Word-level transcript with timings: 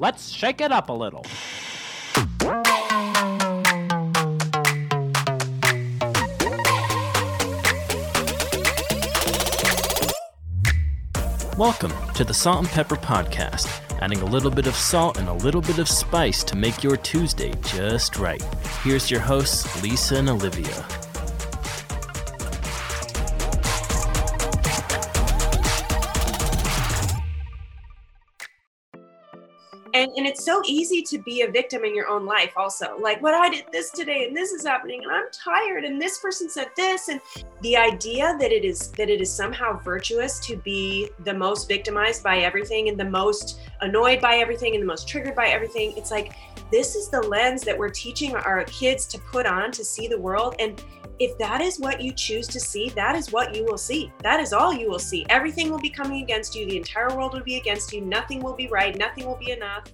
Let's 0.00 0.30
shake 0.30 0.62
it 0.62 0.72
up 0.72 0.88
a 0.88 0.94
little. 0.94 1.26
Welcome 11.58 11.92
to 12.14 12.24
the 12.24 12.32
Salt 12.32 12.60
and 12.60 12.68
Pepper 12.68 12.96
Podcast, 12.96 13.68
adding 14.00 14.22
a 14.22 14.24
little 14.24 14.50
bit 14.50 14.66
of 14.66 14.74
salt 14.74 15.18
and 15.18 15.28
a 15.28 15.34
little 15.34 15.60
bit 15.60 15.78
of 15.78 15.86
spice 15.86 16.42
to 16.44 16.56
make 16.56 16.82
your 16.82 16.96
Tuesday 16.96 17.52
just 17.62 18.16
right. 18.16 18.42
Here's 18.82 19.10
your 19.10 19.20
hosts, 19.20 19.82
Lisa 19.82 20.16
and 20.16 20.30
Olivia. 20.30 21.09
And 30.20 30.26
it's 30.26 30.44
so 30.44 30.60
easy 30.66 31.00
to 31.00 31.16
be 31.16 31.40
a 31.40 31.50
victim 31.50 31.82
in 31.82 31.94
your 31.94 32.06
own 32.06 32.26
life 32.26 32.52
also 32.54 32.94
like 33.00 33.22
what 33.22 33.32
i 33.32 33.48
did 33.48 33.64
this 33.72 33.90
today 33.90 34.26
and 34.26 34.36
this 34.36 34.52
is 34.52 34.66
happening 34.66 35.02
and 35.02 35.10
i'm 35.10 35.24
tired 35.32 35.82
and 35.82 35.98
this 35.98 36.18
person 36.18 36.46
said 36.46 36.66
this 36.76 37.08
and 37.08 37.22
the 37.62 37.74
idea 37.74 38.36
that 38.38 38.52
it 38.52 38.62
is 38.62 38.90
that 38.90 39.08
it 39.08 39.22
is 39.22 39.32
somehow 39.32 39.78
virtuous 39.78 40.38
to 40.38 40.58
be 40.58 41.08
the 41.24 41.32
most 41.32 41.66
victimized 41.68 42.22
by 42.22 42.40
everything 42.40 42.90
and 42.90 43.00
the 43.00 43.04
most 43.04 43.60
annoyed 43.80 44.20
by 44.20 44.36
everything 44.36 44.74
and 44.74 44.82
the 44.82 44.86
most 44.86 45.08
triggered 45.08 45.34
by 45.34 45.48
everything 45.48 45.94
it's 45.96 46.10
like 46.10 46.34
this 46.70 46.94
is 46.96 47.08
the 47.08 47.22
lens 47.22 47.62
that 47.62 47.76
we're 47.76 47.88
teaching 47.88 48.36
our 48.36 48.62
kids 48.64 49.06
to 49.06 49.18
put 49.32 49.46
on 49.46 49.72
to 49.72 49.82
see 49.82 50.06
the 50.06 50.20
world 50.20 50.54
and 50.58 50.84
if 51.18 51.36
that 51.36 51.60
is 51.60 51.78
what 51.78 52.00
you 52.00 52.14
choose 52.14 52.46
to 52.48 52.58
see, 52.58 52.88
that 52.96 53.14
is 53.14 53.30
what 53.30 53.54
you 53.54 53.62
will 53.62 53.76
see. 53.76 54.10
That 54.22 54.40
is 54.40 54.54
all 54.54 54.72
you 54.72 54.88
will 54.88 54.98
see. 54.98 55.26
Everything 55.28 55.70
will 55.70 55.78
be 55.78 55.90
coming 55.90 56.22
against 56.22 56.54
you. 56.54 56.64
The 56.64 56.78
entire 56.78 57.14
world 57.14 57.34
will 57.34 57.42
be 57.42 57.56
against 57.56 57.92
you. 57.92 58.00
Nothing 58.00 58.40
will 58.42 58.54
be 58.54 58.68
right. 58.68 58.96
Nothing 58.96 59.26
will 59.26 59.36
be 59.36 59.50
enough. 59.50 59.84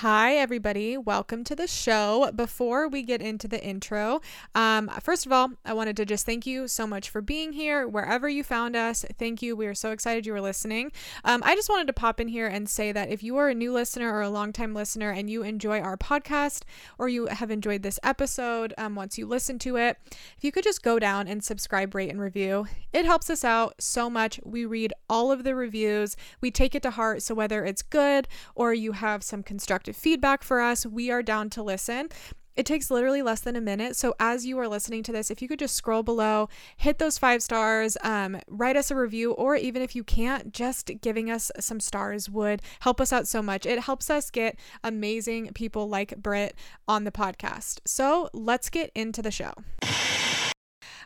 Hi, 0.00 0.36
everybody. 0.36 0.98
Welcome 0.98 1.42
to 1.44 1.56
the 1.56 1.66
show. 1.66 2.30
Before 2.36 2.86
we 2.86 3.02
get 3.02 3.22
into 3.22 3.48
the 3.48 3.64
intro, 3.64 4.20
um, 4.54 4.90
first 5.02 5.24
of 5.24 5.32
all, 5.32 5.52
I 5.64 5.72
wanted 5.72 5.96
to 5.96 6.04
just 6.04 6.26
thank 6.26 6.46
you 6.46 6.68
so 6.68 6.86
much 6.86 7.08
for 7.08 7.22
being 7.22 7.54
here 7.54 7.88
wherever 7.88 8.28
you 8.28 8.44
found 8.44 8.76
us. 8.76 9.06
Thank 9.18 9.40
you. 9.40 9.56
We 9.56 9.66
are 9.66 9.74
so 9.74 9.92
excited 9.92 10.26
you 10.26 10.34
were 10.34 10.42
listening. 10.42 10.92
Um, 11.24 11.42
I 11.46 11.54
just 11.54 11.70
wanted 11.70 11.86
to 11.86 11.94
pop 11.94 12.20
in 12.20 12.28
here 12.28 12.46
and 12.46 12.68
say 12.68 12.92
that 12.92 13.08
if 13.08 13.22
you 13.22 13.38
are 13.38 13.48
a 13.48 13.54
new 13.54 13.72
listener 13.72 14.12
or 14.12 14.20
a 14.20 14.28
longtime 14.28 14.74
listener 14.74 15.12
and 15.12 15.30
you 15.30 15.42
enjoy 15.42 15.80
our 15.80 15.96
podcast 15.96 16.64
or 16.98 17.08
you 17.08 17.28
have 17.28 17.50
enjoyed 17.50 17.82
this 17.82 17.98
episode 18.02 18.74
um, 18.76 18.96
once 18.96 19.16
you 19.16 19.24
listen 19.24 19.58
to 19.60 19.76
it, 19.78 19.96
if 20.36 20.44
you 20.44 20.52
could 20.52 20.64
just 20.64 20.82
go 20.82 20.98
down 20.98 21.26
and 21.26 21.42
subscribe, 21.42 21.94
rate, 21.94 22.10
and 22.10 22.20
review, 22.20 22.66
it 22.92 23.06
helps 23.06 23.30
us 23.30 23.44
out 23.44 23.74
so 23.78 24.10
much. 24.10 24.40
We 24.44 24.66
read 24.66 24.92
all 25.08 25.32
of 25.32 25.42
the 25.42 25.54
reviews, 25.54 26.18
we 26.42 26.50
take 26.50 26.74
it 26.74 26.82
to 26.82 26.90
heart. 26.90 27.22
So 27.22 27.34
whether 27.34 27.64
it's 27.64 27.80
good 27.80 28.28
or 28.54 28.74
you 28.74 28.92
have 28.92 29.24
some 29.24 29.42
constructive 29.42 29.85
constructive 29.86 30.02
feedback 30.02 30.42
for 30.42 30.60
us. 30.60 30.84
We 30.84 31.10
are 31.10 31.22
down 31.22 31.50
to 31.50 31.62
listen. 31.62 32.08
It 32.56 32.64
takes 32.64 32.90
literally 32.90 33.20
less 33.20 33.40
than 33.40 33.54
a 33.54 33.60
minute. 33.60 33.96
So, 33.96 34.14
as 34.18 34.46
you 34.46 34.58
are 34.58 34.66
listening 34.66 35.02
to 35.04 35.12
this, 35.12 35.30
if 35.30 35.42
you 35.42 35.48
could 35.48 35.58
just 35.58 35.76
scroll 35.76 36.02
below, 36.02 36.48
hit 36.78 36.98
those 36.98 37.18
five 37.18 37.42
stars, 37.42 37.98
um, 38.02 38.40
write 38.48 38.76
us 38.76 38.90
a 38.90 38.96
review, 38.96 39.32
or 39.32 39.56
even 39.56 39.82
if 39.82 39.94
you 39.94 40.02
can't, 40.02 40.52
just 40.54 40.90
giving 41.02 41.30
us 41.30 41.52
some 41.60 41.80
stars 41.80 42.30
would 42.30 42.62
help 42.80 42.98
us 42.98 43.12
out 43.12 43.28
so 43.28 43.42
much. 43.42 43.66
It 43.66 43.80
helps 43.80 44.08
us 44.08 44.30
get 44.30 44.58
amazing 44.82 45.52
people 45.52 45.86
like 45.86 46.16
Britt 46.16 46.56
on 46.88 47.04
the 47.04 47.12
podcast. 47.12 47.80
So, 47.84 48.30
let's 48.32 48.70
get 48.70 48.90
into 48.94 49.20
the 49.20 49.30
show. 49.30 49.52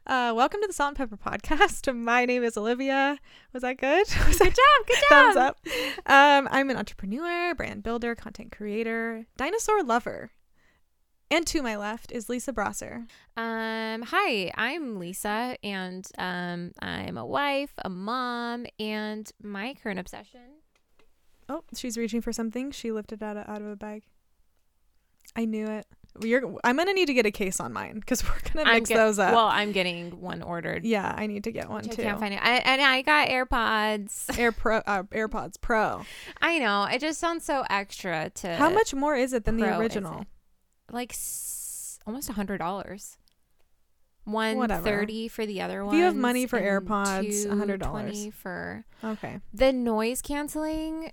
Uh, 0.06 0.32
welcome 0.34 0.60
to 0.60 0.66
the 0.66 0.72
Salt 0.72 0.88
and 0.88 0.96
Pepper 0.96 1.16
Podcast. 1.16 1.94
My 1.94 2.24
name 2.24 2.42
is 2.42 2.56
Olivia. 2.56 3.18
Was 3.52 3.62
that 3.62 3.76
good? 3.76 4.06
Was 4.26 4.38
good 4.38 4.54
job. 4.54 4.86
Good 4.86 4.96
job. 5.08 5.34
Thumbs 5.34 5.36
up. 5.36 5.58
Um, 6.06 6.48
I'm 6.50 6.70
an 6.70 6.76
entrepreneur, 6.76 7.54
brand 7.54 7.82
builder, 7.82 8.14
content 8.14 8.50
creator, 8.50 9.26
dinosaur 9.36 9.82
lover. 9.82 10.30
And 11.30 11.46
to 11.48 11.62
my 11.62 11.76
left 11.76 12.10
is 12.10 12.28
Lisa 12.28 12.52
Brosser. 12.52 13.06
Um, 13.36 14.02
hi, 14.02 14.50
I'm 14.56 14.98
Lisa, 14.98 15.56
and 15.62 16.04
um, 16.18 16.72
I'm 16.82 17.16
a 17.16 17.24
wife, 17.24 17.72
a 17.84 17.88
mom, 17.88 18.66
and 18.80 19.30
my 19.40 19.74
current 19.80 20.00
obsession. 20.00 20.40
Oh, 21.48 21.62
she's 21.76 21.96
reaching 21.96 22.20
for 22.20 22.32
something. 22.32 22.72
She 22.72 22.90
lifted 22.90 23.22
out 23.22 23.36
of, 23.36 23.48
out 23.48 23.60
of 23.60 23.68
a 23.68 23.76
bag. 23.76 24.02
I 25.36 25.44
knew 25.44 25.66
it. 25.66 25.86
You're, 26.22 26.58
I'm 26.64 26.76
gonna 26.76 26.92
need 26.92 27.06
to 27.06 27.14
get 27.14 27.24
a 27.26 27.30
case 27.30 27.60
on 27.60 27.72
mine 27.72 28.00
because 28.00 28.24
we're 28.24 28.40
gonna 28.52 28.72
mix 28.72 28.88
get, 28.88 28.96
those 28.96 29.18
up. 29.18 29.32
Well, 29.32 29.46
I'm 29.46 29.72
getting 29.72 30.20
one 30.20 30.42
ordered. 30.42 30.84
Yeah, 30.84 31.14
I 31.16 31.26
need 31.26 31.44
to 31.44 31.52
get 31.52 31.70
one 31.70 31.84
too. 31.84 32.02
I 32.02 32.04
can't 32.04 32.20
find 32.20 32.34
it. 32.34 32.40
I, 32.42 32.56
and 32.56 32.82
I 32.82 33.02
got 33.02 33.28
AirPods. 33.28 34.38
Air 34.38 34.52
Pro, 34.52 34.78
uh, 34.78 35.04
AirPods 35.04 35.60
Pro. 35.60 36.04
I 36.42 36.58
know. 36.58 36.84
It 36.84 37.00
just 37.00 37.20
sounds 37.20 37.44
so 37.44 37.64
extra 37.70 38.30
to. 38.30 38.56
How 38.56 38.70
much 38.70 38.92
more 38.92 39.14
is 39.14 39.32
it 39.32 39.44
than 39.44 39.58
Pro, 39.58 39.68
the 39.68 39.78
original? 39.78 40.26
Like 40.90 41.12
s- 41.12 41.98
almost 42.06 42.28
a 42.28 42.32
hundred 42.32 42.58
dollars. 42.58 43.16
One 44.24 44.68
thirty 44.68 45.28
for 45.28 45.46
the 45.46 45.62
other 45.62 45.84
one. 45.84 45.94
If 45.94 45.98
you 45.98 46.04
have 46.04 46.16
money 46.16 46.46
for 46.46 46.60
AirPods, 46.60 47.48
hundred 47.48 47.80
dollars 47.80 48.28
for. 48.34 48.84
Okay. 49.02 49.40
The 49.52 49.72
noise 49.72 50.22
canceling 50.22 51.12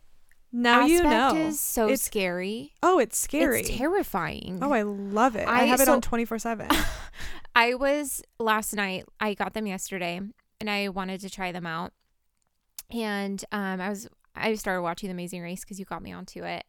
now 0.52 0.86
you 0.86 1.04
know. 1.04 1.36
is 1.36 1.60
so 1.60 1.90
it's, 1.90 2.04
scary. 2.04 2.74
Oh, 2.82 3.00
it's 3.00 3.18
scary. 3.18 3.62
It's 3.62 3.70
terrifying. 3.70 4.60
Oh, 4.62 4.72
I 4.72 4.84
love 4.84 5.36
it. 5.36 5.48
I, 5.48 5.62
I 5.62 5.64
have 5.66 5.82
it 5.82 5.86
so, 5.86 5.94
on 5.94 6.02
24/7. 6.02 6.86
I 7.56 7.74
was 7.74 8.22
last 8.40 8.74
night. 8.74 9.06
I 9.20 9.34
got 9.34 9.54
them 9.54 9.68
yesterday 9.68 10.22
and 10.60 10.70
I 10.70 10.90
wanted 10.90 11.22
to 11.22 11.30
try 11.30 11.52
them 11.52 11.66
out. 11.66 11.94
And 12.92 13.44
um 13.52 13.82
I 13.82 13.90
was 13.90 14.08
I 14.36 14.54
started 14.56 14.82
watching 14.82 15.08
The 15.08 15.14
Amazing 15.14 15.42
Race 15.42 15.66
cuz 15.66 15.80
you 15.80 15.86
got 15.86 16.02
me 16.02 16.12
onto 16.12 16.44
it 16.44 16.66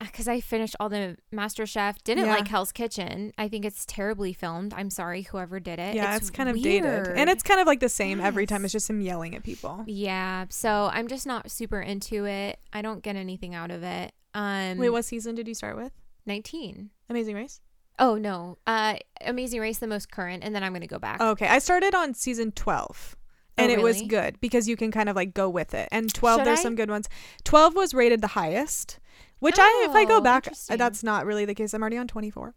because 0.00 0.28
I 0.28 0.40
finished 0.40 0.76
all 0.78 0.88
the 0.88 1.16
Master 1.32 1.66
Chef. 1.66 2.02
Didn't 2.04 2.26
yeah. 2.26 2.34
like 2.34 2.48
Hell's 2.48 2.72
Kitchen. 2.72 3.32
I 3.36 3.48
think 3.48 3.64
it's 3.64 3.84
terribly 3.86 4.32
filmed. 4.32 4.74
I'm 4.76 4.90
sorry, 4.90 5.22
whoever 5.22 5.58
did 5.60 5.78
it. 5.78 5.94
Yeah, 5.94 6.14
it's, 6.14 6.28
it's 6.28 6.30
kind 6.30 6.48
weird. 6.52 6.84
of 6.84 7.04
dated, 7.04 7.18
and 7.18 7.30
it's 7.30 7.42
kind 7.42 7.60
of 7.60 7.66
like 7.66 7.80
the 7.80 7.88
same 7.88 8.18
yes. 8.18 8.26
every 8.26 8.46
time. 8.46 8.64
It's 8.64 8.72
just 8.72 8.88
him 8.88 9.00
yelling 9.00 9.34
at 9.34 9.42
people. 9.42 9.84
Yeah, 9.86 10.46
so 10.50 10.90
I'm 10.92 11.08
just 11.08 11.26
not 11.26 11.50
super 11.50 11.80
into 11.80 12.26
it. 12.26 12.60
I 12.72 12.82
don't 12.82 13.02
get 13.02 13.16
anything 13.16 13.54
out 13.54 13.70
of 13.70 13.82
it. 13.82 14.12
Um, 14.34 14.78
Wait, 14.78 14.90
what 14.90 15.04
season 15.04 15.34
did 15.34 15.48
you 15.48 15.54
start 15.54 15.76
with? 15.76 15.92
19. 16.26 16.90
Amazing 17.08 17.34
Race. 17.34 17.60
Oh 17.98 18.16
no, 18.16 18.58
uh, 18.66 18.96
Amazing 19.22 19.60
Race, 19.60 19.78
the 19.78 19.88
most 19.88 20.12
current, 20.12 20.44
and 20.44 20.54
then 20.54 20.62
I'm 20.62 20.72
gonna 20.72 20.86
go 20.86 21.00
back. 21.00 21.20
Okay, 21.20 21.48
I 21.48 21.58
started 21.58 21.94
on 21.94 22.14
season 22.14 22.52
12 22.52 23.16
and 23.58 23.72
oh, 23.72 23.74
really? 23.74 23.80
it 23.80 23.84
was 23.84 24.02
good 24.02 24.40
because 24.40 24.68
you 24.68 24.76
can 24.76 24.90
kind 24.90 25.08
of 25.08 25.16
like 25.16 25.34
go 25.34 25.48
with 25.48 25.74
it. 25.74 25.88
And 25.90 26.12
12 26.12 26.40
Should 26.40 26.46
there's 26.46 26.60
I? 26.60 26.62
some 26.62 26.76
good 26.76 26.90
ones. 26.90 27.08
12 27.44 27.74
was 27.74 27.92
rated 27.92 28.20
the 28.20 28.28
highest. 28.28 29.00
Which 29.40 29.56
oh, 29.58 29.62
I, 29.62 29.86
if 29.88 29.94
I 29.94 30.04
go 30.04 30.16
oh, 30.16 30.20
back, 30.20 30.48
that's 30.68 31.02
not 31.02 31.26
really 31.26 31.44
the 31.44 31.54
case. 31.54 31.72
I'm 31.72 31.80
already 31.80 31.98
on 31.98 32.08
24, 32.08 32.54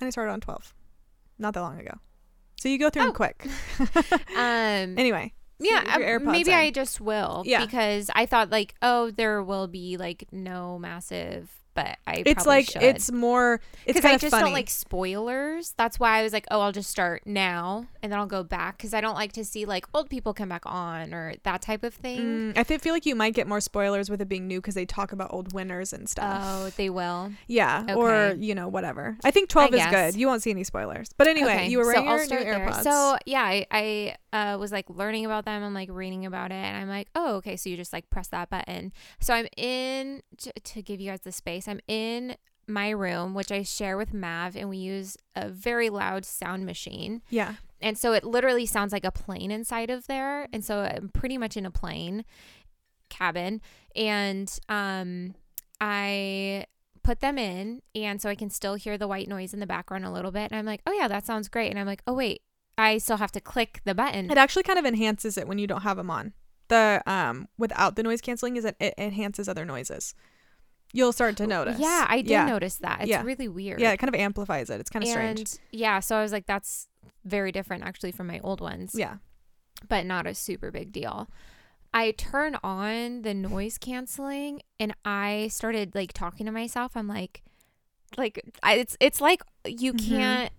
and 0.00 0.06
I 0.06 0.10
started 0.10 0.32
on 0.32 0.40
12, 0.40 0.74
not 1.38 1.54
that 1.54 1.60
long 1.60 1.78
ago. 1.78 1.92
So 2.58 2.68
you 2.68 2.78
go 2.78 2.90
through 2.90 3.02
oh. 3.02 3.06
them 3.06 3.14
quick. 3.14 3.46
um. 4.36 4.98
Anyway. 4.98 5.32
Yeah, 5.58 6.18
maybe 6.22 6.50
in. 6.50 6.56
I 6.56 6.70
just 6.70 7.00
will. 7.00 7.42
Yeah. 7.46 7.64
Because 7.64 8.10
I 8.14 8.26
thought 8.26 8.50
like, 8.50 8.74
oh, 8.82 9.10
there 9.10 9.42
will 9.42 9.66
be 9.68 9.96
like 9.96 10.26
no 10.30 10.78
massive 10.78 11.50
but 11.76 11.98
I 12.06 12.22
it's 12.26 12.46
like 12.46 12.70
should. 12.70 12.82
it's 12.82 13.12
more 13.12 13.60
it's 13.84 13.98
because 13.98 14.14
I 14.14 14.16
just 14.16 14.30
funny. 14.32 14.44
don't 14.44 14.52
like 14.54 14.70
spoilers. 14.70 15.74
That's 15.76 16.00
why 16.00 16.18
I 16.18 16.22
was 16.22 16.32
like, 16.32 16.46
oh, 16.50 16.60
I'll 16.60 16.72
just 16.72 16.90
start 16.90 17.22
now 17.26 17.86
and 18.02 18.10
then 18.10 18.18
I'll 18.18 18.26
go 18.26 18.42
back 18.42 18.78
because 18.78 18.94
I 18.94 19.00
don't 19.00 19.14
like 19.14 19.32
to 19.32 19.44
see 19.44 19.66
like 19.66 19.86
old 19.94 20.08
people 20.08 20.32
come 20.32 20.48
back 20.48 20.62
on 20.64 21.12
or 21.12 21.34
that 21.44 21.60
type 21.62 21.84
of 21.84 21.94
thing. 21.94 22.54
Mm, 22.54 22.58
I 22.58 22.64
feel 22.64 22.94
like 22.94 23.06
you 23.06 23.14
might 23.14 23.34
get 23.34 23.46
more 23.46 23.60
spoilers 23.60 24.10
with 24.10 24.20
it 24.20 24.28
being 24.28 24.48
new 24.48 24.58
because 24.60 24.74
they 24.74 24.86
talk 24.86 25.12
about 25.12 25.32
old 25.32 25.52
winners 25.52 25.92
and 25.92 26.08
stuff. 26.08 26.42
Oh, 26.42 26.70
they 26.76 26.88
will. 26.88 27.32
Yeah, 27.46 27.82
okay. 27.82 27.94
or 27.94 28.34
you 28.38 28.54
know 28.54 28.68
whatever. 28.68 29.18
I 29.22 29.30
think 29.30 29.50
twelve 29.50 29.74
I 29.74 29.76
is 29.76 29.82
guess. 29.82 30.12
good. 30.14 30.20
You 30.20 30.26
won't 30.26 30.42
see 30.42 30.50
any 30.50 30.64
spoilers. 30.64 31.10
But 31.16 31.26
anyway, 31.26 31.54
okay. 31.54 31.68
you 31.68 31.78
were 31.78 31.84
wearing 31.84 32.28
so 32.28 32.38
your. 32.38 32.72
So 32.82 33.18
yeah, 33.26 33.42
I, 33.42 33.66
I 33.70 34.16
uh, 34.36 34.58
was 34.58 34.72
like 34.72 34.90
learning 34.90 35.24
about 35.24 35.44
them 35.44 35.62
and 35.62 35.74
like 35.74 35.88
reading 35.90 36.26
about 36.26 36.50
it, 36.50 36.56
and 36.56 36.76
I'm 36.76 36.88
like, 36.88 37.08
oh, 37.14 37.36
okay. 37.36 37.56
So 37.56 37.70
you 37.70 37.76
just 37.76 37.92
like 37.92 38.10
press 38.10 38.28
that 38.28 38.50
button. 38.50 38.92
So 39.20 39.32
I'm 39.32 39.46
in 39.56 40.22
to, 40.38 40.52
to 40.52 40.82
give 40.82 41.00
you 41.00 41.10
guys 41.10 41.20
the 41.20 41.32
space. 41.32 41.66
I'm 41.66 41.80
in 41.88 42.36
my 42.66 42.90
room, 42.90 43.32
which 43.34 43.50
I 43.50 43.62
share 43.62 43.96
with 43.96 44.12
Mav, 44.12 44.56
and 44.56 44.68
we 44.68 44.76
use 44.76 45.16
a 45.34 45.48
very 45.48 45.88
loud 45.88 46.24
sound 46.24 46.66
machine. 46.66 47.22
Yeah. 47.30 47.54
And 47.80 47.96
so 47.96 48.12
it 48.12 48.24
literally 48.24 48.66
sounds 48.66 48.92
like 48.92 49.04
a 49.04 49.12
plane 49.12 49.50
inside 49.50 49.90
of 49.90 50.06
there. 50.06 50.48
And 50.52 50.64
so 50.64 50.80
I'm 50.80 51.10
pretty 51.10 51.38
much 51.38 51.56
in 51.56 51.66
a 51.66 51.70
plane 51.70 52.24
cabin. 53.08 53.60
And 53.94 54.58
um 54.68 55.34
I 55.80 56.66
put 57.02 57.20
them 57.20 57.38
in 57.38 57.82
and 57.94 58.20
so 58.20 58.28
I 58.28 58.34
can 58.34 58.50
still 58.50 58.74
hear 58.74 58.98
the 58.98 59.06
white 59.06 59.28
noise 59.28 59.54
in 59.54 59.60
the 59.60 59.66
background 59.66 60.04
a 60.04 60.10
little 60.10 60.32
bit. 60.32 60.50
And 60.50 60.58
I'm 60.58 60.66
like, 60.66 60.80
oh 60.86 60.92
yeah, 60.92 61.06
that 61.06 61.24
sounds 61.24 61.48
great. 61.48 61.70
And 61.70 61.78
I'm 61.78 61.86
like, 61.86 62.02
oh 62.06 62.14
wait, 62.14 62.42
I 62.78 62.98
still 62.98 63.16
have 63.16 63.32
to 63.32 63.40
click 63.40 63.80
the 63.84 63.94
button. 63.94 64.30
It 64.30 64.38
actually 64.38 64.62
kind 64.64 64.78
of 64.78 64.84
enhances 64.84 65.38
it 65.38 65.48
when 65.48 65.58
you 65.58 65.66
don't 65.66 65.82
have 65.82 65.96
them 65.96 66.10
on. 66.10 66.32
The 66.68 67.02
um 67.06 67.48
without 67.56 67.96
the 67.96 68.02
noise 68.02 68.20
canceling 68.20 68.56
is 68.56 68.64
that 68.64 68.76
it 68.80 68.94
enhances 68.98 69.48
other 69.48 69.64
noises 69.64 70.14
you'll 70.92 71.12
start 71.12 71.36
to 71.36 71.46
notice. 71.46 71.78
Yeah, 71.78 72.06
I 72.08 72.18
did 72.18 72.30
yeah. 72.30 72.46
notice 72.46 72.76
that. 72.76 73.02
It's 73.02 73.10
yeah. 73.10 73.22
really 73.22 73.48
weird. 73.48 73.80
Yeah, 73.80 73.92
it 73.92 73.98
kind 73.98 74.12
of 74.12 74.18
amplifies 74.18 74.70
it. 74.70 74.80
It's 74.80 74.90
kind 74.90 75.04
of 75.04 75.10
strange. 75.10 75.54
Yeah, 75.70 76.00
so 76.00 76.16
I 76.16 76.22
was 76.22 76.32
like, 76.32 76.46
that's 76.46 76.88
very 77.24 77.52
different 77.52 77.84
actually 77.84 78.12
from 78.12 78.26
my 78.26 78.40
old 78.42 78.60
ones. 78.60 78.92
Yeah. 78.94 79.16
But 79.88 80.06
not 80.06 80.26
a 80.26 80.34
super 80.34 80.70
big 80.70 80.92
deal. 80.92 81.28
I 81.92 82.12
turn 82.12 82.56
on 82.62 83.22
the 83.22 83.34
noise 83.34 83.78
canceling 83.78 84.62
and 84.80 84.94
I 85.04 85.48
started 85.50 85.94
like 85.94 86.12
talking 86.12 86.46
to 86.46 86.52
myself. 86.52 86.92
I'm 86.96 87.08
like, 87.08 87.42
like 88.16 88.42
I, 88.62 88.74
it's 88.74 88.96
it's 89.00 89.20
like 89.20 89.42
you 89.66 89.92
Mhm. 89.92 90.08
can't 90.08 90.52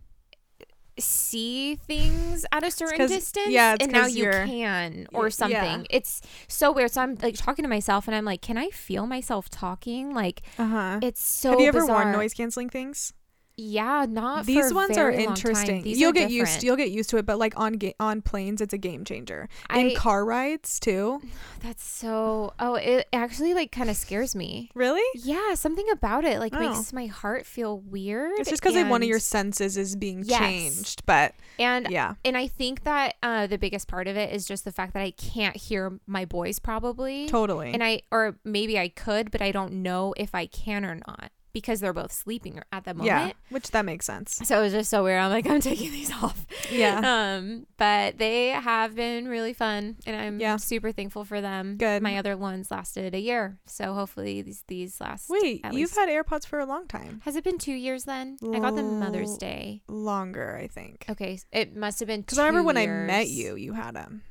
see 1.00 1.76
things 1.76 2.46
at 2.52 2.64
a 2.64 2.72
certain 2.72 3.08
distance 3.08 3.50
yeah, 3.50 3.76
and 3.80 3.92
now 3.92 4.06
you 4.06 4.30
can 4.32 5.08
or 5.14 5.26
yeah. 5.26 5.30
something 5.30 5.88
it's 5.90 6.22
so 6.48 6.72
weird 6.72 6.92
so 6.92 7.02
i'm 7.02 7.16
like 7.22 7.36
talking 7.38 7.64
to 7.64 7.70
myself 7.70 8.08
and 8.08 8.16
i'm 8.16 8.26
like 8.26 8.42
can 8.42 8.58
i 8.58 8.70
feel 8.70 9.06
myself 9.06 9.50
talking 9.50 10.14
like 10.14 10.42
Uh 10.58 10.66
huh. 10.66 11.00
it's 11.04 11.24
so 11.24 11.52
Have 11.52 11.60
you 11.60 11.68
ever 11.68 11.82
bizarre. 11.82 12.04
worn 12.06 12.12
noise 12.14 12.34
canceling 12.34 12.70
things? 12.70 13.14
Yeah 13.58 14.06
not 14.08 14.46
These 14.46 14.74
ones 14.74 14.98
are 14.98 15.12
interesting. 15.12 15.84
You'll 15.86 16.12
are 16.12 16.14
get 16.14 16.32
used. 16.32 16.64
You'll 16.64 16.76
get 16.76 16.92
used 16.92 17.10
to 17.10 17.18
it, 17.18 17.26
but 17.26 17.38
like 17.40 17.58
on 17.60 17.74
ga- 17.74 17.96
on 18.00 18.22
planes, 18.22 18.62
it's 18.62 18.74
a 18.74 18.78
game 18.78 19.04
changer. 19.04 19.50
In 19.74 19.88
I- 19.92 19.94
car 19.96 20.24
rides 20.24 20.80
too. 20.80 21.22
that's 21.62 21.84
so 21.84 22.54
oh 22.60 22.76
it 22.76 23.08
actually 23.12 23.54
like 23.54 23.72
kind 23.72 23.90
of 23.90 23.96
scares 23.98 24.36
me 24.36 24.70
Really? 24.76 25.02
yeah 25.16 25.56
something 25.56 25.90
about 25.92 26.24
it 26.24 26.40
like 26.40 26.54
Oh. 26.56 26.60
makes 26.60 26.94
my 26.94 27.08
heart 27.08 27.46
feel 27.46 27.80
weird 27.80 28.32
It's 28.40 28.50
just 28.50 28.62
because 28.62 28.76
like 28.76 28.90
one 28.90 29.02
of 29.02 29.08
your 29.10 29.20
senses 29.20 29.76
is 29.78 29.96
being 29.96 30.24
Yes. 30.24 30.40
changed. 30.40 31.06
But 31.06 31.34
and 31.60 31.88
yeah, 31.90 32.14
and 32.24 32.38
I 32.38 32.48
think 32.48 32.84
that 32.84 33.16
uh, 33.24 33.48
the 33.48 33.58
biggest 33.58 33.88
part 33.88 34.08
of 34.08 34.16
it 34.16 34.34
is 34.34 34.46
just 34.46 34.64
the 34.66 34.72
fact 34.72 34.94
that 34.94 35.02
I 35.02 35.12
can't 35.12 35.56
hear 35.58 36.00
my 36.06 36.26
voice 36.26 36.60
probably. 36.60 37.28
totally. 37.28 37.74
And 37.74 37.84
I, 37.84 38.02
or 38.12 38.38
maybe 38.44 38.78
I 38.78 38.90
could, 38.90 39.32
but 39.32 39.42
I 39.42 39.52
don't 39.52 39.74
know 39.82 40.14
if 40.18 40.36
I 40.36 40.46
can 40.46 40.86
or 40.86 40.96
not 40.96 41.32
because 41.58 41.80
they're 41.80 41.94
both 41.94 42.12
sleeping 42.12 42.62
at 42.72 42.84
the 42.86 42.94
moment. 42.94 43.08
yeah, 43.08 43.32
which 43.50 43.72
that 43.72 43.86
makes 43.86 44.06
sense. 44.06 44.40
So 44.44 44.60
it 44.60 44.62
was 44.64 44.74
just 44.74 44.90
so 44.90 45.04
weird. 45.04 45.20
I'm 45.20 45.32
like, 45.32 45.48
I'm 45.50 45.62
taking 45.62 45.92
these 45.92 46.12
off. 46.12 46.46
Yeah. 46.72 47.02
Um, 47.38 47.68
but 47.78 48.18
they 48.18 48.50
have 48.50 48.96
been 48.96 49.28
really 49.28 49.54
fun, 49.54 49.98
and 50.06 50.16
I'm 50.16 50.40
Yeah. 50.40 50.58
super 50.58 50.92
thankful 50.92 51.24
for 51.26 51.42
them. 51.42 51.78
Good. 51.78 52.02
My 52.02 52.18
other 52.18 52.36
ones 52.38 52.70
lasted 52.72 53.16
a 53.16 53.20
year, 53.20 53.58
so 53.66 53.94
hopefully 53.94 54.42
these 54.42 54.64
these 54.68 55.00
last. 55.02 55.30
Wait, 55.30 55.66
you've 55.72 55.92
had 55.92 56.10
AirPods 56.10 56.46
for 56.46 56.60
a 56.60 56.66
long 56.66 56.88
time. 56.88 57.22
Has 57.26 57.36
it 57.36 57.44
been 57.44 57.58
two 57.58 57.74
years 57.74 58.04
then? 58.06 58.38
I 58.54 58.60
got 58.60 58.76
them 58.76 59.00
Mother's 59.00 59.38
Day. 59.38 59.82
Longer, 59.88 60.58
I 60.62 60.68
think. 60.68 61.06
Okay, 61.10 61.40
it 61.52 61.76
must 61.76 62.00
have 62.00 62.08
been. 62.08 62.22
Because 62.22 62.40
I 62.40 62.48
remember 62.48 62.66
when 62.68 62.78
I 62.78 62.88
met 62.88 63.28
you, 63.30 63.56
you 63.56 63.74
had 63.74 63.96
them. 63.96 64.24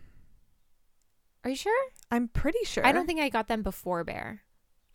Are 1.44 1.50
you 1.50 1.56
sure? 1.56 1.90
I'm 2.10 2.26
pretty 2.28 2.58
sure. 2.64 2.84
I 2.84 2.90
don't 2.92 3.06
think 3.06 3.20
I 3.20 3.28
got 3.28 3.46
them 3.46 3.62
before 3.62 4.02
Bear. 4.02 4.42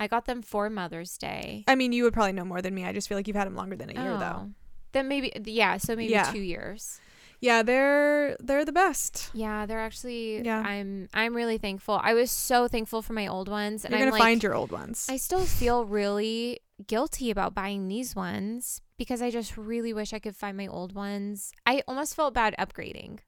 I 0.02 0.08
got 0.08 0.26
them 0.26 0.42
for 0.42 0.70
Mother's 0.70 1.18
Day. 1.18 1.64
I 1.68 1.76
mean, 1.76 1.94
you 1.94 2.04
would 2.04 2.14
probably 2.14 2.34
know 2.34 2.44
more 2.44 2.62
than 2.62 2.74
me. 2.74 2.84
I 2.86 2.92
just 2.92 3.08
feel 3.08 3.18
like 3.18 3.28
you've 3.28 3.36
had 3.38 3.46
them 3.48 3.56
longer 3.56 3.76
than 3.76 3.90
a 3.90 3.94
year, 3.94 4.18
though. 4.18 4.40
Oh. 4.48 4.50
Then 4.94 5.08
maybe 5.08 5.32
yeah, 5.46 5.78
so 5.78 5.96
maybe 5.96 6.12
Yeah. 6.12 6.32
two 6.32 6.42
years. 6.42 7.00
Yeah, 7.40 7.64
they're 7.64 8.36
they're 8.40 8.66
the 8.66 8.72
best. 8.72 9.30
Yeah, 9.34 9.66
they're 9.66 9.80
actually. 9.80 10.42
Yeah. 10.42 10.60
I'm 10.62 11.08
I'm 11.14 11.36
really 11.36 11.58
thankful. 11.58 12.00
I 12.04 12.14
was 12.14 12.30
so 12.32 12.68
thankful 12.68 13.02
for 13.02 13.14
my 13.14 13.28
old 13.28 13.48
ones, 13.48 13.86
and 13.86 13.92
You're 13.92 14.00
I'm 14.00 14.06
gonna 14.08 14.12
like, 14.20 14.22
find 14.22 14.44
your 14.44 14.54
old 14.56 14.72
ones. 14.72 15.08
I 15.10 15.18
still 15.18 15.46
feel 15.46 15.86
really 15.86 16.60
guilty 16.88 17.30
about 17.32 17.54
buying 17.54 17.88
these 17.88 18.16
ones 18.16 18.82
because 18.98 19.22
I 19.22 19.30
just 19.32 19.56
really 19.56 19.94
wish 19.94 20.14
I 20.14 20.20
could 20.20 20.36
find 20.36 20.58
my 20.58 20.68
old 20.68 20.94
ones. 20.94 21.52
I 21.66 21.84
almost 21.88 22.16
felt 22.16 22.34
bad 22.34 22.54
upgrading. 22.60 23.20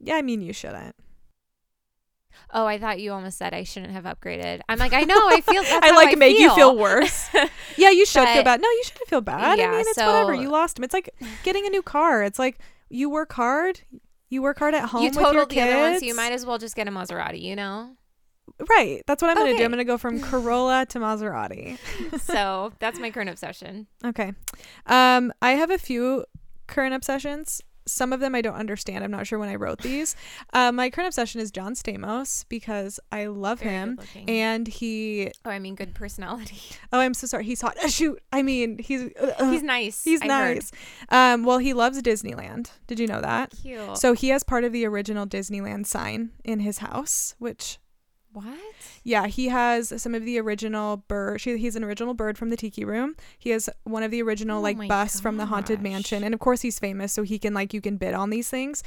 yeah, 0.00 0.16
I 0.16 0.22
mean, 0.22 0.40
you 0.42 0.52
shouldn't. 0.52 0.94
Oh, 2.52 2.66
I 2.66 2.78
thought 2.78 3.00
you 3.00 3.12
almost 3.12 3.38
said 3.38 3.52
I 3.54 3.64
shouldn't 3.64 3.92
have 3.92 4.04
upgraded. 4.04 4.60
I'm 4.68 4.78
like, 4.78 4.92
I 4.92 5.02
know, 5.02 5.28
I 5.28 5.40
feel. 5.40 5.62
I 5.66 5.90
like 5.94 6.12
I 6.12 6.14
make 6.14 6.38
you 6.38 6.54
feel 6.54 6.76
worse. 6.76 7.28
yeah, 7.76 7.90
you 7.90 8.06
should 8.06 8.26
feel 8.28 8.42
bad. 8.44 8.60
No, 8.60 8.68
you 8.68 8.82
shouldn't 8.84 9.08
feel 9.08 9.20
bad. 9.20 9.40
I 9.42 9.54
Yeah, 9.54 9.70
mean, 9.70 9.80
it's 9.80 9.96
whatever. 9.96 10.34
so- 10.34 10.40
You 10.40 10.50
lost 10.50 10.76
them. 10.76 10.84
It's 10.84 10.94
like 10.94 11.10
getting 11.44 11.66
a 11.66 11.70
new 11.70 11.82
car. 11.82 12.22
It's 12.22 12.38
like 12.38 12.58
you 12.88 13.10
work 13.10 13.32
hard. 13.32 13.80
You 14.30 14.42
work 14.42 14.58
hard 14.58 14.74
at 14.74 14.88
home 14.90 15.02
you 15.02 15.08
with 15.08 15.16
your 15.16 15.24
totaled 15.24 15.50
the 15.50 15.60
other 15.60 15.78
one, 15.78 15.98
so 16.00 16.04
you 16.06 16.14
might 16.14 16.32
as 16.32 16.44
well 16.44 16.58
just 16.58 16.76
get 16.76 16.86
a 16.88 16.90
Maserati. 16.90 17.40
You 17.40 17.56
know. 17.56 17.90
Right. 18.68 19.02
That's 19.06 19.22
what 19.22 19.30
I'm 19.30 19.36
gonna 19.36 19.56
do. 19.56 19.64
I'm 19.64 19.70
gonna 19.70 19.84
go 19.84 19.98
from 19.98 20.20
Corolla 20.20 20.86
to 20.86 20.98
Maserati. 20.98 21.78
so 22.20 22.72
that's 22.78 22.98
my 22.98 23.10
current 23.10 23.30
obsession. 23.30 23.86
Okay. 24.04 24.32
Um, 24.86 25.32
I 25.42 25.52
have 25.52 25.70
a 25.70 25.78
few 25.78 26.24
current 26.66 26.94
obsessions. 26.94 27.62
Some 27.90 28.12
of 28.12 28.20
them 28.20 28.34
I 28.34 28.40
don't 28.40 28.54
understand. 28.54 29.04
I'm 29.04 29.10
not 29.10 29.26
sure 29.26 29.38
when 29.38 29.48
I 29.48 29.56
wrote 29.56 29.80
these. 29.82 30.16
Uh, 30.52 30.72
my 30.72 30.90
current 30.90 31.08
obsession 31.08 31.40
is 31.40 31.50
John 31.50 31.74
Stamos 31.74 32.44
because 32.48 33.00
I 33.10 33.26
love 33.26 33.60
Very 33.60 33.72
him. 33.74 34.00
And 34.26 34.68
he, 34.68 35.30
oh, 35.44 35.50
I 35.50 35.58
mean, 35.58 35.74
good 35.74 35.94
personality. 35.94 36.60
oh, 36.92 37.00
I'm 37.00 37.14
so 37.14 37.26
sorry. 37.26 37.44
He's 37.44 37.60
hot. 37.60 37.76
shoot. 37.90 38.20
I 38.32 38.42
mean, 38.42 38.78
he's 38.78 39.02
uh, 39.20 39.34
uh, 39.38 39.50
He's 39.50 39.62
nice. 39.62 40.04
he's 40.04 40.22
I 40.22 40.26
nice. 40.26 40.70
Um, 41.08 41.44
well, 41.44 41.58
he 41.58 41.72
loves 41.72 42.00
Disneyland. 42.02 42.70
Did 42.86 42.98
you 43.00 43.06
know 43.06 43.20
that? 43.20 43.52
Cute. 43.62 43.98
So 43.98 44.12
he 44.12 44.28
has 44.28 44.42
part 44.44 44.64
of 44.64 44.72
the 44.72 44.84
original 44.86 45.26
Disneyland 45.26 45.86
sign 45.86 46.30
in 46.44 46.60
his 46.60 46.78
house, 46.78 47.34
which 47.38 47.78
what? 48.32 48.44
yeah, 49.04 49.26
he 49.26 49.48
has 49.48 50.00
some 50.00 50.14
of 50.14 50.24
the 50.24 50.38
original 50.38 50.98
bird. 51.08 51.40
She, 51.40 51.56
he's 51.58 51.76
an 51.76 51.84
original 51.84 52.14
bird 52.14 52.36
from 52.38 52.50
the 52.50 52.56
Tiki 52.56 52.84
Room. 52.84 53.16
He 53.38 53.50
has 53.50 53.68
one 53.84 54.02
of 54.02 54.10
the 54.10 54.22
original 54.22 54.58
Oh 54.58 54.62
like 54.62 54.76
my 54.76 54.86
busts 54.88 55.20
from 55.20 55.36
the 55.38 55.46
Haunted. 55.46 55.80
Mansion, 55.82 56.22
and 56.24 56.34
of 56.34 56.40
course 56.40 56.60
he's 56.62 56.78
famous, 56.78 57.12
so 57.12 57.22
he 57.22 57.38
can 57.38 57.54
like 57.54 57.72
you 57.74 57.80
can 57.80 57.96
bid 57.96 58.14
on 58.14 58.30
these 58.30 58.48
things. 58.48 58.82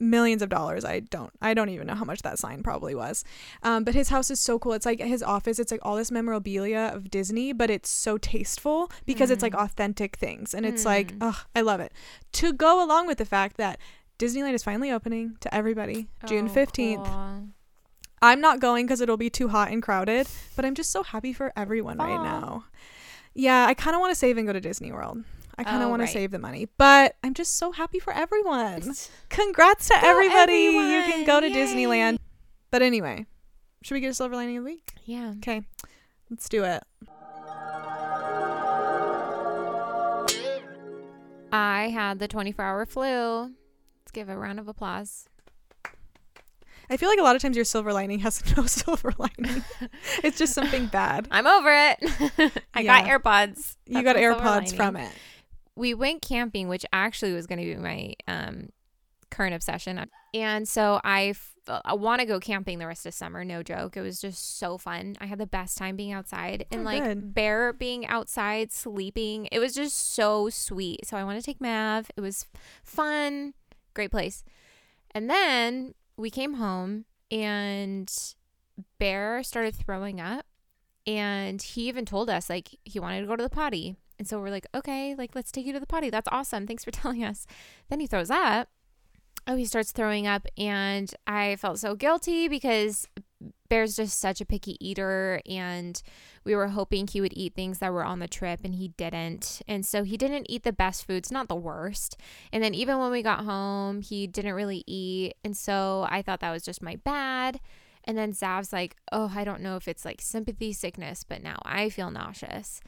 Millions 0.00 0.42
of 0.42 0.48
dollars. 0.48 0.84
I 0.84 1.00
don't. 1.00 1.32
I 1.42 1.54
don't 1.54 1.70
even 1.70 1.88
know 1.88 1.96
how 1.96 2.04
much 2.04 2.22
that 2.22 2.38
sign 2.38 2.62
probably 2.62 2.94
was. 2.94 3.24
Um, 3.64 3.82
but 3.82 3.94
his 3.94 4.10
house 4.10 4.30
is 4.30 4.38
so 4.38 4.56
cool. 4.56 4.72
It's 4.74 4.86
like 4.86 5.00
his 5.00 5.24
office. 5.24 5.58
It's 5.58 5.72
like 5.72 5.80
all 5.82 5.96
this 5.96 6.12
memorabilia 6.12 6.92
of 6.94 7.10
Disney, 7.10 7.52
but 7.52 7.68
it's 7.68 7.88
so 7.90 8.16
tasteful 8.16 8.92
because 9.06 9.32
it's 9.32 9.42
like 9.42 9.54
Mm. 9.54 9.64
authentic 9.64 10.16
things, 10.16 10.54
and 10.54 10.64
it's 10.64 10.84
like, 10.84 11.14
Mm. 11.14 11.18
oh, 11.22 11.44
I 11.56 11.62
love 11.62 11.80
it. 11.80 11.92
To 12.34 12.52
go 12.52 12.80
along 12.84 13.08
with 13.08 13.18
the 13.18 13.24
fact 13.24 13.56
that 13.56 13.80
Disneyland 14.20 14.54
is 14.54 14.62
finally 14.62 14.92
opening 14.92 15.36
to 15.40 15.52
everybody 15.52 16.06
June 16.26 16.46
Oh, 16.46 16.52
fifteenth. 16.52 17.04
cool. 17.04 17.48
I'm 18.20 18.40
not 18.40 18.60
going 18.60 18.86
because 18.86 19.00
it'll 19.00 19.16
be 19.16 19.30
too 19.30 19.48
hot 19.48 19.70
and 19.70 19.82
crowded, 19.82 20.26
but 20.56 20.64
I'm 20.64 20.74
just 20.74 20.90
so 20.90 21.02
happy 21.02 21.32
for 21.32 21.52
everyone 21.56 21.98
right 21.98 22.22
now. 22.22 22.64
Yeah, 23.34 23.66
I 23.66 23.74
kind 23.74 23.94
of 23.94 24.00
want 24.00 24.10
to 24.10 24.16
save 24.16 24.36
and 24.38 24.46
go 24.46 24.52
to 24.52 24.60
Disney 24.60 24.90
World. 24.92 25.22
I 25.56 25.64
kind 25.64 25.82
of 25.82 25.86
Oh, 25.86 25.88
want 25.90 26.00
right. 26.00 26.06
to 26.06 26.12
save 26.12 26.30
the 26.30 26.38
money, 26.38 26.68
but 26.78 27.16
I'm 27.24 27.34
just 27.34 27.56
so 27.56 27.72
happy 27.72 27.98
for 27.98 28.12
everyone. 28.12 28.94
Congrats 29.28 29.88
to 29.88 29.94
Go 30.00 30.08
everybody. 30.08 30.52
You 30.64 31.02
can 31.04 31.24
go 31.26 31.40
to 31.40 31.46
everyone. 31.46 31.68
Disneyland. 31.68 32.18
But 32.70 32.82
anyway, 32.82 33.26
should 33.82 33.94
we 33.94 34.00
get 34.00 34.10
a 34.10 34.14
silver 34.14 34.34
lining 34.36 34.56
of 34.58 34.64
the 34.64 34.70
week? 34.70 34.92
Yeah. 35.04 35.34
Okay, 35.38 35.62
let's 36.30 36.48
do 36.48 36.64
it. 36.64 36.82
I 41.52 41.88
had 41.92 42.18
the 42.18 42.28
24 42.28 42.64
hour 42.64 42.86
flu. 42.86 43.40
Let's 43.42 44.12
give 44.12 44.28
a 44.28 44.36
round 44.36 44.58
of 44.60 44.68
applause. 44.68 45.28
I 46.90 46.96
feel 46.96 47.08
like 47.08 47.18
a 47.18 47.22
lot 47.22 47.36
of 47.36 47.42
times 47.42 47.56
your 47.56 47.64
silver 47.64 47.92
lining 47.92 48.20
has 48.20 48.42
no 48.56 48.66
silver 48.66 49.12
lining. 49.18 49.62
it's 50.24 50.38
just 50.38 50.54
something 50.54 50.86
bad. 50.86 51.28
I'm 51.30 51.46
over 51.46 51.70
it. 51.70 52.52
I 52.74 52.82
got 52.82 53.06
Yeah. 53.06 53.18
AirPods. 53.18 53.76
You 53.86 54.02
got 54.02 54.16
AirPods 54.16 54.74
from 54.74 54.96
it. 54.96 55.12
We 55.76 55.94
went 55.94 56.22
camping, 56.22 56.68
which 56.68 56.84
actually 56.92 57.32
was 57.32 57.46
going 57.46 57.60
to 57.60 57.64
be 57.64 57.76
my 57.76 58.14
um, 58.26 58.70
current 59.30 59.54
obsession. 59.54 60.04
And 60.34 60.66
so 60.68 61.00
I, 61.04 61.26
f- 61.28 61.54
I 61.84 61.94
want 61.94 62.20
to 62.20 62.26
go 62.26 62.40
camping 62.40 62.78
the 62.78 62.86
rest 62.86 63.06
of 63.06 63.14
summer. 63.14 63.44
No 63.44 63.62
joke. 63.62 63.96
It 63.96 64.00
was 64.00 64.20
just 64.20 64.58
so 64.58 64.76
fun. 64.78 65.14
I 65.20 65.26
had 65.26 65.38
the 65.38 65.46
best 65.46 65.78
time 65.78 65.94
being 65.94 66.12
outside 66.12 66.64
and 66.72 66.80
Oh, 66.80 66.84
like 66.84 67.02
good. 67.04 67.32
Bear 67.34 67.72
being 67.72 68.06
outside 68.06 68.72
sleeping. 68.72 69.48
It 69.52 69.58
was 69.60 69.72
just 69.74 70.14
so 70.14 70.48
sweet. 70.48 71.06
So 71.06 71.16
I 71.16 71.22
want 71.24 71.38
to 71.38 71.44
take 71.44 71.60
Mav. 71.60 72.10
It 72.16 72.22
was 72.22 72.46
fun. 72.82 73.54
Great 73.94 74.10
place. 74.10 74.42
And 75.14 75.30
then 75.30 75.94
we 76.18 76.30
came 76.30 76.54
home 76.54 77.06
and 77.30 78.12
Bear 78.98 79.42
started 79.42 79.74
throwing 79.74 80.20
up. 80.20 80.44
And 81.06 81.62
he 81.62 81.88
even 81.88 82.04
told 82.04 82.28
us 82.28 82.50
like 82.50 82.76
he 82.84 83.00
wanted 83.00 83.22
to 83.22 83.26
go 83.26 83.36
to 83.36 83.42
the 83.42 83.48
potty. 83.48 83.96
And 84.18 84.28
so 84.28 84.38
we're 84.38 84.50
like, 84.50 84.66
okay, 84.74 85.14
like 85.14 85.34
let's 85.34 85.50
take 85.50 85.64
you 85.64 85.72
to 85.72 85.80
the 85.80 85.86
potty. 85.86 86.10
That's 86.10 86.28
awesome. 86.30 86.66
Thanks 86.66 86.84
for 86.84 86.90
telling 86.92 87.24
us. 87.24 87.46
Then 87.88 88.00
he 88.00 88.06
throws 88.06 88.30
up. 88.30 88.68
Oh, 89.46 89.56
he 89.56 89.64
starts 89.64 89.92
throwing 89.92 90.26
up. 90.26 90.46
And 90.58 91.10
I 91.26 91.56
felt 91.56 91.78
so 91.78 91.94
guilty 91.94 92.48
because 92.48 93.08
Bear's 93.68 93.96
just 93.96 94.18
such 94.18 94.40
a 94.40 94.46
picky 94.46 94.76
eater. 94.80 95.40
And 95.48 96.00
we 96.44 96.54
were 96.54 96.68
hoping 96.68 97.06
he 97.06 97.20
would 97.20 97.36
eat 97.36 97.54
things 97.54 97.78
that 97.78 97.92
were 97.92 98.04
on 98.04 98.18
the 98.18 98.28
trip 98.28 98.60
and 98.64 98.74
he 98.74 98.88
didn't. 98.88 99.62
And 99.68 99.84
so 99.84 100.02
he 100.02 100.16
didn't 100.16 100.46
eat 100.48 100.62
the 100.64 100.72
best 100.72 101.06
foods, 101.06 101.30
not 101.30 101.48
the 101.48 101.54
worst. 101.54 102.16
And 102.52 102.62
then 102.62 102.74
even 102.74 102.98
when 102.98 103.10
we 103.10 103.22
got 103.22 103.44
home, 103.44 104.00
he 104.02 104.26
didn't 104.26 104.54
really 104.54 104.84
eat. 104.86 105.34
And 105.44 105.56
so 105.56 106.06
I 106.10 106.22
thought 106.22 106.40
that 106.40 106.52
was 106.52 106.64
just 106.64 106.82
my 106.82 106.96
bad. 106.96 107.60
And 108.04 108.16
then 108.16 108.32
Zav's 108.32 108.72
like, 108.72 108.96
oh, 109.12 109.32
I 109.34 109.44
don't 109.44 109.60
know 109.60 109.76
if 109.76 109.86
it's 109.86 110.04
like 110.04 110.20
sympathy 110.20 110.72
sickness, 110.72 111.24
but 111.24 111.42
now 111.42 111.58
I 111.64 111.90
feel 111.90 112.10
nauseous. 112.10 112.80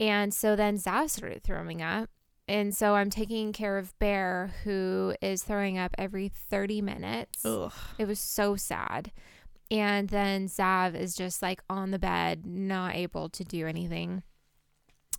And 0.00 0.32
so 0.32 0.56
then 0.56 0.78
Zav 0.78 1.10
started 1.10 1.42
throwing 1.42 1.82
up. 1.82 2.08
And 2.48 2.74
so 2.74 2.94
I'm 2.94 3.10
taking 3.10 3.52
care 3.52 3.78
of 3.78 3.96
Bear, 3.98 4.52
who 4.64 5.14
is 5.22 5.44
throwing 5.44 5.78
up 5.78 5.94
every 5.96 6.28
30 6.28 6.82
minutes. 6.82 7.44
Ugh. 7.44 7.72
It 7.98 8.08
was 8.08 8.18
so 8.18 8.56
sad. 8.56 9.12
And 9.72 10.10
then 10.10 10.48
Zav 10.48 10.94
is 10.94 11.16
just 11.16 11.40
like 11.40 11.62
on 11.70 11.92
the 11.92 11.98
bed, 11.98 12.44
not 12.46 12.94
able 12.94 13.30
to 13.30 13.42
do 13.42 13.66
anything. 13.66 14.22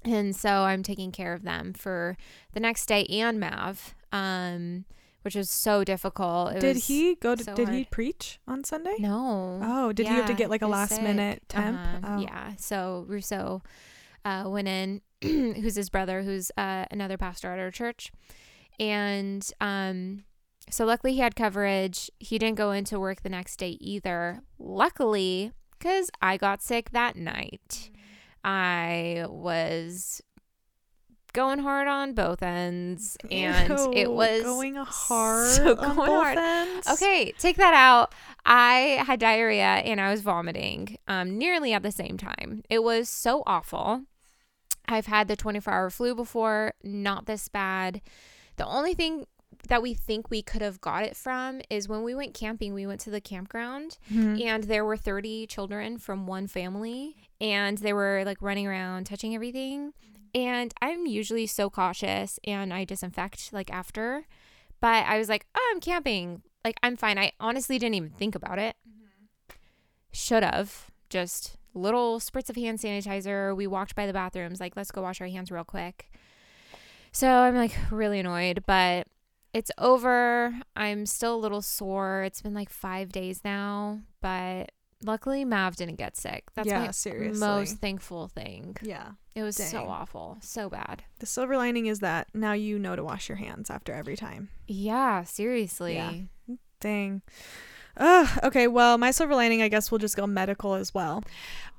And 0.05 0.35
so 0.35 0.49
I'm 0.63 0.83
taking 0.83 1.11
care 1.11 1.33
of 1.33 1.41
them 1.41 1.73
for 1.73 2.15
the 2.51 2.59
next 2.59 2.85
day 2.85 3.05
and 3.05 3.39
Mav. 3.39 3.95
Um, 4.11 4.85
which 5.23 5.35
was 5.35 5.49
so 5.49 5.83
difficult. 5.83 6.53
It 6.53 6.59
did 6.59 6.75
he 6.77 7.15
go 7.15 7.33
to? 7.33 7.43
so 7.43 7.55
did 7.55 7.69
he 7.69 7.85
preach 7.85 8.39
on 8.47 8.63
Sunday? 8.63 8.97
No. 8.99 9.59
Oh, 9.63 9.91
did 9.93 10.05
he 10.05 10.13
have 10.13 10.27
to 10.27 10.33
get 10.33 10.49
like 10.49 10.61
a 10.61 10.67
last 10.67 10.95
sick. 10.95 11.01
minute 11.03 11.41
temp? 11.47 11.79
Uh-huh, 11.79 11.99
Oh. 12.03 12.21
Yeah. 12.21 12.51
So 12.57 13.05
Russo 13.07 13.63
uh, 14.25 14.43
went 14.47 14.67
in, 14.67 15.01
who's 15.21 15.75
his 15.75 15.89
brother, 15.89 16.21
who's 16.21 16.51
uh, 16.57 16.85
another 16.91 17.17
pastor 17.17 17.51
at 17.51 17.57
our 17.59 17.71
church, 17.71 18.11
and 18.79 19.49
um, 19.61 20.25
so 20.69 20.85
luckily 20.85 21.13
he 21.13 21.19
had 21.19 21.35
coverage. 21.35 22.09
He 22.19 22.37
didn't 22.37 22.57
go 22.57 22.71
into 22.71 22.99
work 22.99 23.21
the 23.21 23.29
next 23.29 23.57
day 23.57 23.77
either. 23.79 24.41
Luckily, 24.57 25.51
because 25.77 26.09
I 26.21 26.37
got 26.37 26.61
sick 26.61 26.91
that 26.91 27.15
night. 27.15 27.91
I 28.43 29.25
was 29.29 30.21
going 31.33 31.59
hard 31.59 31.87
on 31.87 32.13
both 32.13 32.43
ends, 32.43 33.17
and 33.29 33.71
it 33.95 34.11
was 34.11 34.43
going 34.43 34.75
hard 34.75 35.49
so 35.49 35.71
on 35.77 35.95
going 35.95 35.95
both 35.95 36.07
hard. 36.07 36.37
ends. 36.37 36.87
Okay, 36.91 37.33
take 37.37 37.57
that 37.57 37.73
out. 37.73 38.13
I 38.45 39.03
had 39.05 39.19
diarrhea 39.19 39.63
and 39.63 39.99
I 39.99 40.11
was 40.11 40.21
vomiting 40.21 40.97
um, 41.07 41.37
nearly 41.37 41.73
at 41.73 41.83
the 41.83 41.91
same 41.91 42.17
time. 42.17 42.63
It 42.69 42.83
was 42.83 43.09
so 43.09 43.43
awful. 43.45 44.03
I've 44.87 45.07
had 45.07 45.27
the 45.27 45.35
24 45.35 45.73
hour 45.73 45.89
flu 45.89 46.13
before, 46.13 46.73
not 46.83 47.25
this 47.25 47.47
bad. 47.47 48.01
The 48.57 48.65
only 48.65 48.93
thing 48.93 49.25
that 49.69 49.81
we 49.81 49.93
think 49.93 50.29
we 50.29 50.41
could 50.41 50.61
have 50.61 50.81
got 50.81 51.03
it 51.03 51.15
from 51.15 51.61
is 51.69 51.87
when 51.87 52.03
we 52.03 52.13
went 52.13 52.33
camping, 52.33 52.73
we 52.73 52.85
went 52.85 52.99
to 53.01 53.09
the 53.09 53.21
campground 53.21 53.97
Mhm. 54.11 54.41
and 54.43 54.63
there 54.65 54.83
were 54.83 54.97
30 54.97 55.47
children 55.47 55.97
from 55.97 56.27
one 56.27 56.47
family 56.47 57.15
and 57.39 57.77
they 57.77 57.93
were 57.93 58.23
like 58.25 58.41
running 58.41 58.67
around 58.67 59.05
touching 59.05 59.33
everything. 59.35 59.93
And 60.35 60.73
i'm 60.81 61.05
usually 61.05 61.45
so 61.47 61.69
cautious 61.69 62.39
and 62.43 62.73
i 62.73 62.83
disinfect 62.85 63.53
like 63.53 63.71
after 63.71 64.25
but 64.81 65.05
i 65.05 65.17
was 65.17 65.29
like 65.29 65.45
oh 65.55 65.71
i'm 65.73 65.79
camping. 65.79 66.41
Like 66.65 66.77
i'm 66.83 66.95
fine. 66.97 67.17
I 67.17 67.31
honestly 67.39 67.77
didn't 67.79 67.95
even 67.95 68.09
think 68.11 68.35
about 68.35 68.57
it. 68.59 68.75
Should 70.11 70.43
have. 70.43 70.87
Just 71.09 71.57
little 71.75 72.19
spritz 72.19 72.49
of 72.49 72.55
hand 72.55 72.79
sanitizer. 72.79 73.55
We 73.55 73.67
walked 73.67 73.95
by 73.95 74.05
the 74.07 74.13
bathrooms 74.13 74.59
like 74.59 74.75
let's 74.75 74.91
go 74.91 75.01
wash 75.01 75.21
our 75.21 75.27
hands 75.27 75.51
real 75.51 75.63
quick. 75.63 76.11
So 77.11 77.27
i'm 77.29 77.55
like 77.55 77.75
really 77.91 78.19
annoyed 78.19 78.63
but 78.65 79.07
it's 79.53 79.71
over. 79.77 80.53
I'm 80.75 81.05
still 81.05 81.35
a 81.35 81.37
little 81.37 81.61
sore. 81.61 82.23
It's 82.23 82.41
been 82.41 82.53
like 82.53 82.69
five 82.69 83.11
days 83.11 83.41
now, 83.45 83.99
but 84.21 84.71
luckily 85.03 85.45
Mav 85.45 85.75
didn't 85.75 85.97
get 85.97 86.17
sick. 86.17 86.45
That's 86.55 86.67
Yeah, 86.67 86.85
my 86.85 86.91
seriously. 86.91 87.39
most 87.45 87.77
thankful 87.77 88.27
thing. 88.29 88.75
Yeah. 88.81 89.11
It 89.35 89.41
was 89.43 89.55
so 89.55 89.87
awful, 89.87 90.37
so 90.41 90.69
bad. 90.69 91.03
The 91.19 91.25
silver 91.25 91.57
lining 91.57 91.87
is 91.87 91.99
that 91.99 92.27
now 92.35 92.53
you 92.53 92.77
know 92.77 92.95
to 92.95 93.03
wash 93.03 93.29
your 93.29 93.37
hands 93.37 93.69
after 93.71 93.91
every 93.91 94.15
time. 94.15 94.49
Yeah, 94.67 95.23
seriously. 95.23 95.95
Yeah. 95.95 96.13
Dang. 96.79 97.21
Ugh, 97.97 98.39
okay, 98.43 98.67
well, 98.67 98.97
my 98.97 99.11
silver 99.11 99.35
lining, 99.35 99.61
I 99.61 99.67
guess 99.67 99.91
we'll 99.91 99.99
just 99.99 100.17
go 100.17 100.25
medical 100.25 100.73
as 100.73 100.93
well. 100.93 101.23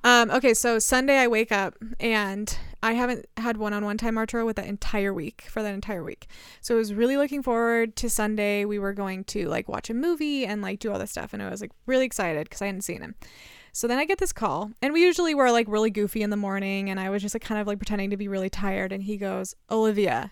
Um, 0.05 0.31
okay, 0.31 0.55
so 0.55 0.79
Sunday 0.79 1.19
I 1.19 1.27
wake 1.27 1.51
up 1.51 1.75
and 1.99 2.57
I 2.83 2.93
haven't 2.93 3.27
had 3.37 3.57
one 3.57 3.73
on 3.73 3.85
one 3.85 3.97
time 3.97 4.19
Arturo 4.19 4.45
with 4.45 4.57
that 4.57 4.67
entire 4.67 5.13
week 5.13 5.47
for 5.49 5.63
that 5.63 5.75
entire 5.75 6.05
week. 6.05 6.29
So 6.61 6.75
I 6.75 6.79
was 6.79 6.93
really 6.93 7.17
looking 7.17 7.43
forward 7.43 7.97
to 7.97 8.11
Sunday. 8.11 8.65
We 8.65 8.79
were 8.79 8.93
going 8.93 9.25
to 9.25 9.49
like 9.49 9.69
watch 9.69 9.91
a 9.91 9.95
movie 9.95 10.45
and 10.45 10.63
like 10.63 10.79
do 10.79 10.93
all 10.93 10.99
this 10.99 11.11
stuff. 11.11 11.33
And 11.33 11.43
I 11.43 11.49
was 11.49 11.61
like 11.61 11.73
really 11.87 12.05
excited 12.05 12.45
because 12.45 12.61
I 12.63 12.67
hadn't 12.67 12.83
seen 12.83 13.01
him. 13.01 13.15
So 13.73 13.89
then 13.89 13.99
I 13.99 14.05
get 14.05 14.19
this 14.19 14.33
call, 14.33 14.71
and 14.81 14.93
we 14.93 15.03
usually 15.03 15.35
were 15.35 15.51
like 15.51 15.67
really 15.69 15.91
goofy 15.91 16.23
in 16.23 16.31
the 16.31 16.37
morning, 16.37 16.91
and 16.91 17.01
I 17.01 17.11
was 17.11 17.23
just 17.23 17.35
like 17.35 17.43
kind 17.43 17.61
of 17.61 17.67
like 17.67 17.79
pretending 17.79 18.11
to 18.11 18.17
be 18.17 18.29
really 18.29 18.49
tired. 18.49 18.93
And 18.93 19.03
he 19.03 19.17
goes, 19.17 19.57
Olivia, 19.69 20.31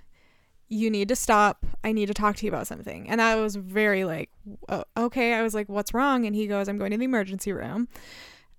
you 0.73 0.91
need 0.91 1.07
to 1.09 1.17
stop. 1.17 1.67
I 1.85 1.93
need 1.93 2.07
to 2.07 2.14
talk 2.14 2.37
to 2.37 2.47
you 2.47 2.50
about 2.50 2.67
something. 2.67 3.09
And 3.11 3.21
I 3.21 3.37
was 3.37 3.57
very 3.57 4.05
like, 4.05 4.31
"Oh, 4.71 4.85
okay. 4.97 5.35
I 5.35 5.43
was 5.43 5.55
like, 5.55 5.69
what's 5.69 5.93
wrong? 5.93 6.25
And 6.25 6.35
he 6.35 6.47
goes, 6.47 6.67
I'm 6.67 6.79
going 6.79 6.93
to 6.93 6.97
the 6.97 7.05
emergency 7.05 7.52
room. 7.52 7.88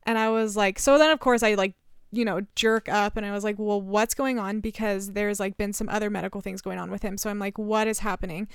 And 0.03 0.19
I 0.19 0.29
was 0.29 0.55
like, 0.55 0.77
so 0.77 0.99
then 0.99 1.09
of 1.09 1.19
course 1.19 1.41
I 1.41 1.55
like, 1.55 1.73
you 2.11 2.23
know, 2.23 2.41
jerk 2.55 2.87
up 2.87 3.17
and 3.17 3.25
I 3.25 3.31
was 3.31 3.43
like, 3.43 3.55
well, 3.57 3.81
what's 3.81 4.13
going 4.13 4.37
on? 4.37 4.59
Because 4.59 5.13
there's 5.13 5.39
like 5.39 5.57
been 5.57 5.73
some 5.73 5.89
other 5.89 6.11
medical 6.11 6.39
things 6.39 6.61
going 6.61 6.77
on 6.77 6.91
with 6.91 7.01
him. 7.01 7.17
So 7.17 7.31
I'm 7.31 7.39
like, 7.39 7.57
what 7.57 7.87
is 7.87 7.99
happening? 7.99 8.47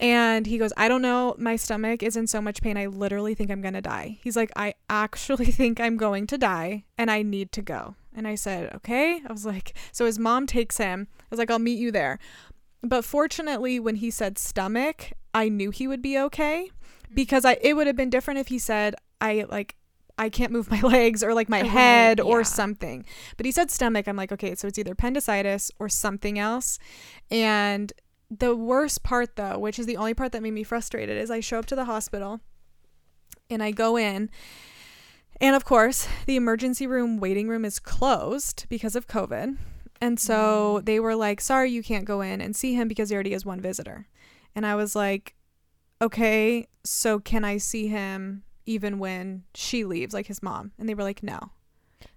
And 0.00 0.46
he 0.46 0.58
goes, 0.58 0.72
I 0.76 0.88
don't 0.88 1.02
know. 1.02 1.36
My 1.38 1.54
stomach 1.54 2.02
is 2.02 2.16
in 2.16 2.26
so 2.26 2.40
much 2.40 2.60
pain. 2.60 2.76
I 2.76 2.86
literally 2.86 3.34
think 3.36 3.52
I'm 3.52 3.60
going 3.60 3.74
to 3.74 3.80
die. 3.80 4.18
He's 4.20 4.34
like, 4.34 4.50
I 4.56 4.74
actually 4.88 5.46
think 5.52 5.78
I'm 5.78 5.96
going 5.96 6.26
to 6.26 6.38
die 6.38 6.86
and 6.98 7.08
I 7.08 7.22
need 7.22 7.52
to 7.52 7.62
go. 7.62 7.94
And 8.16 8.26
I 8.26 8.34
said, 8.34 8.74
okay. 8.74 9.20
I 9.24 9.30
was 9.30 9.46
like, 9.46 9.76
so 9.92 10.06
his 10.06 10.18
mom 10.18 10.48
takes 10.48 10.78
him. 10.78 11.06
I 11.20 11.26
was 11.30 11.38
like, 11.38 11.52
I'll 11.52 11.60
meet 11.60 11.78
you 11.78 11.92
there. 11.92 12.18
But 12.82 13.04
fortunately, 13.04 13.78
when 13.78 13.96
he 13.96 14.10
said 14.10 14.38
stomach, 14.38 15.12
I 15.34 15.48
knew 15.48 15.70
he 15.70 15.86
would 15.86 16.02
be 16.02 16.18
okay 16.18 16.70
mm-hmm. 16.70 17.14
because 17.14 17.44
I 17.44 17.58
it 17.60 17.74
would 17.74 17.86
have 17.86 17.96
been 17.96 18.10
different 18.10 18.40
if 18.40 18.48
he 18.48 18.58
said 18.58 18.94
I 19.20 19.46
like 19.48 19.76
I 20.18 20.28
can't 20.28 20.52
move 20.52 20.70
my 20.70 20.80
legs 20.82 21.22
or 21.22 21.34
like 21.34 21.48
my 21.48 21.62
head 21.62 22.20
or 22.20 22.44
something. 22.44 23.04
But 23.36 23.46
he 23.46 23.52
said 23.52 23.70
stomach. 23.70 24.06
I'm 24.06 24.16
like, 24.16 24.32
okay, 24.32 24.54
so 24.54 24.68
it's 24.68 24.78
either 24.78 24.92
appendicitis 24.92 25.70
or 25.78 25.88
something 25.88 26.38
else. 26.38 26.78
And 27.30 27.92
the 28.30 28.54
worst 28.54 29.02
part 29.02 29.36
though, 29.36 29.58
which 29.58 29.78
is 29.78 29.86
the 29.86 29.96
only 29.96 30.14
part 30.14 30.32
that 30.32 30.42
made 30.42 30.52
me 30.52 30.62
frustrated, 30.62 31.16
is 31.18 31.30
I 31.30 31.40
show 31.40 31.58
up 31.58 31.66
to 31.66 31.76
the 31.76 31.86
hospital 31.86 32.40
and 33.48 33.62
I 33.62 33.72
go 33.72 33.96
in 33.96 34.30
and 35.40 35.56
of 35.56 35.64
course, 35.64 36.06
the 36.26 36.36
emergency 36.36 36.86
room 36.86 37.18
waiting 37.18 37.48
room 37.48 37.64
is 37.64 37.78
closed 37.78 38.66
because 38.68 38.94
of 38.94 39.08
COVID. 39.08 39.56
And 40.00 40.18
so 40.18 40.80
mm. 40.80 40.86
they 40.86 40.98
were 41.00 41.14
like, 41.14 41.40
sorry, 41.40 41.70
you 41.70 41.82
can't 41.82 42.04
go 42.04 42.20
in 42.20 42.40
and 42.40 42.56
see 42.56 42.74
him 42.74 42.88
because 42.88 43.10
he 43.10 43.14
already 43.14 43.32
has 43.32 43.44
one 43.44 43.60
visitor. 43.60 44.08
And 44.54 44.66
I 44.66 44.74
was 44.74 44.96
like, 44.96 45.34
okay, 46.00 46.66
so 46.84 47.18
can 47.18 47.44
I 47.44 47.58
see 47.58 47.88
him 47.88 48.42
even 48.66 48.98
when 48.98 49.44
she 49.54 49.84
leaves, 49.84 50.14
like 50.14 50.26
his 50.26 50.42
mom? 50.42 50.72
And 50.78 50.88
they 50.88 50.94
were 50.94 51.02
like, 51.02 51.22
no. 51.22 51.50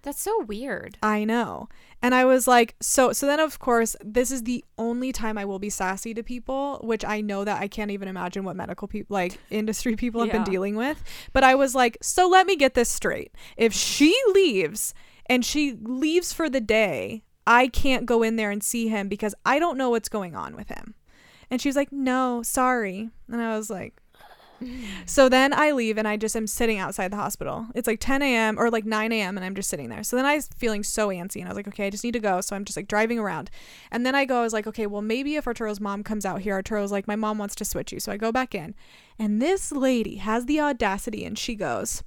That's 0.02 0.22
so 0.22 0.44
weird. 0.44 0.98
I 1.04 1.24
know. 1.26 1.68
And 2.02 2.16
I 2.16 2.24
was 2.26 2.48
like, 2.48 2.76
so 2.82 3.12
so 3.12 3.26
then 3.26 3.40
of 3.40 3.60
course, 3.60 3.96
this 4.04 4.32
is 4.32 4.44
the 4.44 4.64
only 4.78 5.12
time 5.12 5.38
I 5.38 5.46
will 5.46 5.60
be 5.60 5.70
sassy 5.70 6.14
to 6.14 6.24
people, 6.24 6.80
which 6.84 7.04
I 7.04 7.20
know 7.22 7.44
that 7.44 7.62
I 7.62 7.68
can't 7.68 7.92
even 7.92 8.08
imagine 8.08 8.44
what 8.44 8.56
medical 8.56 8.88
people 8.88 9.14
like 9.14 9.38
industry 9.50 9.96
people 9.96 10.22
have 10.22 10.28
Yeah. 10.30 10.44
been 10.44 10.52
dealing 10.52 10.76
with. 10.76 11.04
But 11.34 11.44
I 11.44 11.56
was 11.56 11.76
like, 11.76 11.98
so 12.02 12.28
let 12.28 12.48
me 12.48 12.56
get 12.56 12.74
this 12.74 12.90
straight. 12.90 13.34
If 13.58 13.74
she 13.74 14.18
leaves 14.34 14.94
and 15.26 15.44
she 15.44 15.74
leaves 15.82 16.32
for 16.34 16.50
the 16.50 16.62
day, 16.62 17.24
I 17.46 17.68
can't 17.68 18.06
go 18.06 18.24
in 18.24 18.36
there 18.36 18.52
and 18.52 18.64
see 18.64 18.88
him 18.88 19.08
because 19.08 19.36
I 19.46 19.60
don't 19.60 19.78
know 19.78 19.90
what's 19.90 20.10
going 20.10 20.36
on 20.36 20.56
with 20.56 20.70
him. 20.70 20.96
And 21.50 21.62
she 21.62 21.70
was 21.70 21.76
like, 21.76 21.92
"No, 21.92 22.42
sorry." 22.44 23.10
And 23.30 23.42
I 23.42 23.56
was 23.56 23.70
like, 23.70 24.02
so 25.06 25.30
then 25.30 25.54
I 25.54 25.72
leave 25.72 25.98
and 25.98 26.08
I 26.08 26.18
just 26.18 26.36
am 26.36 26.48
sitting 26.48 26.78
outside 26.78 27.12
the 27.12 27.18
hospital. 27.18 27.68
It's 27.76 27.88
like 27.88 28.00
10 28.00 28.22
a.m. 28.22 28.60
or 28.60 28.70
like 28.70 28.86
9 28.86 29.12
a.m. 29.12 29.38
and 29.38 29.46
I'm 29.46 29.56
just 29.56 29.70
sitting 29.70 29.90
there. 29.90 30.04
So 30.04 30.16
then 30.16 30.26
I 30.26 30.36
was 30.36 30.50
feeling 30.56 30.84
so 30.84 31.10
antsy 31.10 31.38
and 31.38 31.46
I 31.46 31.50
was 31.50 31.58
like, 31.58 31.68
okay, 31.68 31.88
I 31.88 31.90
just 31.90 32.04
need 32.04 32.14
to 32.14 32.20
go. 32.20 32.42
So 32.42 32.56
I'm 32.56 32.66
just 32.66 32.78
like 32.78 32.88
driving 32.88 33.20
around. 33.20 33.50
And 33.92 34.06
then 34.06 34.16
I 34.16 34.26
go, 34.26 34.40
I 34.40 34.44
was 34.44 34.54
like, 34.54 34.68
okay, 34.68 34.88
well, 34.88 35.02
maybe 35.02 35.36
if 35.36 35.48
Arturo's 35.48 35.80
mom 35.80 36.04
comes 36.04 36.26
out 36.26 36.42
here, 36.42 36.56
Arturo's 36.56 36.92
like, 36.92 37.08
my 37.08 37.16
mom 37.16 37.38
wants 37.38 37.56
to 37.56 37.66
switch 37.66 37.92
you. 37.92 38.00
So 38.00 38.12
I 38.12 38.18
go 38.18 38.32
back 38.32 38.56
in. 38.56 38.76
And 39.20 39.42
this 39.42 39.72
lady 39.72 40.18
has 40.18 40.46
the 40.46 40.60
audacity 40.60 41.26
and 41.26 41.38
she 41.38 41.56
goes, 41.56 42.04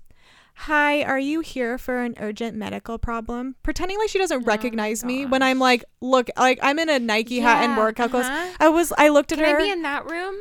Hi, 0.61 1.03
are 1.03 1.19
you 1.19 1.41
here 1.41 1.77
for 1.79 1.99
an 2.03 2.15
urgent 2.19 2.57
medical 2.57 2.99
problem? 2.99 3.57
Pretending 3.63 3.99
like 3.99 4.09
she 4.09 4.19
doesn't 4.19 4.43
Oh 4.43 4.47
recognize 4.47 5.05
me 5.05 5.27
when 5.27 5.43
I'm 5.43 5.59
like, 5.59 5.85
look, 6.01 6.29
like 6.37 6.59
I'm 6.63 6.79
in 6.79 6.89
a 6.89 6.99
Nike 6.99 7.41
hat 7.41 7.63
and 7.63 7.73
Yeah, 7.73 7.79
workout 7.79 8.11
clothes. 8.11 8.25
uh-huh. 8.27 8.57
I 8.59 8.69
was, 8.71 8.93
I 8.97 9.09
looked 9.11 9.33
at 9.33 9.39
Can 9.39 9.47
her. 9.49 9.61
I 9.61 9.63
be 9.63 9.71
in 9.71 9.83
that 9.83 10.11
room? 10.11 10.35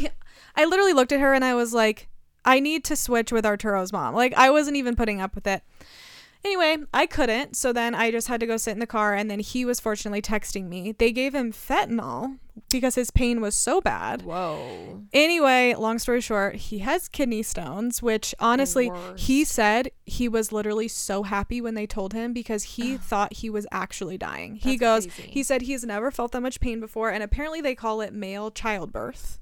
I 0.56 0.64
literally 0.64 0.94
looked 0.94 1.12
at 1.12 1.20
her 1.20 1.34
and 1.34 1.44
I 1.44 1.54
was 1.54 1.74
like, 1.74 2.08
I 2.44 2.60
need 2.60 2.82
to 2.84 2.96
switch 2.96 3.30
with 3.30 3.44
Arturo's 3.44 3.92
mom. 3.92 4.14
Like, 4.14 4.32
I 4.34 4.50
wasn't 4.50 4.76
even 4.78 4.96
putting 4.96 5.20
up 5.20 5.34
with 5.34 5.46
it. 5.46 5.62
Anyway, 6.44 6.78
I 6.94 7.04
couldn't. 7.06 7.54
So 7.56 7.72
then 7.72 7.94
I 7.94 8.10
just 8.10 8.28
had 8.28 8.40
to 8.40 8.46
go 8.46 8.56
sit 8.56 8.70
in 8.72 8.78
the 8.78 8.86
car. 8.86 9.14
And 9.14 9.30
then 9.30 9.38
he 9.40 9.64
was 9.66 9.80
fortunately 9.80 10.22
texting 10.22 10.68
me. 10.68 10.92
They 10.92 11.12
gave 11.12 11.34
him 11.34 11.52
fentanyl 11.52 12.38
because 12.70 12.94
his 12.94 13.10
pain 13.10 13.40
was 13.40 13.54
so 13.54 13.80
bad. 13.80 14.22
Whoa. 14.22 15.02
Anyway, 15.12 15.74
long 15.74 15.98
story 15.98 16.20
short, 16.20 16.56
he 16.56 16.78
has 16.78 17.08
kidney 17.08 17.42
stones, 17.42 18.02
which 18.02 18.34
honestly, 18.38 18.90
he 19.16 19.44
said 19.44 19.90
he 20.06 20.28
was 20.28 20.52
literally 20.52 20.88
so 20.88 21.22
happy 21.22 21.60
when 21.60 21.74
they 21.74 21.86
told 21.86 22.12
him 22.12 22.32
because 22.32 22.62
he 22.62 22.96
thought 23.10 23.34
he 23.34 23.50
was 23.50 23.66
actually 23.72 24.18
dying. 24.18 24.56
He 24.56 24.76
goes, 24.76 25.06
crazy. 25.06 25.30
he 25.30 25.42
said 25.42 25.62
he's 25.62 25.84
never 25.84 26.10
felt 26.10 26.32
that 26.32 26.40
much 26.40 26.60
pain 26.60 26.80
before. 26.80 27.10
And 27.10 27.22
apparently 27.22 27.60
they 27.60 27.74
call 27.74 28.00
it 28.00 28.12
male 28.12 28.50
childbirth. 28.50 29.38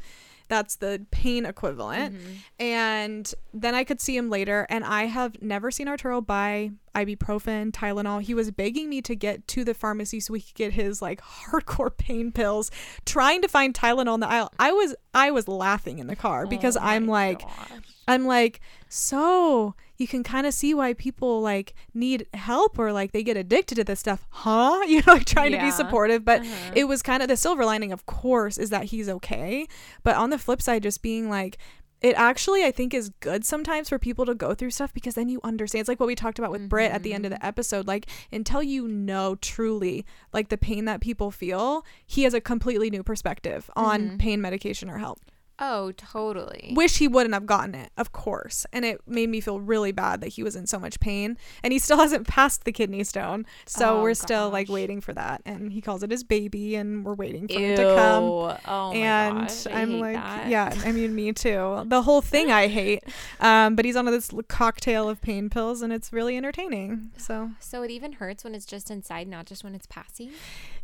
That's 0.48 0.76
the 0.76 1.04
pain 1.10 1.44
equivalent. 1.44 2.14
Mm-hmm. 2.14 2.32
And 2.60 3.34
then 3.52 3.74
I 3.74 3.84
could 3.84 4.00
see 4.00 4.16
him 4.16 4.30
later. 4.30 4.66
And 4.70 4.84
I 4.84 5.04
have 5.04 5.40
never 5.42 5.70
seen 5.70 5.88
Arturo 5.88 6.20
buy 6.20 6.70
ibuprofen, 6.94 7.72
Tylenol. 7.72 8.22
He 8.22 8.34
was 8.34 8.50
begging 8.50 8.88
me 8.88 9.02
to 9.02 9.14
get 9.14 9.46
to 9.48 9.64
the 9.64 9.74
pharmacy 9.74 10.20
so 10.20 10.32
we 10.32 10.40
could 10.40 10.54
get 10.54 10.72
his 10.72 11.02
like 11.02 11.20
hardcore 11.20 11.96
pain 11.96 12.32
pills, 12.32 12.70
trying 13.04 13.42
to 13.42 13.48
find 13.48 13.74
Tylenol 13.74 14.14
in 14.14 14.20
the 14.20 14.28
aisle. 14.28 14.52
I 14.58 14.72
was 14.72 14.94
I 15.14 15.30
was 15.30 15.48
laughing 15.48 15.98
in 15.98 16.06
the 16.06 16.16
car 16.16 16.46
because 16.46 16.76
Oh 16.76 16.80
I'm 16.82 17.06
like 17.06 17.40
gosh. 17.40 17.70
I'm 18.08 18.26
like, 18.26 18.60
so 18.88 19.74
you 19.96 20.06
can 20.06 20.22
kind 20.22 20.46
of 20.46 20.54
see 20.54 20.74
why 20.74 20.92
people 20.94 21.40
like 21.40 21.74
need 21.94 22.26
help 22.34 22.78
or 22.78 22.92
like 22.92 23.12
they 23.12 23.22
get 23.22 23.36
addicted 23.36 23.76
to 23.76 23.84
this 23.84 24.00
stuff, 24.00 24.26
huh? 24.30 24.80
You 24.86 25.02
know, 25.06 25.14
like 25.14 25.24
trying 25.26 25.52
to 25.52 25.58
be 25.60 25.70
supportive. 25.70 26.24
But 26.24 26.40
Uh-huh. 26.40 26.72
it 26.74 26.84
was 26.84 27.02
kind 27.02 27.22
of 27.22 27.28
the 27.28 27.36
silver 27.36 27.64
lining, 27.64 27.92
of 27.92 28.06
course, 28.06 28.58
is 28.58 28.70
that 28.70 28.84
he's 28.84 29.08
okay. 29.08 29.66
But 30.02 30.16
on 30.16 30.30
the 30.30 30.38
flip 30.38 30.60
side, 30.62 30.82
just 30.82 31.02
being 31.02 31.28
like, 31.30 31.58
it 32.02 32.14
actually 32.16 32.62
I 32.62 32.70
think 32.70 32.92
is 32.92 33.08
good 33.20 33.42
sometimes 33.44 33.88
for 33.88 33.98
people 33.98 34.26
to 34.26 34.34
go 34.34 34.54
through 34.54 34.70
stuff 34.70 34.92
because 34.92 35.14
then 35.14 35.30
you 35.30 35.40
understand. 35.42 35.80
It's 35.80 35.88
like 35.88 35.98
what 35.98 36.06
we 36.06 36.14
talked 36.14 36.38
about 36.38 36.50
with 36.52 36.68
Britt 36.68 36.92
at 36.92 37.02
the 37.02 37.14
end 37.14 37.24
of 37.24 37.32
Mm-hmm. 37.32 37.40
the 37.40 37.46
episode. 37.46 37.86
Like 37.86 38.06
until 38.30 38.62
you 38.62 38.86
know 38.86 39.34
truly 39.36 40.04
like 40.32 40.50
the 40.50 40.58
pain 40.58 40.84
that 40.84 41.00
people 41.00 41.30
feel, 41.30 41.84
he 42.06 42.24
has 42.24 42.34
a 42.34 42.40
completely 42.40 42.90
new 42.90 43.02
perspective 43.02 43.70
on 43.74 44.10
Mhm. 44.10 44.18
pain 44.18 44.40
medication 44.42 44.90
or 44.90 44.98
help 44.98 45.20
Oh, 45.58 45.92
totally. 45.92 46.72
wish 46.76 46.98
he 46.98 47.08
wouldn't 47.08 47.32
have 47.34 47.46
gotten 47.46 47.74
it 47.74 47.90
of 47.96 48.12
course. 48.12 48.66
And 48.72 48.84
it 48.84 49.00
made 49.06 49.28
me 49.30 49.40
feel 49.40 49.58
really 49.60 49.92
bad 49.92 50.20
that 50.20 50.28
he 50.28 50.42
was 50.42 50.54
in 50.56 50.66
so 50.66 50.78
much 50.78 51.00
pain. 51.00 51.38
And 51.62 51.72
he 51.72 51.78
still 51.78 51.96
hasn't 52.04 52.26
passed 52.26 52.64
the 52.64 52.72
kidney 52.72 53.04
stone. 53.04 53.46
So 53.64 53.98
Oh, 53.98 54.02
we're 54.02 54.14
still 54.14 54.50
like 54.50 54.68
waiting 54.68 55.00
for 55.00 55.12
that. 55.14 55.40
And 55.46 55.72
he 55.72 55.80
calls 55.80 56.02
it 56.02 56.10
his 56.10 56.24
baby 56.24 56.74
and 56.76 57.04
we're 57.04 57.14
waiting 57.14 57.48
for 57.48 57.54
Ew. 57.58 57.66
him 57.70 57.76
to 57.76 57.94
come. 57.94 58.22
Oh 58.24 58.58
my 58.90 58.94
and 58.96 59.38
gosh, 59.48 59.66
i'm 59.68 59.98
like 60.00 60.14
that. 60.16 60.48
yeah 60.48 60.74
i 60.84 60.92
mean 60.92 61.14
me 61.14 61.32
too. 61.32 61.82
The 61.86 62.02
whole 62.02 62.20
thing 62.20 62.50
i 62.50 62.66
hate. 62.68 63.02
Um 63.40 63.76
but 63.76 63.84
he's 63.84 63.96
on 63.96 64.04
this 64.06 64.30
cocktail 64.48 65.08
of 65.08 65.20
pain 65.20 65.48
pills 65.50 65.82
and 65.82 65.92
it's 65.92 66.12
really 66.12 66.36
entertaining. 66.36 67.10
So 67.16 67.50
So 67.60 67.82
it 67.82 67.90
even 67.90 68.12
hurts 68.12 68.44
when 68.44 68.54
it's 68.54 68.66
just 68.66 68.90
inside, 68.90 69.26
not 69.28 69.46
just 69.46 69.64
when 69.64 69.74
it's 69.74 69.86
passing. 69.86 70.30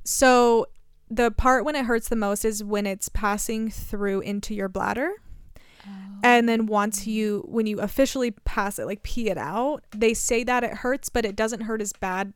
so 0.05 0.67
the 1.15 1.31
part 1.31 1.65
when 1.65 1.77
it 1.77 1.85
hurts 1.85 2.09
the 2.09 2.17
most 2.17 2.45
is 2.45 2.65
when 2.65 2.87
it's 2.87 3.09
passing 3.09 3.71
through 3.71 4.21
into 4.21 4.55
your 4.55 4.69
bladder. 4.69 5.13
And 6.25 6.49
then 6.49 6.67
once 6.67 7.07
you 7.07 7.45
when 7.49 7.67
you 7.67 7.81
officially 7.81 8.31
pass 8.31 8.79
it 8.79 8.87
like 8.87 9.03
pee 9.03 9.29
it 9.29 9.37
out 9.37 9.83
they 9.91 10.15
say 10.15 10.45
that 10.45 10.63
it 10.63 10.73
hurts 10.75 11.09
but 11.09 11.25
it 11.25 11.35
doesn't 11.35 11.63
hurt 11.63 11.81
as 11.83 11.93
bad 11.93 12.33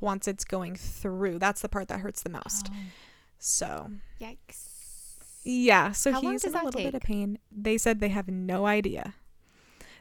once 0.00 0.26
it's 0.26 0.44
going 0.44 0.74
through. 0.74 1.38
That's 1.38 1.60
the 1.60 1.68
part 1.68 1.88
that 1.88 2.00
hurts 2.00 2.22
the 2.22 2.30
most. 2.30 2.70
So 3.38 3.90
Yikes. 4.18 4.68
yeah 5.44 5.92
so 5.92 6.12
How 6.12 6.22
he's 6.22 6.44
in 6.44 6.54
a 6.54 6.64
little 6.64 6.80
bit 6.80 6.94
of 6.94 7.02
pain. 7.02 7.38
They 7.52 7.76
said 7.76 8.00
they 8.00 8.08
have 8.08 8.28
no 8.28 8.64
idea. 8.64 9.12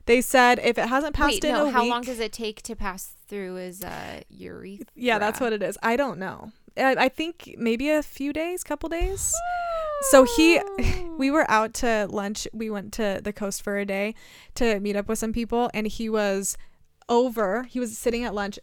They 0.06 0.22
said 0.22 0.60
if 0.64 0.78
it 0.78 0.88
hasn't 0.88 1.14
passed 1.14 1.44
Wait, 1.44 1.44
in 1.44 1.52
no. 1.52 1.68
a 1.68 1.72
How 1.72 1.82
week 1.82 1.92
long 1.92 2.04
does 2.04 2.22
it 2.22 2.32
take 2.32 2.62
to 2.62 2.76
pass 2.76 3.16
through 3.28 3.56
his 3.56 3.84
uh, 3.84 4.22
urethra? 4.30 4.86
yeah 4.96 5.20
that's 5.20 5.42
what 5.42 5.52
it 5.52 5.62
is. 5.62 5.78
I 5.84 5.98
don't 5.98 6.20
know 6.20 6.54
I, 6.78 7.10
think 7.10 7.56
maybe 7.58 7.90
a 7.90 8.04
few 8.04 8.34
days 8.34 8.64
couple 8.64 8.90
days. 8.90 9.34
So 10.10 10.24
he 10.24 10.62
we 11.18 11.32
were 11.32 11.50
out 11.50 11.74
to 11.76 12.08
lunch. 12.10 12.48
We 12.54 12.70
went 12.70 12.94
to 12.94 13.22
the 13.24 13.34
coast 13.34 13.62
for 13.62 13.78
a 13.78 13.86
day 13.86 14.16
to 14.56 14.80
meet 14.80 14.96
up 14.96 15.08
with 15.08 15.20
some 15.20 15.34
people 15.34 15.70
and 15.74 15.88
he 15.88 16.10
was 16.10 16.58
over 17.08 17.64
he 17.64 17.80
was 17.80 17.96
sitting 17.98 18.24
at 18.24 18.34
lunch 18.34 18.58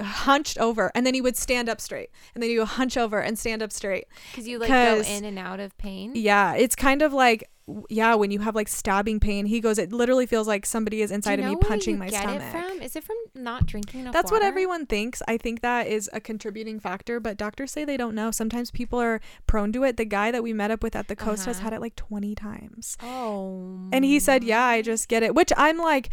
hunched 0.00 0.58
over 0.58 0.90
and 0.94 1.06
then 1.06 1.14
he 1.14 1.20
would 1.20 1.36
stand 1.36 1.68
up 1.68 1.80
straight 1.80 2.10
and 2.34 2.42
then 2.42 2.50
he 2.50 2.58
would 2.58 2.68
hunch 2.68 2.96
over 2.96 3.20
and 3.20 3.38
stand 3.38 3.62
up 3.62 3.72
straight 3.72 4.06
Because 4.30 4.46
you 4.46 4.58
like 4.58 4.68
go 4.68 5.02
in 5.06 5.24
and 5.24 5.38
out 5.38 5.60
of 5.60 5.76
pain. 5.78 6.12
yeah 6.14 6.54
it's 6.54 6.74
kind 6.76 7.02
of 7.02 7.12
like 7.12 7.48
yeah 7.90 8.14
when 8.14 8.30
you 8.30 8.38
have 8.38 8.54
like 8.54 8.68
stabbing 8.68 9.18
pain 9.18 9.44
he 9.46 9.58
goes 9.60 9.76
it 9.76 9.92
literally 9.92 10.24
feels 10.24 10.46
like 10.46 10.64
somebody 10.64 11.02
is 11.02 11.10
inside 11.10 11.40
of 11.40 11.46
me 11.46 11.56
punching 11.56 11.98
my 11.98 12.08
stomach 12.08 12.40
It 12.40 12.50
from? 12.52 12.80
Is 12.80 12.94
it 12.94 13.02
from 13.02 13.16
not 13.34 13.66
drinking 13.66 14.00
enough 14.02 14.12
that's 14.12 14.30
what 14.30 14.42
everyone 14.42 14.86
thinks. 14.86 15.20
I 15.26 15.36
think 15.36 15.62
that 15.62 15.88
is 15.88 16.08
a 16.12 16.20
contributing 16.20 16.78
factor, 16.78 17.18
but 17.18 17.36
doctors 17.36 17.72
say 17.72 17.84
they 17.84 17.96
don't 17.96 18.14
know. 18.14 18.30
Sometimes 18.30 18.70
people 18.70 19.00
are 19.00 19.20
prone 19.48 19.72
to 19.72 19.82
it. 19.82 19.96
The 19.96 20.04
guy 20.04 20.30
that 20.30 20.42
we 20.44 20.52
met 20.52 20.70
up 20.70 20.82
with 20.82 20.94
at 20.94 21.08
the 21.08 21.16
coast 21.16 21.44
has 21.46 21.56
Uh-huh. 21.56 21.64
had 21.64 21.72
it 21.72 21.80
like 21.80 21.96
20 21.96 22.34
times. 22.36 22.96
Oh. 23.02 23.88
And 23.92 24.04
he 24.04 24.20
said, 24.20 24.44
"Yeah, 24.44 24.62
I 24.64 24.80
just 24.82 25.08
get 25.08 25.22
it." 25.24 25.34
Which 25.34 25.52
I'm 25.56 25.78
like 25.78 26.10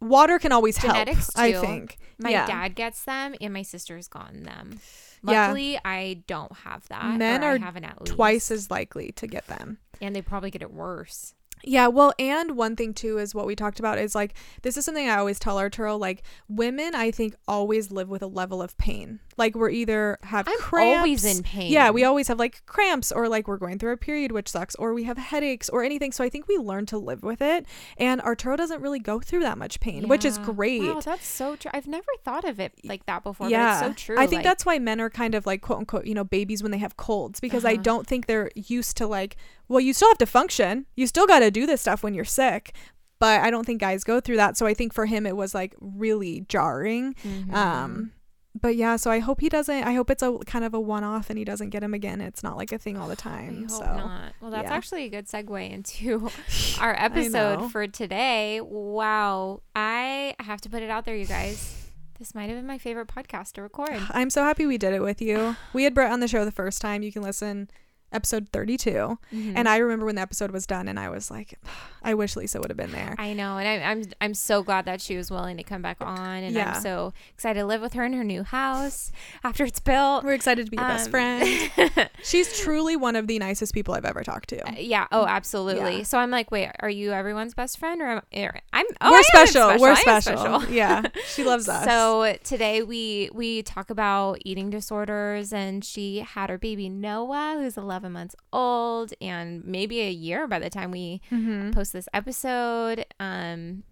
water 0.00 0.38
can 0.38 0.52
always 0.52 0.78
Genetics, 0.78 1.34
help, 1.34 1.46
I 1.46 1.60
think. 1.60 1.98
My 2.18 2.30
yeah. 2.30 2.46
dad 2.46 2.74
gets 2.74 3.04
them, 3.04 3.34
and 3.40 3.52
my 3.52 3.62
sister's 3.62 4.08
gotten 4.08 4.44
them. 4.44 4.80
Yeah. 5.26 5.46
Luckily, 5.48 5.78
I 5.84 6.22
don't 6.26 6.52
have 6.58 6.86
that. 6.88 7.16
Men 7.16 7.42
I 7.42 7.46
are 7.46 7.58
haven't 7.58 7.84
at 7.84 8.00
least. 8.00 8.14
Twice 8.14 8.50
as 8.50 8.70
likely 8.70 9.12
to 9.12 9.26
get 9.26 9.46
them. 9.46 9.78
and 10.00 10.14
they 10.14 10.22
probably 10.22 10.50
get 10.50 10.62
it 10.62 10.72
worse. 10.72 11.34
Yeah, 11.64 11.88
well, 11.88 12.12
and 12.18 12.56
one 12.56 12.76
thing 12.76 12.94
too 12.94 13.18
is 13.18 13.34
what 13.34 13.46
we 13.46 13.56
talked 13.56 13.78
about 13.80 13.98
is 13.98 14.14
like 14.14 14.34
this 14.62 14.76
is 14.76 14.84
something 14.84 15.08
I 15.08 15.16
always 15.16 15.38
tell 15.38 15.58
Arturo. 15.58 15.96
Like 15.96 16.22
women, 16.48 16.94
I 16.94 17.10
think 17.10 17.34
always 17.48 17.90
live 17.90 18.08
with 18.08 18.22
a 18.22 18.26
level 18.26 18.62
of 18.62 18.76
pain. 18.78 19.20
Like 19.38 19.54
we're 19.54 19.68
either 19.70 20.18
have 20.22 20.48
I'm 20.48 20.58
cramps. 20.58 20.96
always 20.96 21.24
in 21.24 21.42
pain. 21.42 21.70
Yeah, 21.70 21.90
we 21.90 22.04
always 22.04 22.28
have 22.28 22.38
like 22.38 22.64
cramps, 22.66 23.12
or 23.12 23.28
like 23.28 23.46
we're 23.46 23.58
going 23.58 23.78
through 23.78 23.92
a 23.92 23.96
period, 23.96 24.32
which 24.32 24.48
sucks, 24.48 24.74
or 24.76 24.94
we 24.94 25.04
have 25.04 25.18
headaches, 25.18 25.68
or 25.68 25.84
anything. 25.84 26.10
So 26.12 26.24
I 26.24 26.28
think 26.30 26.48
we 26.48 26.56
learn 26.56 26.86
to 26.86 26.98
live 26.98 27.22
with 27.22 27.42
it. 27.42 27.66
And 27.98 28.20
Arturo 28.22 28.56
doesn't 28.56 28.80
really 28.80 28.98
go 28.98 29.20
through 29.20 29.40
that 29.40 29.58
much 29.58 29.78
pain, 29.80 30.08
which 30.08 30.24
is 30.24 30.38
great. 30.38 30.82
Wow, 30.82 31.00
that's 31.00 31.26
so 31.26 31.54
true. 31.56 31.70
I've 31.74 31.86
never 31.86 32.06
thought 32.24 32.44
of 32.44 32.58
it 32.58 32.72
like 32.84 33.04
that 33.06 33.22
before. 33.24 33.50
yeah, 33.50 33.80
but 33.82 33.90
it's 33.90 34.00
so 34.00 34.06
true. 34.14 34.18
I 34.18 34.26
think 34.26 34.38
like- 34.38 34.44
that's 34.44 34.64
why 34.64 34.78
men 34.78 35.00
are 35.00 35.10
kind 35.10 35.34
of 35.34 35.44
like 35.44 35.60
quote 35.60 35.80
unquote, 35.80 36.06
you 36.06 36.14
know, 36.14 36.24
babies 36.24 36.62
when 36.62 36.72
they 36.72 36.78
have 36.78 36.96
colds 36.96 37.38
because 37.40 37.64
I 37.64 37.74
Uh-huh. 37.74 37.82
don't 37.82 38.06
think 38.06 38.24
they're 38.26 38.50
used 38.54 38.96
to 38.96 39.06
like, 39.06 39.36
well, 39.68 39.80
you 39.80 39.92
still 39.92 40.08
have 40.08 40.18
to 40.18 40.26
function. 40.26 40.86
You 40.96 41.06
still 41.06 41.26
got 41.26 41.40
to 41.40 41.50
do 41.50 41.66
this 41.66 41.82
stuff 41.82 42.02
when 42.02 42.14
you're 42.14 42.24
sick. 42.24 42.74
But 43.18 43.40
I 43.40 43.50
don't 43.50 43.64
think 43.66 43.80
guys 43.80 44.04
go 44.04 44.20
through 44.20 44.36
that. 44.36 44.56
So 44.56 44.66
I 44.66 44.74
think 44.74 44.92
for 44.94 45.06
him 45.06 45.26
it 45.26 45.36
was 45.36 45.54
like 45.54 45.74
really 45.80 46.44
jarring. 46.48 47.14
Mhm. 47.24 47.52
Um 47.54 48.12
but 48.60 48.76
yeah, 48.76 48.96
so 48.96 49.10
I 49.10 49.18
hope 49.18 49.40
he 49.40 49.48
doesn't 49.48 49.84
I 49.84 49.92
hope 49.92 50.10
it's 50.10 50.22
a 50.22 50.38
kind 50.46 50.64
of 50.64 50.74
a 50.74 50.80
one 50.80 51.04
off 51.04 51.30
and 51.30 51.38
he 51.38 51.44
doesn't 51.44 51.70
get 51.70 51.82
him 51.82 51.94
again. 51.94 52.20
It's 52.20 52.42
not 52.42 52.56
like 52.56 52.72
a 52.72 52.78
thing 52.78 52.96
all 52.96 53.08
the 53.08 53.16
time. 53.16 53.68
hope 53.68 53.70
so 53.70 53.84
not. 53.84 54.32
Well, 54.40 54.50
that's 54.50 54.68
yeah. 54.68 54.74
actually 54.74 55.04
a 55.04 55.08
good 55.08 55.26
segue 55.26 55.70
into 55.70 56.30
our 56.80 56.94
episode 56.98 57.70
for 57.70 57.86
today. 57.86 58.60
Wow. 58.60 59.62
I 59.74 60.34
have 60.40 60.60
to 60.62 60.70
put 60.70 60.82
it 60.82 60.90
out 60.90 61.04
there, 61.04 61.16
you 61.16 61.26
guys. 61.26 61.82
This 62.18 62.34
might 62.34 62.48
have 62.48 62.56
been 62.56 62.66
my 62.66 62.78
favorite 62.78 63.08
podcast 63.08 63.52
to 63.52 63.62
record. 63.62 64.00
I'm 64.10 64.30
so 64.30 64.42
happy 64.42 64.64
we 64.64 64.78
did 64.78 64.94
it 64.94 65.02
with 65.02 65.20
you. 65.20 65.54
We 65.74 65.84
had 65.84 65.92
Britt 65.92 66.10
on 66.10 66.20
the 66.20 66.28
show 66.28 66.46
the 66.46 66.50
first 66.50 66.80
time. 66.80 67.02
You 67.02 67.12
can 67.12 67.22
listen 67.22 67.68
episode 68.12 68.48
32. 68.52 69.18
Mhm. 69.32 69.52
And 69.56 69.68
I 69.68 69.78
remember 69.78 70.06
when 70.06 70.14
the 70.14 70.20
episode 70.20 70.50
was 70.50 70.66
done 70.66 70.88
and 70.88 70.98
I 70.98 71.08
was 71.10 71.30
like, 71.30 71.58
I 72.02 72.14
wish 72.14 72.36
Lisa 72.36 72.60
would 72.60 72.70
have 72.70 72.76
been 72.76 72.92
there. 72.92 73.16
I 73.18 73.32
know, 73.32 73.58
and 73.58 73.66
I, 73.66 73.84
I'm 73.90 74.04
I'm 74.20 74.34
so 74.34 74.62
glad 74.62 74.84
that 74.84 75.00
she 75.00 75.16
was 75.16 75.28
willing 75.28 75.56
to 75.56 75.64
come 75.64 75.82
back 75.82 75.96
on, 76.00 76.44
and 76.44 76.54
Yeah. 76.54 76.74
I'm 76.76 76.80
so 76.80 77.12
excited 77.34 77.58
to 77.58 77.66
live 77.66 77.80
with 77.80 77.94
her 77.94 78.04
in 78.04 78.12
her 78.12 78.22
new 78.22 78.44
house 78.44 79.10
after 79.42 79.64
it's 79.64 79.80
built. 79.80 80.22
We're 80.24 80.34
excited 80.34 80.66
to 80.66 80.70
be 80.70 80.76
your 80.76 80.86
best 80.86 81.06
Um, 81.06 81.10
friend. 81.10 82.08
She's 82.22 82.60
truly 82.60 82.94
one 82.94 83.16
of 83.16 83.26
the 83.26 83.38
nicest 83.40 83.74
people 83.74 83.92
I've 83.94 84.04
ever 84.04 84.22
talked 84.22 84.50
to. 84.50 84.62
yeah. 84.78 85.08
Oh, 85.10 85.26
absolutely. 85.26 85.98
Yeah. 85.98 86.02
So 86.04 86.18
I'm 86.18 86.30
like, 86.30 86.52
wait, 86.52 86.70
are 86.78 86.88
you 86.90 87.10
everyone's 87.12 87.54
best 87.54 87.76
friend, 87.78 88.00
or 88.00 88.06
am, 88.06 88.22
or- 88.36 88.60
I'm? 88.72 88.86
Oh, 89.00 89.10
We're 89.10 89.16
am 89.18 89.24
special. 89.24 89.78
We're 89.80 89.90
am 89.90 89.96
special. 89.96 90.64
Yeah. 90.72 91.02
She 91.26 91.42
loves 91.42 91.68
us. 91.76 91.84
So 91.84 92.36
today 92.44 92.82
we 92.84 93.30
we 93.32 93.62
talk 93.62 93.90
about 93.90 94.38
eating 94.44 94.70
disorders, 94.70 95.52
and 95.52 95.84
she 95.84 96.18
had 96.20 96.50
her 96.50 96.58
baby 96.58 96.88
Noa, 96.88 97.56
who's 97.58 97.76
11 97.76 97.95
months 98.02 98.34
old, 98.52 99.12
and 99.20 99.64
maybe 99.64 100.00
a 100.02 100.10
year 100.10 100.46
by 100.46 100.58
the 100.58 100.70
time 100.70 100.90
we 100.90 101.20
Mhm. 101.30 101.74
post 101.74 101.92
this 101.92 102.08
episode. 102.14 103.04
Um, 103.20 103.82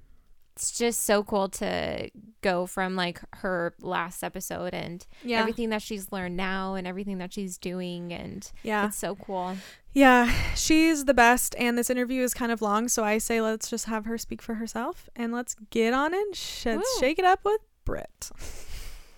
it's 0.56 0.70
just 0.78 1.02
so 1.02 1.24
cool 1.24 1.48
to 1.48 2.08
go 2.40 2.64
from 2.66 2.94
like 2.94 3.20
her 3.38 3.74
last 3.80 4.22
episode 4.22 4.72
and 4.72 5.04
yeah. 5.24 5.40
everything 5.40 5.70
that 5.70 5.82
she's 5.82 6.12
learned 6.12 6.36
now 6.36 6.74
and 6.76 6.86
everything 6.86 7.18
that 7.18 7.32
she's 7.32 7.58
doing, 7.58 8.12
and 8.12 8.52
yeah. 8.62 8.86
it's 8.86 8.96
so 8.96 9.16
cool. 9.16 9.56
Yeah. 9.92 10.32
She's 10.54 11.04
the 11.06 11.14
best. 11.14 11.54
And 11.58 11.76
this 11.78 11.90
interview 11.90 12.22
is 12.22 12.34
kind 12.34 12.50
of 12.52 12.62
long. 12.62 12.88
So 12.88 13.02
I 13.04 13.18
say 13.18 13.40
let's 13.40 13.68
just 13.70 13.86
have 13.86 14.04
her 14.06 14.16
speak 14.18 14.42
for 14.42 14.54
herself 14.54 15.08
and 15.16 15.32
let's 15.32 15.54
get 15.70 15.92
on 15.94 16.12
it. 16.14 16.36
Sh- 16.36 16.66
Let's 16.66 16.98
shake 17.00 17.18
it 17.18 17.24
up 17.24 17.44
with 17.44 17.60
Britt. 17.84 18.30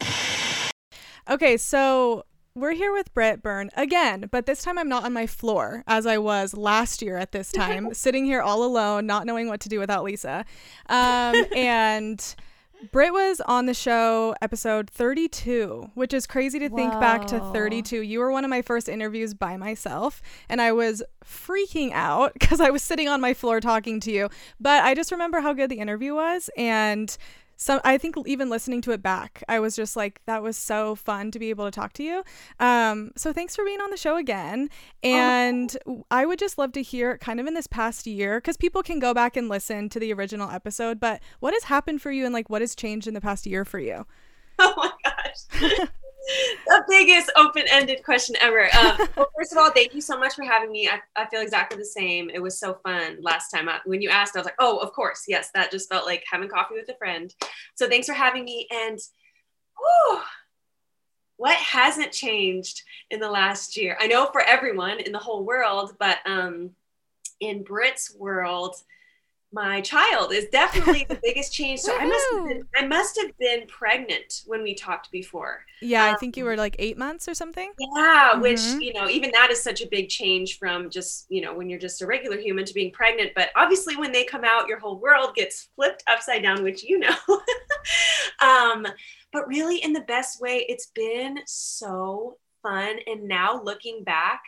okay. 1.30 1.56
So 1.56 2.24
we're 2.56 2.72
here 2.72 2.92
with 2.92 3.12
Britt 3.12 3.42
Byrne 3.42 3.68
again, 3.76 4.28
but 4.30 4.46
this 4.46 4.62
time 4.62 4.78
I'm 4.78 4.88
not 4.88 5.04
on 5.04 5.12
my 5.12 5.26
floor 5.26 5.84
as 5.86 6.06
I 6.06 6.16
was 6.16 6.56
last 6.56 7.02
year 7.02 7.18
at 7.18 7.32
this 7.32 7.52
time, 7.52 7.92
sitting 7.94 8.24
here 8.24 8.40
all 8.40 8.64
alone, 8.64 9.06
not 9.06 9.26
knowing 9.26 9.48
what 9.48 9.60
to 9.60 9.68
do 9.68 9.78
without 9.78 10.02
Lisa. 10.02 10.46
Um, 10.88 11.44
and 11.54 12.34
Britt 12.92 13.12
was 13.12 13.42
on 13.42 13.66
the 13.66 13.74
show 13.74 14.34
episode 14.40 14.88
32, 14.88 15.90
which 15.94 16.14
is 16.14 16.26
crazy 16.26 16.58
to 16.58 16.70
think 16.70 16.92
back 16.92 17.26
to 17.26 17.40
32. 17.52 18.00
You 18.00 18.20
were 18.20 18.32
one 18.32 18.44
of 18.44 18.50
my 18.50 18.62
first 18.62 18.88
interviews 18.88 19.34
by 19.34 19.58
myself, 19.58 20.22
and 20.48 20.62
I 20.62 20.72
was 20.72 21.02
freaking 21.24 21.92
out 21.92 22.32
because 22.38 22.60
I 22.60 22.70
was 22.70 22.82
sitting 22.82 23.06
on 23.06 23.20
my 23.20 23.34
floor 23.34 23.60
talking 23.60 24.00
to 24.00 24.10
you. 24.10 24.30
But 24.58 24.82
I 24.82 24.94
just 24.94 25.12
remember 25.12 25.40
how 25.40 25.52
good 25.52 25.70
the 25.70 25.78
interview 25.78 26.14
was, 26.14 26.48
and 26.56 27.14
so 27.56 27.80
I 27.84 27.98
think 27.98 28.16
even 28.26 28.50
listening 28.50 28.82
to 28.82 28.92
it 28.92 29.02
back, 29.02 29.42
I 29.48 29.60
was 29.60 29.74
just 29.74 29.96
like, 29.96 30.20
that 30.26 30.42
was 30.42 30.56
so 30.56 30.94
fun 30.94 31.30
to 31.30 31.38
be 31.38 31.50
able 31.50 31.64
to 31.64 31.70
talk 31.70 31.92
to 31.94 32.02
you. 32.02 32.22
Um, 32.60 33.12
so 33.16 33.32
thanks 33.32 33.56
for 33.56 33.64
being 33.64 33.80
on 33.80 33.90
the 33.90 33.96
show 33.96 34.16
again. 34.16 34.68
Oh, 35.02 35.08
and 35.08 35.76
oh. 35.86 36.04
I 36.10 36.26
would 36.26 36.38
just 36.38 36.58
love 36.58 36.72
to 36.72 36.82
hear 36.82 37.18
kind 37.18 37.40
of 37.40 37.46
in 37.46 37.54
this 37.54 37.66
past 37.66 38.06
year, 38.06 38.38
because 38.38 38.56
people 38.56 38.82
can 38.82 38.98
go 38.98 39.14
back 39.14 39.36
and 39.36 39.48
listen 39.48 39.88
to 39.90 39.98
the 39.98 40.12
original 40.12 40.50
episode, 40.50 41.00
but 41.00 41.22
what 41.40 41.54
has 41.54 41.64
happened 41.64 42.02
for 42.02 42.10
you 42.10 42.24
and 42.24 42.34
like 42.34 42.50
what 42.50 42.60
has 42.60 42.74
changed 42.74 43.06
in 43.06 43.14
the 43.14 43.20
past 43.20 43.46
year 43.46 43.64
for 43.64 43.78
you? 43.78 44.06
Oh 44.58 44.72
my 44.78 44.90
gosh. 45.04 45.88
the 46.66 46.84
biggest 46.88 47.30
open-ended 47.36 48.04
question 48.04 48.36
ever. 48.40 48.68
Um, 48.76 49.08
well, 49.16 49.30
first 49.36 49.52
of 49.52 49.58
all, 49.58 49.70
thank 49.70 49.94
you 49.94 50.00
so 50.00 50.18
much 50.18 50.34
for 50.34 50.44
having 50.44 50.72
me. 50.72 50.88
I, 50.88 51.00
I 51.20 51.26
feel 51.28 51.40
exactly 51.40 51.78
the 51.78 51.84
same. 51.84 52.30
It 52.30 52.42
was 52.42 52.58
so 52.58 52.78
fun 52.82 53.18
last 53.20 53.50
time. 53.50 53.68
I, 53.68 53.80
when 53.84 54.02
you 54.02 54.10
asked, 54.10 54.36
I 54.36 54.40
was 54.40 54.46
like, 54.46 54.56
oh, 54.58 54.78
of 54.78 54.92
course, 54.92 55.24
yes. 55.28 55.50
That 55.54 55.70
just 55.70 55.88
felt 55.88 56.06
like 56.06 56.24
having 56.30 56.48
coffee 56.48 56.74
with 56.74 56.88
a 56.88 56.96
friend. 56.96 57.34
So 57.74 57.88
thanks 57.88 58.06
for 58.06 58.14
having 58.14 58.44
me. 58.44 58.66
And 58.70 58.98
whew, 59.78 60.20
what 61.36 61.56
hasn't 61.56 62.12
changed 62.12 62.82
in 63.10 63.20
the 63.20 63.30
last 63.30 63.76
year? 63.76 63.96
I 64.00 64.06
know 64.06 64.26
for 64.32 64.40
everyone 64.40 65.00
in 65.00 65.12
the 65.12 65.18
whole 65.18 65.44
world, 65.44 65.94
but 65.98 66.18
um, 66.24 66.70
in 67.40 67.62
Britt's 67.62 68.14
world, 68.18 68.74
my 69.52 69.80
child 69.80 70.32
is 70.32 70.46
definitely 70.46 71.06
the 71.08 71.18
biggest 71.22 71.52
change. 71.52 71.80
So 71.80 71.96
I 71.96 72.04
must 72.06 72.26
have 72.32 72.48
been, 72.48 72.68
I 72.76 72.86
must 72.86 73.20
have 73.20 73.38
been 73.38 73.66
pregnant 73.68 74.42
when 74.46 74.62
we 74.62 74.74
talked 74.74 75.10
before. 75.10 75.64
Yeah, 75.80 76.06
um, 76.06 76.14
I 76.14 76.18
think 76.18 76.36
you 76.36 76.44
were 76.44 76.56
like 76.56 76.76
eight 76.78 76.98
months 76.98 77.28
or 77.28 77.34
something. 77.34 77.72
Yeah, 77.78 78.30
mm-hmm. 78.32 78.40
which 78.40 78.60
you 78.80 78.92
know, 78.92 79.08
even 79.08 79.30
that 79.32 79.50
is 79.50 79.62
such 79.62 79.80
a 79.82 79.88
big 79.88 80.08
change 80.08 80.58
from 80.58 80.90
just 80.90 81.26
you 81.28 81.40
know 81.40 81.54
when 81.54 81.70
you're 81.70 81.78
just 81.78 82.02
a 82.02 82.06
regular 82.06 82.38
human 82.38 82.64
to 82.64 82.74
being 82.74 82.92
pregnant. 82.92 83.32
But 83.34 83.50
obviously, 83.56 83.96
when 83.96 84.12
they 84.12 84.24
come 84.24 84.44
out, 84.44 84.68
your 84.68 84.78
whole 84.78 84.98
world 84.98 85.34
gets 85.34 85.68
flipped 85.76 86.02
upside 86.06 86.42
down, 86.42 86.62
which 86.62 86.82
you 86.82 86.98
know. 86.98 87.16
um, 88.40 88.86
but 89.32 89.46
really, 89.46 89.78
in 89.78 89.92
the 89.92 90.00
best 90.00 90.40
way, 90.40 90.66
it's 90.68 90.86
been 90.86 91.38
so 91.46 92.38
fun. 92.62 92.96
And 93.06 93.28
now 93.28 93.62
looking 93.62 94.02
back 94.02 94.42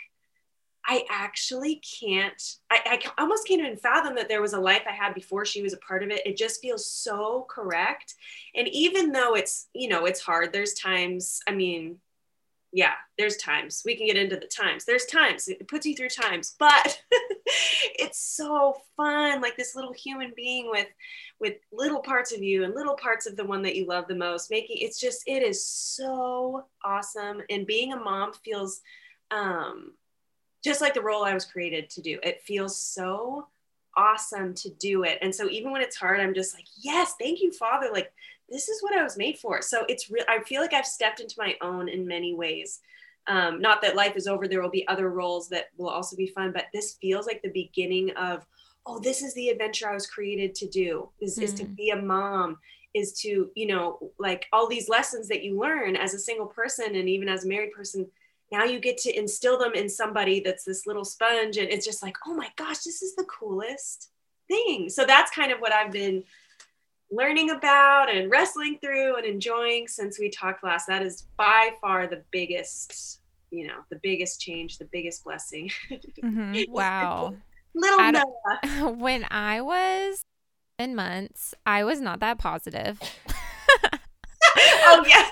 I 0.90 1.04
actually 1.10 1.82
can't, 2.00 2.42
I, 2.70 2.80
I 2.86 3.22
almost 3.22 3.46
can't 3.46 3.60
even 3.60 3.76
fathom 3.76 4.14
that 4.14 4.28
there 4.28 4.40
was 4.40 4.54
a 4.54 4.60
life 4.60 4.84
I 4.88 4.92
had 4.92 5.14
before 5.14 5.44
she 5.44 5.60
was 5.60 5.74
a 5.74 5.78
part 5.78 6.02
of 6.02 6.10
it. 6.10 6.26
It 6.26 6.38
just 6.38 6.62
feels 6.62 6.90
so 6.90 7.46
correct. 7.50 8.14
And 8.54 8.66
even 8.68 9.12
though 9.12 9.34
it's, 9.34 9.68
you 9.74 9.90
know, 9.90 10.06
it's 10.06 10.20
hard, 10.20 10.50
there's 10.50 10.72
times, 10.72 11.40
I 11.46 11.52
mean, 11.52 11.98
yeah, 12.72 12.94
there's 13.18 13.36
times 13.36 13.82
we 13.84 13.96
can 13.96 14.06
get 14.06 14.16
into 14.16 14.36
the 14.36 14.46
times. 14.46 14.86
There's 14.86 15.04
times 15.04 15.48
it 15.48 15.68
puts 15.68 15.84
you 15.84 15.94
through 15.94 16.08
times, 16.08 16.54
but 16.58 17.02
it's 17.46 18.18
so 18.20 18.76
fun. 18.96 19.42
Like 19.42 19.58
this 19.58 19.76
little 19.76 19.92
human 19.92 20.32
being 20.34 20.70
with, 20.70 20.88
with 21.38 21.56
little 21.70 22.00
parts 22.00 22.32
of 22.32 22.42
you 22.42 22.64
and 22.64 22.74
little 22.74 22.96
parts 22.96 23.26
of 23.26 23.36
the 23.36 23.44
one 23.44 23.60
that 23.62 23.76
you 23.76 23.86
love 23.86 24.06
the 24.08 24.14
most, 24.14 24.50
making 24.50 24.78
it's 24.80 24.98
just, 24.98 25.22
it 25.26 25.42
is 25.42 25.66
so 25.66 26.64
awesome. 26.82 27.42
And 27.50 27.66
being 27.66 27.92
a 27.92 27.96
mom 27.96 28.32
feels, 28.32 28.80
um, 29.30 29.92
just 30.64 30.80
like 30.80 30.94
the 30.94 31.02
role 31.02 31.24
I 31.24 31.34
was 31.34 31.44
created 31.44 31.90
to 31.90 32.02
do. 32.02 32.18
It 32.22 32.42
feels 32.42 32.78
so 32.78 33.46
awesome 33.96 34.54
to 34.54 34.70
do 34.70 35.02
it. 35.02 35.18
And 35.22 35.34
so 35.34 35.48
even 35.48 35.72
when 35.72 35.82
it's 35.82 35.96
hard, 35.96 36.20
I'm 36.20 36.34
just 36.34 36.54
like, 36.54 36.66
yes, 36.80 37.14
thank 37.20 37.40
you, 37.40 37.52
Father. 37.52 37.90
Like, 37.92 38.12
this 38.48 38.68
is 38.68 38.82
what 38.82 38.96
I 38.96 39.02
was 39.02 39.18
made 39.18 39.38
for. 39.38 39.60
So 39.60 39.84
it's 39.88 40.10
real. 40.10 40.24
I 40.28 40.40
feel 40.40 40.60
like 40.60 40.72
I've 40.72 40.86
stepped 40.86 41.20
into 41.20 41.34
my 41.38 41.54
own 41.60 41.88
in 41.88 42.06
many 42.06 42.34
ways. 42.34 42.80
Um, 43.26 43.60
not 43.60 43.82
that 43.82 43.96
life 43.96 44.16
is 44.16 44.26
over, 44.26 44.48
there 44.48 44.62
will 44.62 44.70
be 44.70 44.88
other 44.88 45.10
roles 45.10 45.50
that 45.50 45.66
will 45.76 45.90
also 45.90 46.16
be 46.16 46.28
fun, 46.28 46.50
but 46.50 46.64
this 46.72 46.96
feels 46.98 47.26
like 47.26 47.42
the 47.42 47.50
beginning 47.50 48.10
of, 48.12 48.46
oh, 48.86 48.98
this 48.98 49.20
is 49.20 49.34
the 49.34 49.50
adventure 49.50 49.86
I 49.86 49.92
was 49.92 50.06
created 50.06 50.54
to 50.54 50.68
do, 50.68 51.10
is, 51.20 51.38
mm. 51.38 51.42
is 51.42 51.52
to 51.54 51.64
mm. 51.64 51.76
be 51.76 51.90
a 51.90 52.00
mom, 52.00 52.56
is 52.94 53.12
to, 53.20 53.50
you 53.54 53.66
know, 53.66 54.12
like 54.18 54.46
all 54.50 54.66
these 54.66 54.88
lessons 54.88 55.28
that 55.28 55.44
you 55.44 55.60
learn 55.60 55.94
as 55.94 56.14
a 56.14 56.18
single 56.18 56.46
person 56.46 56.96
and 56.96 57.06
even 57.06 57.28
as 57.28 57.44
a 57.44 57.48
married 57.48 57.72
person 57.72 58.08
now 58.50 58.64
you 58.64 58.80
get 58.80 58.96
to 58.98 59.16
instill 59.16 59.58
them 59.58 59.74
in 59.74 59.88
somebody 59.88 60.40
that's 60.40 60.64
this 60.64 60.86
little 60.86 61.04
sponge 61.04 61.56
and 61.56 61.68
it's 61.68 61.84
just 61.86 62.02
like 62.02 62.16
oh 62.26 62.34
my 62.34 62.48
gosh 62.56 62.78
this 62.78 63.02
is 63.02 63.14
the 63.16 63.24
coolest 63.24 64.10
thing. 64.48 64.88
So 64.88 65.04
that's 65.04 65.30
kind 65.30 65.52
of 65.52 65.58
what 65.60 65.72
i've 65.72 65.92
been 65.92 66.24
learning 67.10 67.50
about 67.50 68.14
and 68.14 68.30
wrestling 68.30 68.78
through 68.82 69.16
and 69.16 69.24
enjoying 69.24 69.88
since 69.88 70.18
we 70.18 70.28
talked 70.28 70.62
last. 70.62 70.86
That 70.86 71.02
is 71.02 71.26
by 71.36 71.70
far 71.80 72.06
the 72.06 72.22
biggest 72.30 73.20
you 73.50 73.66
know 73.66 73.78
the 73.88 73.98
biggest 74.02 74.40
change 74.40 74.78
the 74.78 74.88
biggest 74.92 75.24
blessing. 75.24 75.70
Mm-hmm. 76.22 76.72
wow. 76.72 77.34
Little 77.74 78.12
Noa. 78.12 78.92
when 78.98 79.24
i 79.30 79.60
was 79.60 80.20
in 80.78 80.96
months 80.96 81.54
i 81.64 81.84
was 81.84 82.00
not 82.00 82.20
that 82.20 82.38
positive. 82.38 83.00
Oh 84.60 85.04
yeah 85.06 85.28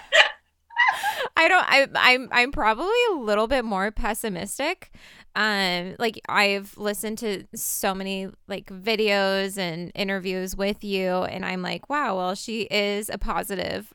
I 1.37 1.49
don't 1.49 1.65
I 1.69 1.87
I'm 1.95 2.29
I'm 2.33 2.53
probably 2.53 2.87
a 3.11 3.15
little 3.15 3.47
bit 3.47 3.65
more 3.65 3.91
pessimistic. 3.91 4.91
Um 5.35 5.95
like 5.99 6.21
I've 6.29 6.77
listened 6.79 7.19
to 7.19 7.45
so 7.55 7.95
many 7.95 8.29
like 8.49 8.67
videos 8.67 9.59
and 9.59 9.93
interviews 9.95 10.57
with 10.57 10.83
you 10.83 11.09
and 11.09 11.45
I'm 11.45 11.63
like, 11.63 11.91
wow, 11.91 12.17
well 12.17 12.35
she 12.35 12.63
is 12.63 13.11
a 13.11 13.19
positive 13.19 13.93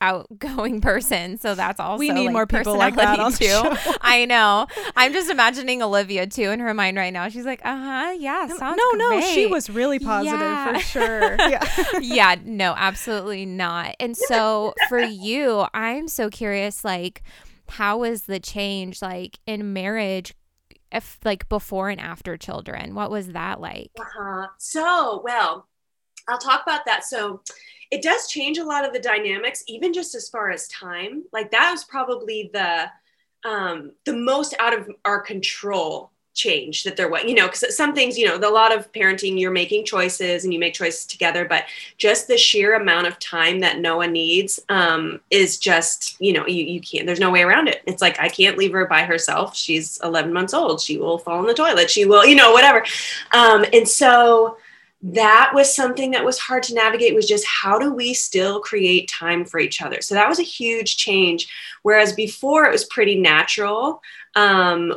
outgoing 0.00 0.80
person. 0.82 1.38
So 1.38 1.54
that's 1.54 1.80
also 1.80 1.98
we 1.98 2.10
need 2.10 2.26
like, 2.26 2.32
more 2.32 2.46
people 2.46 2.76
like 2.76 2.96
that 2.96 3.18
on 3.18 3.32
too. 3.32 3.62
I 4.00 4.24
know. 4.24 4.66
I'm 4.96 5.12
just 5.12 5.30
imagining 5.30 5.82
Olivia 5.82 6.26
too 6.26 6.50
in 6.50 6.60
her 6.60 6.74
mind 6.74 6.96
right 6.96 7.12
now. 7.12 7.28
She's 7.28 7.44
like, 7.44 7.60
uh 7.64 7.76
huh, 7.76 8.16
yeah, 8.18 8.46
sounds 8.48 8.78
no, 8.78 8.90
no. 8.92 9.08
Great. 9.10 9.34
She 9.34 9.46
was 9.46 9.70
really 9.70 9.98
positive 9.98 10.38
yeah. 10.38 10.72
for 10.74 10.80
sure. 10.80 11.36
Yeah, 11.46 11.64
yeah, 12.00 12.34
no, 12.44 12.74
absolutely 12.76 13.46
not. 13.46 13.94
And 14.00 14.16
so 14.16 14.74
for 14.88 14.98
you, 14.98 15.66
I'm 15.74 16.08
so 16.08 16.28
curious. 16.28 16.84
Like, 16.84 17.22
how 17.68 17.98
was 17.98 18.22
the 18.22 18.40
change 18.40 19.00
like 19.00 19.38
in 19.46 19.72
marriage? 19.72 20.34
If 20.90 21.18
like 21.24 21.48
before 21.48 21.88
and 21.90 22.00
after 22.00 22.36
children, 22.36 22.94
what 22.94 23.10
was 23.10 23.28
that 23.28 23.60
like? 23.60 23.90
Uh-huh. 23.98 24.46
So, 24.58 25.20
well, 25.24 25.66
I'll 26.28 26.38
talk 26.38 26.62
about 26.62 26.84
that. 26.86 27.04
So, 27.04 27.42
it 27.90 28.02
does 28.02 28.28
change 28.28 28.58
a 28.58 28.64
lot 28.64 28.84
of 28.84 28.92
the 28.92 28.98
dynamics, 28.98 29.64
even 29.66 29.92
just 29.92 30.14
as 30.14 30.28
far 30.28 30.50
as 30.50 30.68
time. 30.68 31.24
Like 31.32 31.50
that 31.50 31.70
was 31.70 31.84
probably 31.84 32.50
the 32.52 32.90
um, 33.44 33.92
the 34.04 34.12
most 34.12 34.54
out 34.58 34.76
of 34.76 34.90
our 35.04 35.20
control 35.20 36.10
change 36.36 36.84
that 36.84 36.96
there 36.96 37.08
was, 37.08 37.24
you 37.24 37.34
know, 37.34 37.46
because 37.46 37.76
some 37.76 37.94
things, 37.94 38.16
you 38.16 38.26
know, 38.26 38.36
a 38.36 38.52
lot 38.52 38.76
of 38.76 38.92
parenting, 38.92 39.40
you're 39.40 39.50
making 39.50 39.84
choices 39.84 40.44
and 40.44 40.52
you 40.52 40.60
make 40.60 40.74
choices 40.74 41.06
together, 41.06 41.44
but 41.46 41.64
just 41.96 42.28
the 42.28 42.36
sheer 42.36 42.74
amount 42.74 43.06
of 43.06 43.18
time 43.18 43.60
that 43.60 43.80
Noa 43.80 44.06
needs 44.06 44.60
um, 44.68 45.20
is 45.30 45.58
just, 45.58 46.20
you 46.20 46.32
know, 46.32 46.46
you, 46.46 46.64
you 46.64 46.80
can't, 46.80 47.06
there's 47.06 47.18
no 47.18 47.30
way 47.30 47.42
around 47.42 47.68
it. 47.68 47.82
It's 47.86 48.02
like, 48.02 48.20
I 48.20 48.28
can't 48.28 48.58
leave 48.58 48.72
her 48.72 48.86
by 48.86 49.02
herself. 49.02 49.56
She's 49.56 49.98
11 50.04 50.32
months 50.32 50.54
old. 50.54 50.80
She 50.80 50.98
will 50.98 51.18
fall 51.18 51.40
in 51.40 51.46
the 51.46 51.54
toilet. 51.54 51.90
She 51.90 52.04
will, 52.04 52.24
you 52.24 52.36
know, 52.36 52.52
whatever. 52.52 52.84
Um, 53.32 53.64
and 53.72 53.88
so, 53.88 54.58
that 55.02 55.52
was 55.54 55.74
something 55.74 56.12
that 56.12 56.24
was 56.24 56.38
hard 56.38 56.62
to 56.64 56.74
navigate 56.74 57.14
was 57.14 57.28
just 57.28 57.46
how 57.46 57.78
do 57.78 57.92
we 57.92 58.14
still 58.14 58.60
create 58.60 59.08
time 59.08 59.44
for 59.44 59.60
each 59.60 59.82
other? 59.82 60.00
So 60.00 60.14
that 60.14 60.28
was 60.28 60.38
a 60.38 60.44
huge 60.44 60.96
change. 60.96 61.48
Whereas 61.82 62.12
before 62.12 62.64
it 62.64 62.72
was 62.72 62.84
pretty 62.84 63.16
natural 63.20 64.02
um, 64.34 64.94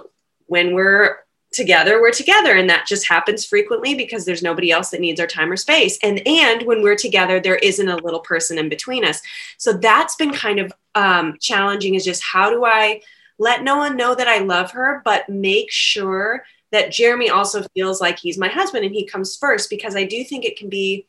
when 0.48 0.74
we're 0.74 1.18
together 1.52 2.00
we're 2.00 2.12
together 2.12 2.56
and 2.56 2.70
that 2.70 2.86
just 2.86 3.08
happens 3.10 3.44
frequently 3.44 3.96
because 3.96 4.24
there's 4.24 4.44
nobody 4.44 4.70
else 4.70 4.92
that 4.92 5.02
needs 5.02 5.20
our 5.20 5.28
time 5.28 5.52
or 5.52 5.58
space. 5.58 5.98
And 6.04 6.26
and 6.28 6.62
when 6.64 6.84
we're 6.84 6.96
together 6.96 7.40
there 7.40 7.56
isn't 7.58 7.88
a 7.90 7.98
little 7.98 8.20
person 8.20 8.60
in 8.60 8.70
between 8.70 9.04
us. 9.04 9.20
So 9.58 9.74
that's 9.74 10.16
been 10.16 10.32
kind 10.32 10.60
of 10.60 10.72
um, 10.96 11.38
challenging 11.40 11.96
is 11.96 12.06
just 12.06 12.24
how 12.24 12.50
do 12.50 12.66
i 12.66 13.02
let 13.38 13.64
no 13.64 13.78
one 13.78 13.96
know 13.96 14.14
that 14.16 14.28
i 14.28 14.40
love 14.40 14.72
her 14.72 15.02
but 15.06 15.30
make 15.30 15.72
sure 15.72 16.44
that 16.72 16.92
Jeremy 16.92 17.30
also 17.30 17.64
feels 17.74 18.00
like 18.00 18.20
he's 18.20 18.38
my 18.38 18.48
husband 18.48 18.86
and 18.86 18.94
he 18.94 19.06
comes 19.06 19.36
first 19.36 19.70
because 19.70 19.96
I 19.96 20.04
do 20.04 20.24
think 20.24 20.46
it 20.46 20.58
can 20.58 20.70
be 20.70 21.06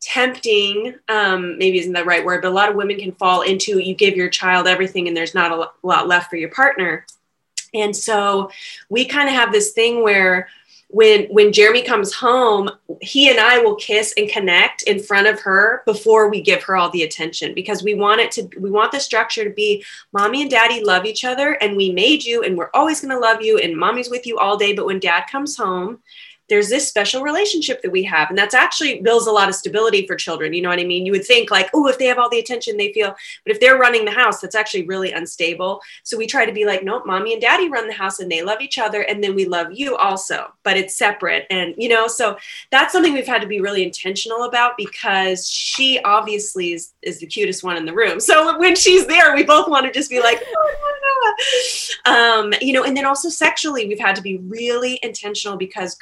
tempting 0.00 0.94
um, 1.08 1.56
maybe 1.56 1.78
isn't 1.78 1.94
the 1.94 2.04
right 2.04 2.24
word 2.24 2.42
but 2.42 2.48
a 2.48 2.50
lot 2.50 2.68
of 2.68 2.74
women 2.74 2.98
can 2.98 3.12
fall 3.12 3.40
into 3.40 3.78
you 3.78 3.94
give 3.94 4.16
your 4.16 4.28
child 4.28 4.66
everything 4.66 5.08
and 5.08 5.16
there's 5.16 5.34
not 5.34 5.50
a 5.50 5.70
lot 5.86 6.06
left 6.06 6.28
for 6.28 6.36
your 6.36 6.50
partner. 6.50 7.06
And 7.72 7.96
so 7.96 8.50
we 8.88 9.04
kind 9.04 9.28
of 9.28 9.34
have 9.34 9.50
this 9.50 9.72
thing 9.72 10.02
where 10.02 10.48
when 10.94 11.24
when 11.24 11.52
Jeremy 11.52 11.82
comes 11.82 12.14
home, 12.14 12.70
he 13.00 13.28
and 13.28 13.40
I 13.40 13.58
will 13.58 13.74
kiss 13.74 14.14
and 14.16 14.28
connect 14.28 14.82
in 14.82 15.02
front 15.02 15.26
of 15.26 15.40
her 15.40 15.82
before 15.86 16.28
we 16.28 16.40
give 16.40 16.62
her 16.62 16.76
all 16.76 16.88
the 16.90 17.02
attention 17.02 17.52
because 17.52 17.82
we 17.82 17.94
want 17.94 18.20
it 18.20 18.30
to 18.32 18.48
we 18.60 18.70
want 18.70 18.92
the 18.92 19.00
structure 19.00 19.42
to 19.42 19.50
be 19.50 19.84
mommy 20.12 20.42
and 20.42 20.50
daddy 20.50 20.84
love 20.84 21.04
each 21.04 21.24
other 21.24 21.54
and 21.54 21.76
we 21.76 21.90
made 21.90 22.22
you 22.22 22.44
and 22.44 22.56
we're 22.56 22.70
always 22.74 23.00
going 23.00 23.10
to 23.10 23.18
love 23.18 23.42
you 23.42 23.58
and 23.58 23.76
mommy's 23.76 24.08
with 24.08 24.24
you 24.24 24.38
all 24.38 24.56
day 24.56 24.72
but 24.72 24.86
when 24.86 25.00
dad 25.00 25.22
comes 25.22 25.56
home 25.56 26.00
there's 26.48 26.68
this 26.68 26.88
special 26.88 27.22
relationship 27.22 27.82
that 27.82 27.90
we 27.90 28.02
have 28.02 28.28
and 28.28 28.38
that's 28.38 28.54
actually 28.54 29.00
builds 29.00 29.26
a 29.26 29.32
lot 29.32 29.48
of 29.48 29.54
stability 29.54 30.06
for 30.06 30.16
children 30.16 30.52
you 30.52 30.62
know 30.62 30.68
what 30.68 30.78
i 30.78 30.84
mean? 30.84 31.06
You 31.06 31.12
would 31.12 31.26
think 31.26 31.50
like 31.50 31.70
oh 31.74 31.88
if 31.88 31.98
they 31.98 32.06
have 32.06 32.18
all 32.18 32.30
the 32.30 32.38
attention 32.38 32.76
they 32.76 32.92
feel 32.92 33.14
but 33.44 33.54
if 33.54 33.60
they're 33.60 33.78
running 33.78 34.04
the 34.04 34.10
house 34.10 34.40
that's 34.40 34.54
actually 34.54 34.86
really 34.86 35.12
unstable. 35.12 35.80
So 36.02 36.16
we 36.16 36.26
try 36.26 36.46
to 36.46 36.52
be 36.52 36.64
like 36.64 36.82
nope 36.84 37.06
mommy 37.06 37.32
and 37.32 37.42
daddy 37.42 37.68
run 37.68 37.86
the 37.88 37.94
house 37.94 38.20
and 38.20 38.30
they 38.30 38.42
love 38.42 38.60
each 38.60 38.78
other 38.78 39.02
and 39.02 39.22
then 39.22 39.34
we 39.34 39.44
love 39.44 39.68
you 39.72 39.96
also 39.96 40.52
but 40.62 40.76
it's 40.76 40.96
separate 40.96 41.46
and 41.50 41.74
you 41.76 41.88
know 41.88 42.06
so 42.08 42.36
that's 42.70 42.92
something 42.92 43.12
we've 43.12 43.26
had 43.26 43.42
to 43.42 43.48
be 43.48 43.60
really 43.60 43.82
intentional 43.82 44.44
about 44.44 44.76
because 44.76 45.48
she 45.48 46.00
obviously 46.00 46.72
is, 46.72 46.92
is 47.02 47.18
the 47.18 47.26
cutest 47.26 47.64
one 47.64 47.76
in 47.76 47.84
the 47.84 47.92
room. 47.92 48.20
So 48.20 48.58
when 48.58 48.76
she's 48.76 49.06
there 49.06 49.34
we 49.34 49.42
both 49.42 49.68
want 49.68 49.86
to 49.86 49.92
just 49.92 50.10
be 50.10 50.20
like 50.20 50.42
oh, 50.46 51.34
um, 52.06 52.54
you 52.60 52.72
know 52.72 52.84
and 52.84 52.96
then 52.96 53.04
also 53.04 53.28
sexually 53.28 53.86
we've 53.86 53.98
had 53.98 54.16
to 54.16 54.22
be 54.22 54.38
really 54.38 54.98
intentional 55.02 55.56
because 55.56 55.94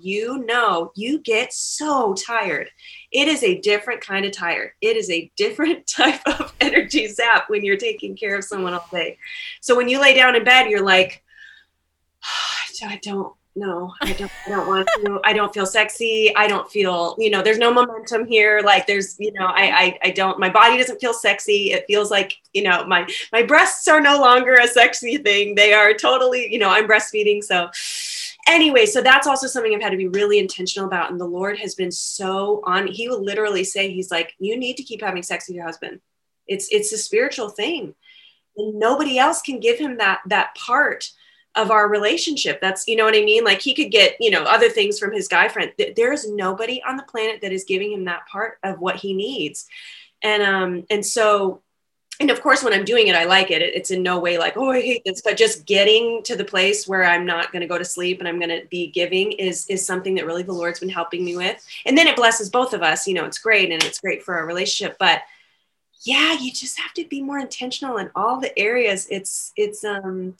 you 0.00 0.44
know 0.44 0.92
you 0.94 1.18
get 1.20 1.52
so 1.52 2.14
tired. 2.14 2.68
It 3.10 3.28
is 3.28 3.42
a 3.42 3.60
different 3.60 4.00
kind 4.00 4.24
of 4.24 4.32
tired. 4.32 4.72
It 4.80 4.96
is 4.96 5.10
a 5.10 5.30
different 5.36 5.86
type 5.86 6.20
of 6.26 6.52
energy 6.60 7.06
zap 7.08 7.48
when 7.48 7.64
you're 7.64 7.76
taking 7.76 8.16
care 8.16 8.36
of 8.36 8.44
someone 8.44 8.74
all 8.74 8.88
day. 8.90 9.18
So 9.60 9.76
when 9.76 9.88
you 9.88 10.00
lay 10.00 10.14
down 10.14 10.36
in 10.36 10.44
bed, 10.44 10.68
you're 10.70 10.84
like, 10.84 11.22
I 12.84 12.98
don't 13.00 13.32
know. 13.54 13.92
i 14.00 14.12
don't 14.14 14.32
i 14.46 14.50
don't 14.50 14.66
want 14.66 14.88
to 14.94 15.20
i 15.24 15.32
don't 15.32 15.52
feel 15.52 15.66
sexy 15.66 16.32
i 16.36 16.46
don't 16.46 16.70
feel 16.70 17.14
you 17.18 17.30
know 17.30 17.42
there's 17.42 17.58
no 17.58 17.72
momentum 17.72 18.26
here 18.26 18.62
like 18.64 18.86
there's 18.86 19.16
you 19.18 19.30
know 19.32 19.44
I, 19.44 19.70
I 19.70 19.98
i 20.04 20.10
don't 20.10 20.38
my 20.38 20.48
body 20.48 20.78
doesn't 20.78 21.00
feel 21.00 21.12
sexy 21.12 21.72
it 21.72 21.84
feels 21.86 22.10
like 22.10 22.34
you 22.54 22.62
know 22.62 22.86
my 22.86 23.06
my 23.30 23.42
breasts 23.42 23.86
are 23.88 24.00
no 24.00 24.18
longer 24.18 24.54
a 24.54 24.66
sexy 24.66 25.18
thing 25.18 25.54
they 25.54 25.74
are 25.74 25.92
totally 25.92 26.50
you 26.50 26.58
know 26.58 26.70
i'm 26.70 26.88
breastfeeding 26.88 27.44
so 27.44 27.68
anyway, 28.46 28.86
so 28.86 29.00
that's 29.00 29.26
also 29.26 29.46
something 29.46 29.74
I've 29.74 29.82
had 29.82 29.90
to 29.90 29.96
be 29.96 30.08
really 30.08 30.38
intentional 30.38 30.86
about. 30.86 31.10
And 31.10 31.20
the 31.20 31.24
Lord 31.24 31.58
has 31.58 31.74
been 31.74 31.92
so 31.92 32.62
on. 32.64 32.86
He 32.86 33.08
will 33.08 33.22
literally 33.22 33.64
say, 33.64 33.90
He's 33.90 34.10
like, 34.10 34.34
you 34.38 34.56
need 34.56 34.76
to 34.76 34.82
keep 34.82 35.02
having 35.02 35.22
sex 35.22 35.48
with 35.48 35.56
your 35.56 35.64
husband. 35.64 36.00
It's 36.46 36.68
it's 36.70 36.92
a 36.92 36.98
spiritual 36.98 37.50
thing. 37.50 37.94
And 38.56 38.78
nobody 38.78 39.18
else 39.18 39.42
can 39.42 39.60
give 39.60 39.78
him 39.78 39.98
that 39.98 40.20
that 40.26 40.54
part 40.54 41.10
of 41.54 41.70
our 41.70 41.88
relationship. 41.88 42.60
That's 42.60 42.86
you 42.88 42.96
know 42.96 43.04
what 43.04 43.16
I 43.16 43.24
mean? 43.24 43.44
Like 43.44 43.60
he 43.60 43.74
could 43.74 43.90
get, 43.90 44.16
you 44.20 44.30
know, 44.30 44.42
other 44.42 44.68
things 44.68 44.98
from 44.98 45.12
his 45.12 45.28
guy 45.28 45.48
friend. 45.48 45.72
There 45.96 46.12
is 46.12 46.30
nobody 46.30 46.82
on 46.86 46.96
the 46.96 47.02
planet 47.04 47.40
that 47.42 47.52
is 47.52 47.64
giving 47.64 47.92
him 47.92 48.04
that 48.06 48.26
part 48.26 48.58
of 48.62 48.80
what 48.80 48.96
he 48.96 49.14
needs. 49.14 49.66
And 50.22 50.42
um, 50.42 50.84
and 50.90 51.04
so 51.04 51.62
and 52.22 52.30
of 52.30 52.40
course 52.40 52.62
when 52.62 52.72
i'm 52.72 52.84
doing 52.84 53.08
it 53.08 53.14
i 53.14 53.24
like 53.24 53.50
it. 53.50 53.60
It's 53.60 53.90
in 53.90 54.02
no 54.02 54.18
way 54.18 54.38
like 54.38 54.56
oh 54.56 54.70
i 54.70 54.80
hate 54.80 55.02
this 55.04 55.20
but 55.20 55.36
just 55.36 55.66
getting 55.66 56.22
to 56.22 56.36
the 56.36 56.44
place 56.44 56.88
where 56.88 57.04
i'm 57.04 57.26
not 57.26 57.52
going 57.52 57.60
to 57.60 57.66
go 57.66 57.76
to 57.76 57.84
sleep 57.84 58.20
and 58.20 58.28
i'm 58.28 58.38
going 58.38 58.60
to 58.60 58.66
be 58.70 58.86
giving 58.86 59.32
is 59.32 59.66
is 59.68 59.84
something 59.84 60.14
that 60.14 60.24
really 60.24 60.42
the 60.42 60.52
lord's 60.52 60.80
been 60.80 60.88
helping 60.88 61.24
me 61.24 61.36
with. 61.36 61.62
And 61.84 61.98
then 61.98 62.06
it 62.06 62.16
blesses 62.16 62.48
both 62.48 62.72
of 62.72 62.82
us 62.82 63.06
you 63.06 63.14
know 63.14 63.24
it's 63.24 63.38
great 63.38 63.70
and 63.70 63.82
it's 63.82 64.00
great 64.00 64.22
for 64.22 64.34
our 64.34 64.46
relationship 64.46 64.96
but 64.98 65.22
yeah 66.04 66.38
you 66.38 66.52
just 66.52 66.78
have 66.78 66.92
to 66.94 67.04
be 67.06 67.22
more 67.22 67.38
intentional 67.38 67.98
in 67.98 68.10
all 68.14 68.40
the 68.40 68.56
areas. 68.58 69.06
It's 69.10 69.52
it's 69.56 69.84
um 69.84 70.34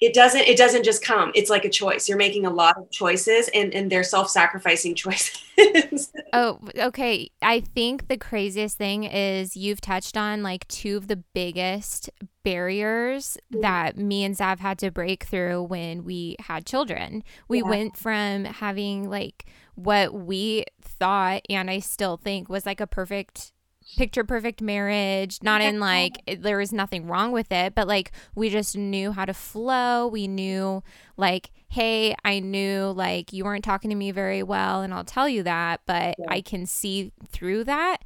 it 0.00 0.12
doesn't 0.12 0.42
it 0.42 0.56
doesn't 0.56 0.84
just 0.84 1.04
come. 1.04 1.30
It's 1.34 1.50
like 1.50 1.64
a 1.64 1.70
choice. 1.70 2.08
You're 2.08 2.18
making 2.18 2.46
a 2.46 2.50
lot 2.50 2.76
of 2.76 2.90
choices 2.90 3.48
and 3.54 3.72
and 3.72 3.90
they're 3.90 4.02
self-sacrificing 4.02 4.94
choices. 4.96 6.12
Oh 6.32 6.58
okay. 6.76 7.30
I 7.42 7.60
think 7.60 8.08
the 8.08 8.16
craziest 8.16 8.76
thing 8.76 9.04
is 9.04 9.56
you've 9.56 9.80
touched 9.80 10.16
on 10.16 10.42
like 10.42 10.66
two 10.68 10.96
of 10.96 11.06
the 11.06 11.16
biggest 11.16 12.10
barriers 12.42 13.38
mm-hmm. 13.52 13.62
that 13.62 13.96
me 13.96 14.24
and 14.24 14.36
zav 14.36 14.58
had 14.58 14.78
to 14.80 14.90
break 14.90 15.24
through 15.24 15.62
when 15.62 16.04
we 16.04 16.36
had 16.40 16.66
children. 16.66 17.22
We 17.48 17.58
yeah. 17.58 17.68
went 17.68 17.96
from 17.96 18.44
having 18.44 19.08
like 19.08 19.46
what 19.76 20.14
we 20.14 20.64
thought 20.80 21.42
and 21.50 21.68
i 21.68 21.80
still 21.80 22.16
think 22.16 22.48
was 22.48 22.64
like 22.64 22.80
a 22.80 22.86
perfect 22.86 23.53
picture 23.96 24.24
perfect 24.24 24.62
marriage 24.62 25.38
not 25.42 25.60
in 25.60 25.78
like 25.78 26.20
it, 26.26 26.42
there 26.42 26.58
was 26.58 26.72
nothing 26.72 27.06
wrong 27.06 27.32
with 27.32 27.52
it 27.52 27.74
but 27.74 27.86
like 27.86 28.12
we 28.34 28.48
just 28.48 28.76
knew 28.76 29.12
how 29.12 29.24
to 29.24 29.34
flow. 29.34 30.06
We 30.08 30.26
knew 30.26 30.82
like 31.16 31.50
hey 31.68 32.14
i 32.24 32.38
knew 32.38 32.92
like 32.96 33.32
you 33.32 33.44
weren't 33.44 33.64
talking 33.64 33.90
to 33.90 33.96
me 33.96 34.10
very 34.10 34.42
well 34.42 34.82
and 34.82 34.92
i'll 34.92 35.04
tell 35.04 35.28
you 35.28 35.42
that 35.42 35.80
but 35.86 36.14
yeah. 36.18 36.26
i 36.28 36.40
can 36.40 36.66
see 36.66 37.12
through 37.28 37.64
that 37.64 37.98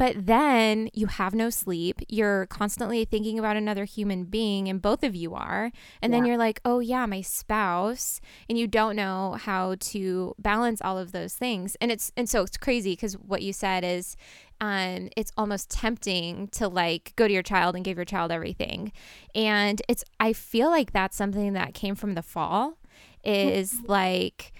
but 0.00 0.24
then 0.24 0.88
you 0.94 1.08
have 1.08 1.34
no 1.34 1.50
sleep. 1.50 2.00
You're 2.08 2.46
constantly 2.46 3.04
thinking 3.04 3.38
about 3.38 3.58
another 3.58 3.84
human 3.84 4.24
being, 4.24 4.66
and 4.66 4.80
both 4.80 5.04
of 5.04 5.14
you 5.14 5.34
are. 5.34 5.70
And 6.00 6.10
yeah. 6.10 6.16
then 6.16 6.24
you're 6.24 6.38
like, 6.38 6.58
oh, 6.64 6.78
yeah, 6.78 7.04
my 7.04 7.20
spouse. 7.20 8.22
And 8.48 8.56
you 8.56 8.66
don't 8.66 8.96
know 8.96 9.36
how 9.38 9.76
to 9.78 10.34
balance 10.38 10.80
all 10.80 10.96
of 10.96 11.12
those 11.12 11.34
things. 11.34 11.76
And 11.82 11.92
it's, 11.92 12.12
and 12.16 12.30
so 12.30 12.44
it's 12.44 12.56
crazy 12.56 12.92
because 12.92 13.12
what 13.18 13.42
you 13.42 13.52
said 13.52 13.84
is, 13.84 14.16
um, 14.62 15.10
it's 15.18 15.32
almost 15.36 15.68
tempting 15.68 16.48
to 16.52 16.66
like 16.66 17.12
go 17.16 17.28
to 17.28 17.34
your 17.34 17.42
child 17.42 17.76
and 17.76 17.84
give 17.84 17.98
your 17.98 18.06
child 18.06 18.32
everything. 18.32 18.92
And 19.34 19.82
it's, 19.86 20.02
I 20.18 20.32
feel 20.32 20.70
like 20.70 20.94
that's 20.94 21.14
something 21.14 21.52
that 21.52 21.74
came 21.74 21.94
from 21.94 22.14
the 22.14 22.22
fall 22.22 22.78
is 23.22 23.74
mm-hmm. 23.74 23.92
like, 23.92 24.52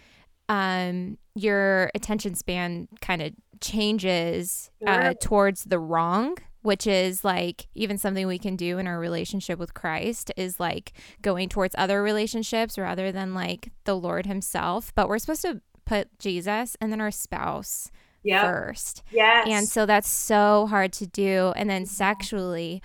um, 0.51 1.17
your 1.35 1.91
attention 1.95 2.35
span 2.35 2.89
kind 3.01 3.23
of 3.23 3.33
changes 3.61 4.71
uh, 4.87 5.15
towards 5.21 5.65
the 5.65 5.79
wrong 5.79 6.37
which 6.63 6.87
is 6.87 7.25
like 7.25 7.69
even 7.75 7.97
something 7.97 8.27
we 8.27 8.39
can 8.39 8.55
do 8.55 8.79
in 8.79 8.87
our 8.87 8.99
relationship 8.99 9.59
with 9.59 9.73
Christ 9.73 10.31
is 10.37 10.61
like 10.61 10.93
going 11.23 11.49
towards 11.49 11.75
other 11.79 12.03
relationships 12.03 12.77
rather 12.77 13.11
than 13.11 13.35
like 13.35 13.73
the 13.85 13.97
Lord 13.97 14.27
himself 14.27 14.93
but 14.95 15.09
we're 15.09 15.19
supposed 15.19 15.43
to 15.43 15.61
put 15.85 16.19
Jesus 16.19 16.77
and 16.81 16.93
then 16.93 17.01
our 17.01 17.11
spouse 17.11 17.91
yep. 18.23 18.45
first 18.45 19.03
yes 19.11 19.47
and 19.49 19.67
so 19.67 19.87
that's 19.87 20.09
so 20.09 20.67
hard 20.69 20.93
to 20.95 21.07
do 21.07 21.53
and 21.57 21.71
then 21.71 21.87
sexually 21.87 22.83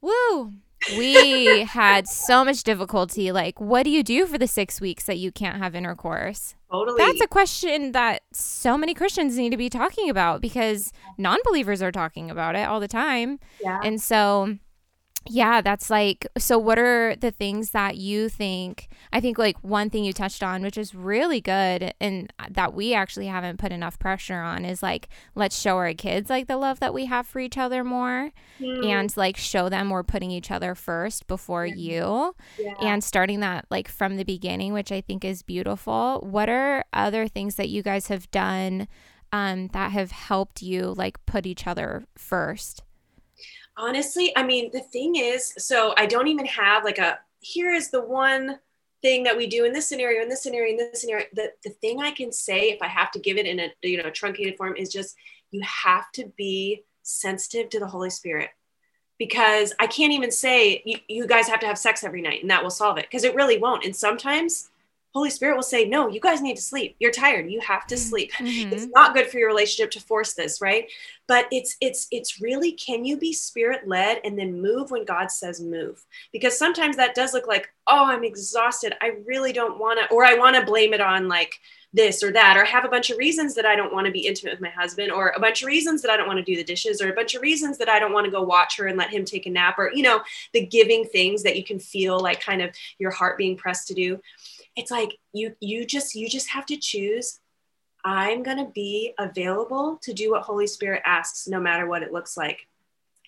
woo 0.00 0.52
we 0.96 1.64
had 1.64 2.08
so 2.08 2.44
much 2.44 2.62
difficulty. 2.62 3.32
Like, 3.32 3.60
what 3.60 3.84
do 3.84 3.90
you 3.90 4.02
do 4.02 4.26
for 4.26 4.38
the 4.38 4.46
six 4.46 4.80
weeks 4.80 5.04
that 5.04 5.18
you 5.18 5.30
can't 5.32 5.58
have 5.58 5.74
intercourse? 5.74 6.54
Totally. 6.72 6.96
That's 6.96 7.20
a 7.20 7.26
question 7.26 7.92
that 7.92 8.22
so 8.32 8.78
many 8.78 8.94
Christians 8.94 9.36
need 9.36 9.50
to 9.50 9.58
be 9.58 9.68
talking 9.68 10.08
about 10.08 10.40
because 10.40 10.90
non 11.18 11.38
believers 11.44 11.82
are 11.82 11.92
talking 11.92 12.30
about 12.30 12.56
it 12.56 12.66
all 12.66 12.80
the 12.80 12.88
time. 12.88 13.38
Yeah. 13.62 13.78
And 13.84 14.00
so 14.00 14.56
yeah, 15.28 15.60
that's 15.60 15.88
like 15.90 16.26
so 16.36 16.58
what 16.58 16.78
are 16.78 17.14
the 17.16 17.30
things 17.30 17.70
that 17.70 17.96
you 17.96 18.28
think 18.28 18.88
I 19.12 19.20
think 19.20 19.38
like 19.38 19.56
one 19.62 19.90
thing 19.90 20.04
you 20.04 20.12
touched 20.12 20.42
on 20.42 20.62
which 20.62 20.76
is 20.76 20.94
really 20.94 21.40
good 21.40 21.94
and 22.00 22.32
that 22.50 22.74
we 22.74 22.94
actually 22.94 23.26
haven't 23.26 23.58
put 23.58 23.72
enough 23.72 23.98
pressure 23.98 24.40
on 24.40 24.64
is 24.64 24.82
like 24.82 25.08
let's 25.34 25.58
show 25.58 25.76
our 25.76 25.94
kids 25.94 26.28
like 26.28 26.48
the 26.48 26.56
love 26.56 26.80
that 26.80 26.94
we 26.94 27.06
have 27.06 27.26
for 27.26 27.38
each 27.38 27.56
other 27.56 27.84
more 27.84 28.30
mm. 28.60 28.86
and 28.86 29.16
like 29.16 29.36
show 29.36 29.68
them 29.68 29.90
we're 29.90 30.02
putting 30.02 30.30
each 30.30 30.50
other 30.50 30.74
first 30.74 31.26
before 31.26 31.66
yeah. 31.66 31.74
you 31.74 32.36
yeah. 32.58 32.74
and 32.80 33.04
starting 33.04 33.40
that 33.40 33.66
like 33.70 33.88
from 33.88 34.16
the 34.16 34.24
beginning 34.24 34.72
which 34.72 34.90
I 34.90 35.00
think 35.00 35.24
is 35.24 35.42
beautiful. 35.42 36.20
What 36.28 36.48
are 36.48 36.84
other 36.92 37.28
things 37.28 37.56
that 37.56 37.68
you 37.68 37.82
guys 37.82 38.08
have 38.08 38.30
done 38.30 38.88
um 39.32 39.68
that 39.68 39.92
have 39.92 40.10
helped 40.10 40.62
you 40.62 40.94
like 40.96 41.24
put 41.26 41.46
each 41.46 41.66
other 41.66 42.04
first? 42.16 42.82
Honestly, 43.76 44.36
I 44.36 44.42
mean, 44.42 44.70
the 44.72 44.80
thing 44.80 45.16
is, 45.16 45.54
so 45.58 45.94
I 45.96 46.06
don't 46.06 46.28
even 46.28 46.46
have 46.46 46.84
like 46.84 46.98
a 46.98 47.18
here 47.40 47.72
is 47.72 47.90
the 47.90 48.02
one 48.02 48.58
thing 49.02 49.24
that 49.24 49.36
we 49.36 49.48
do 49.48 49.64
in 49.64 49.72
this 49.72 49.88
scenario, 49.88 50.22
in 50.22 50.28
this 50.28 50.42
scenario, 50.42 50.72
in 50.72 50.76
this 50.76 51.00
scenario. 51.00 51.26
The, 51.34 51.52
the 51.64 51.70
thing 51.70 52.00
I 52.00 52.12
can 52.12 52.32
say, 52.32 52.70
if 52.70 52.80
I 52.80 52.86
have 52.86 53.10
to 53.12 53.18
give 53.18 53.36
it 53.36 53.46
in 53.46 53.60
a 53.60 53.72
you 53.82 54.02
know 54.02 54.10
truncated 54.10 54.56
form, 54.56 54.76
is 54.76 54.92
just 54.92 55.16
you 55.50 55.60
have 55.62 56.10
to 56.12 56.32
be 56.36 56.84
sensitive 57.02 57.70
to 57.70 57.80
the 57.80 57.86
Holy 57.86 58.10
Spirit. 58.10 58.50
Because 59.18 59.72
I 59.78 59.86
can't 59.86 60.12
even 60.12 60.32
say 60.32 60.82
you, 60.84 60.98
you 61.06 61.26
guys 61.26 61.46
have 61.46 61.60
to 61.60 61.66
have 61.66 61.78
sex 61.78 62.02
every 62.02 62.22
night 62.22 62.42
and 62.42 62.50
that 62.50 62.62
will 62.62 62.70
solve 62.70 62.98
it 62.98 63.04
because 63.04 63.22
it 63.22 63.36
really 63.36 63.58
won't. 63.58 63.84
And 63.84 63.94
sometimes 63.94 64.70
Holy 65.14 65.28
Spirit 65.28 65.56
will 65.56 65.62
say, 65.62 65.84
No, 65.84 66.08
you 66.08 66.20
guys 66.20 66.40
need 66.40 66.56
to 66.56 66.62
sleep. 66.62 66.96
You're 66.98 67.10
tired. 67.10 67.50
You 67.50 67.60
have 67.60 67.86
to 67.88 67.94
mm-hmm. 67.94 68.08
sleep. 68.08 68.32
Mm-hmm. 68.42 68.72
It's 68.72 68.86
not 68.92 69.14
good 69.14 69.28
for 69.28 69.38
your 69.38 69.48
relationship 69.48 69.92
to 69.92 70.00
force 70.00 70.34
this, 70.34 70.60
right? 70.60 70.90
But 71.28 71.46
it's 71.52 71.76
it's 71.80 72.08
it's 72.10 72.40
really 72.40 72.72
can 72.72 73.04
you 73.04 73.16
be 73.16 73.32
spirit 73.32 73.86
led 73.86 74.20
and 74.24 74.36
then 74.36 74.60
move 74.60 74.90
when 74.90 75.04
God 75.04 75.30
says 75.30 75.60
move? 75.60 76.04
Because 76.32 76.58
sometimes 76.58 76.96
that 76.96 77.14
does 77.14 77.32
look 77.32 77.46
like, 77.46 77.72
oh, 77.86 78.06
I'm 78.06 78.24
exhausted. 78.24 78.94
I 79.00 79.12
really 79.26 79.52
don't 79.52 79.78
want 79.78 80.00
to, 80.00 80.12
or 80.14 80.24
I 80.24 80.34
want 80.34 80.56
to 80.56 80.64
blame 80.64 80.92
it 80.92 81.00
on 81.00 81.28
like 81.28 81.60
this 81.92 82.22
or 82.22 82.32
that, 82.32 82.56
or 82.56 82.64
have 82.64 82.84
a 82.84 82.88
bunch 82.88 83.10
of 83.10 83.18
reasons 83.18 83.54
that 83.54 83.66
I 83.66 83.76
don't 83.76 83.92
want 83.92 84.06
to 84.06 84.12
be 84.12 84.26
intimate 84.26 84.52
with 84.52 84.60
my 84.60 84.70
husband, 84.70 85.12
or 85.12 85.32
a 85.36 85.40
bunch 85.40 85.62
of 85.62 85.66
reasons 85.66 86.02
that 86.02 86.10
I 86.10 86.16
don't 86.16 86.26
want 86.26 86.38
to 86.38 86.44
do 86.44 86.56
the 86.56 86.64
dishes, 86.64 87.00
or 87.00 87.10
a 87.10 87.14
bunch 87.14 87.34
of 87.34 87.42
reasons 87.42 87.78
that 87.78 87.88
I 87.88 87.98
don't 87.98 88.12
want 88.12 88.24
to 88.24 88.30
go 88.30 88.42
watch 88.42 88.76
her 88.78 88.86
and 88.86 88.98
let 88.98 89.10
him 89.10 89.24
take 89.24 89.46
a 89.46 89.50
nap, 89.50 89.78
or 89.78 89.92
you 89.94 90.02
know, 90.02 90.22
the 90.52 90.66
giving 90.66 91.04
things 91.04 91.42
that 91.44 91.56
you 91.56 91.64
can 91.64 91.78
feel 91.78 92.18
like 92.18 92.40
kind 92.40 92.62
of 92.62 92.70
your 92.98 93.10
heart 93.10 93.38
being 93.38 93.56
pressed 93.56 93.88
to 93.88 93.94
do 93.94 94.20
it's 94.76 94.90
like 94.90 95.18
you 95.32 95.54
you 95.60 95.84
just 95.84 96.14
you 96.14 96.28
just 96.28 96.48
have 96.48 96.66
to 96.66 96.76
choose. 96.76 97.40
I'm 98.04 98.42
going 98.42 98.56
to 98.56 98.72
be 98.72 99.14
available 99.18 99.98
to 100.02 100.12
do 100.12 100.32
what 100.32 100.42
holy 100.42 100.66
spirit 100.66 101.02
asks 101.04 101.46
no 101.46 101.60
matter 101.60 101.86
what 101.86 102.02
it 102.02 102.12
looks 102.12 102.36
like. 102.36 102.66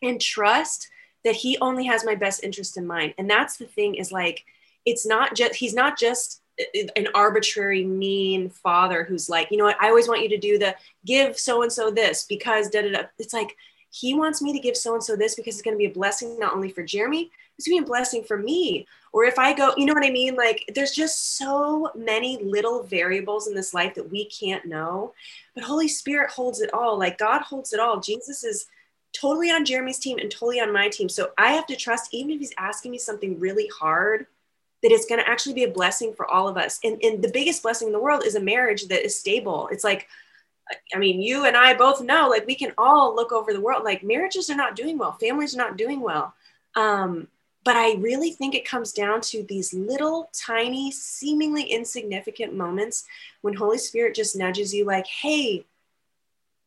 And 0.02 0.20
trust 0.20 0.88
that 1.24 1.36
he 1.36 1.56
only 1.60 1.86
has 1.86 2.04
my 2.04 2.16
best 2.16 2.42
interest 2.42 2.76
in 2.76 2.86
mind. 2.86 3.14
And 3.16 3.30
that's 3.30 3.56
the 3.56 3.66
thing 3.66 3.94
is 3.94 4.10
like 4.10 4.44
it's 4.84 5.06
not 5.06 5.34
just 5.34 5.54
he's 5.54 5.74
not 5.74 5.98
just 5.98 6.42
an 6.96 7.08
arbitrary 7.14 7.84
mean 7.84 8.48
father 8.48 9.02
who's 9.02 9.28
like 9.28 9.50
you 9.50 9.56
know 9.56 9.64
what? 9.64 9.80
I 9.80 9.88
always 9.88 10.08
want 10.08 10.22
you 10.22 10.28
to 10.30 10.38
do 10.38 10.58
the 10.58 10.74
give 11.04 11.38
so 11.38 11.62
and 11.62 11.72
so 11.72 11.90
this 11.90 12.24
because 12.24 12.68
da 12.68 12.82
da 12.82 12.90
da 12.90 13.02
it's 13.18 13.34
like 13.34 13.56
he 13.90 14.14
wants 14.14 14.42
me 14.42 14.52
to 14.52 14.58
give 14.58 14.76
so 14.76 14.94
and 14.94 15.02
so 15.02 15.16
this 15.16 15.34
because 15.34 15.54
it's 15.54 15.62
going 15.62 15.74
to 15.74 15.78
be 15.78 15.86
a 15.86 15.90
blessing 15.90 16.38
not 16.38 16.54
only 16.54 16.68
for 16.68 16.84
jeremy 16.84 17.30
going 17.62 17.78
to 17.78 17.82
be 17.82 17.84
a 17.84 17.86
blessing 17.86 18.24
for 18.24 18.36
me. 18.36 18.86
Or 19.12 19.24
if 19.24 19.38
i 19.38 19.52
go 19.52 19.72
you 19.76 19.86
know 19.86 19.94
what 19.94 20.04
i 20.04 20.10
mean? 20.10 20.34
Like 20.34 20.64
there's 20.74 20.92
just 20.92 21.36
so 21.36 21.90
many 21.94 22.42
little 22.42 22.82
variables 22.82 23.46
in 23.46 23.54
this 23.54 23.72
life 23.72 23.94
that 23.94 24.10
we 24.10 24.24
can't 24.26 24.64
know. 24.64 25.14
But 25.54 25.64
holy 25.64 25.88
spirit 25.88 26.30
holds 26.30 26.60
it 26.60 26.74
all. 26.74 26.98
Like 26.98 27.18
god 27.18 27.42
holds 27.42 27.72
it 27.72 27.80
all. 27.80 28.00
Jesus 28.00 28.44
is 28.44 28.66
totally 29.12 29.50
on 29.50 29.64
jeremy's 29.64 30.00
team 30.00 30.18
and 30.18 30.30
totally 30.30 30.60
on 30.60 30.72
my 30.72 30.88
team. 30.88 31.08
So 31.08 31.30
i 31.38 31.52
have 31.52 31.66
to 31.68 31.76
trust 31.76 32.12
even 32.12 32.32
if 32.32 32.40
he's 32.40 32.54
asking 32.58 32.90
me 32.90 32.98
something 32.98 33.38
really 33.38 33.68
hard 33.78 34.26
that 34.84 34.92
it's 34.92 35.06
going 35.06 35.18
to 35.18 35.28
actually 35.28 35.54
be 35.54 35.64
a 35.64 35.70
blessing 35.70 36.12
for 36.12 36.30
all 36.30 36.46
of 36.46 36.58
us. 36.58 36.78
And, 36.84 37.02
and 37.02 37.24
the 37.24 37.30
biggest 37.32 37.62
blessing 37.62 37.88
in 37.88 37.92
the 37.92 37.98
world 37.98 38.22
is 38.22 38.34
a 38.34 38.40
marriage 38.40 38.88
that 38.88 39.02
is 39.02 39.18
stable. 39.18 39.66
It's 39.72 39.82
like, 39.82 40.08
I 40.94 40.98
mean, 40.98 41.22
you 41.22 41.46
and 41.46 41.56
I 41.56 41.72
both 41.72 42.02
know, 42.02 42.28
like, 42.28 42.46
we 42.46 42.54
can 42.54 42.72
all 42.76 43.16
look 43.16 43.32
over 43.32 43.54
the 43.54 43.62
world, 43.62 43.82
like, 43.82 44.02
marriages 44.02 44.50
are 44.50 44.56
not 44.56 44.76
doing 44.76 44.98
well, 44.98 45.12
families 45.12 45.54
are 45.54 45.58
not 45.58 45.78
doing 45.78 46.02
well. 46.02 46.34
Um, 46.76 47.28
but 47.64 47.76
I 47.76 47.94
really 47.94 48.30
think 48.30 48.54
it 48.54 48.68
comes 48.68 48.92
down 48.92 49.22
to 49.22 49.42
these 49.42 49.72
little, 49.72 50.30
tiny, 50.32 50.90
seemingly 50.90 51.62
insignificant 51.62 52.54
moments 52.54 53.04
when 53.40 53.54
Holy 53.54 53.78
Spirit 53.78 54.14
just 54.14 54.36
nudges 54.36 54.74
you, 54.74 54.84
like, 54.84 55.06
hey, 55.06 55.64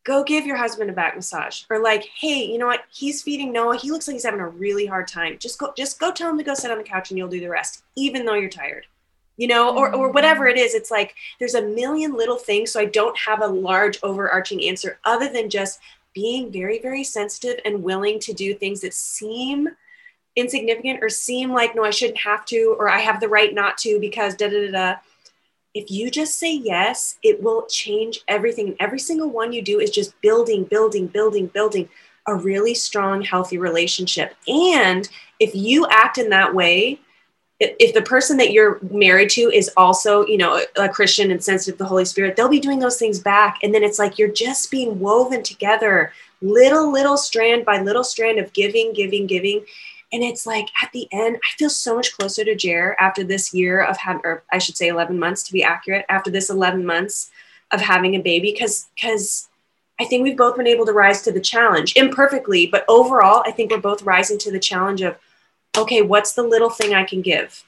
go 0.08 0.24
give 0.24 0.46
your 0.46 0.56
husband 0.56 0.90
a 0.90 0.94
back 0.94 1.16
massage. 1.16 1.64
Or 1.70 1.80
like 1.80 2.10
hey 2.18 2.46
you 2.46 2.58
know 2.58 2.66
what? 2.66 2.86
He's 2.90 3.22
feeding 3.22 3.52
noa. 3.52 3.78
He 3.78 3.92
looks 3.92 4.08
like 4.08 4.16
he's 4.16 4.24
having 4.24 4.40
a 4.40 4.48
really 4.48 4.86
hard 4.86 5.08
time. 5.08 5.38
Just 5.38 5.60
go 5.60 5.74
just 5.78 6.00
go 6.00 6.12
tell 6.12 6.30
him 6.30 6.38
to 6.38 6.44
go 6.46 6.54
sit 6.54 6.72
on 6.72 6.78
the 6.78 6.84
couch 6.84 7.12
and 7.12 7.18
you'll 7.18 7.28
do 7.28 7.42
the 7.42 7.50
rest 7.50 7.84
even 7.96 8.26
though 8.26 8.34
you're 8.34 8.50
tired. 8.50 8.88
You 9.36 9.48
know 9.48 9.78
or, 9.78 9.94
or 9.94 10.10
whatever 10.10 10.46
mm-hmm. 10.46 10.58
it 10.58 10.62
is 10.62 10.74
it's 10.74 10.90
like 10.90 11.14
there's 11.38 11.54
a 11.54 11.62
million 11.62 12.18
little 12.18 12.38
things 12.38 12.72
so 12.72 12.80
i 12.80 12.86
don't 12.86 13.16
have 13.16 13.44
a 13.44 13.48
large 13.48 14.00
overarching 14.02 14.64
answer 14.64 14.98
other 15.06 15.30
than 15.30 15.48
just 15.48 15.80
being 16.16 16.52
very 16.52 16.80
very 16.80 17.04
sensitive 17.04 17.60
and 17.64 17.84
willing 17.84 18.20
to 18.22 18.34
do 18.34 18.56
things 18.56 18.82
that 18.82 18.96
seem 18.96 19.70
insignificant 20.38 21.04
or 21.04 21.10
seem 21.10 21.52
like 21.52 21.76
no 21.76 21.84
i 21.84 21.90
shouldn't 21.90 22.20
have 22.20 22.46
to 22.46 22.76
or 22.80 22.88
i 22.88 23.00
have 23.00 23.20
the 23.20 23.28
right 23.28 23.54
not 23.54 23.78
to 23.78 24.00
because 24.00 24.36
da 24.36 24.48
da 24.48 24.68
da 24.68 24.72
da 24.72 24.96
if 25.78 25.92
you 25.92 26.10
just 26.10 26.40
say 26.40 26.56
yes, 26.56 27.20
it 27.22 27.44
will 27.44 27.68
change 27.68 28.22
everything. 28.28 28.76
Every 28.80 28.98
single 28.98 29.30
one 29.30 29.54
you 29.54 29.62
do 29.62 29.80
is 29.80 29.92
just 29.92 30.20
building, 30.22 30.64
building, 30.64 31.06
building, 31.06 31.46
building 31.48 31.88
a 32.26 32.34
really 32.34 32.74
strong, 32.74 33.22
healthy 33.22 33.60
relationship. 33.60 34.36
And 34.48 35.08
if 35.40 35.54
you 35.54 35.86
act 35.92 36.18
in 36.18 36.30
that 36.32 36.56
way, 36.56 37.00
if 37.60 37.94
the 37.94 38.02
person 38.02 38.38
that 38.38 38.52
you're 38.52 38.80
married 38.90 39.30
to 39.32 39.52
is 39.52 39.70
also, 39.78 40.26
you 40.26 40.38
know, 40.38 40.62
a 40.78 40.90
Christian 40.90 41.30
and 41.30 41.44
sensitive 41.44 41.78
to 41.78 41.84
the 41.84 41.90
Holy 41.90 42.06
Spirit, 42.06 42.36
they'll 42.36 42.50
be 42.50 42.60
doing 42.60 42.80
those 42.80 42.98
things 42.98 43.20
back. 43.20 43.60
And 43.62 43.74
then 43.74 43.84
it's 43.84 44.00
like 44.00 44.18
you're 44.18 44.32
just 44.32 44.72
being 44.72 45.00
woven 45.00 45.44
together, 45.44 46.12
little, 46.42 46.92
little 46.92 47.18
strand 47.18 47.66
by 47.66 47.82
little 47.82 48.04
strand 48.04 48.40
of 48.40 48.52
giving, 48.54 48.94
giving, 48.94 49.28
giving. 49.28 49.64
And 50.12 50.24
it's 50.24 50.46
like 50.46 50.70
at 50.82 50.92
the 50.94 51.08
end, 51.12 51.38
I 51.38 51.58
feel 51.58 51.70
so 51.70 51.96
much 51.96 52.18
closer 52.18 52.46
to 52.46 52.56
Jer 52.56 52.96
after 53.00 53.24
this 53.24 53.54
year 53.54 53.84
of 53.84 53.98
having, 53.98 54.22
or 54.24 54.44
I 54.52 54.58
should 54.58 54.78
say 54.78 54.88
11 54.88 55.20
months 55.20 55.44
to 55.44 55.54
be 55.54 55.64
accurate, 55.64 56.06
after 56.08 56.32
this 56.32 56.50
11 56.50 56.86
months 56.86 57.30
of 57.72 57.82
having 57.82 58.16
a 58.16 58.20
baby, 58.20 58.52
because, 58.54 58.88
because 58.96 59.50
I 60.00 60.06
think 60.06 60.24
we've 60.24 60.38
both 60.38 60.56
been 60.56 60.68
able 60.68 60.86
to 60.86 60.94
rise 60.94 61.22
to 61.24 61.32
the 61.32 61.42
challenge 61.42 61.96
imperfectly, 61.96 62.68
but 62.68 62.86
overall, 62.88 63.44
I 63.46 63.52
think 63.52 63.72
we're 63.72 63.80
both 63.80 64.04
rising 64.04 64.38
to 64.40 64.52
the 64.52 64.60
challenge 64.60 65.02
of, 65.02 65.18
okay, 65.78 66.02
what's 66.02 66.34
the 66.34 66.44
little 66.44 66.70
thing 66.70 66.94
I 66.94 67.04
can 67.04 67.22
give 67.22 67.64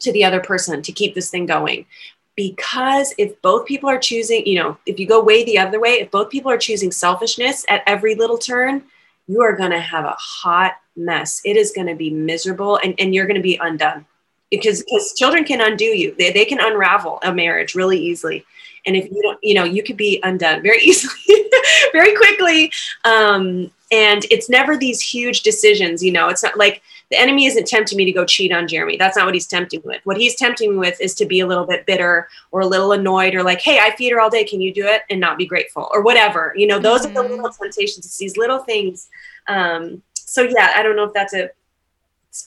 to 0.00 0.12
the 0.12 0.24
other 0.24 0.40
person 0.40 0.82
to 0.82 0.92
keep 0.92 1.14
this 1.14 1.30
thing 1.30 1.46
going? 1.46 1.86
Because 2.34 3.14
if 3.18 3.40
both 3.42 3.66
people 3.66 3.88
are 3.88 3.98
choosing, 3.98 4.46
you 4.46 4.58
know, 4.58 4.78
if 4.86 4.98
you 4.98 5.06
go 5.06 5.22
way 5.22 5.44
the 5.44 5.58
other 5.58 5.78
way, 5.78 6.00
if 6.00 6.10
both 6.10 6.30
people 6.30 6.50
are 6.50 6.58
choosing 6.58 6.90
selfishness 6.90 7.64
at 7.68 7.82
every 7.86 8.14
little 8.14 8.38
turn, 8.38 8.84
you 9.28 9.42
are 9.42 9.54
going 9.54 9.70
to 9.70 9.80
have 9.80 10.06
a 10.06 10.16
hot 10.18 10.78
mess. 10.96 11.40
It 11.44 11.56
is 11.56 11.72
going 11.72 11.86
to 11.86 11.94
be 11.94 12.10
miserable 12.10 12.78
and, 12.82 12.94
and 12.98 13.14
you're 13.14 13.26
going 13.26 13.36
to 13.36 13.42
be 13.42 13.58
undone 13.60 14.06
because 14.50 14.82
because 14.82 15.14
children 15.16 15.44
can 15.44 15.60
undo 15.60 15.84
you. 15.84 16.14
They, 16.18 16.32
they 16.32 16.44
can 16.44 16.60
unravel 16.60 17.18
a 17.22 17.34
marriage 17.34 17.74
really 17.74 17.98
easily. 17.98 18.44
And 18.84 18.96
if 18.96 19.10
you 19.10 19.22
don't, 19.22 19.38
you 19.42 19.54
know, 19.54 19.64
you 19.64 19.82
could 19.82 19.96
be 19.96 20.20
undone 20.22 20.62
very 20.62 20.78
easily, 20.82 21.44
very 21.92 22.14
quickly. 22.16 22.72
Um, 23.04 23.70
and 23.92 24.24
it's 24.30 24.48
never 24.48 24.76
these 24.76 25.02
huge 25.02 25.42
decisions, 25.42 26.02
you 26.02 26.12
know, 26.12 26.28
it's 26.28 26.42
not 26.42 26.56
like 26.56 26.82
the 27.10 27.20
enemy 27.20 27.44
isn't 27.44 27.66
tempting 27.66 27.98
me 27.98 28.06
to 28.06 28.12
go 28.12 28.24
cheat 28.24 28.50
on 28.50 28.66
Jeremy. 28.66 28.96
That's 28.96 29.18
not 29.18 29.26
what 29.26 29.34
he's 29.34 29.46
tempting 29.46 29.82
with. 29.84 30.00
What 30.04 30.16
he's 30.16 30.34
tempting 30.34 30.70
me 30.70 30.76
with 30.78 30.98
is 30.98 31.14
to 31.16 31.26
be 31.26 31.40
a 31.40 31.46
little 31.46 31.66
bit 31.66 31.84
bitter 31.84 32.26
or 32.52 32.62
a 32.62 32.66
little 32.66 32.92
annoyed 32.92 33.34
or 33.34 33.42
like, 33.42 33.60
hey, 33.60 33.80
I 33.80 33.94
feed 33.94 34.12
her 34.12 34.20
all 34.20 34.30
day. 34.30 34.44
Can 34.44 34.62
you 34.62 34.72
do 34.72 34.86
it? 34.86 35.02
And 35.10 35.20
not 35.20 35.36
be 35.36 35.44
grateful 35.44 35.90
or 35.92 36.00
whatever. 36.00 36.54
You 36.56 36.66
know, 36.66 36.78
those 36.78 37.02
mm-hmm. 37.02 37.10
are 37.10 37.22
the 37.22 37.28
mm-hmm. 37.28 37.42
little 37.42 37.52
temptations. 37.52 38.06
It's 38.06 38.16
these 38.16 38.38
little 38.38 38.60
things. 38.60 39.10
Um, 39.46 40.02
so 40.32 40.40
yeah, 40.42 40.72
I 40.74 40.82
don't 40.82 40.96
know 40.96 41.04
if 41.04 41.12
that's 41.12 41.34
a 41.34 41.50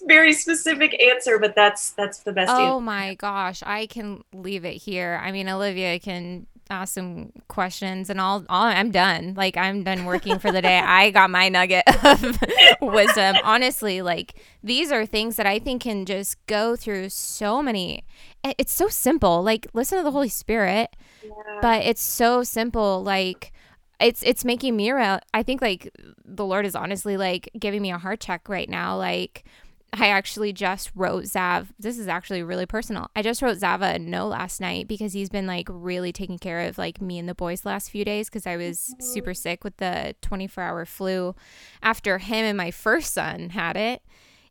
very 0.07 0.33
specific 0.33 0.99
answer, 0.99 1.37
but 1.37 1.53
that's 1.53 1.91
that's 1.91 2.19
the 2.19 2.31
best. 2.31 2.49
Answer. 2.49 2.63
Oh 2.63 2.75
answer. 2.77 2.81
my 2.81 3.13
gosh, 3.13 3.61
I 3.63 3.85
can 3.85 4.23
leave 4.33 4.65
it 4.65 4.73
here. 4.73 5.21
I 5.23 5.31
mean, 5.31 5.47
Olivia 5.47 5.99
can 5.99 6.47
ask 6.71 6.95
some 6.95 7.31
questions 7.47 8.09
and 8.09 8.19
I'll, 8.19 8.43
I'll 8.49 8.75
I'm 8.75 8.89
done. 8.89 9.35
Like 9.37 9.55
I'm 9.55 9.83
done 9.83 10.05
working 10.05 10.39
for 10.39 10.51
the 10.51 10.63
day. 10.63 10.79
I 10.83 11.11
got 11.11 11.29
my 11.29 11.47
nugget 11.47 11.83
of 12.03 12.39
wisdom. 12.81 13.35
Honestly, 13.43 14.01
like 14.01 14.33
these 14.63 14.91
are 14.91 15.05
things 15.05 15.35
that 15.35 15.45
I 15.45 15.59
think 15.59 15.83
can 15.83 16.05
just 16.05 16.43
go 16.47 16.75
through 16.75 17.09
so 17.09 17.61
many 17.61 18.03
eh, 18.43 18.53
it's 18.57 18.73
so 18.73 18.87
simple. 18.87 19.43
Like 19.43 19.67
listen 19.73 19.99
to 19.99 20.03
the 20.03 20.09
Holy 20.09 20.29
Spirit. 20.29 20.89
Yeah. 21.23 21.29
But 21.61 21.85
it's 21.85 22.01
so 22.01 22.41
simple 22.41 23.03
like 23.03 23.53
it's 23.99 24.23
it's 24.23 24.45
making 24.45 24.75
me 24.75 24.91
real. 24.91 25.19
I 25.33 25.43
think 25.43 25.61
like 25.61 25.89
the 26.23 26.45
Lord 26.45 26.65
is 26.65 26.75
honestly 26.75 27.17
like 27.17 27.49
giving 27.57 27.81
me 27.81 27.91
a 27.91 27.97
heart 27.97 28.19
check 28.19 28.49
right 28.49 28.69
now. 28.69 28.97
Like 28.97 29.45
I 29.93 30.07
actually 30.07 30.51
just 30.51 30.91
wrote 30.95 31.23
Zav. 31.23 31.67
This 31.79 31.97
is 31.97 32.07
actually 32.07 32.43
really 32.43 32.65
personal. 32.65 33.09
I 33.15 33.21
just 33.21 33.41
wrote 33.41 33.57
Zava 33.57 33.93
a 33.95 33.99
note 33.99 34.27
last 34.27 34.59
night 34.59 34.87
because 34.87 35.13
he's 35.13 35.29
been 35.29 35.47
like 35.47 35.67
really 35.71 36.11
taking 36.11 36.37
care 36.37 36.61
of 36.61 36.77
like 36.77 37.01
me 37.01 37.17
and 37.17 37.29
the 37.29 37.35
boys 37.35 37.61
the 37.61 37.69
last 37.69 37.89
few 37.89 38.03
days 38.03 38.27
because 38.29 38.45
I 38.45 38.57
was 38.57 38.93
super 38.99 39.31
mm-hmm. 39.31 39.35
sick 39.35 39.63
with 39.63 39.77
the 39.77 40.15
24 40.21 40.63
hour 40.63 40.85
flu 40.85 41.35
after 41.81 42.17
him 42.17 42.45
and 42.45 42.57
my 42.57 42.71
first 42.71 43.13
son 43.13 43.51
had 43.51 43.77
it. 43.77 44.01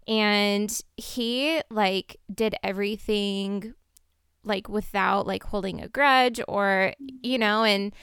And 0.08 0.80
he 0.96 1.60
like 1.70 2.18
did 2.32 2.54
everything 2.62 3.74
like 4.44 4.68
without 4.68 5.26
like 5.26 5.42
holding 5.42 5.80
a 5.80 5.88
grudge 5.88 6.40
or 6.46 6.92
you 6.98 7.38
know 7.38 7.64
and 7.64 7.94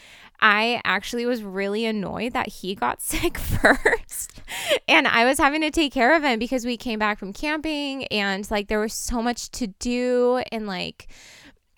I 0.42 0.82
actually 0.84 1.26
was 1.26 1.44
really 1.44 1.86
annoyed 1.86 2.34
that 2.34 2.48
he 2.48 2.76
got 2.76 3.02
sick 3.02 3.38
first. 3.38 4.42
and 4.88 5.08
I 5.08 5.26
was 5.26 5.38
having 5.38 5.62
to 5.62 5.72
take 5.72 5.94
care 5.94 6.16
of 6.16 6.24
him 6.24 6.40
because 6.40 6.66
we 6.66 6.78
came 6.78 7.00
back 7.00 7.20
from 7.20 7.34
camping 7.34 8.06
and 8.06 8.50
like 8.50 8.68
there 8.68 8.80
was 8.80 8.94
so 8.94 9.22
much 9.22 9.50
to 9.52 9.68
do 9.68 10.42
and 10.52 10.66
like 10.68 11.08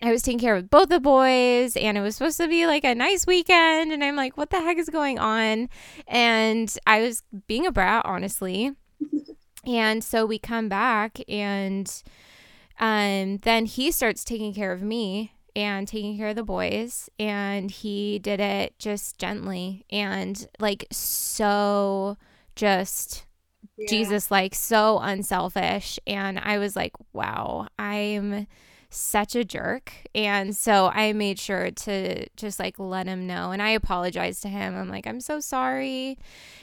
I 0.02 0.10
was 0.12 0.22
taking 0.22 0.38
care 0.38 0.56
of 0.56 0.68
both 0.68 0.90
the 0.90 1.00
boys 1.00 1.76
and 1.76 1.96
it 1.96 2.00
was 2.00 2.16
supposed 2.16 2.36
to 2.38 2.48
be 2.48 2.66
like 2.66 2.84
a 2.84 2.94
nice 2.94 3.26
weekend 3.26 3.92
and 3.92 4.02
I'm 4.02 4.16
like 4.16 4.36
what 4.36 4.50
the 4.50 4.60
heck 4.60 4.78
is 4.78 4.88
going 4.88 5.18
on? 5.18 5.68
And 6.06 6.74
I 6.86 7.00
was 7.00 7.22
being 7.46 7.66
a 7.66 7.72
brat 7.72 8.04
honestly. 8.04 8.72
and 9.66 10.02
so 10.02 10.26
we 10.26 10.38
come 10.38 10.68
back 10.68 11.20
and 11.28 12.02
um 12.80 13.38
then 13.38 13.66
he 13.66 13.90
starts 13.90 14.24
taking 14.24 14.52
care 14.52 14.72
of 14.72 14.82
me 14.82 15.32
and 15.56 15.86
taking 15.86 16.16
care 16.16 16.28
of 16.28 16.36
the 16.36 16.44
boys 16.44 17.08
and 17.18 17.70
he 17.70 18.18
did 18.18 18.40
it 18.40 18.78
just 18.78 19.18
gently 19.18 19.84
and 19.90 20.48
like 20.58 20.86
so 20.90 22.16
just 22.56 23.24
yeah. 23.76 23.86
Jesus 23.88 24.30
like 24.30 24.54
so 24.54 24.98
unselfish 24.98 25.98
and 26.06 26.38
I 26.38 26.58
was 26.58 26.74
like 26.74 26.92
wow 27.12 27.68
I'm 27.78 28.46
such 28.90 29.34
a 29.34 29.44
jerk 29.44 29.92
and 30.14 30.54
so 30.54 30.90
I 30.92 31.12
made 31.12 31.40
sure 31.40 31.70
to 31.70 32.26
just 32.36 32.60
like 32.60 32.78
let 32.78 33.06
him 33.06 33.26
know 33.26 33.50
and 33.50 33.60
I 33.60 33.70
apologized 33.70 34.42
to 34.42 34.48
him 34.48 34.76
I'm 34.76 34.88
like 34.88 35.06
I'm 35.06 35.20
so 35.20 35.40
sorry 35.40 36.18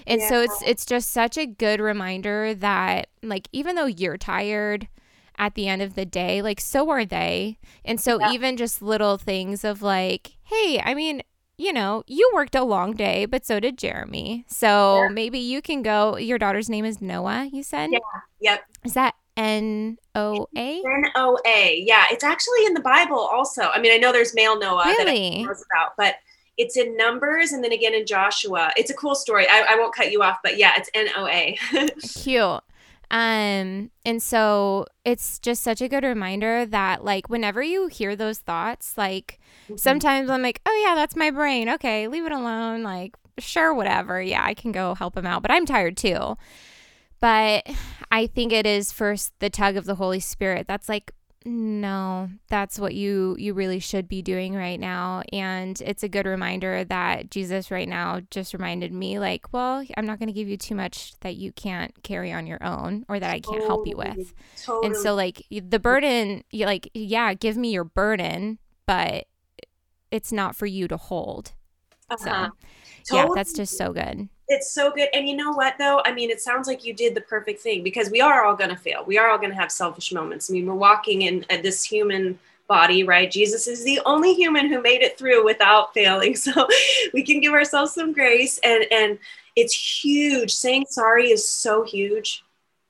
and 0.08 0.22
yeah. 0.22 0.30
so 0.30 0.42
it's 0.42 0.62
it's 0.66 0.86
just 0.86 1.12
such 1.12 1.38
a 1.38 1.46
good 1.46 1.80
reminder 1.80 2.54
that 2.56 3.08
like 3.22 3.48
even 3.52 3.76
though 3.76 3.86
you're 3.86 4.18
tired 4.18 4.88
at 5.38 5.56
the 5.56 5.68
end 5.68 5.82
of 5.82 5.96
the 5.96 6.06
day. 6.06 6.42
Like, 6.42 6.60
so 6.60 6.90
are 6.90 7.06
they. 7.06 7.58
And 7.84 8.00
so, 8.00 8.20
yeah. 8.20 8.32
even 8.32 8.58
just 8.58 8.82
little 8.82 9.18
things 9.18 9.64
of 9.64 9.82
like, 9.82 10.38
hey, 10.44 10.82
I 10.84 10.94
mean, 10.94 11.24
you 11.58 11.72
know, 11.72 12.04
you 12.08 12.30
worked 12.34 12.56
a 12.56 12.64
long 12.64 12.94
day, 12.94 13.26
but 13.26 13.46
so 13.46 13.60
did 13.60 13.78
Jeremy. 13.78 14.46
So 14.48 15.04
yeah. 15.04 15.08
maybe 15.10 15.38
you 15.38 15.62
can 15.62 15.84
go. 15.84 16.18
Your 16.18 16.40
daughter's 16.40 16.70
name 16.70 16.86
is 16.86 17.02
Noa, 17.02 17.50
you 17.52 17.62
said? 17.62 17.90
Yeah. 17.92 18.00
Yep. 18.40 18.64
Is 18.84 18.94
that 18.96 19.14
N 19.38 19.98
O 20.16 20.48
A? 20.58 20.78
N 20.78 21.06
O 21.16 21.38
A. 21.46 21.84
Yeah. 21.86 22.06
It's 22.10 22.24
actually 22.24 22.66
in 22.66 22.74
the 22.74 22.82
Bible 22.82 23.20
also. 23.20 23.64
I 23.64 23.80
mean, 23.80 23.94
I 23.94 23.98
know 23.98 24.12
there's 24.12 24.34
male 24.34 24.60
Noah 24.60 24.86
really? 24.86 25.46
that 25.46 25.64
about, 25.72 25.94
but 25.98 26.16
it's 26.58 26.78
in 26.78 26.98
Numbers 26.98 27.52
and 27.52 27.64
then 27.64 27.72
again 27.72 27.94
in 27.94 28.06
Joshua. 28.06 28.72
It's 28.76 28.90
a 28.90 28.96
cool 28.96 29.16
story. 29.16 29.46
I, 29.48 29.66
I 29.70 29.76
won't 29.76 29.94
cut 29.96 30.12
you 30.12 30.24
off, 30.24 30.38
but 30.44 30.58
yeah, 30.58 30.74
it's 30.78 30.90
N 30.94 31.08
O 31.16 31.28
A. 31.28 31.58
Cute. 32.02 32.64
Um, 33.12 33.92
and 34.06 34.24
so 34.24 34.86
it's 35.04 35.38
just 35.40 35.62
such 35.62 35.82
a 35.82 35.90
good 35.90 36.06
reminder 36.06 36.66
that 36.66 37.04
like 37.04 37.30
whenever 37.30 37.62
you 37.62 37.88
hear 37.88 38.16
those 38.16 38.40
thoughts, 38.40 38.98
like 38.98 39.38
mm-hmm. 39.66 39.76
sometimes 39.76 40.30
I'm 40.30 40.42
like, 40.42 40.62
oh 40.66 40.84
yeah, 40.88 40.96
that's 40.96 41.18
my 41.18 41.30
brain. 41.30 41.68
Okay, 41.68 42.08
leave 42.08 42.26
it 42.26 42.32
alone. 42.32 42.84
Like, 42.84 43.18
sure, 43.38 43.74
whatever. 43.74 44.22
Yeah, 44.22 44.46
I 44.46 44.54
can 44.54 44.72
go 44.72 44.96
help 44.96 45.18
him 45.18 45.26
out, 45.26 45.42
but 45.42 45.52
I'm 45.52 45.66
tired 45.66 45.98
too. 45.98 46.38
But 47.20 47.70
I 48.12 48.28
think 48.28 48.54
it 48.54 48.66
is 48.66 48.94
first 48.94 49.34
the 49.40 49.50
tug 49.50 49.76
of 49.76 49.84
the 49.84 49.96
Holy 49.96 50.22
Spirit 50.22 50.66
that's 50.66 50.88
like, 50.88 51.12
no 51.44 52.30
that's 52.50 52.78
what 52.78 52.94
you 52.94 53.36
you 53.40 53.54
really 53.54 53.80
should 53.80 54.08
be 54.08 54.22
doing 54.22 54.54
right 54.54 54.80
now 54.80 55.24
and 55.34 55.82
it's 55.82 56.04
a 56.04 56.10
good 56.10 56.28
reminder 56.28 56.84
that 56.84 57.32
jesus 57.32 57.72
right 57.72 57.90
now 57.90 58.22
just 58.30 58.54
reminded 58.54 58.92
me 58.92 59.18
like 59.18 59.52
well 59.52 59.84
i'm 59.98 60.06
not 60.06 60.20
going 60.20 60.28
to 60.28 60.34
give 60.34 60.48
you 60.48 60.58
too 60.58 60.76
much 60.76 61.14
that 61.22 61.36
you 61.36 61.52
can't 61.52 62.04
carry 62.04 62.32
on 62.32 62.46
your 62.46 62.64
own 62.64 63.04
or 63.10 63.20
that 63.20 63.32
i 63.32 63.40
can't 63.40 63.64
help 63.64 63.88
you 63.88 63.98
with 63.98 64.34
totally. 64.64 64.88
and 64.88 64.96
so 64.96 65.16
like 65.16 65.44
the 65.50 65.80
burden 65.80 66.44
you 66.52 66.66
like 66.66 66.90
yeah 66.94 67.34
give 67.34 67.58
me 67.58 67.72
your 67.72 67.86
burden 67.86 68.60
but 68.86 69.26
it's 70.12 70.32
not 70.32 70.56
for 70.56 70.68
you 70.68 70.88
to 70.88 70.98
hold 70.98 71.54
uh-huh. 72.12 72.18
so 72.18 73.16
totally. 73.16 73.30
yeah 73.30 73.36
that's 73.36 73.54
just 73.54 73.76
so 73.76 73.92
good 73.94 74.30
it's 74.52 74.72
so 74.72 74.92
good. 74.92 75.10
And 75.14 75.28
you 75.28 75.36
know 75.36 75.52
what, 75.52 75.78
though? 75.78 76.02
I 76.06 76.14
mean, 76.14 76.30
it 76.30 76.42
sounds 76.42 76.68
like 76.68 76.84
you 76.84 76.94
did 76.94 77.16
the 77.16 77.22
perfect 77.22 77.62
thing 77.62 77.84
because 77.84 78.10
we 78.10 78.22
are 78.22 78.44
all 78.44 78.56
going 78.56 78.70
to 78.70 78.76
fail. 78.76 79.04
We 79.06 79.18
are 79.18 79.30
all 79.30 79.38
going 79.38 79.52
to 79.52 79.56
have 79.56 79.72
selfish 79.72 80.12
moments. 80.12 80.50
I 80.50 80.54
mean, 80.54 80.66
we're 80.66 80.76
walking 80.76 81.22
in 81.24 81.46
uh, 81.50 81.58
this 81.62 81.84
human 81.84 82.38
body, 82.68 83.04
right? 83.04 83.32
Jesus 83.32 83.68
is 83.68 83.84
the 83.84 84.02
only 84.06 84.34
human 84.34 84.68
who 84.70 84.82
made 84.82 85.02
it 85.02 85.18
through 85.18 85.44
without 85.46 85.94
failing. 85.94 86.36
So 86.42 86.68
we 87.14 87.24
can 87.24 87.40
give 87.40 87.54
ourselves 87.54 87.94
some 87.94 88.14
grace. 88.14 88.60
And, 88.64 88.86
and 88.92 89.20
it's 89.56 90.04
huge. 90.04 90.54
Saying 90.54 90.86
sorry 90.90 91.32
is 91.32 91.48
so 91.48 91.84
huge 91.84 92.44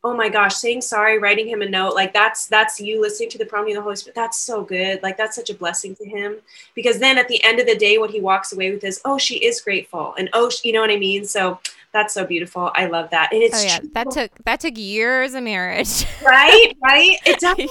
oh 0.03 0.15
my 0.15 0.29
gosh, 0.29 0.55
saying 0.55 0.81
sorry, 0.81 1.19
writing 1.19 1.47
him 1.47 1.61
a 1.61 1.69
note, 1.69 1.93
like 1.93 2.13
that's 2.13 2.47
that's 2.47 2.79
you 2.79 3.01
listening 3.01 3.29
to 3.29 3.37
the 3.37 3.45
prompting 3.45 3.75
of 3.75 3.81
the 3.81 3.83
Holy 3.83 3.95
Spirit. 3.95 4.15
That's 4.15 4.37
so 4.37 4.63
good. 4.63 5.01
Like 5.03 5.17
that's 5.17 5.35
such 5.35 5.49
a 5.49 5.53
blessing 5.53 5.95
to 5.97 6.05
him 6.05 6.37
because 6.75 6.99
then 6.99 7.17
at 7.17 7.27
the 7.27 7.43
end 7.43 7.59
of 7.59 7.67
the 7.67 7.75
day, 7.75 7.97
what 7.97 8.09
he 8.09 8.19
walks 8.19 8.51
away 8.51 8.71
with 8.71 8.83
is, 8.83 9.01
oh, 9.05 9.17
she 9.17 9.37
is 9.37 9.61
grateful, 9.61 10.13
and 10.17 10.29
oh, 10.33 10.51
you 10.63 10.73
know 10.73 10.81
what 10.81 10.91
I 10.91 10.97
mean. 10.97 11.25
So 11.25 11.59
that's 11.91 12.13
so 12.13 12.25
beautiful. 12.25 12.71
I 12.73 12.85
love 12.85 13.09
that, 13.11 13.31
and 13.31 13.43
it's 13.43 13.61
oh, 13.61 13.65
yeah. 13.65 13.79
that 13.93 14.11
took 14.11 14.31
that 14.45 14.59
took 14.59 14.77
years 14.77 15.33
of 15.33 15.43
marriage, 15.43 16.05
right? 16.25 16.73
Right? 16.81 17.17
It 17.25 17.39
does. 17.39 17.57
yeah. 17.59 17.67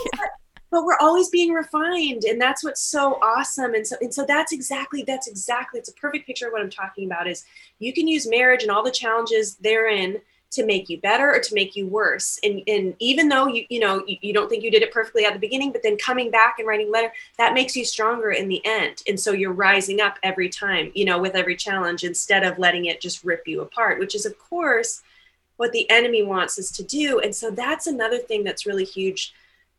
But 0.72 0.84
we're 0.84 0.98
always 1.00 1.28
being 1.30 1.52
refined, 1.52 2.22
and 2.22 2.40
that's 2.40 2.62
what's 2.62 2.80
so 2.80 3.14
awesome. 3.22 3.74
And 3.74 3.84
so, 3.84 3.96
and 4.00 4.14
so 4.14 4.24
that's 4.24 4.52
exactly 4.52 5.02
that's 5.02 5.26
exactly 5.26 5.80
it's 5.80 5.88
a 5.88 5.94
perfect 5.94 6.28
picture 6.28 6.46
of 6.46 6.52
what 6.52 6.62
I'm 6.62 6.70
talking 6.70 7.06
about. 7.06 7.26
Is 7.26 7.44
you 7.80 7.92
can 7.92 8.06
use 8.06 8.28
marriage 8.28 8.62
and 8.62 8.70
all 8.70 8.84
the 8.84 8.92
challenges 8.92 9.56
therein 9.56 10.20
to 10.50 10.66
make 10.66 10.88
you 10.88 11.00
better 11.00 11.32
or 11.32 11.38
to 11.38 11.54
make 11.54 11.76
you 11.76 11.86
worse. 11.86 12.38
And, 12.42 12.62
and 12.66 12.96
even 12.98 13.28
though 13.28 13.46
you 13.46 13.64
you 13.68 13.80
know 13.80 14.04
you, 14.06 14.16
you, 14.20 14.32
don't 14.32 14.48
think 14.48 14.64
you 14.64 14.70
did 14.70 14.82
it 14.82 14.92
perfectly 14.92 15.24
at 15.24 15.32
the 15.32 15.38
beginning 15.38 15.72
but 15.72 15.82
then 15.82 15.96
coming 15.96 16.30
back 16.30 16.56
and 16.58 16.66
writing 16.66 16.90
letter 16.90 17.12
that 17.38 17.54
makes 17.54 17.76
you 17.76 17.84
stronger 17.84 18.30
in 18.30 18.48
the 18.48 18.60
end. 18.64 19.02
And 19.08 19.18
so 19.18 19.32
you're 19.32 19.52
rising 19.52 20.00
up 20.00 20.18
every 20.22 20.48
time 20.48 20.90
you 20.94 21.04
know 21.04 21.18
with 21.18 21.34
every 21.34 21.56
challenge 21.56 22.04
instead 22.04 22.44
of 22.44 22.58
letting 22.58 22.86
it 22.86 23.00
just 23.00 23.24
rip 23.24 23.46
you 23.46 23.60
apart 23.60 23.98
which 23.98 24.14
is 24.14 24.26
of 24.26 24.38
course 24.38 25.02
what 25.56 25.72
the 25.72 25.88
enemy 25.90 26.22
wants 26.22 26.58
us 26.58 26.70
to 26.70 26.82
do. 26.82 27.20
And 27.20 27.34
so 27.34 27.50
that's 27.50 27.86
another 27.86 28.16
thing 28.16 28.44
that's 28.44 28.64
really 28.64 28.86
huge 28.86 29.34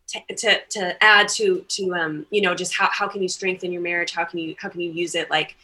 to, 0.10 0.36
to, 0.36 0.62
to 0.70 1.04
add 1.04 1.28
to 1.30 1.66
to 1.68 1.96
um 1.96 2.26
you 2.30 2.42
know 2.42 2.54
just 2.54 2.76
how, 2.76 2.90
how 2.92 3.08
can 3.08 3.22
you 3.22 3.28
strengthen 3.28 3.72
your 3.72 3.82
marriage? 3.82 4.14
How 4.14 4.26
can 4.26 4.40
you 4.40 4.56
how 4.60 4.70
can 4.70 4.82
you 4.82 4.92
use 4.92 5.16
it? 5.16 5.30
Like 5.30 5.56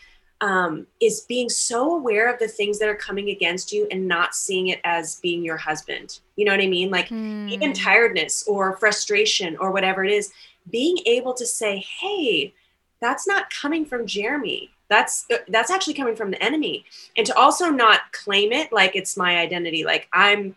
um, 0.41 0.85
is 1.01 1.21
being 1.21 1.49
so 1.49 1.95
aware 1.95 2.31
of 2.31 2.39
the 2.39 2.47
things 2.47 2.77
that 2.79 2.89
are 2.89 2.95
coming 2.95 3.29
against 3.29 3.71
you 3.71 3.87
and 3.89 4.07
not 4.07 4.35
seeing 4.35 4.67
it 4.67 4.79
as 4.83 5.19
being 5.19 5.43
your 5.43 5.57
husband. 5.57 6.19
You 6.35 6.45
know 6.45 6.51
what 6.51 6.61
I 6.61 6.67
mean? 6.67 6.91
Like 6.91 7.09
mm. 7.09 7.49
even 7.49 7.73
tiredness 7.73 8.47
or 8.47 8.77
frustration 8.77 9.57
or 9.57 9.71
whatever 9.71 10.03
it 10.03 10.11
is, 10.11 10.31
being 10.69 10.97
able 11.05 11.33
to 11.33 11.45
say, 11.45 11.83
"Hey, 11.99 12.53
that's 13.01 13.27
not 13.27 13.49
coming 13.49 13.85
from 13.85 14.05
Jeremy. 14.05 14.71
That's 14.89 15.25
uh, 15.31 15.37
that's 15.47 15.71
actually 15.71 15.95
coming 15.95 16.15
from 16.15 16.31
the 16.31 16.43
enemy." 16.43 16.85
And 17.15 17.25
to 17.25 17.35
also 17.35 17.69
not 17.69 18.11
claim 18.11 18.51
it 18.51 18.71
like 18.71 18.95
it's 18.95 19.17
my 19.17 19.37
identity, 19.37 19.83
like 19.83 20.07
I'm 20.13 20.55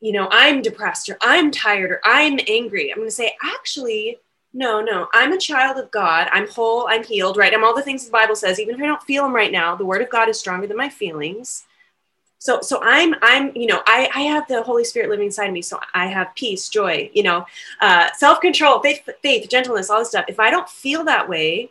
you 0.00 0.12
know, 0.12 0.28
I'm 0.30 0.60
depressed 0.60 1.08
or 1.08 1.16
I'm 1.22 1.50
tired 1.50 1.90
or 1.90 2.00
I'm 2.04 2.38
angry. 2.46 2.90
I'm 2.90 2.98
going 2.98 3.08
to 3.08 3.14
say, 3.14 3.34
"Actually, 3.42 4.18
no, 4.56 4.80
no. 4.80 5.06
I'm 5.12 5.32
a 5.32 5.38
child 5.38 5.76
of 5.76 5.90
God. 5.90 6.28
I'm 6.32 6.48
whole. 6.48 6.86
I'm 6.88 7.04
healed, 7.04 7.36
right? 7.36 7.52
I'm 7.52 7.62
all 7.62 7.76
the 7.76 7.82
things 7.82 8.06
the 8.06 8.10
Bible 8.10 8.34
says. 8.34 8.58
Even 8.58 8.74
if 8.74 8.80
I 8.80 8.86
don't 8.86 9.02
feel 9.02 9.22
them 9.22 9.34
right 9.34 9.52
now, 9.52 9.76
the 9.76 9.84
word 9.84 10.00
of 10.00 10.08
God 10.08 10.30
is 10.30 10.40
stronger 10.40 10.66
than 10.66 10.78
my 10.78 10.88
feelings. 10.88 11.66
So, 12.38 12.62
so 12.62 12.80
I'm, 12.82 13.14
I'm, 13.20 13.54
you 13.54 13.66
know, 13.66 13.82
I, 13.86 14.08
I 14.14 14.22
have 14.22 14.48
the 14.48 14.62
Holy 14.62 14.82
Spirit 14.82 15.10
living 15.10 15.26
inside 15.26 15.48
of 15.48 15.52
me. 15.52 15.60
So 15.60 15.78
I 15.92 16.06
have 16.06 16.34
peace, 16.34 16.70
joy, 16.70 17.10
you 17.12 17.22
know, 17.22 17.44
uh, 17.82 18.08
self-control, 18.16 18.80
faith, 18.80 19.06
faith, 19.20 19.50
gentleness, 19.50 19.90
all 19.90 19.98
this 19.98 20.08
stuff. 20.08 20.24
If 20.26 20.40
I 20.40 20.50
don't 20.50 20.68
feel 20.68 21.04
that 21.04 21.28
way, 21.28 21.70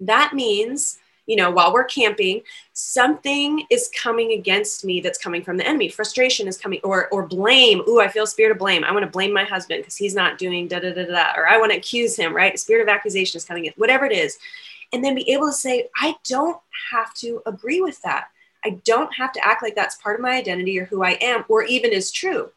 that 0.00 0.32
means 0.32 0.98
you 1.28 1.36
know, 1.36 1.50
while 1.50 1.74
we're 1.74 1.84
camping, 1.84 2.40
something 2.72 3.66
is 3.70 3.90
coming 4.02 4.32
against 4.32 4.82
me 4.82 5.00
that's 5.00 5.18
coming 5.18 5.44
from 5.44 5.58
the 5.58 5.66
enemy. 5.66 5.90
Frustration 5.90 6.48
is 6.48 6.56
coming, 6.56 6.80
or 6.82 7.08
or 7.10 7.26
blame. 7.26 7.82
Ooh, 7.86 8.00
I 8.00 8.08
feel 8.08 8.26
spirit 8.26 8.50
of 8.50 8.58
blame. 8.58 8.82
I 8.82 8.92
want 8.92 9.04
to 9.04 9.10
blame 9.10 9.32
my 9.32 9.44
husband 9.44 9.82
because 9.82 9.96
he's 9.96 10.14
not 10.14 10.38
doing 10.38 10.66
da 10.66 10.80
da 10.80 10.92
da 10.94 11.04
da, 11.04 11.32
or 11.36 11.46
I 11.46 11.58
want 11.58 11.70
to 11.70 11.78
accuse 11.78 12.16
him. 12.16 12.34
Right? 12.34 12.58
Spirit 12.58 12.82
of 12.82 12.88
accusation 12.88 13.36
is 13.36 13.44
coming 13.44 13.66
in. 13.66 13.74
Whatever 13.76 14.06
it 14.06 14.12
is, 14.12 14.38
and 14.94 15.04
then 15.04 15.14
be 15.14 15.30
able 15.30 15.46
to 15.46 15.52
say, 15.52 15.88
I 16.00 16.16
don't 16.24 16.58
have 16.90 17.12
to 17.16 17.42
agree 17.44 17.82
with 17.82 18.00
that. 18.02 18.28
I 18.64 18.80
don't 18.84 19.12
have 19.14 19.32
to 19.34 19.46
act 19.46 19.62
like 19.62 19.74
that's 19.74 19.96
part 19.96 20.16
of 20.16 20.22
my 20.22 20.32
identity 20.32 20.80
or 20.80 20.86
who 20.86 21.04
I 21.04 21.18
am, 21.20 21.44
or 21.48 21.62
even 21.64 21.92
is 21.92 22.10
true. 22.10 22.50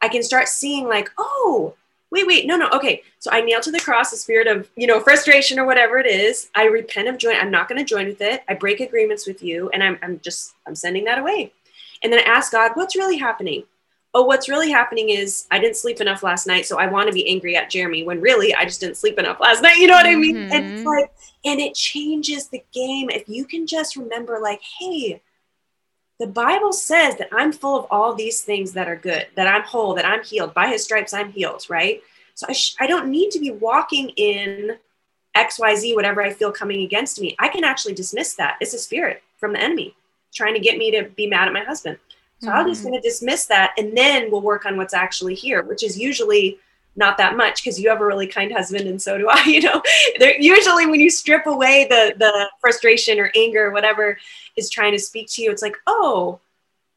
I 0.00 0.08
can 0.08 0.22
start 0.22 0.48
seeing 0.48 0.88
like, 0.88 1.10
oh, 1.18 1.74
wait, 2.14 2.26
wait, 2.26 2.46
no, 2.46 2.56
no, 2.56 2.70
okay. 2.70 3.02
So 3.18 3.30
I 3.30 3.42
nail 3.42 3.60
to 3.60 3.70
the 3.70 3.80
cross 3.80 4.10
the 4.10 4.16
spirit 4.16 4.46
of, 4.46 4.70
you 4.76 4.86
know, 4.86 5.00
frustration 5.00 5.58
or 5.58 5.66
whatever 5.66 5.98
it 5.98 6.06
is. 6.06 6.48
I 6.54 6.64
repent 6.64 7.08
of 7.08 7.18
join. 7.18 7.36
I'm 7.36 7.50
not 7.50 7.68
going 7.68 7.78
to 7.78 7.84
join 7.84 8.06
with 8.06 8.22
it. 8.22 8.42
I 8.48 8.54
break 8.54 8.80
agreements 8.80 9.26
with 9.26 9.42
you, 9.42 9.68
and 9.70 9.82
I'm, 9.82 9.98
I'm 10.02 10.20
just, 10.20 10.54
I'm 10.66 10.74
sending 10.74 11.04
that 11.04 11.18
away. 11.18 11.52
And 12.02 12.10
then 12.12 12.20
I 12.20 12.22
ask 12.22 12.52
God, 12.52 12.72
what's 12.74 12.96
really 12.96 13.18
happening? 13.18 13.64
Oh, 14.14 14.22
what's 14.22 14.48
really 14.48 14.70
happening 14.70 15.10
is 15.10 15.46
I 15.50 15.58
didn't 15.58 15.76
sleep 15.76 16.00
enough 16.00 16.22
last 16.22 16.46
night, 16.46 16.66
so 16.66 16.78
I 16.78 16.86
want 16.86 17.08
to 17.08 17.12
be 17.12 17.28
angry 17.28 17.56
at 17.56 17.68
Jeremy 17.68 18.04
when 18.04 18.20
really 18.20 18.54
I 18.54 18.64
just 18.64 18.80
didn't 18.80 18.96
sleep 18.96 19.18
enough 19.18 19.40
last 19.40 19.60
night. 19.60 19.76
You 19.76 19.88
know 19.88 19.94
what 19.94 20.06
mm-hmm. 20.06 20.18
I 20.18 20.20
mean? 20.20 20.36
And 20.36 20.64
it's 20.66 20.80
mm-hmm. 20.80 20.88
like, 20.88 21.12
and 21.44 21.60
it 21.60 21.74
changes 21.74 22.48
the 22.48 22.62
game 22.72 23.10
if 23.10 23.28
you 23.28 23.44
can 23.44 23.66
just 23.66 23.96
remember, 23.96 24.38
like, 24.40 24.62
hey, 24.78 25.20
the 26.24 26.30
Bible 26.30 26.72
says 26.72 27.16
that 27.16 27.28
I'm 27.32 27.52
full 27.52 27.78
of 27.78 27.86
all 27.90 28.14
these 28.14 28.40
things 28.40 28.72
that 28.72 28.88
are 28.88 28.96
good, 28.96 29.26
that 29.34 29.46
I'm 29.46 29.60
whole, 29.60 29.92
that 29.92 30.06
I'm 30.06 30.24
healed. 30.24 30.54
By 30.54 30.68
his 30.68 30.82
stripes, 30.82 31.12
I'm 31.12 31.30
healed, 31.30 31.66
right? 31.68 32.00
So 32.34 32.46
I, 32.48 32.52
sh- 32.52 32.74
I 32.80 32.86
don't 32.86 33.10
need 33.10 33.30
to 33.32 33.38
be 33.38 33.50
walking 33.50 34.08
in 34.16 34.78
XYZ, 35.36 35.94
whatever 35.94 36.22
I 36.22 36.32
feel 36.32 36.50
coming 36.50 36.80
against 36.80 37.20
me. 37.20 37.36
I 37.38 37.48
can 37.48 37.62
actually 37.62 37.92
dismiss 37.92 38.36
that. 38.36 38.56
It's 38.62 38.72
a 38.72 38.78
spirit 38.78 39.22
from 39.36 39.52
the 39.52 39.60
enemy 39.60 39.94
trying 40.34 40.54
to 40.54 40.60
get 40.60 40.78
me 40.78 40.90
to 40.92 41.10
be 41.10 41.26
mad 41.26 41.46
at 41.46 41.52
my 41.52 41.62
husband. 41.62 41.98
So 42.38 42.48
mm-hmm. 42.48 42.56
I'm 42.56 42.68
just 42.68 42.82
going 42.82 42.94
to 42.94 43.06
dismiss 43.06 43.44
that 43.46 43.74
and 43.76 43.94
then 43.94 44.30
we'll 44.30 44.40
work 44.40 44.64
on 44.64 44.78
what's 44.78 44.94
actually 44.94 45.34
here, 45.34 45.62
which 45.62 45.84
is 45.84 45.98
usually 45.98 46.58
not 46.96 47.18
that 47.18 47.36
much 47.36 47.62
because 47.62 47.80
you 47.80 47.88
have 47.88 48.00
a 48.00 48.06
really 48.06 48.26
kind 48.26 48.52
husband 48.52 48.86
and 48.86 49.00
so 49.00 49.18
do 49.18 49.28
I. 49.28 49.42
You 49.54 49.62
know, 49.62 49.82
They're, 50.18 50.40
usually 50.40 50.86
when 50.86 51.00
you 51.00 51.10
strip 51.10 51.46
away 51.46 51.86
the 51.88 52.14
the 52.18 52.50
frustration 52.60 53.20
or 53.20 53.30
anger 53.36 53.66
or 53.66 53.70
whatever 53.70 54.18
is 54.56 54.70
trying 54.70 54.92
to 54.92 54.98
speak 54.98 55.28
to 55.30 55.42
you, 55.42 55.50
it's 55.50 55.62
like, 55.62 55.76
oh, 55.86 56.40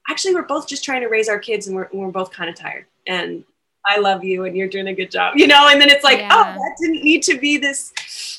actually, 0.09 0.35
we're 0.35 0.43
both 0.43 0.67
just 0.67 0.83
trying 0.83 1.01
to 1.01 1.07
raise 1.07 1.29
our 1.29 1.39
kids 1.39 1.67
and 1.67 1.75
we're, 1.75 1.89
we're 1.91 2.11
both 2.11 2.31
kind 2.31 2.49
of 2.49 2.55
tired. 2.55 2.85
And 3.05 3.43
I 3.85 3.99
love 3.99 4.23
you 4.23 4.45
and 4.45 4.55
you're 4.55 4.67
doing 4.67 4.87
a 4.87 4.93
good 4.93 5.11
job, 5.11 5.37
you 5.37 5.47
know? 5.47 5.69
And 5.69 5.79
then 5.79 5.89
it's 5.89 6.03
like, 6.03 6.19
oh, 6.19 6.21
yeah. 6.21 6.55
oh, 6.57 6.59
that 6.59 6.77
didn't 6.81 7.03
need 7.03 7.23
to 7.23 7.37
be 7.37 7.57
this. 7.57 7.93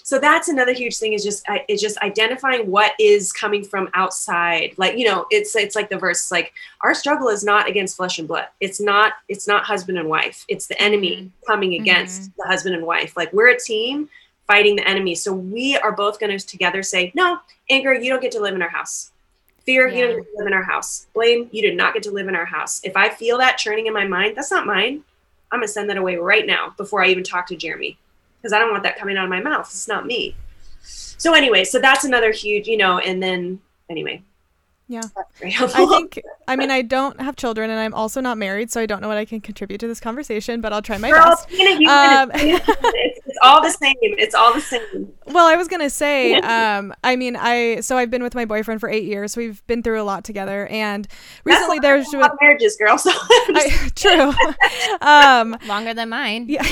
So 0.08 0.18
that's 0.18 0.48
another 0.48 0.72
huge 0.72 0.96
thing 0.96 1.12
is 1.12 1.22
just, 1.22 1.44
is 1.68 1.82
just 1.82 1.98
identifying 1.98 2.70
what 2.70 2.92
is 2.98 3.30
coming 3.30 3.62
from 3.62 3.90
outside. 3.92 4.72
Like, 4.78 4.96
you 4.96 5.04
know, 5.04 5.26
it's, 5.30 5.54
it's 5.54 5.76
like 5.76 5.90
the 5.90 5.98
verse, 5.98 6.32
like 6.32 6.54
our 6.80 6.94
struggle 6.94 7.28
is 7.28 7.44
not 7.44 7.68
against 7.68 7.94
flesh 7.94 8.18
and 8.18 8.26
blood. 8.26 8.46
It's 8.58 8.80
not, 8.80 9.12
it's 9.28 9.46
not 9.46 9.64
husband 9.64 9.98
and 9.98 10.08
wife. 10.08 10.46
It's 10.48 10.66
the 10.66 10.80
enemy 10.80 11.16
mm-hmm. 11.16 11.28
coming 11.46 11.74
against 11.74 12.22
mm-hmm. 12.22 12.32
the 12.38 12.48
husband 12.48 12.74
and 12.74 12.86
wife. 12.86 13.18
Like 13.18 13.30
we're 13.34 13.50
a 13.50 13.60
team 13.60 14.08
fighting 14.46 14.76
the 14.76 14.88
enemy. 14.88 15.14
So 15.14 15.30
we 15.34 15.76
are 15.76 15.92
both 15.92 16.18
going 16.18 16.38
to 16.38 16.42
together 16.42 16.82
say, 16.82 17.12
no, 17.14 17.40
anger, 17.68 17.92
you 17.92 18.10
don't 18.10 18.22
get 18.22 18.32
to 18.32 18.40
live 18.40 18.54
in 18.54 18.62
our 18.62 18.70
house. 18.70 19.10
Fear, 19.66 19.88
yeah. 19.88 19.94
you 19.94 20.06
don't 20.06 20.16
get 20.16 20.24
to 20.24 20.38
live 20.38 20.46
in 20.46 20.54
our 20.54 20.62
house. 20.62 21.06
Blame, 21.12 21.50
you 21.52 21.60
did 21.60 21.76
not 21.76 21.92
get 21.92 22.02
to 22.04 22.10
live 22.10 22.28
in 22.28 22.34
our 22.34 22.46
house. 22.46 22.80
If 22.82 22.96
I 22.96 23.10
feel 23.10 23.36
that 23.36 23.58
churning 23.58 23.88
in 23.88 23.92
my 23.92 24.06
mind, 24.06 24.38
that's 24.38 24.50
not 24.50 24.66
mine. 24.66 25.04
I'm 25.52 25.58
gonna 25.58 25.68
send 25.68 25.90
that 25.90 25.98
away 25.98 26.16
right 26.16 26.46
now 26.46 26.72
before 26.78 27.04
I 27.04 27.08
even 27.08 27.24
talk 27.24 27.46
to 27.48 27.56
Jeremy 27.56 27.98
because 28.40 28.52
I 28.52 28.58
don't 28.58 28.70
want 28.70 28.82
that 28.84 28.98
coming 28.98 29.16
out 29.16 29.24
of 29.24 29.30
my 29.30 29.40
mouth. 29.40 29.66
It's 29.66 29.88
not 29.88 30.06
me. 30.06 30.36
So 30.82 31.34
anyway, 31.34 31.64
so 31.64 31.78
that's 31.78 32.04
another 32.04 32.30
huge, 32.30 32.68
you 32.68 32.76
know, 32.76 32.98
and 32.98 33.22
then 33.22 33.60
anyway, 33.90 34.22
Yeah. 34.90 35.02
I 35.44 35.86
think, 35.86 36.20
I 36.48 36.56
mean, 36.56 36.70
I 36.70 36.80
don't 36.82 37.20
have 37.20 37.36
children 37.36 37.68
and 37.70 37.78
I'm 37.78 37.92
also 37.92 38.20
not 38.22 38.38
married, 38.38 38.70
so 38.70 38.80
I 38.80 38.86
don't 38.86 39.02
know 39.02 39.08
what 39.08 39.18
I 39.18 39.24
can 39.26 39.40
contribute 39.40 39.78
to 39.80 39.86
this 39.86 40.00
conversation, 40.00 40.60
but 40.62 40.72
I'll 40.72 40.80
try 40.82 40.96
my 40.98 41.10
Girl, 41.10 41.20
best. 41.24 41.48
being 41.50 41.66
a 41.68 41.76
human, 41.76 41.88
Um, 41.90 42.30
being 42.34 42.54
a 42.56 42.58
human, 42.58 42.76
it's, 42.94 43.20
it's 43.26 43.38
all 43.42 43.62
the 43.62 43.70
same. 43.70 43.94
It's 44.00 44.34
all 44.34 44.54
the 44.54 44.60
same. 44.62 45.12
Well, 45.26 45.46
I 45.46 45.56
was 45.56 45.68
gonna 45.68 45.90
say, 45.90 46.34
um, 46.36 46.94
I 47.04 47.14
mean, 47.16 47.36
I 47.38 47.80
so 47.80 47.98
I've 47.98 48.10
been 48.10 48.22
with 48.22 48.34
my 48.34 48.46
boyfriend 48.46 48.80
for 48.80 48.88
eight 48.88 49.04
years. 49.04 49.32
So 49.34 49.42
we've 49.42 49.64
been 49.66 49.82
through 49.82 50.00
a 50.00 50.04
lot 50.04 50.24
together, 50.24 50.66
and 50.68 51.06
recently 51.44 51.78
there's 51.80 52.04
That's 52.06 52.14
a 52.14 52.18
lot 52.18 52.32
of 52.32 52.38
marriages, 52.40 52.76
girl. 52.76 52.96
So 52.96 53.10
I, 53.14 53.90
true. 53.94 54.32
um, 55.06 55.56
Longer 55.68 55.92
than 55.92 56.08
mine. 56.08 56.46
yeah, 56.48 56.62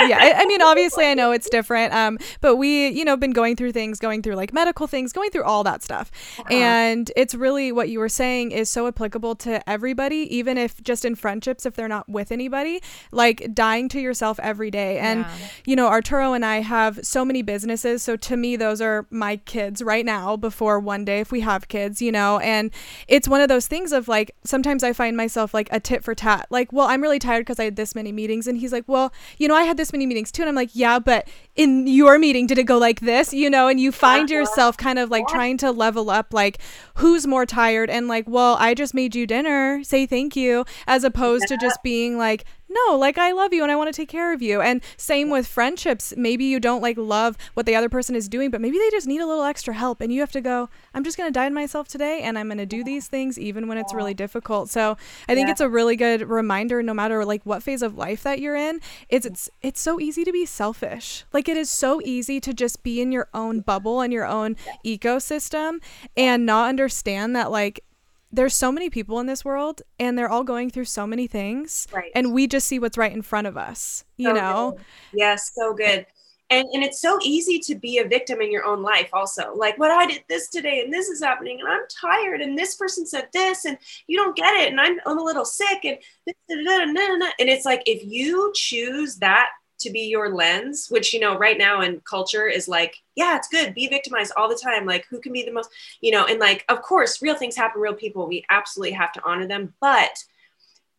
yeah. 0.00 0.18
I, 0.20 0.34
I 0.36 0.46
mean, 0.46 0.62
obviously, 0.62 1.06
I 1.06 1.14
know 1.14 1.32
it's 1.32 1.50
different. 1.50 1.92
Um, 1.92 2.18
but 2.40 2.56
we, 2.56 2.88
you 2.90 3.04
know, 3.04 3.16
been 3.16 3.32
going 3.32 3.56
through 3.56 3.72
things, 3.72 3.98
going 3.98 4.22
through 4.22 4.36
like 4.36 4.52
medical 4.52 4.86
things, 4.86 5.12
going 5.12 5.30
through 5.30 5.44
all 5.44 5.64
that 5.64 5.82
stuff, 5.82 6.12
and 6.48 7.10
it's 7.16 7.34
really 7.34 7.55
what 7.72 7.88
you 7.88 7.98
were 7.98 8.08
saying 8.08 8.52
is 8.52 8.70
so 8.70 8.86
applicable 8.86 9.34
to 9.36 9.68
everybody, 9.68 10.36
even 10.36 10.56
if 10.58 10.82
just 10.82 11.04
in 11.04 11.14
friendships, 11.14 11.66
if 11.66 11.74
they're 11.74 11.88
not 11.88 12.08
with 12.08 12.30
anybody, 12.30 12.82
like 13.10 13.54
dying 13.54 13.88
to 13.90 14.00
yourself 14.00 14.38
every 14.40 14.70
day. 14.70 14.98
And 14.98 15.20
Yeah. 15.20 15.48
you 15.64 15.76
know, 15.76 15.88
Arturo 15.88 16.32
and 16.32 16.44
I 16.44 16.60
have 16.60 17.00
so 17.02 17.24
many 17.24 17.42
businesses. 17.42 18.02
So 18.02 18.16
to 18.16 18.36
me, 18.36 18.56
those 18.56 18.80
are 18.80 19.06
my 19.10 19.36
kids 19.36 19.82
right 19.82 20.04
now 20.04 20.36
before 20.36 20.78
one 20.78 21.04
day, 21.04 21.20
if 21.20 21.32
we 21.32 21.40
have 21.40 21.68
kids, 21.68 22.02
you 22.02 22.12
know, 22.12 22.38
and 22.40 22.70
it's 23.08 23.28
one 23.28 23.40
of 23.40 23.48
those 23.48 23.66
things 23.66 23.92
of 23.92 24.08
like, 24.08 24.34
sometimes 24.44 24.82
I 24.82 24.92
find 24.92 25.16
myself 25.16 25.54
like 25.54 25.68
a 25.70 25.80
tit 25.80 26.04
for 26.04 26.14
tat. 26.14 26.46
Like, 26.50 26.72
well, 26.72 26.88
I'm 26.88 27.02
really 27.02 27.18
tired 27.18 27.40
because 27.40 27.58
I 27.58 27.64
had 27.64 27.76
this 27.76 27.94
many 27.94 28.12
meetings. 28.12 28.46
And 28.46 28.58
he's 28.58 28.72
like, 28.72 28.84
well, 28.86 29.12
you 29.38 29.48
know, 29.48 29.54
I 29.54 29.62
had 29.62 29.76
this 29.76 29.92
many 29.92 30.06
meetings 30.06 30.30
too. 30.30 30.42
And 30.42 30.48
I'm 30.48 30.54
like, 30.54 30.70
yeah, 30.74 30.98
but 30.98 31.28
in 31.54 31.86
your 31.86 32.18
meeting, 32.18 32.46
did 32.46 32.58
it 32.58 32.64
go 32.64 32.78
like 32.78 33.00
this? 33.00 33.32
You 33.32 33.48
know, 33.48 33.68
and 33.68 33.80
you 33.80 33.92
find 33.92 34.24
uh-huh. 34.30 34.34
yourself 34.34 34.76
kind 34.76 34.98
of 34.98 35.10
like 35.10 35.26
trying 35.28 35.56
to 35.58 35.70
level 35.70 36.10
up, 36.10 36.34
like, 36.34 36.58
who's 36.96 37.26
more 37.26 37.45
tired? 37.46 37.90
And 37.90 38.08
like, 38.08 38.28
well, 38.28 38.56
I 38.58 38.74
just 38.74 38.94
made 38.94 39.14
you 39.14 39.26
dinner. 39.26 39.82
Say 39.84 40.06
thank 40.06 40.36
you. 40.36 40.64
As 40.86 41.04
opposed 41.04 41.48
to 41.48 41.56
just 41.56 41.82
being 41.82 42.18
like, 42.18 42.44
no, 42.86 42.96
like 42.96 43.18
I 43.18 43.32
love 43.32 43.52
you 43.52 43.62
and 43.62 43.72
I 43.72 43.76
want 43.76 43.92
to 43.92 43.96
take 43.96 44.08
care 44.08 44.32
of 44.32 44.42
you. 44.42 44.60
And 44.60 44.82
same 44.96 45.30
with 45.30 45.46
friendships. 45.46 46.12
Maybe 46.16 46.44
you 46.44 46.60
don't 46.60 46.82
like 46.82 46.96
love 46.98 47.36
what 47.54 47.66
the 47.66 47.74
other 47.74 47.88
person 47.88 48.14
is 48.14 48.28
doing, 48.28 48.50
but 48.50 48.60
maybe 48.60 48.78
they 48.78 48.90
just 48.90 49.06
need 49.06 49.20
a 49.20 49.26
little 49.26 49.44
extra 49.44 49.74
help. 49.74 50.00
And 50.00 50.12
you 50.12 50.20
have 50.20 50.32
to 50.32 50.40
go, 50.40 50.68
I'm 50.94 51.04
just 51.04 51.16
going 51.16 51.28
to 51.28 51.32
die 51.32 51.48
to 51.48 51.54
myself 51.54 51.88
today 51.88 52.20
and 52.22 52.38
I'm 52.38 52.48
going 52.48 52.58
to 52.58 52.66
do 52.66 52.84
these 52.84 53.06
things 53.08 53.38
even 53.38 53.66
when 53.68 53.78
it's 53.78 53.94
really 53.94 54.14
difficult. 54.14 54.68
So 54.70 54.96
I 55.28 55.34
think 55.34 55.46
Yeah. 55.46 55.52
it's 55.52 55.60
a 55.60 55.68
really 55.68 55.96
good 55.96 56.22
reminder, 56.28 56.82
no 56.82 56.94
matter 56.94 57.24
like 57.24 57.42
what 57.44 57.62
phase 57.62 57.82
of 57.82 57.96
life 57.96 58.22
that 58.24 58.40
you're 58.40 58.56
in, 58.56 58.80
it's, 59.08 59.26
it's, 59.26 59.50
it's 59.62 59.80
so 59.80 60.00
easy 60.00 60.24
to 60.24 60.32
be 60.32 60.44
selfish. 60.46 61.24
Like 61.32 61.48
it 61.48 61.56
is 61.56 61.70
so 61.70 62.00
easy 62.04 62.40
to 62.40 62.52
just 62.52 62.82
be 62.82 63.00
in 63.00 63.12
your 63.12 63.28
own 63.32 63.60
bubble 63.60 64.00
and 64.00 64.12
your 64.12 64.26
own 64.26 64.56
ecosystem 64.84 65.80
and 66.16 66.44
not 66.46 66.68
understand 66.68 67.34
that 67.36 67.50
like 67.50 67.80
there's 68.36 68.54
so 68.54 68.70
many 68.70 68.88
people 68.90 69.18
in 69.20 69.26
this 69.26 69.44
world 69.44 69.82
and 69.98 70.16
they're 70.16 70.28
all 70.28 70.44
going 70.44 70.70
through 70.70 70.84
so 70.84 71.06
many 71.06 71.26
things 71.26 71.88
Right. 71.92 72.12
and 72.14 72.32
we 72.32 72.46
just 72.46 72.66
see 72.66 72.78
what's 72.78 72.98
right 72.98 73.12
in 73.12 73.22
front 73.22 73.46
of 73.46 73.56
us 73.56 74.04
you 74.16 74.28
So 74.28 74.34
know 74.34 74.72
good. 74.76 74.84
Yes, 75.12 75.52
so 75.54 75.74
good. 75.74 76.06
And 76.48 76.64
and 76.74 76.84
it's 76.84 77.00
so 77.00 77.18
easy 77.24 77.58
to 77.60 77.74
be 77.74 77.98
a 77.98 78.06
victim 78.06 78.40
in 78.40 78.52
your 78.52 78.64
own 78.64 78.80
life 78.80 79.10
also. 79.12 79.52
Like 79.56 79.78
what 79.78 79.90
I 79.90 80.06
did 80.06 80.22
this 80.28 80.48
today 80.48 80.80
and 80.84 80.92
this 80.92 81.08
is 81.08 81.20
happening 81.20 81.58
and 81.58 81.68
I'm 81.68 81.82
tired 82.00 82.40
and 82.40 82.56
this 82.56 82.76
person 82.76 83.04
said 83.04 83.28
this 83.32 83.64
and 83.64 83.76
you 84.06 84.16
don't 84.16 84.36
get 84.36 84.54
it 84.54 84.70
and 84.70 84.80
I'm, 84.80 84.96
I'm 85.06 85.18
a 85.18 85.24
little 85.24 85.44
sick 85.44 85.84
and 85.84 85.98
and 86.48 87.48
it's 87.48 87.64
like 87.64 87.82
if 87.86 88.00
you 88.04 88.52
choose 88.54 89.16
that 89.16 89.48
to 89.78 89.90
be 89.90 90.00
your 90.00 90.34
lens, 90.34 90.88
which 90.88 91.12
you 91.12 91.20
know 91.20 91.36
right 91.36 91.58
now 91.58 91.82
in 91.82 92.00
culture 92.00 92.46
is 92.46 92.68
like, 92.68 92.96
yeah, 93.14 93.36
it's 93.36 93.48
good, 93.48 93.74
be 93.74 93.88
victimized 93.88 94.32
all 94.36 94.48
the 94.48 94.60
time. 94.62 94.86
Like 94.86 95.06
who 95.08 95.20
can 95.20 95.32
be 95.32 95.44
the 95.44 95.52
most, 95.52 95.70
you 96.00 96.10
know, 96.10 96.26
and 96.26 96.40
like 96.40 96.64
of 96.68 96.82
course 96.82 97.22
real 97.22 97.34
things 97.34 97.56
happen, 97.56 97.80
real 97.80 97.94
people. 97.94 98.26
We 98.26 98.44
absolutely 98.50 98.92
have 98.92 99.12
to 99.12 99.22
honor 99.24 99.46
them, 99.46 99.74
but 99.80 100.22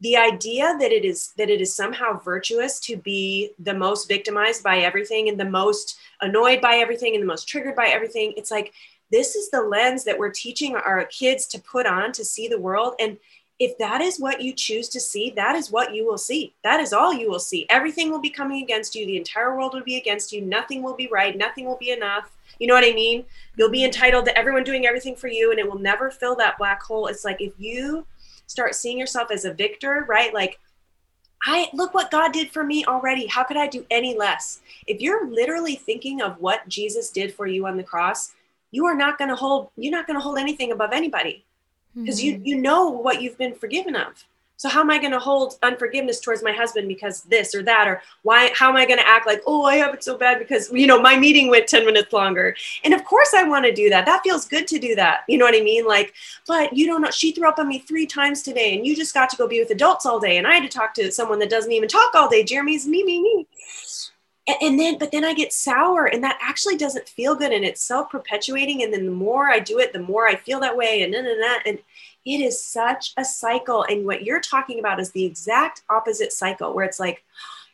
the 0.01 0.17
idea 0.17 0.75
that 0.79 0.91
it 0.91 1.05
is 1.05 1.31
that 1.37 1.49
it 1.49 1.61
is 1.61 1.75
somehow 1.75 2.19
virtuous 2.19 2.79
to 2.81 2.97
be 2.97 3.51
the 3.59 3.73
most 3.73 4.07
victimized 4.07 4.63
by 4.63 4.79
everything 4.79 5.27
and 5.27 5.39
the 5.39 5.45
most 5.45 5.97
annoyed 6.21 6.61
by 6.61 6.75
everything 6.75 7.15
and 7.15 7.23
the 7.23 7.27
most 7.27 7.47
triggered 7.47 7.75
by 7.75 7.87
everything 7.87 8.33
it's 8.37 8.51
like 8.51 8.73
this 9.11 9.35
is 9.35 9.49
the 9.49 9.61
lens 9.61 10.03
that 10.03 10.19
we're 10.19 10.29
teaching 10.29 10.75
our 10.75 11.05
kids 11.05 11.47
to 11.47 11.61
put 11.61 11.85
on 11.85 12.11
to 12.11 12.25
see 12.25 12.47
the 12.47 12.59
world 12.59 12.93
and 12.99 13.17
if 13.59 13.77
that 13.79 14.01
is 14.01 14.19
what 14.19 14.41
you 14.41 14.53
choose 14.53 14.87
to 14.89 14.99
see 14.99 15.31
that 15.31 15.55
is 15.55 15.71
what 15.71 15.93
you 15.93 16.05
will 16.05 16.17
see. 16.17 16.53
That 16.63 16.79
is 16.79 16.93
all 16.93 17.13
you 17.13 17.29
will 17.29 17.39
see. 17.39 17.65
Everything 17.69 18.11
will 18.11 18.19
be 18.19 18.29
coming 18.29 18.63
against 18.63 18.93
you. 18.93 19.05
The 19.05 19.17
entire 19.17 19.57
world 19.57 19.73
will 19.73 19.83
be 19.83 19.97
against 19.97 20.31
you. 20.31 20.41
Nothing 20.41 20.83
will 20.83 20.95
be 20.95 21.07
right. 21.07 21.35
Nothing 21.35 21.65
will 21.65 21.77
be 21.77 21.91
enough. 21.91 22.29
You 22.59 22.67
know 22.67 22.73
what 22.73 22.85
i 22.85 22.93
mean? 22.93 23.25
You'll 23.55 23.71
be 23.71 23.79
mm-hmm. 23.79 23.85
entitled 23.85 24.25
to 24.25 24.37
everyone 24.37 24.63
doing 24.63 24.85
everything 24.85 25.15
for 25.15 25.27
you 25.27 25.51
and 25.51 25.59
it 25.59 25.69
will 25.69 25.79
never 25.79 26.11
fill 26.11 26.35
that 26.35 26.57
black 26.57 26.81
hole. 26.83 27.07
It's 27.07 27.25
like 27.25 27.41
if 27.41 27.53
you 27.57 28.05
start 28.45 28.75
seeing 28.75 28.97
yourself 28.97 29.31
as 29.31 29.45
a 29.45 29.53
victor, 29.53 30.05
right? 30.07 30.33
Like, 30.33 30.59
I 31.43 31.69
look 31.73 31.93
what 31.93 32.09
God 32.09 32.33
did 32.33 32.49
for 32.49 32.63
me 32.63 32.83
already. 32.85 33.27
How 33.27 33.43
could 33.43 33.57
I 33.57 33.67
do 33.67 33.85
any 33.91 34.17
less? 34.17 34.61
If 34.87 35.01
you're 35.01 35.29
literally 35.29 35.75
thinking 35.75 36.21
of 36.21 36.39
what 36.39 36.67
Jesus 36.67 37.11
did 37.11 37.33
for 37.33 37.45
you 37.45 37.67
on 37.67 37.77
the 37.77 37.83
cross, 37.83 38.33
you 38.71 38.85
are 38.85 38.95
not 38.95 39.17
going 39.17 39.29
to 39.29 39.35
hold 39.35 39.69
you're 39.77 39.91
not 39.91 40.07
going 40.07 40.17
to 40.17 40.23
hold 40.23 40.37
anything 40.37 40.71
above 40.71 40.91
anybody 40.91 41.45
because 42.01 42.23
you 42.23 42.33
mm-hmm. 42.33 42.45
you 42.45 42.61
know 42.61 42.89
what 42.89 43.21
you've 43.21 43.37
been 43.37 43.55
forgiven 43.55 43.95
of. 43.95 44.25
So 44.59 44.69
how 44.69 44.81
am 44.81 44.89
I 44.89 44.97
going 44.97 45.11
to 45.11 45.19
hold 45.19 45.59
unforgiveness 45.61 46.19
towards 46.19 46.41
my 46.41 46.51
husband 46.51 46.87
because 46.87 47.21
this 47.23 47.53
or 47.53 47.61
that 47.61 47.87
or 47.87 48.01
why 48.23 48.51
how 48.55 48.69
am 48.69 48.75
I 48.75 48.87
going 48.87 48.97
to 48.97 49.07
act 49.07 49.27
like, 49.27 49.43
"Oh, 49.45 49.65
I 49.65 49.75
have 49.75 49.93
it 49.93 50.03
so 50.03 50.17
bad 50.17 50.39
because 50.39 50.71
you 50.71 50.87
know, 50.87 50.99
my 50.99 51.15
meeting 51.15 51.47
went 51.49 51.67
10 51.67 51.85
minutes 51.85 52.11
longer." 52.11 52.55
And 52.83 52.93
of 52.93 53.05
course 53.05 53.35
I 53.35 53.43
want 53.43 53.65
to 53.65 53.71
do 53.71 53.87
that. 53.91 54.07
That 54.07 54.23
feels 54.23 54.47
good 54.47 54.67
to 54.69 54.79
do 54.79 54.95
that. 54.95 55.19
You 55.27 55.37
know 55.37 55.45
what 55.45 55.55
I 55.55 55.61
mean? 55.61 55.85
Like, 55.85 56.13
but 56.47 56.75
you 56.75 56.87
don't 56.87 57.03
know 57.03 57.11
she 57.11 57.31
threw 57.31 57.47
up 57.47 57.59
on 57.59 57.67
me 57.67 57.79
3 57.79 58.07
times 58.07 58.41
today 58.41 58.75
and 58.75 58.85
you 58.85 58.95
just 58.95 59.13
got 59.13 59.29
to 59.29 59.37
go 59.37 59.47
be 59.47 59.59
with 59.59 59.69
adults 59.69 60.07
all 60.07 60.19
day 60.19 60.37
and 60.37 60.47
I 60.47 60.55
had 60.55 60.63
to 60.63 60.77
talk 60.77 60.95
to 60.95 61.11
someone 61.11 61.37
that 61.39 61.51
doesn't 61.51 61.71
even 61.71 61.87
talk 61.87 62.15
all 62.15 62.27
day. 62.27 62.43
Jeremy's 62.43 62.87
me 62.87 63.03
me 63.03 63.21
me. 63.21 63.47
And, 64.47 64.57
and 64.61 64.79
then 64.79 64.97
but 64.97 65.11
then 65.11 65.25
I 65.25 65.33
get 65.33 65.53
sour 65.53 66.05
and 66.05 66.23
that 66.23 66.39
actually 66.41 66.77
doesn't 66.77 67.09
feel 67.09 67.35
good 67.35 67.51
and 67.51 67.65
it's 67.65 67.83
self-perpetuating 67.83 68.83
and 68.83 68.93
then 68.93 69.05
the 69.05 69.11
more 69.11 69.49
I 69.49 69.59
do 69.59 69.79
it, 69.79 69.93
the 69.93 69.99
more 69.99 70.27
I 70.27 70.35
feel 70.35 70.59
that 70.61 70.77
way 70.77 71.03
and 71.03 71.13
then 71.13 71.25
and 71.25 71.41
that 71.41 71.63
and 71.65 71.79
it 72.27 72.41
is 72.41 72.61
such 72.61 73.13
a 73.15 73.23
cycle. 73.23 73.83
And 73.83 74.05
what 74.05 74.23
you're 74.23 74.41
talking 74.41 74.79
about 74.79 74.99
is 74.99 75.11
the 75.11 75.23
exact 75.23 75.83
opposite 75.89 76.33
cycle 76.33 76.73
where 76.73 76.85
it's 76.85 76.99
like, 76.99 77.23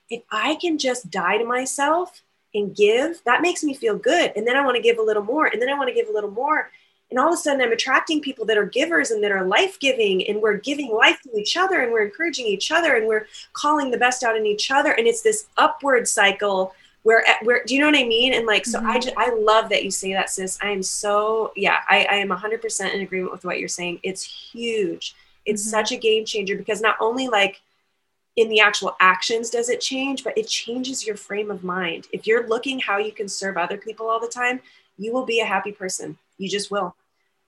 if 0.09 0.21
I 0.32 0.55
can 0.55 0.78
just 0.78 1.09
die 1.09 1.39
to 1.39 1.45
myself 1.45 2.21
and 2.53 2.76
give, 2.76 3.24
that 3.26 3.41
makes 3.41 3.63
me 3.63 3.74
feel 3.74 3.97
good. 3.97 4.32
And 4.36 4.47
then 4.47 4.55
I 4.55 4.63
want 4.63 4.76
to 4.76 4.82
give 4.82 4.99
a 4.99 5.03
little 5.03 5.24
more. 5.24 5.47
And 5.47 5.59
then 5.59 5.69
I 5.69 5.74
want 5.74 5.88
to 5.89 5.95
give 5.95 6.07
a 6.07 6.13
little 6.13 6.30
more. 6.30 6.69
And 7.14 7.20
all 7.20 7.28
of 7.28 7.36
a 7.36 7.38
sudden, 7.38 7.61
I'm 7.61 7.72
attracting 7.72 8.22
people 8.22 8.43
that 8.47 8.57
are 8.57 8.66
givers 8.66 9.11
and 9.11 9.24
that 9.24 9.32
are 9.32 9.45
life 9.45 9.80
giving. 9.80 10.28
And 10.28 10.41
we're 10.41 10.57
giving 10.57 10.91
life 10.91 11.22
to 11.22 11.39
each 11.39 11.55
other 11.55 11.82
and 11.82 11.91
we're 11.91 12.05
encouraging 12.05 12.47
each 12.47 12.72
other 12.72 12.95
and 12.95 13.07
we're 13.07 13.28
calling 13.53 13.91
the 13.91 13.99
best 13.99 14.24
out 14.24 14.36
in 14.36 14.47
each 14.47 14.72
other. 14.72 14.93
And 14.93 15.05
it's 15.05 15.22
this 15.22 15.45
upward 15.55 16.07
cycle 16.07 16.74
where 17.03 17.24
where 17.43 17.64
do 17.66 17.76
you 17.76 17.82
know 17.82 17.86
what 17.86 17.95
I 17.95 18.03
mean? 18.05 18.34
And 18.34 18.47
like, 18.47 18.66
so 18.66 18.80
I 18.84 18.97
just 18.97 19.16
I 19.16 19.32
love 19.36 19.70
that 19.70 19.84
you 19.84 19.91
say 19.91 20.11
that, 20.14 20.32
sis. 20.32 20.57
I 20.59 20.72
am 20.72 20.82
so 20.82 21.53
yeah, 21.55 21.82
I, 21.88 22.07
I 22.09 22.16
am 22.16 22.30
100% 22.30 22.93
in 22.95 23.01
agreement 23.01 23.32
with 23.32 23.45
what 23.45 23.59
you're 23.59 23.68
saying. 23.68 23.99
It's 24.01 24.24
huge. 24.24 25.14
It's 25.45 25.68
Mhm. 25.68 25.70
such 25.70 25.91
a 25.91 25.97
game 25.97 26.26
changer 26.26 26.55
because 26.55 26.82
not 26.82 26.95
only 26.99 27.28
like 27.28 27.61
in 28.38 28.49
the 28.49 28.59
actual 28.59 28.95
actions 28.99 29.51
does 29.51 29.70
it 29.70 29.82
change, 29.82 30.24
but 30.24 30.36
it 30.36 30.47
changes 30.47 31.05
your 31.05 31.16
frame 31.16 31.51
of 31.51 31.64
mind. 31.64 32.07
If 32.11 32.26
you're 32.26 32.47
looking 32.47 32.80
how 32.80 32.97
you 32.97 33.11
can 33.11 33.28
serve 33.30 33.55
other 33.55 33.78
people 33.78 34.09
all 34.09 34.20
the 34.20 34.28
time, 34.28 34.61
you 34.97 35.14
will 35.14 35.26
be 35.26 35.41
a 35.41 35.45
happy 35.45 35.72
person. 35.72 36.18
You 36.39 36.49
just 36.49 36.72
will. 36.72 36.95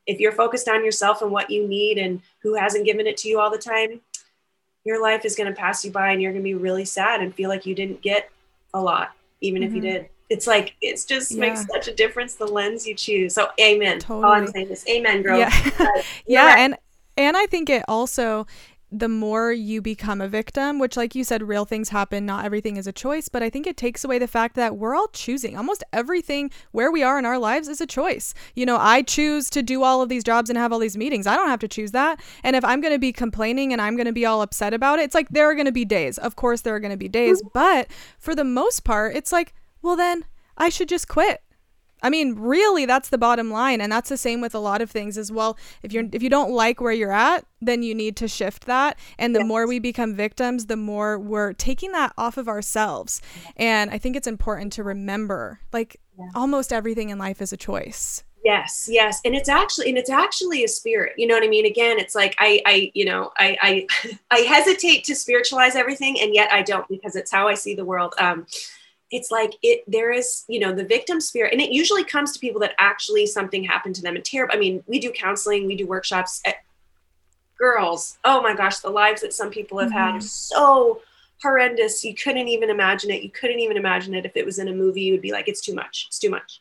If 0.08 0.20
you're 0.20 0.32
focused 0.32 0.68
on 0.70 0.86
yourself 0.86 1.22
and 1.22 1.32
what 1.32 1.50
you 1.50 1.68
need 1.68 1.98
and 1.98 2.22
who 2.42 2.54
hasn't 2.56 2.86
given 2.86 3.08
it 3.08 3.18
to 3.18 3.30
you 3.30 3.40
all 3.40 3.50
the 3.50 3.58
time, 3.58 4.02
your 4.84 5.02
life 5.02 5.26
is 5.26 5.36
going 5.36 5.50
to 5.52 5.56
pass 5.60 5.84
you 5.84 5.92
by 5.92 6.12
and 6.12 6.22
you're 6.22 6.32
going 6.32 6.44
to 6.44 6.48
be 6.48 6.54
really 6.54 6.86
sad 6.86 7.22
and 7.22 7.34
feel 7.34 7.50
like 7.50 7.66
you 7.66 7.74
didn't 7.74 8.02
get 8.02 8.30
a 8.74 8.80
lot 8.82 9.12
even 9.42 9.64
if 9.64 9.74
you 9.74 9.80
Mhm. 9.80 9.92
did. 9.94 10.10
It's 10.30 10.48
like 10.48 10.74
it's 10.82 11.06
just 11.06 11.36
makes 11.36 11.66
such 11.72 11.88
a 11.88 11.94
difference 11.94 12.36
the 12.36 12.48
lens 12.48 12.88
you 12.88 12.96
choose. 12.96 13.34
So 13.36 13.50
amen. 13.60 14.02
All 14.10 14.26
I'm 14.26 14.48
saying 14.48 14.70
is 14.70 14.86
amen, 14.88 15.22
girl. 15.22 15.38
yeah 15.40 15.52
You're 15.78 16.04
yeah 16.26 16.56
and 16.58 16.78
and 17.18 17.38
i 17.38 17.46
think 17.46 17.70
it 17.70 17.84
also 17.88 18.46
the 18.92 19.10
more 19.10 19.52
you 19.52 19.82
become 19.82 20.22
a 20.22 20.28
victim 20.28 20.80
which 20.80 20.96
like 20.96 21.16
you 21.16 21.24
said 21.24 21.44
real 21.44 21.66
things 21.66 21.90
happen 21.90 22.26
not 22.26 22.46
everything 22.46 22.78
is 22.78 22.88
a 22.88 22.92
choice 22.92 23.28
but 23.28 23.42
i 23.42 23.50
think 23.50 23.66
it 23.66 23.76
takes 23.76 24.04
away 24.04 24.20
the 24.20 24.28
fact 24.28 24.56
that 24.56 24.78
we're 24.78 24.96
all 24.96 25.08
choosing. 25.08 25.58
Almost 25.58 25.84
everything 25.94 26.52
where 26.72 26.92
we 26.92 27.04
are 27.04 27.18
in 27.18 27.26
our 27.26 27.40
lives 27.40 27.68
is 27.68 27.82
a 27.82 27.88
choice. 27.88 28.34
You 28.54 28.66
know 28.66 28.78
i 28.78 29.02
choose 29.02 29.50
to 29.52 29.64
do 29.64 29.84
all 29.84 30.02
of 30.02 30.10
these 30.10 30.24
jobs 30.24 30.50
and 30.50 30.58
have 30.58 30.72
all 30.72 30.80
these 30.80 30.98
meetings. 30.98 31.26
I 31.26 31.36
don't 31.36 31.48
have 31.48 31.60
to 31.60 31.68
choose 31.68 31.92
that. 31.92 32.22
And 32.44 32.56
if 32.56 32.64
i'm 32.66 32.82
going 32.82 32.94
to 32.94 33.00
be 33.00 33.12
complaining 33.12 33.72
and 33.72 33.82
i'm 33.82 33.96
going 33.96 34.06
to 34.06 34.14
be 34.14 34.26
all 34.26 34.42
upset 34.42 34.74
about 34.74 35.00
it 35.00 35.04
it's 35.04 35.16
like 35.16 35.30
there 35.30 35.50
are 35.50 35.56
going 35.56 35.66
to 35.66 35.72
be 35.72 35.86
days. 35.86 36.18
Of 36.18 36.36
course 36.36 36.62
there 36.62 36.76
are 36.76 36.80
going 36.80 36.92
to 36.92 36.98
be 36.98 37.10
days 37.10 37.40
mm-hmm. 37.40 37.50
but 37.54 37.88
for 38.20 38.36
the 38.36 38.44
most 38.44 38.84
part 38.84 39.16
it's 39.16 39.32
like 39.32 39.54
well 39.82 39.96
then 39.96 40.26
i 40.58 40.70
should 40.70 40.90
just 40.90 41.08
quit 41.08 41.42
I 42.02 42.10
mean, 42.10 42.36
really, 42.36 42.86
that's 42.86 43.10
the 43.10 43.18
bottom 43.18 43.50
line, 43.50 43.82
and 43.82 43.92
that's 43.92 44.10
the 44.10 44.18
same 44.18 44.42
with 44.42 44.54
a 44.54 44.60
lot 44.60 44.82
of 44.82 44.92
things 44.92 45.18
as 45.18 45.32
well. 45.32 45.58
If 45.82 45.92
you're 45.94 46.06
if 46.12 46.22
you 46.22 46.30
don't 46.30 46.52
like 46.52 46.82
where 46.82 46.92
you're 46.92 47.12
at, 47.12 47.46
then 47.62 47.84
you 47.84 47.96
need 47.96 48.16
to 48.18 48.28
shift 48.28 48.66
that. 48.66 48.98
And 49.18 49.36
the 49.36 49.44
more 49.44 49.68
we 49.68 49.80
become 49.80 50.14
victims, 50.14 50.68
the 50.68 50.78
more 50.78 51.18
we're 51.18 51.54
taking 51.54 51.92
that 51.94 52.14
off 52.18 52.38
of 52.38 52.48
ourselves. 52.48 53.22
And 53.56 53.90
I 53.92 53.98
think 53.98 54.16
it's 54.16 54.28
important 54.28 54.74
to 54.74 54.84
remember, 54.84 55.60
like, 55.74 56.00
almost 56.34 56.72
everything 56.72 57.10
in 57.10 57.18
life 57.18 57.42
is 57.42 57.52
a 57.52 57.58
choice. 57.58 58.24
Yes, 58.46 58.88
yes, 58.92 59.22
and 59.26 59.34
it's 59.34 59.50
actually 59.50 59.90
and 59.90 59.98
it's 59.98 60.12
actually 60.12 60.64
a 60.64 60.68
spirit. 60.68 61.14
You 61.18 61.26
know 61.26 61.34
what 61.34 61.44
I 61.44 61.48
mean? 61.48 61.66
Again, 61.66 61.98
it's 61.98 62.14
like 62.14 62.36
I, 62.38 62.62
I, 62.68 62.92
you 62.94 63.04
know, 63.04 63.32
I, 63.40 63.58
I, 63.60 64.18
I 64.32 64.40
hesitate 64.42 65.04
to 65.06 65.16
spiritualize 65.16 65.76
everything, 65.76 66.22
and 66.22 66.36
yet 66.36 66.52
I 66.54 66.62
don't 66.62 66.88
because 66.88 67.16
it's 67.16 67.32
how 67.32 67.48
I 67.48 67.56
see 67.56 67.74
the 67.74 67.86
world. 67.86 68.14
Um, 68.20 68.46
it's 69.16 69.32
like 69.32 69.54
it. 69.64 69.84
There 69.88 70.12
is, 70.12 70.44
you 70.48 70.60
know, 70.60 70.74
the 70.74 70.84
victim 70.84 71.20
spirit, 71.20 71.54
and 71.54 71.62
it 71.62 71.72
usually 71.72 72.04
comes 72.04 72.32
to 72.34 72.40
people 72.40 72.62
that 72.62 72.76
actually 72.78 73.26
something 73.26 73.64
happened 73.64 73.96
to 73.96 74.02
them 74.02 74.16
and 74.16 74.24
terrible. 74.24 74.56
I 74.56 74.60
mean, 74.60 74.84
we 74.88 75.00
do 75.00 75.12
counseling, 75.12 75.66
we 75.66 75.76
do 75.76 75.88
workshops. 75.88 76.42
At, 76.46 76.56
girls, 77.58 78.18
oh 78.26 78.42
my 78.42 78.54
gosh, 78.54 78.80
the 78.80 78.90
lives 78.90 79.22
that 79.22 79.34
some 79.34 79.50
people 79.50 79.80
have 79.80 79.90
mm-hmm. 79.90 79.98
had 79.98 80.16
are 80.16 80.22
so 80.22 81.02
horrendous. 81.42 82.04
You 82.04 82.14
couldn't 82.14 82.50
even 82.50 82.70
imagine 82.70 83.12
it. 83.12 83.24
You 83.24 83.30
couldn't 83.30 83.60
even 83.60 83.78
imagine 83.78 84.14
it 84.14 84.26
if 84.26 84.36
it 84.36 84.46
was 84.46 84.60
in 84.60 84.68
a 84.68 84.74
movie. 84.74 85.02
You 85.02 85.14
would 85.14 85.22
be 85.22 85.32
like, 85.32 85.48
it's 85.48 85.62
too 85.62 85.74
much. 85.74 86.06
It's 86.08 86.20
too 86.20 86.30
much 86.30 86.60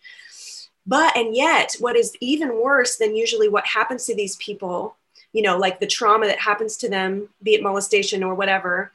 but, 0.86 1.16
and 1.16 1.34
yet, 1.34 1.74
what 1.80 1.96
is 1.96 2.14
even 2.20 2.60
worse 2.60 2.96
than 2.96 3.16
usually 3.16 3.48
what 3.48 3.66
happens 3.66 4.04
to 4.04 4.14
these 4.14 4.36
people, 4.36 4.96
you 5.32 5.42
know, 5.42 5.56
like 5.56 5.80
the 5.80 5.86
trauma 5.86 6.26
that 6.26 6.38
happens 6.38 6.76
to 6.78 6.88
them, 6.88 7.28
be 7.42 7.54
it 7.54 7.62
molestation 7.62 8.22
or 8.22 8.34
whatever, 8.34 8.92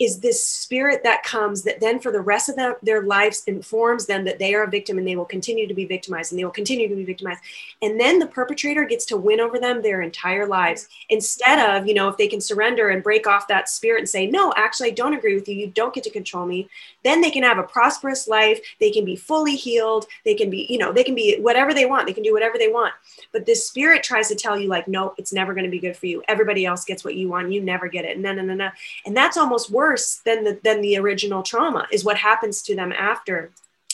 is 0.00 0.20
this 0.20 0.44
spirit 0.44 1.02
that 1.04 1.22
comes 1.22 1.62
that 1.62 1.78
then 1.78 2.00
for 2.00 2.10
the 2.10 2.22
rest 2.22 2.48
of 2.48 2.56
their 2.82 3.02
lives 3.02 3.44
informs 3.46 4.06
them 4.06 4.24
that 4.24 4.38
they 4.38 4.54
are 4.54 4.62
a 4.62 4.70
victim 4.70 4.96
and 4.96 5.06
they 5.06 5.14
will 5.14 5.26
continue 5.26 5.68
to 5.68 5.74
be 5.74 5.84
victimized 5.84 6.32
and 6.32 6.38
they 6.38 6.44
will 6.44 6.50
continue 6.50 6.88
to 6.88 6.96
be 6.96 7.04
victimized. 7.04 7.42
And 7.82 8.00
then 8.00 8.18
the 8.18 8.26
perpetrator 8.26 8.86
gets 8.86 9.04
to 9.06 9.18
win 9.18 9.40
over 9.40 9.58
them 9.58 9.82
their 9.82 10.00
entire 10.00 10.46
lives 10.46 10.88
instead 11.10 11.58
of 11.58 11.86
you 11.86 11.92
know 11.92 12.08
if 12.08 12.16
they 12.16 12.28
can 12.28 12.40
surrender 12.40 12.88
and 12.88 13.02
break 13.02 13.26
off 13.26 13.46
that 13.48 13.68
spirit 13.68 13.98
and 14.00 14.08
say 14.08 14.26
no 14.26 14.54
actually 14.56 14.88
i 14.88 14.92
don't 14.92 15.12
agree 15.12 15.34
with 15.34 15.46
you. 15.46 15.54
You 15.54 15.66
don't 15.66 15.92
get 15.92 16.04
to 16.04 16.10
control 16.10 16.46
me. 16.46 16.70
Then 17.04 17.20
they 17.20 17.30
can 17.30 17.42
have 17.42 17.58
a 17.58 17.62
prosperous 17.62 18.26
life. 18.26 18.58
They 18.80 18.90
can 18.90 19.04
be 19.04 19.16
fully 19.16 19.54
healed. 19.54 20.06
They 20.24 20.34
can 20.34 20.48
be 20.48 20.66
you 20.70 20.78
know 20.78 20.92
they 20.92 21.04
can 21.04 21.14
be 21.14 21.38
whatever 21.40 21.74
they 21.74 21.84
want. 21.84 22.06
They 22.06 22.14
can 22.14 22.22
do 22.22 22.32
whatever 22.32 22.56
they 22.56 22.68
want. 22.68 22.94
But 23.32 23.44
this 23.44 23.68
spirit 23.68 24.02
tries 24.02 24.28
to 24.28 24.34
tell 24.34 24.58
you 24.58 24.68
like 24.68 24.88
no 24.88 25.14
it's 25.18 25.34
never 25.34 25.52
going 25.52 25.64
to 25.64 25.70
be 25.70 25.78
good 25.78 25.96
for 25.96 26.06
you. 26.06 26.22
Everybody 26.26 26.64
else 26.64 26.86
gets 26.86 27.04
what 27.04 27.16
you 27.16 27.28
want. 27.28 27.52
You 27.52 27.60
never 27.60 27.86
get 27.86 28.06
it. 28.06 28.18
No 28.18 28.32
no 28.32 28.40
no 28.40 28.54
no 28.54 28.70
and 29.04 29.14
that's 29.14 29.36
almost 29.36 29.70
worse 29.70 29.89
worse 29.90 30.20
than 30.24 30.44
the 30.44 30.58
than 30.62 30.80
the 30.80 30.96
original 30.96 31.42
trauma 31.42 31.86
is 31.90 32.04
what 32.04 32.16
happens 32.16 32.62
to 32.62 32.76
them 32.76 32.92
after. 32.92 33.50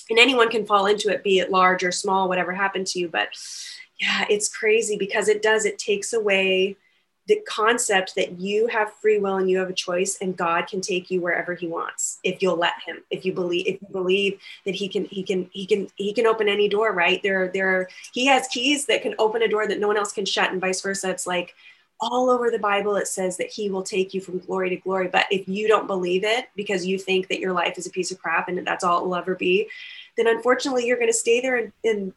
And 0.09 0.18
anyone 0.18 0.51
can 0.51 0.66
fall 0.66 0.86
into 0.86 1.09
it 1.09 1.24
be 1.24 1.38
it 1.38 1.51
large 1.51 1.82
or 1.82 1.92
small 1.92 2.28
whatever 2.28 2.53
happened 2.53 2.86
to 2.88 2.99
you. 2.99 3.09
But 3.09 3.28
yeah 4.01 4.26
it's 4.28 4.49
crazy 4.49 4.97
because 4.97 5.28
it 5.28 5.42
does 5.42 5.64
it 5.64 5.78
takes 5.78 6.12
away 6.12 6.76
the 7.28 7.40
concept 7.49 8.14
that 8.14 8.38
you 8.38 8.68
have 8.68 8.92
free 8.94 9.18
will 9.18 9.38
and 9.38 9.51
you 9.51 9.59
have 9.59 9.70
a 9.70 9.74
choice 9.88 10.18
and 10.20 10.36
god 10.36 10.66
can 10.66 10.80
take 10.80 11.11
you 11.11 11.20
wherever 11.20 11.55
he 11.55 11.66
wants 11.66 12.18
if 12.22 12.42
you'll 12.42 12.59
let 12.59 12.74
him 12.84 12.99
if 13.11 13.24
you 13.24 13.32
believe 13.32 13.66
if 13.66 13.80
you 13.80 13.88
believe 13.90 14.38
that 14.66 14.74
he 14.74 14.86
can 14.86 15.07
he 15.07 15.22
can 15.22 15.49
he 15.53 15.64
can 15.64 15.88
he 15.97 16.12
can 16.12 16.26
open 16.26 16.49
any 16.49 16.68
door 16.68 16.92
right? 16.92 17.22
There 17.22 17.49
there 17.49 17.88
he 18.12 18.26
has 18.26 18.47
keys 18.49 18.86
that 18.86 19.03
can 19.03 19.14
open 19.18 19.42
a 19.42 19.49
door 19.49 19.66
that 19.66 19.80
no 19.80 19.88
one 19.88 19.97
else 19.97 20.12
can 20.12 20.26
shut 20.26 20.53
and 20.53 20.61
vice 20.61 20.82
versa. 20.82 21.11
It's 21.11 21.26
like 21.26 21.55
all 22.01 22.30
over 22.30 22.51
the 22.51 22.59
Bible, 22.59 22.97
it 22.97 23.09
says 23.09 23.36
that 23.38 23.49
He 23.49 23.70
will 23.70 23.82
take 23.82 24.14
you 24.14 24.20
from 24.20 24.38
glory 24.38 24.70
to 24.70 24.76
glory. 24.76 25.09
But 25.09 25.26
if 25.30 25.49
you 25.49 25.68
don't 25.68 25.86
believe 25.86 26.24
it 26.24 26.49
because 26.57 26.86
you 26.86 26.99
think 26.99 27.28
that 27.28 27.40
your 27.40 27.53
life 27.53 27.78
is 27.78 27.86
a 27.86 27.90
piece 27.90 28.11
of 28.11 28.18
crap 28.18 28.49
and 28.49 28.66
that's 28.66 28.84
all 28.84 29.01
it 29.01 29.07
will 29.07 29.16
ever 29.16 29.34
be, 29.34 29.68
then 30.16 30.26
unfortunately 30.26 30.86
you're 30.86 30.99
going 30.99 31.09
to 31.09 31.14
stay 31.16 31.40
there 31.40 31.57
and, 31.57 31.72
and, 31.84 32.12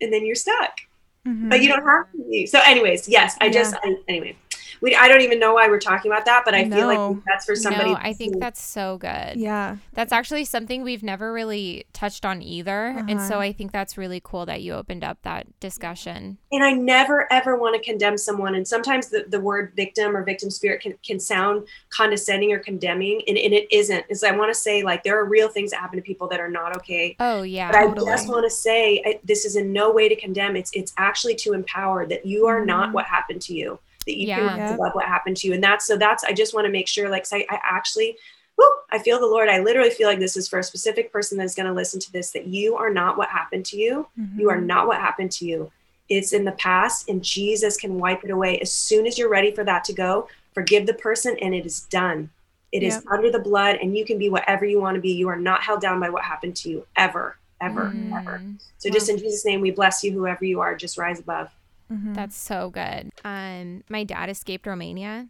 and 0.00 0.12
then 0.12 0.24
you're 0.26 0.34
stuck. 0.34 0.80
Mm-hmm. 1.26 1.48
But 1.48 1.60
you 1.62 1.68
don't 1.68 1.84
have 1.84 2.10
to 2.12 2.18
be. 2.30 2.46
So, 2.46 2.60
anyways, 2.64 3.08
yes, 3.08 3.36
I 3.40 3.46
yeah. 3.46 3.52
just, 3.52 3.74
I, 3.82 3.96
anyway 4.06 4.36
we 4.80 4.94
I 4.94 5.08
don't 5.08 5.20
even 5.20 5.38
know 5.38 5.54
why 5.54 5.68
we're 5.68 5.80
talking 5.80 6.10
about 6.10 6.24
that, 6.26 6.42
but 6.44 6.54
I 6.54 6.62
no. 6.64 6.76
feel 6.76 6.86
like 6.86 7.24
that's 7.24 7.44
for 7.44 7.54
somebody. 7.54 7.90
No, 7.90 7.98
I 8.00 8.12
think 8.12 8.38
that's 8.38 8.62
so 8.62 8.98
good. 8.98 9.36
Yeah. 9.36 9.76
That's 9.92 10.12
actually 10.12 10.44
something 10.44 10.82
we've 10.82 11.02
never 11.02 11.32
really 11.32 11.86
touched 11.92 12.24
on 12.24 12.42
either. 12.42 12.88
Uh-huh. 12.88 13.06
And 13.08 13.20
so 13.20 13.34
uh-huh. 13.34 13.40
I 13.40 13.52
think 13.52 13.72
that's 13.72 13.96
really 13.96 14.20
cool 14.22 14.46
that 14.46 14.62
you 14.62 14.74
opened 14.74 15.04
up 15.04 15.18
that 15.22 15.46
discussion. 15.60 16.38
And 16.52 16.64
I 16.64 16.72
never 16.72 17.30
ever 17.32 17.56
want 17.56 17.76
to 17.76 17.82
condemn 17.82 18.18
someone. 18.18 18.54
And 18.54 18.66
sometimes 18.66 19.08
the, 19.08 19.24
the 19.28 19.40
word 19.40 19.72
victim 19.76 20.16
or 20.16 20.24
victim 20.24 20.50
spirit 20.50 20.80
can, 20.80 20.94
can 21.04 21.20
sound 21.20 21.66
condescending 21.90 22.52
or 22.52 22.58
condemning. 22.58 23.22
And, 23.26 23.38
and 23.38 23.52
it 23.52 23.66
isn't. 23.70 24.04
Is 24.08 24.22
I 24.22 24.32
want 24.32 24.52
to 24.52 24.58
say 24.58 24.82
like 24.82 25.02
there 25.04 25.18
are 25.18 25.24
real 25.24 25.48
things 25.48 25.70
that 25.70 25.80
happen 25.80 25.96
to 25.96 26.02
people 26.02 26.28
that 26.28 26.40
are 26.40 26.50
not 26.50 26.76
okay. 26.76 27.16
Oh 27.20 27.42
yeah. 27.42 27.70
But 27.72 27.88
totally. 27.88 28.10
I 28.10 28.16
just 28.16 28.28
want 28.28 28.44
to 28.44 28.50
say 28.50 29.02
I, 29.04 29.20
this 29.24 29.44
is 29.44 29.56
in 29.56 29.72
no 29.72 29.90
way 29.92 30.08
to 30.08 30.16
condemn. 30.16 30.56
It's 30.56 30.70
it's 30.72 30.92
actually 30.96 31.34
to 31.36 31.52
empower 31.52 32.06
that 32.06 32.26
you 32.26 32.46
are 32.46 32.58
mm-hmm. 32.58 32.66
not 32.66 32.92
what 32.92 33.06
happened 33.06 33.42
to 33.42 33.54
you 33.54 33.78
that 34.06 34.16
you 34.16 34.28
yeah. 34.28 34.56
can 34.56 34.78
love 34.78 34.92
what 34.94 35.06
happened 35.06 35.36
to 35.38 35.48
you. 35.48 35.54
And 35.54 35.62
that's 35.62 35.86
so 35.86 35.96
that's 35.96 36.24
I 36.24 36.32
just 36.32 36.54
want 36.54 36.66
to 36.66 36.72
make 36.72 36.88
sure, 36.88 37.08
like, 37.08 37.26
I, 37.32 37.46
I 37.50 37.58
actually 37.62 38.16
whoo, 38.56 38.72
I 38.90 38.98
feel 38.98 39.20
the 39.20 39.26
Lord. 39.26 39.48
I 39.48 39.60
literally 39.60 39.90
feel 39.90 40.08
like 40.08 40.18
this 40.18 40.36
is 40.36 40.48
for 40.48 40.58
a 40.58 40.64
specific 40.64 41.12
person 41.12 41.38
that's 41.38 41.54
going 41.54 41.66
to 41.66 41.72
listen 41.72 42.00
to 42.00 42.12
this 42.12 42.30
that 42.32 42.46
you 42.46 42.76
are 42.76 42.90
not 42.90 43.16
what 43.16 43.28
happened 43.28 43.64
to 43.66 43.76
you. 43.76 44.08
Mm-hmm. 44.18 44.40
You 44.40 44.50
are 44.50 44.56
mm-hmm. 44.56 44.66
not 44.66 44.86
what 44.86 44.98
happened 44.98 45.32
to 45.32 45.46
you. 45.46 45.70
It's 46.08 46.32
in 46.32 46.44
the 46.44 46.52
past, 46.52 47.08
and 47.08 47.22
Jesus 47.22 47.76
can 47.76 47.98
wipe 47.98 48.22
it 48.22 48.30
away. 48.30 48.58
As 48.60 48.70
soon 48.72 49.06
as 49.06 49.18
you're 49.18 49.28
ready 49.28 49.50
for 49.50 49.64
that 49.64 49.82
to 49.84 49.92
go, 49.92 50.28
forgive 50.54 50.86
the 50.86 50.94
person, 50.94 51.36
and 51.42 51.54
it 51.54 51.66
is 51.66 51.82
done. 51.82 52.30
It 52.70 52.82
yep. 52.82 52.92
is 52.92 53.06
under 53.10 53.30
the 53.30 53.40
blood, 53.40 53.78
and 53.82 53.96
you 53.96 54.04
can 54.04 54.18
be 54.18 54.28
whatever 54.28 54.64
you 54.64 54.80
want 54.80 54.94
to 54.94 55.00
be. 55.00 55.12
You 55.12 55.28
are 55.28 55.36
not 55.36 55.62
held 55.62 55.80
down 55.80 55.98
by 55.98 56.10
what 56.10 56.22
happened 56.22 56.54
to 56.56 56.70
you 56.70 56.86
ever, 56.96 57.36
ever, 57.60 57.92
mm. 57.94 58.16
ever. 58.16 58.40
So, 58.78 58.88
just 58.88 59.08
in 59.08 59.18
Jesus' 59.18 59.44
name, 59.44 59.60
we 59.60 59.72
bless 59.72 60.04
you, 60.04 60.12
whoever 60.12 60.44
you 60.44 60.60
are. 60.60 60.76
Just 60.76 60.96
rise 60.96 61.18
above. 61.18 61.50
Mm-hmm. 61.92 62.14
That's 62.14 62.36
so 62.36 62.70
good. 62.70 63.10
Um, 63.24 63.84
my 63.88 64.04
dad 64.04 64.28
escaped 64.28 64.66
Romania. 64.66 65.28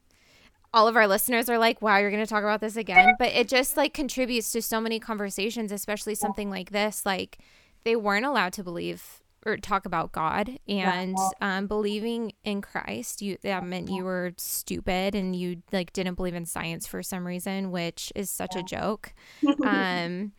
All 0.72 0.88
of 0.88 0.96
our 0.96 1.06
listeners 1.06 1.48
are 1.48 1.58
like, 1.58 1.80
"Wow, 1.80 1.98
you're 1.98 2.10
going 2.10 2.24
to 2.24 2.28
talk 2.28 2.42
about 2.42 2.60
this 2.60 2.76
again?" 2.76 3.14
But 3.18 3.32
it 3.32 3.48
just 3.48 3.76
like 3.76 3.94
contributes 3.94 4.52
to 4.52 4.62
so 4.62 4.80
many 4.80 4.98
conversations, 4.98 5.72
especially 5.72 6.14
something 6.14 6.50
like 6.50 6.70
this. 6.70 7.06
Like 7.06 7.38
they 7.84 7.96
weren't 7.96 8.26
allowed 8.26 8.52
to 8.54 8.64
believe 8.64 9.22
or 9.46 9.56
talk 9.56 9.86
about 9.86 10.10
God 10.10 10.58
and 10.68 11.16
um, 11.40 11.68
believing 11.68 12.32
in 12.42 12.60
Christ. 12.60 13.22
You 13.22 13.38
that 13.42 13.64
meant 13.64 13.88
you 13.88 14.04
were 14.04 14.32
stupid 14.36 15.14
and 15.14 15.36
you 15.36 15.62
like 15.72 15.92
didn't 15.92 16.16
believe 16.16 16.34
in 16.34 16.44
science 16.44 16.86
for 16.86 17.02
some 17.02 17.24
reason, 17.26 17.70
which 17.70 18.12
is 18.14 18.28
such 18.28 18.56
a 18.56 18.62
joke. 18.62 19.14
Um, 19.64 20.32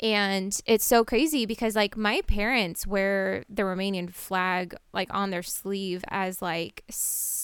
and 0.00 0.58
it's 0.66 0.84
so 0.84 1.04
crazy 1.04 1.46
because 1.46 1.74
like 1.74 1.96
my 1.96 2.20
parents 2.22 2.86
wear 2.86 3.44
the 3.48 3.62
Romanian 3.62 4.12
flag 4.12 4.74
like 4.92 5.08
on 5.12 5.30
their 5.30 5.42
sleeve 5.42 6.04
as 6.08 6.42
like 6.42 6.84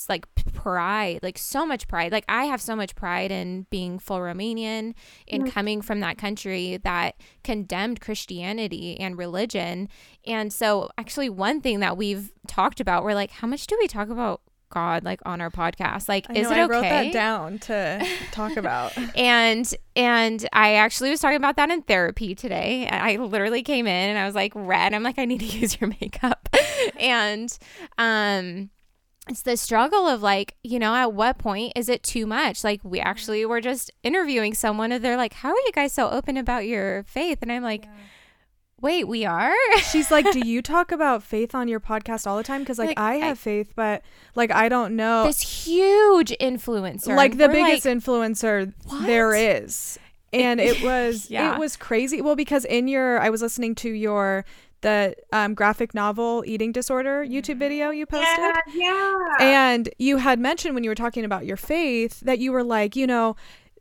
like 0.09 0.26
pride, 0.53 1.20
like 1.22 1.38
so 1.38 1.64
much 1.64 1.88
pride. 1.88 2.12
Like 2.12 2.24
I 2.28 2.44
have 2.44 2.61
so 2.61 2.76
much 2.76 2.94
pride 2.94 3.30
in 3.30 3.66
being 3.70 3.98
full 3.98 4.18
Romanian 4.18 4.94
and 5.28 5.44
mm-hmm. 5.44 5.46
coming 5.48 5.82
from 5.82 6.00
that 6.00 6.18
country 6.18 6.78
that 6.84 7.16
condemned 7.44 8.00
Christianity 8.00 8.98
and 8.98 9.16
religion. 9.16 9.88
And 10.26 10.53
so 10.53 10.90
actually 10.98 11.30
one 11.30 11.61
thing 11.61 11.80
that 11.80 11.96
we've 11.96 12.32
talked 12.46 12.80
about, 12.80 13.05
we're 13.05 13.14
like, 13.14 13.30
how 13.30 13.46
much 13.46 13.66
do 13.66 13.76
we 13.80 13.88
talk 13.88 14.09
about 14.11 14.42
God 14.72 15.04
like 15.04 15.20
on 15.24 15.40
our 15.40 15.50
podcast. 15.50 16.08
Like, 16.08 16.26
I 16.28 16.34
is 16.34 16.50
know, 16.50 16.56
it 16.56 16.60
okay? 16.60 16.62
I 16.62 16.66
wrote 16.66 16.82
that 16.82 17.12
down 17.12 17.58
to 17.60 18.06
talk 18.32 18.56
about. 18.56 18.92
and 19.16 19.72
and 19.94 20.48
I 20.52 20.74
actually 20.74 21.10
was 21.10 21.20
talking 21.20 21.36
about 21.36 21.56
that 21.56 21.70
in 21.70 21.82
therapy 21.82 22.34
today. 22.34 22.88
I 22.88 23.16
literally 23.16 23.62
came 23.62 23.86
in 23.86 24.10
and 24.10 24.18
I 24.18 24.26
was 24.26 24.34
like 24.34 24.52
red. 24.54 24.94
I'm 24.94 25.02
like, 25.02 25.18
I 25.18 25.24
need 25.24 25.40
to 25.40 25.46
use 25.58 25.80
your 25.80 25.88
makeup. 26.00 26.48
and 26.98 27.56
um 27.98 28.70
it's 29.28 29.42
the 29.42 29.56
struggle 29.56 30.08
of 30.08 30.20
like, 30.20 30.56
you 30.64 30.80
know, 30.80 30.94
at 30.96 31.12
what 31.12 31.38
point 31.38 31.74
is 31.76 31.88
it 31.88 32.02
too 32.02 32.26
much? 32.26 32.64
Like 32.64 32.80
we 32.82 32.98
actually 32.98 33.46
were 33.46 33.60
just 33.60 33.88
interviewing 34.02 34.52
someone 34.52 34.90
and 34.90 35.04
they're 35.04 35.16
like, 35.16 35.34
How 35.34 35.50
are 35.50 35.64
you 35.66 35.70
guys 35.72 35.92
so 35.92 36.10
open 36.10 36.36
about 36.36 36.66
your 36.66 37.04
faith? 37.04 37.38
And 37.42 37.52
I'm 37.52 37.62
like, 37.62 37.84
yeah 37.84 37.90
wait, 38.83 39.09
we 39.09 39.24
are? 39.24 39.55
She's 39.91 40.11
like, 40.11 40.30
do 40.33 40.41
you 40.47 40.61
talk 40.62 40.93
about 40.93 41.22
faith 41.22 41.55
on 41.55 41.68
your 41.68 41.80
podcast 41.80 42.26
all 42.26 42.37
the 42.37 42.43
time? 42.43 42.61
Because 42.61 42.78
like, 42.78 42.89
like, 42.89 42.99
I 42.99 43.14
have 43.14 43.39
I, 43.39 43.41
faith, 43.41 43.72
but 43.74 44.03
like 44.35 44.51
I 44.51 44.68
don't 44.68 44.97
know 44.97 45.24
this 45.24 45.41
huge 45.66 46.33
influencer, 46.41 47.16
like 47.16 47.39
the 47.39 47.49
biggest 47.49 47.87
like, 47.87 47.97
influencer 47.97 48.74
what? 48.85 49.07
there 49.07 49.35
is. 49.35 49.99
And 50.33 50.61
it 50.61 50.83
was 50.85 51.30
yeah. 51.30 51.55
it 51.55 51.59
was 51.59 51.76
crazy. 51.76 52.20
Well, 52.20 52.37
because 52.37 52.64
in 52.66 52.89
your 52.89 53.20
I 53.20 53.30
was 53.30 53.41
listening 53.41 53.74
to 53.76 53.91
your 53.91 54.45
the 54.83 55.14
um, 55.33 55.55
graphic 55.55 55.95
novel 55.95 56.43
eating 56.45 56.72
disorder 56.72 57.24
YouTube 57.24 57.59
video 57.59 57.91
you 57.91 58.05
posted. 58.05 58.39
Yeah, 58.39 58.64
yeah. 58.74 59.37
And 59.41 59.89
you 59.99 60.16
had 60.16 60.41
mentioned 60.41 60.74
when 60.74 60.83
you 60.83 60.91
were 60.91 60.97
talking 60.97 61.24
about 61.24 61.47
your 61.47 61.57
faith 61.57 62.18
that 62.20 62.41
you 62.41 62.51
were 62.51 62.64
like, 62.64 62.97
you 62.97 63.07
know, 63.07 63.37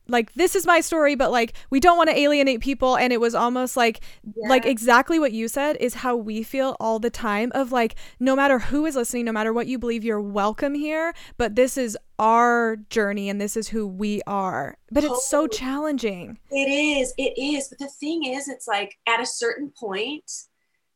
like 0.07 0.33
this 0.33 0.55
is 0.55 0.65
my 0.65 0.81
story 0.81 1.15
but 1.15 1.31
like 1.31 1.53
we 1.69 1.79
don't 1.79 1.97
want 1.97 2.09
to 2.09 2.17
alienate 2.17 2.59
people 2.59 2.97
and 2.97 3.13
it 3.13 3.19
was 3.19 3.33
almost 3.33 3.77
like 3.77 4.01
yeah. 4.35 4.49
like 4.49 4.65
exactly 4.65 5.19
what 5.19 5.31
you 5.31 5.47
said 5.47 5.77
is 5.79 5.95
how 5.95 6.15
we 6.15 6.43
feel 6.43 6.75
all 6.79 6.99
the 6.99 7.09
time 7.09 7.51
of 7.53 7.71
like 7.71 7.95
no 8.19 8.35
matter 8.35 8.59
who 8.59 8.85
is 8.85 8.95
listening 8.95 9.25
no 9.25 9.31
matter 9.31 9.53
what 9.53 9.67
you 9.67 9.77
believe 9.77 10.03
you're 10.03 10.21
welcome 10.21 10.73
here 10.73 11.13
but 11.37 11.55
this 11.55 11.77
is 11.77 11.97
our 12.19 12.77
journey 12.89 13.29
and 13.29 13.39
this 13.39 13.55
is 13.55 13.69
who 13.69 13.87
we 13.87 14.21
are 14.27 14.77
but 14.91 15.01
totally. 15.01 15.17
it's 15.17 15.27
so 15.27 15.47
challenging 15.47 16.37
it 16.51 16.69
is 16.69 17.13
it 17.17 17.33
is 17.41 17.69
but 17.69 17.79
the 17.79 17.87
thing 17.87 18.25
is 18.25 18.47
it's 18.47 18.67
like 18.67 18.97
at 19.07 19.19
a 19.19 19.25
certain 19.25 19.71
point 19.79 20.29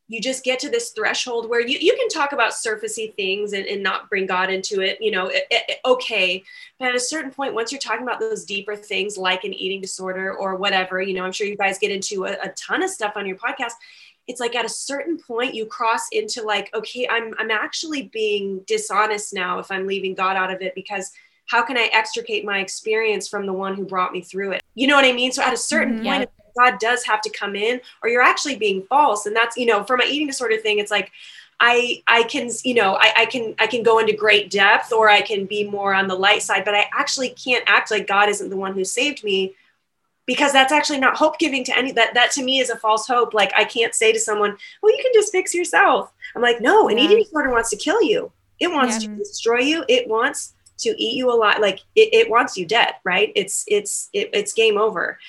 you 0.08 0.22
just 0.22 0.44
get 0.44 0.60
to 0.60 0.70
this 0.70 0.92
threshold 0.92 1.50
where 1.50 1.62
you, 1.62 1.80
you 1.80 1.96
can 1.96 2.08
talk 2.10 2.32
about 2.32 2.52
surfacey 2.52 3.16
things 3.16 3.54
and, 3.54 3.66
and 3.66 3.82
not 3.82 4.08
bring 4.10 4.28
God 4.28 4.52
into 4.52 4.82
it, 4.82 5.00
you 5.02 5.10
know, 5.10 5.28
it, 5.28 5.46
it, 5.50 5.80
okay. 5.84 6.44
But 6.78 6.90
at 6.90 6.96
a 6.96 7.00
certain 7.00 7.32
point, 7.32 7.56
once 7.56 7.72
you're 7.72 7.80
talking 7.80 8.04
about 8.04 8.20
those 8.20 8.46
deeper 8.46 8.76
things 8.76 9.18
like 9.18 9.44
an 9.46 9.54
eating 9.54 9.82
disorder 9.82 10.34
or 10.34 10.58
whatever, 10.58 11.02
you 11.02 11.16
know, 11.16 11.24
I'm 11.24 11.32
sure 11.32 11.48
you 11.48 11.58
guys 11.58 11.80
get 11.80 11.92
into 11.92 12.26
a, 12.26 12.34
a 12.34 12.50
ton 12.50 12.84
of 12.84 12.90
stuff 12.92 13.14
on 13.16 13.26
your 13.26 13.38
podcast. 13.38 13.74
it's 14.28 14.40
like 14.40 14.56
at 14.56 14.66
a 14.66 14.70
certain 14.70 15.18
point 15.18 15.54
you 15.56 15.66
cross 15.66 16.08
into 16.12 16.42
like 16.42 16.74
okay 16.74 17.08
i'm 17.10 17.34
i'm 17.38 17.52
actually 17.52 18.04
being 18.12 18.60
dishonest 18.66 19.34
now 19.34 19.60
if 19.60 19.70
i'm 19.72 19.86
leaving 19.86 20.16
god 20.16 20.36
out 20.36 20.52
of 20.52 20.62
it 20.64 20.74
because 20.74 21.12
how 21.46 21.62
can 21.62 21.78
i 21.78 21.90
extricate 21.94 22.44
my 22.44 22.58
experience 22.60 23.28
from 23.28 23.46
the 23.46 23.54
one 23.54 23.76
who 23.76 23.86
brought 23.86 24.12
me 24.12 24.22
through 24.22 24.52
it 24.52 24.64
you 24.74 24.88
know 24.88 24.96
what 24.96 25.06
i 25.06 25.12
mean 25.12 25.32
so 25.32 25.44
at 25.44 25.54
a 25.54 25.58
certain 25.58 26.00
Mhm. 26.00 26.04
point 26.04 26.30
god 26.58 26.78
does 26.80 27.04
have 27.04 27.22
to 27.22 27.30
come 27.30 27.56
in 27.56 27.80
or 28.02 28.10
you're 28.10 28.22
actually 28.22 28.56
being 28.56 28.84
false 28.84 29.26
and 29.26 29.36
that's 29.36 29.58
you 29.58 29.66
know 29.66 29.84
for 29.84 29.98
my 29.98 30.06
eating 30.06 30.28
disorder 30.28 30.58
thing 30.58 30.80
it's 30.80 30.92
like 30.92 31.12
I 31.60 32.04
I 32.06 32.24
can 32.24 32.50
you 32.66 32.74
know 32.74 32.96
I, 32.96 33.14
I 33.16 33.26
can 33.28 33.56
I 33.60 33.68
can 33.68 33.82
go 33.82 34.00
into 34.00 34.14
great 34.14 34.52
depth 34.52 34.92
or 34.92 35.10
I 35.10 35.22
can 35.22 35.46
be 35.46 35.64
more 35.64 35.94
on 35.94 36.08
the 36.10 36.16
light 36.16 36.42
side, 36.42 36.66
but 36.66 36.76
I 36.76 36.86
actually 36.94 37.30
can't 37.30 37.64
act 37.66 37.92
like 37.92 38.08
God 38.08 38.28
isn't 38.28 38.50
the 38.50 38.58
one 38.58 38.74
who 38.74 38.84
saved 38.84 39.24
me 39.24 39.56
because 40.26 40.52
that's 40.52 40.74
actually 40.74 41.00
not 41.00 41.16
hope 41.16 41.40
giving 41.40 41.64
to 41.64 41.78
any 41.78 41.94
that 41.94 42.14
that 42.14 42.32
to 42.32 42.44
me 42.44 42.60
is 42.60 42.70
a 42.70 42.76
false 42.76 43.08
hope. 43.08 43.34
Like 43.34 43.54
I 43.56 43.64
can't 43.64 43.96
say 43.96 44.12
to 44.12 44.20
someone, 44.20 44.58
well, 44.82 44.96
you 44.96 45.02
can 45.02 45.14
just 45.14 45.32
fix 45.32 45.54
yourself. 45.54 46.12
I'm 46.36 46.42
like, 46.42 46.60
no, 46.60 46.90
an 46.90 46.98
Yeah. 46.98 47.06
eating 47.06 47.20
disorder 47.24 47.52
wants 47.52 47.70
to 47.70 47.78
kill 47.78 48.02
you. 48.02 48.34
It 48.60 48.70
wants 48.70 49.02
Yeah. 49.02 49.12
to 49.12 49.16
destroy 49.16 49.60
you. 49.60 49.86
It 49.88 50.10
wants 50.10 50.56
to 50.80 50.90
eat 51.02 51.16
you 51.16 51.32
alive. 51.32 51.60
Like 51.62 51.80
it, 51.96 52.14
it 52.14 52.30
wants 52.30 52.58
you 52.58 52.66
dead, 52.66 52.96
right? 53.06 53.32
It's 53.34 53.64
it's 53.68 54.10
it, 54.12 54.30
it's 54.34 54.52
game 54.52 54.78
over 54.78 55.20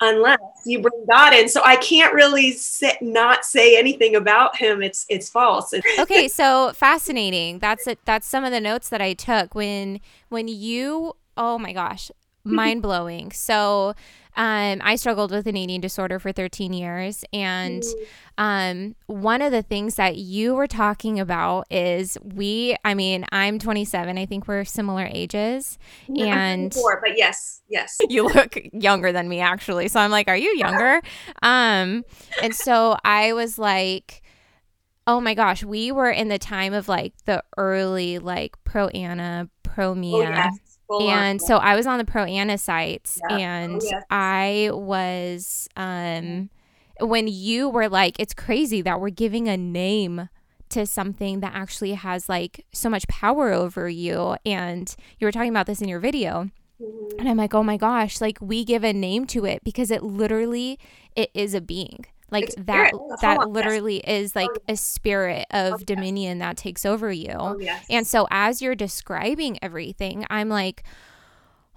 unless 0.00 0.38
you 0.64 0.80
bring 0.80 1.04
God 1.08 1.34
in. 1.34 1.48
So 1.48 1.60
I 1.64 1.76
can't 1.76 2.14
really 2.14 2.52
sit, 2.52 3.00
not 3.00 3.44
say 3.44 3.78
anything 3.78 4.14
about 4.14 4.56
him. 4.56 4.82
It's 4.82 5.06
it's 5.08 5.28
false. 5.28 5.74
Okay, 5.98 6.28
so 6.28 6.72
fascinating. 6.74 7.58
That's 7.58 7.86
it. 7.86 7.98
That's 8.04 8.26
some 8.26 8.44
of 8.44 8.52
the 8.52 8.60
notes 8.60 8.88
that 8.88 9.02
I 9.02 9.14
took 9.14 9.54
when 9.54 10.00
when 10.28 10.48
you. 10.48 11.14
Oh 11.36 11.58
my 11.58 11.72
gosh, 11.72 12.10
mind 12.44 12.82
blowing. 12.82 13.32
So, 13.32 13.94
um, 14.38 14.80
I 14.82 14.96
struggled 14.96 15.30
with 15.32 15.46
an 15.46 15.56
eating 15.56 15.80
disorder 15.80 16.18
for 16.18 16.32
13 16.32 16.72
years, 16.72 17.24
and 17.32 17.82
um, 18.38 18.94
one 19.06 19.42
of 19.42 19.52
the 19.52 19.62
things 19.62 19.96
that 19.96 20.16
you 20.16 20.54
were 20.54 20.66
talking 20.68 21.18
about 21.20 21.66
is 21.70 22.16
we. 22.22 22.76
I 22.84 22.94
mean, 22.94 23.26
I'm 23.32 23.58
27. 23.58 24.16
I 24.16 24.24
think 24.24 24.48
we're 24.48 24.64
similar 24.64 25.06
ages, 25.12 25.78
and 26.08 26.72
24, 26.72 27.00
but 27.04 27.18
yes, 27.18 27.62
yes. 27.68 27.98
you 28.08 28.24
look 28.26 28.56
younger 28.72 29.12
than 29.12 29.28
me 29.28 29.40
actually 29.40 29.88
so 29.88 30.00
i'm 30.00 30.10
like 30.10 30.28
are 30.28 30.36
you 30.36 30.54
younger 30.56 31.02
um 31.42 32.04
and 32.42 32.54
so 32.54 32.96
i 33.04 33.32
was 33.32 33.58
like 33.58 34.22
oh 35.06 35.20
my 35.20 35.34
gosh 35.34 35.64
we 35.64 35.90
were 35.90 36.10
in 36.10 36.28
the 36.28 36.38
time 36.38 36.72
of 36.72 36.88
like 36.88 37.12
the 37.24 37.42
early 37.56 38.18
like 38.18 38.56
pro 38.64 38.86
ana 38.88 39.48
pro 39.62 39.94
mia 39.94 40.16
Oh, 40.16 40.20
yes. 40.20 40.58
Full 40.88 41.06
on. 41.08 41.18
and 41.18 41.42
so 41.42 41.58
i 41.58 41.76
was 41.76 41.86
on 41.86 41.98
the 41.98 42.04
pro 42.04 42.24
ana 42.24 42.58
sites 42.58 43.20
Yeah. 43.30 43.36
and 43.36 43.74
Oh, 43.82 43.84
yes. 43.84 44.04
i 44.10 44.70
was 44.72 45.68
um 45.76 46.50
when 47.00 47.28
you 47.28 47.68
were 47.68 47.88
like 47.88 48.16
it's 48.18 48.34
crazy 48.34 48.80
that 48.82 49.00
we're 49.00 49.10
giving 49.10 49.48
a 49.48 49.56
name 49.56 50.28
to 50.70 50.84
something 50.86 51.40
that 51.40 51.52
actually 51.54 51.92
has 51.94 52.28
like 52.28 52.64
so 52.72 52.90
much 52.90 53.06
power 53.08 53.52
over 53.52 53.88
you 53.88 54.36
and 54.44 54.94
you 55.18 55.26
were 55.26 55.32
talking 55.32 55.50
about 55.50 55.66
this 55.66 55.80
in 55.80 55.88
your 55.88 56.00
video 56.00 56.50
Mhm. 56.80 57.18
and 57.18 57.28
I'm 57.28 57.36
like, 57.36 57.54
oh 57.54 57.62
my 57.64 57.76
gosh, 57.76 58.20
like 58.20 58.38
we 58.40 58.64
give 58.64 58.84
a 58.84 58.92
name 58.92 59.26
to 59.28 59.44
it 59.44 59.64
because 59.64 59.90
it 59.90 60.02
literally 60.04 60.78
it 61.16 61.30
is 61.34 61.52
a 61.52 61.60
being. 61.60 62.06
Like 62.30 62.44
It's 62.44 62.54
that 62.58 62.92
that 63.20 63.38
on, 63.38 63.48
yes. 63.54 63.54
literally 63.54 63.96
is 63.98 64.36
like 64.36 64.50
a 64.68 64.76
spirit 64.76 65.46
of 65.50 65.86
dominion 65.86 66.38
that 66.38 66.56
takes 66.56 66.84
over 66.84 67.10
you. 67.10 67.34
Oh, 67.38 67.58
yes. 67.58 67.84
And 67.88 68.06
so 68.06 68.26
as 68.30 68.60
you're 68.62 68.74
describing 68.74 69.58
everything, 69.62 70.26
I'm 70.30 70.48
like, 70.48 70.82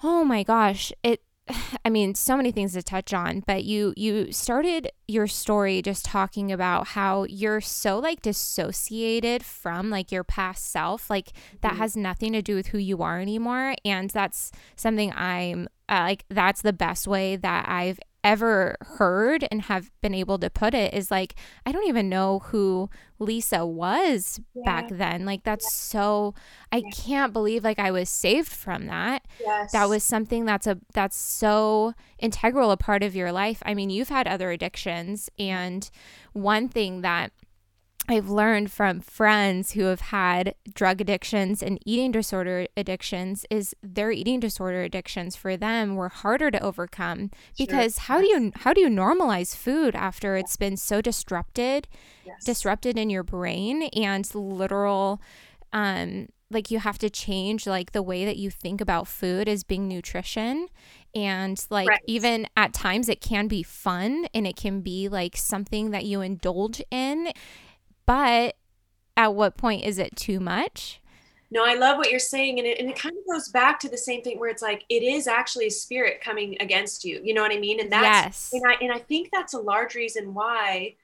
oh 0.04 0.24
my 0.24 0.44
gosh, 0.44 0.92
it 1.04 1.22
I 1.86 1.90
mean, 1.90 2.16
so 2.16 2.38
many 2.38 2.52
things 2.52 2.74
to 2.74 2.84
touch 2.84 3.14
on, 3.14 3.44
but 3.48 3.64
you 3.64 3.94
you 3.98 4.32
started 4.32 4.92
your 5.08 5.28
story 5.28 5.82
just 5.82 6.06
talking 6.06 6.52
about 6.52 6.88
how 6.90 7.24
you're 7.26 7.62
so 7.62 8.00
like 8.00 8.22
dissociated 8.22 9.44
from 9.44 9.90
like 9.90 10.12
your 10.12 10.24
past 10.24 10.70
self, 10.72 11.10
like 11.10 11.32
that 11.62 11.74
Mhm. 11.74 11.78
has 11.78 11.98
nothing 11.98 12.34
to 12.34 12.42
do 12.42 12.56
with 12.56 12.68
who 12.68 12.78
you 12.78 13.02
are 13.02 13.20
anymore, 13.20 13.76
and 13.86 14.10
that's 14.10 14.52
something 14.76 15.12
I'm 15.14 15.68
uh, 15.90 16.02
like 16.04 16.26
that's 16.30 16.62
the 16.62 16.74
best 16.74 17.08
way 17.08 17.36
that 17.36 17.68
I've 17.68 18.00
ever 18.24 18.76
heard 18.82 19.48
and 19.52 19.64
have 19.64 19.90
been 20.02 20.14
able 20.14 20.38
to 20.40 20.50
put 20.50 20.74
it 20.74 20.94
is 20.94 21.10
like 21.10 21.36
I 21.66 21.72
don't 21.72 21.88
even 21.88 22.08
know 22.10 22.40
who 22.40 22.90
Lisa 23.20 23.66
was 23.66 24.40
back 24.66 24.90
then. 24.90 25.26
Like 25.26 25.44
that's 25.44 25.74
so 25.74 26.34
I 26.72 26.78
Yeah. 26.78 26.90
can't 26.94 27.34
believe 27.34 27.64
like 27.64 27.80
I 27.80 27.92
was 27.92 28.10
saved 28.10 28.50
from 28.52 28.86
that 28.88 29.26
yes. 29.40 29.72
that 29.72 29.90
was 29.90 30.04
something 30.04 30.46
that's 30.46 30.68
a 30.68 30.78
that's 30.94 31.18
so 31.18 31.94
integral 32.20 32.72
a 32.72 32.78
part 32.78 33.04
of 33.04 33.16
your 33.16 33.32
life. 33.32 33.62
I 33.66 33.74
mean, 33.74 33.90
you've 33.90 34.10
had 34.10 34.28
other 34.28 34.52
addictions 34.52 35.30
and 35.40 35.90
one 36.34 36.68
thing 36.70 37.02
that 37.02 37.32
I've 38.10 38.30
learned 38.30 38.72
from 38.72 39.00
friends 39.00 39.72
who 39.72 39.84
have 39.86 40.02
had 40.02 40.56
drug 40.74 41.00
addictions 41.00 41.62
and 41.64 41.80
eating 41.86 42.12
disorder 42.12 42.68
addictions 42.76 43.46
is 43.50 43.74
their 43.82 44.12
eating 44.12 44.40
disorder 44.40 44.82
addictions 44.84 45.36
for 45.36 45.56
them 45.56 45.96
were 45.96 46.10
harder 46.10 46.52
to 46.52 46.62
overcome 46.62 47.30
Sure. 47.58 47.66
because 47.68 47.98
how 48.00 48.20
do 48.20 48.28
you 48.28 48.52
how 48.56 48.74
do 48.74 48.82
you 48.82 48.90
normalize 48.90 49.56
food 49.56 49.96
after 49.96 50.36
it's 50.36 50.58
been 50.58 50.76
so 50.78 51.00
disrupted 51.02 51.88
Yes. 52.26 52.44
disrupted 52.44 52.98
in 52.98 53.10
your 53.10 53.24
brain 53.24 53.84
and 53.94 54.34
literal 54.36 55.22
um 55.72 56.28
like 56.50 56.70
you 56.70 56.80
have 56.80 56.98
to 56.98 57.10
change 57.10 57.66
like 57.66 57.94
the 57.94 58.04
way 58.04 58.26
that 58.26 58.36
you 58.36 58.50
think 58.50 58.82
about 58.82 59.08
food 59.08 59.48
as 59.48 59.64
being 59.64 59.88
nutrition 59.88 60.68
and 61.16 61.66
like 61.70 61.88
Right. 61.88 62.02
even 62.08 62.46
at 62.58 62.74
times 62.74 63.08
it 63.08 63.22
can 63.22 63.48
be 63.48 63.64
fun 63.64 64.28
and 64.34 64.46
it 64.46 64.58
can 64.58 64.82
be 64.82 65.08
like 65.08 65.38
something 65.38 65.92
that 65.92 66.04
you 66.06 66.20
indulge 66.22 66.82
in 66.92 67.32
but 68.12 68.58
at 69.16 69.34
what 69.34 69.56
point 69.56 69.86
is 69.86 69.98
it 69.98 70.14
too 70.18 70.42
much 70.42 71.00
No, 71.50 71.64
I 71.66 71.76
love 71.76 71.98
what 71.98 72.10
you're 72.10 72.20
saying. 72.20 72.60
And 72.60 72.68
it, 72.68 72.78
and 72.80 72.90
it 72.90 73.00
kind 73.00 73.16
of 73.18 73.34
goes 73.34 73.50
back 73.50 73.80
to 73.82 73.90
the 73.90 73.98
same 73.98 74.22
thing 74.22 74.38
where 74.38 74.50
it's 74.50 74.62
like, 74.62 74.84
it 74.90 75.04
is 75.04 75.28
actually 75.28 75.68
a 75.68 75.72
spirit 75.72 76.22
coming 76.22 76.58
against 76.60 77.06
you. 77.06 77.22
You 77.24 77.34
know 77.34 77.42
what 77.42 77.54
I 77.54 77.60
mean? 77.60 77.80
And 77.80 77.92
that's, 77.92 78.04
yes 78.04 78.50
and 78.54 78.64
I, 78.70 78.74
and 78.82 78.92
I 78.92 79.00
think 79.00 79.30
that's 79.32 79.54
a 79.54 79.60
large 79.60 79.96
reason 79.96 80.34
why 80.34 80.96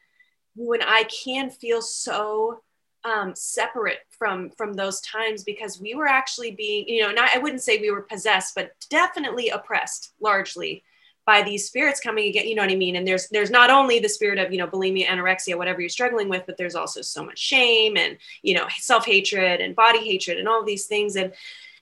you 0.55 0.73
and 0.73 0.83
I 0.85 1.03
can 1.03 1.49
feel 1.49 1.81
so 1.81 2.61
um, 3.05 3.33
separate 3.35 3.99
from, 4.09 4.49
from 4.51 4.73
those 4.73 4.99
times 5.01 5.43
because 5.43 5.79
we 5.79 5.95
were 5.95 6.07
actually 6.07 6.51
being, 6.51 6.89
you 6.89 7.01
know, 7.03 7.11
not, 7.11 7.29
I 7.33 7.37
wouldn't 7.37 7.61
say 7.61 7.77
we 7.77 7.91
were 7.91 8.01
possessed, 8.01 8.53
but 8.53 8.71
definitely 8.89 9.47
oppressed 9.49 10.13
largely 10.19 10.83
by 11.27 11.43
these 11.43 11.67
spirits 11.67 11.99
coming 11.99 12.29
again. 12.29 12.47
You 12.47 12.55
know 12.55 12.63
what 12.63 12.71
I 12.71 12.75
mean? 12.75 12.95
And 12.95 13.07
there's, 13.07 13.27
there's 13.27 13.51
not 13.51 13.69
only 13.69 13.99
the 13.99 14.09
spirit 14.09 14.39
of, 14.39 14.51
you 14.51 14.57
know, 14.57 14.67
bulimia, 14.67 15.05
anorexia, 15.05 15.55
whatever 15.55 15.81
you're 15.81 15.89
struggling 15.89 16.29
with, 16.29 16.45
but 16.47 16.57
there's 16.57 16.73
also 16.73 17.01
so 17.01 17.23
much 17.23 17.37
shame 17.37 17.97
and, 17.97 18.17
you 18.47 18.53
know 18.53 18.67
self-hatred 18.79 19.59
and 19.61 19.75
body 19.75 19.99
hatred 19.99 20.37
and 20.37 20.47
all 20.47 20.63
these 20.63 20.85
things. 20.85 21.15
And 21.15 21.33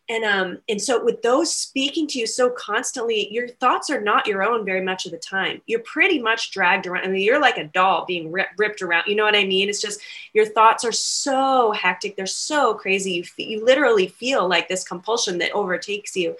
and 0.07 0.23
um 0.23 0.59
and 0.69 0.79
so 0.79 1.03
with 1.03 1.21
those 1.21 1.53
speaking 1.53 2.05
to 2.07 2.19
you 2.19 2.27
so 2.27 2.49
constantly 2.51 3.27
your 3.33 3.47
thoughts 3.47 3.89
are 3.89 4.01
not 4.01 4.27
your 4.27 4.43
own 4.43 4.65
very 4.65 4.81
much 4.81 5.05
of 5.05 5.11
the 5.11 5.17
time. 5.17 5.61
You're 5.65 5.79
pretty 5.79 6.19
much 6.19 6.51
dragged 6.51 6.85
around. 6.85 7.05
I 7.05 7.07
mean 7.07 7.21
you're 7.21 7.41
like 7.41 7.57
a 7.57 7.65
doll 7.65 8.05
being 8.05 8.31
rip, 8.31 8.49
ripped 8.57 8.81
around. 8.81 9.05
You 9.07 9.15
know 9.15 9.23
what 9.23 9.35
i 9.35 9.45
mean? 9.45 9.69
It's 9.69 9.81
just 9.81 10.01
your 10.33 10.45
thoughts 10.45 10.83
are 10.83 10.91
so 10.91 11.71
hectic. 11.71 12.15
They're 12.15 12.27
so 12.27 12.75
crazy. 12.75 13.13
You, 13.13 13.23
fe- 13.23 13.45
you 13.45 13.65
literally 13.65 14.07
feel 14.07 14.47
like 14.47 14.67
this 14.67 14.83
compulsion 14.83 15.39
that 15.39 15.51
overtakes 15.53 16.15
you. 16.15 16.35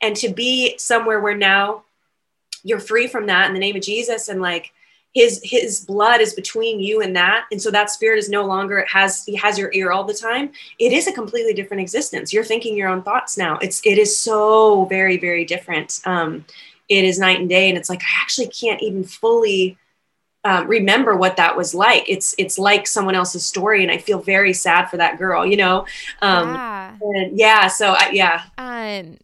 And 0.00 0.14
to 0.16 0.28
be 0.32 0.78
somewhere 0.78 1.20
where 1.20 1.36
now 1.36 1.82
you're 2.62 2.80
free 2.80 3.06
from 3.06 3.26
that 3.26 3.46
in 3.46 3.54
the 3.54 3.60
name 3.60 3.76
of 3.76 3.82
jesus. 3.82 4.28
And 4.28 4.40
like 4.40 4.72
his 5.14 5.40
his 5.42 5.84
blood 5.84 6.20
is 6.20 6.34
between 6.34 6.80
you 6.80 7.00
and 7.00 7.16
that. 7.16 7.46
And 7.50 7.60
so 7.60 7.70
that 7.70 7.90
spirit 7.90 8.18
is 8.18 8.28
no 8.28 8.44
longer 8.44 8.78
it 8.78 8.88
has 8.88 9.24
he 9.24 9.34
has 9.36 9.58
your 9.58 9.70
ear 9.72 9.90
all 9.90 10.04
the 10.04 10.14
time. 10.14 10.50
It 10.78 10.92
is 10.92 11.08
a 11.08 11.12
completely 11.12 11.52
different 11.52 11.80
existence. 11.80 12.32
You're 12.32 12.44
thinking 12.44 12.76
your 12.76 12.88
own 12.88 13.02
thoughts 13.02 13.36
now. 13.36 13.58
It's 13.58 13.84
it 13.84 13.98
is 13.98 14.16
so 14.16 14.84
very 14.84 15.16
very 15.16 15.44
different. 15.44 16.00
Um 16.04 16.44
it 16.88 17.04
is 17.04 17.18
night 17.18 17.40
and 17.40 17.48
day. 17.48 17.68
And 17.68 17.76
it's 17.76 17.90
like 17.90 18.02
i 18.02 18.22
actually 18.22 18.48
can't 18.48 18.82
even 18.82 19.04
fully 19.04 19.76
um, 20.42 20.68
remember 20.68 21.16
what 21.16 21.36
that 21.36 21.56
was 21.56 21.74
like. 21.74 22.08
It's 22.08 22.34
it's 22.38 22.58
like 22.58 22.86
someone 22.86 23.16
else's 23.16 23.44
story. 23.44 23.82
And 23.82 23.90
i 23.90 23.98
feel 23.98 24.20
very 24.20 24.52
sad 24.52 24.86
for 24.86 24.96
that 24.98 25.18
girl 25.18 25.44
you 25.44 25.56
know? 25.56 25.86
Um 26.22 26.54
yeah. 26.54 26.96
and 27.00 27.38
yeah 27.38 27.66
so 27.66 27.94
I, 27.98 28.10
yeah. 28.12 28.42
Um, 28.58 29.18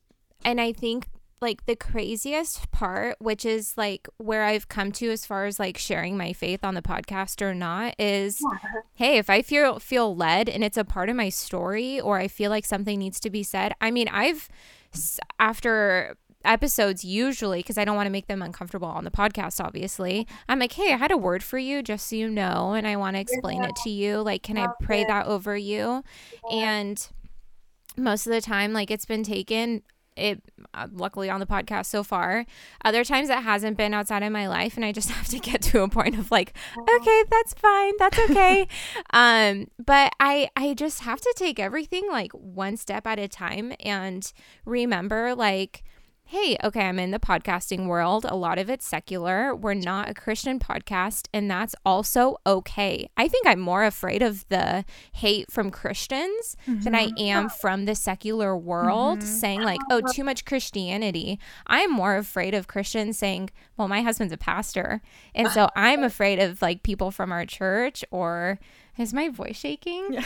and 0.45 0.61
I 0.61 0.73
think 0.73 1.07
like 1.41 1.67
the 1.67 1.77
craziest 1.77 2.71
part, 2.71 3.17
which 3.21 3.45
is 3.45 3.77
like 3.77 4.09
where 4.17 4.45
I've 4.45 4.69
come 4.69 4.91
to 4.93 5.11
as 5.11 5.27
far 5.27 5.45
as 5.45 5.59
like 5.59 5.77
sharing 5.77 6.17
my 6.17 6.33
faith 6.33 6.65
on 6.65 6.75
the 6.75 6.83
podcast 6.83 7.43
or 7.43 7.55
not, 7.55 7.95
is 7.99 8.43
hey, 8.95 9.19
if 9.19 9.29
I 9.29 9.43
feel 9.43 9.79
feel 9.79 10.17
led 10.17 10.49
and 10.49 10.65
it's 10.65 10.79
a 10.79 10.85
part 10.85 11.09
of 11.09 11.17
my 11.17 11.29
story, 11.29 12.01
or 12.01 12.19
I 12.19 12.29
feel 12.29 12.51
like 12.51 12.65
something 12.65 12.99
needs 12.99 13.21
to 13.21 13.31
be 13.31 13.43
said. 13.43 13.75
I 13.81 13.91
mean, 13.91 14.09
I've 14.09 14.49
after 15.39 16.17
episodes 16.45 17.05
usually 17.05 17.59
because 17.59 17.77
I 17.77 17.85
don't 17.85 17.97
want 17.97 18.07
to 18.07 18.13
make 18.13 18.29
them 18.29 18.41
uncomfortable 18.41 18.87
on 18.87 19.03
the 19.03 19.11
podcast 19.11 19.63
obviously 19.63 20.25
mm-hmm. 20.25 20.35
I'm 20.49 20.59
like 20.61 20.73
hey 20.73 20.93
I 20.93 20.97
had 20.97 21.11
a 21.11 21.17
word 21.17 21.43
for 21.43 21.59
you 21.59 21.83
just 21.83 22.09
so 22.09 22.15
you 22.15 22.29
know 22.29 22.73
and 22.73 22.87
I 22.87 22.95
want 22.97 23.17
to 23.17 23.21
explain 23.21 23.65
it 23.65 23.75
to 23.83 23.91
you 23.91 24.23
like 24.23 24.45
can 24.45 24.57
I 24.57 24.69
pray 24.81 25.05
that 25.05 25.27
over 25.27 25.57
you? 25.57 26.05
And 26.51 27.05
most 27.97 28.27
of 28.27 28.33
the 28.33 28.41
time 28.41 28.73
like 28.73 28.91
it's 28.91 29.07
been 29.07 29.25
taken 29.25 29.83
it 30.17 30.43
uh, 30.75 30.89
luckily 30.93 31.31
on 31.31 31.41
the 31.41 31.47
podcast 31.47 31.87
so 31.87 32.03
far. 32.03 32.47
Other 32.85 33.05
times 33.05 33.29
it 33.29 33.39
hasn't 33.39 33.77
been 33.77 33.95
outside 33.95 34.23
of 34.23 34.33
my 34.33 34.49
life 34.49 34.77
and 34.77 34.85
I 34.85 34.93
just 34.93 35.11
have 35.17 35.29
to 35.29 35.39
get 35.39 35.63
to 35.63 35.83
a 35.83 35.89
point 35.89 36.19
of 36.19 36.31
like, 36.31 36.55
okay, 36.77 37.25
that's 37.31 37.55
fine. 37.55 37.95
That's 37.99 38.19
okay. 38.31 38.69
um, 39.11 39.69
but 39.85 40.13
I 40.21 40.49
I 40.57 40.75
just 40.75 41.01
have 41.01 41.21
to 41.21 41.35
take 41.37 41.59
everything 41.59 42.09
like 42.11 42.33
one 42.33 42.77
step 42.77 43.07
at 43.07 43.19
a 43.19 43.29
time 43.29 43.73
and 43.81 44.33
remember 44.65 45.35
like 45.35 45.83
hey, 46.29 46.57
okay, 46.65 46.81
I'm 46.81 46.99
in 46.99 47.13
the 47.13 47.21
podcasting 47.21 47.87
world. 47.87 48.27
A 48.29 48.35
lot 48.35 48.59
of 48.59 48.69
it's 48.69 48.85
secular. 48.85 49.55
We're 49.55 49.75
not 49.75 50.09
a 50.09 50.15
Christian 50.15 50.59
podcast, 50.59 51.29
and 51.33 51.49
that's 51.49 51.77
also 51.85 52.39
okay. 52.45 53.09
I 53.17 53.29
think 53.29 53.47
I'm 53.47 53.61
more 53.61 53.85
afraid 53.85 54.23
of 54.23 54.45
the 54.49 54.85
hate 55.13 55.53
from 55.53 55.71
Christians 55.71 56.57
mm-hmm. 56.67 56.81
than 56.81 56.97
I 56.97 57.07
mm-hmm. 57.07 57.19
am 57.19 57.49
from 57.49 57.85
the 57.85 57.95
secular 57.95 58.57
world 58.57 59.21
mm-hmm. 59.21 59.29
saying, 59.29 59.63
like, 59.63 59.79
oh, 59.89 60.01
too 60.13 60.25
much 60.25 60.45
Christianity. 60.45 61.39
I'm 61.69 61.93
more 61.93 62.17
afraid 62.17 62.55
of 62.55 62.67
Christians 62.67 63.17
saying, 63.17 63.51
well, 63.77 63.87
my 63.87 64.03
husband's 64.03 64.33
a 64.33 64.37
pastor. 64.37 65.03
And 65.33 65.49
so 65.51 65.69
I'm 65.77 66.03
afraid 66.03 66.41
of 66.41 66.61
like 66.61 66.83
people 66.83 67.13
from 67.13 67.31
our 67.31 67.47
church 67.47 68.05
or 68.11 68.59
is 68.99 69.13
my 69.13 69.29
voice 69.29 69.57
shaking? 69.57 70.19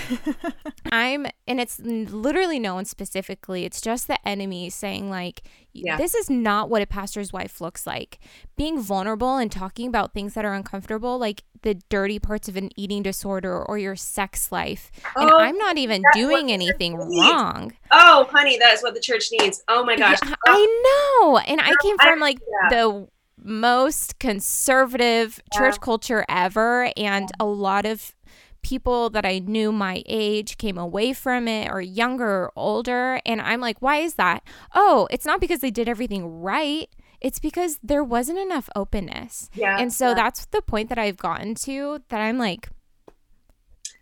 I'm, 0.92 1.26
and 1.46 1.60
it's 1.60 1.80
literally 1.80 2.58
no 2.58 2.74
one 2.74 2.84
specifically. 2.84 3.64
It's 3.64 3.80
just 3.80 4.06
the 4.06 4.26
enemy 4.26 4.70
saying, 4.70 5.10
like, 5.10 5.42
yeah. 5.72 5.96
this 5.96 6.14
is 6.14 6.30
not 6.30 6.70
what 6.70 6.82
a 6.82 6.86
pastor's 6.86 7.32
wife 7.32 7.60
looks 7.60 7.86
like. 7.86 8.18
Being 8.56 8.80
vulnerable 8.80 9.36
and 9.36 9.50
talking 9.50 9.88
about 9.88 10.14
things 10.14 10.34
that 10.34 10.44
are 10.44 10.54
uncomfortable, 10.54 11.18
like 11.18 11.42
the 11.62 11.74
dirty 11.88 12.18
parts 12.18 12.48
of 12.48 12.56
an 12.56 12.70
eating 12.76 13.02
disorder 13.02 13.62
or 13.62 13.78
your 13.78 13.96
sex 13.96 14.50
life. 14.50 14.90
Oh, 15.16 15.22
and 15.22 15.30
I'm 15.32 15.58
not 15.58 15.76
even 15.76 16.02
doing 16.14 16.50
anything 16.50 16.96
wrong. 16.96 17.72
Oh, 17.90 18.28
honey, 18.30 18.58
that 18.58 18.72
is 18.74 18.82
what 18.82 18.94
the 18.94 19.00
church 19.00 19.28
needs. 19.32 19.62
Oh 19.68 19.84
my 19.84 19.96
gosh. 19.96 20.18
Yeah, 20.24 20.34
I 20.46 21.20
know. 21.22 21.38
And 21.38 21.60
I 21.60 21.72
oh, 21.72 21.76
came 21.82 21.98
from 21.98 22.20
like 22.20 22.38
yeah. 22.38 22.68
the 22.70 23.08
most 23.42 24.18
conservative 24.18 25.40
church 25.54 25.80
culture 25.80 26.24
ever 26.28 26.92
and 26.96 27.30
a 27.38 27.44
lot 27.44 27.86
of 27.86 28.14
people 28.62 29.10
that 29.10 29.24
I 29.24 29.38
knew 29.40 29.72
my 29.72 30.02
age 30.06 30.58
came 30.58 30.78
away 30.78 31.12
from 31.12 31.48
it 31.48 31.70
or 31.70 31.80
younger 31.80 32.44
or 32.44 32.52
older. 32.56 33.20
And 33.24 33.40
I'm 33.40 33.60
like, 33.60 33.80
why 33.80 33.96
is 33.96 34.14
that? 34.14 34.42
Oh, 34.74 35.08
it's 35.10 35.26
not 35.26 35.40
because 35.40 35.60
they 35.60 35.70
did 35.70 35.88
everything 35.88 36.40
right. 36.40 36.88
It's 37.20 37.38
because 37.38 37.78
there 37.82 38.04
wasn't 38.04 38.38
enough 38.38 38.68
openness. 38.74 39.50
Yeah. 39.54 39.78
And 39.78 39.92
so 39.92 40.08
yeah. 40.08 40.14
that's 40.14 40.46
the 40.46 40.62
point 40.62 40.88
that 40.88 40.98
I've 40.98 41.18
gotten 41.18 41.54
to 41.56 42.02
that 42.08 42.20
I'm 42.20 42.38
like, 42.38 42.70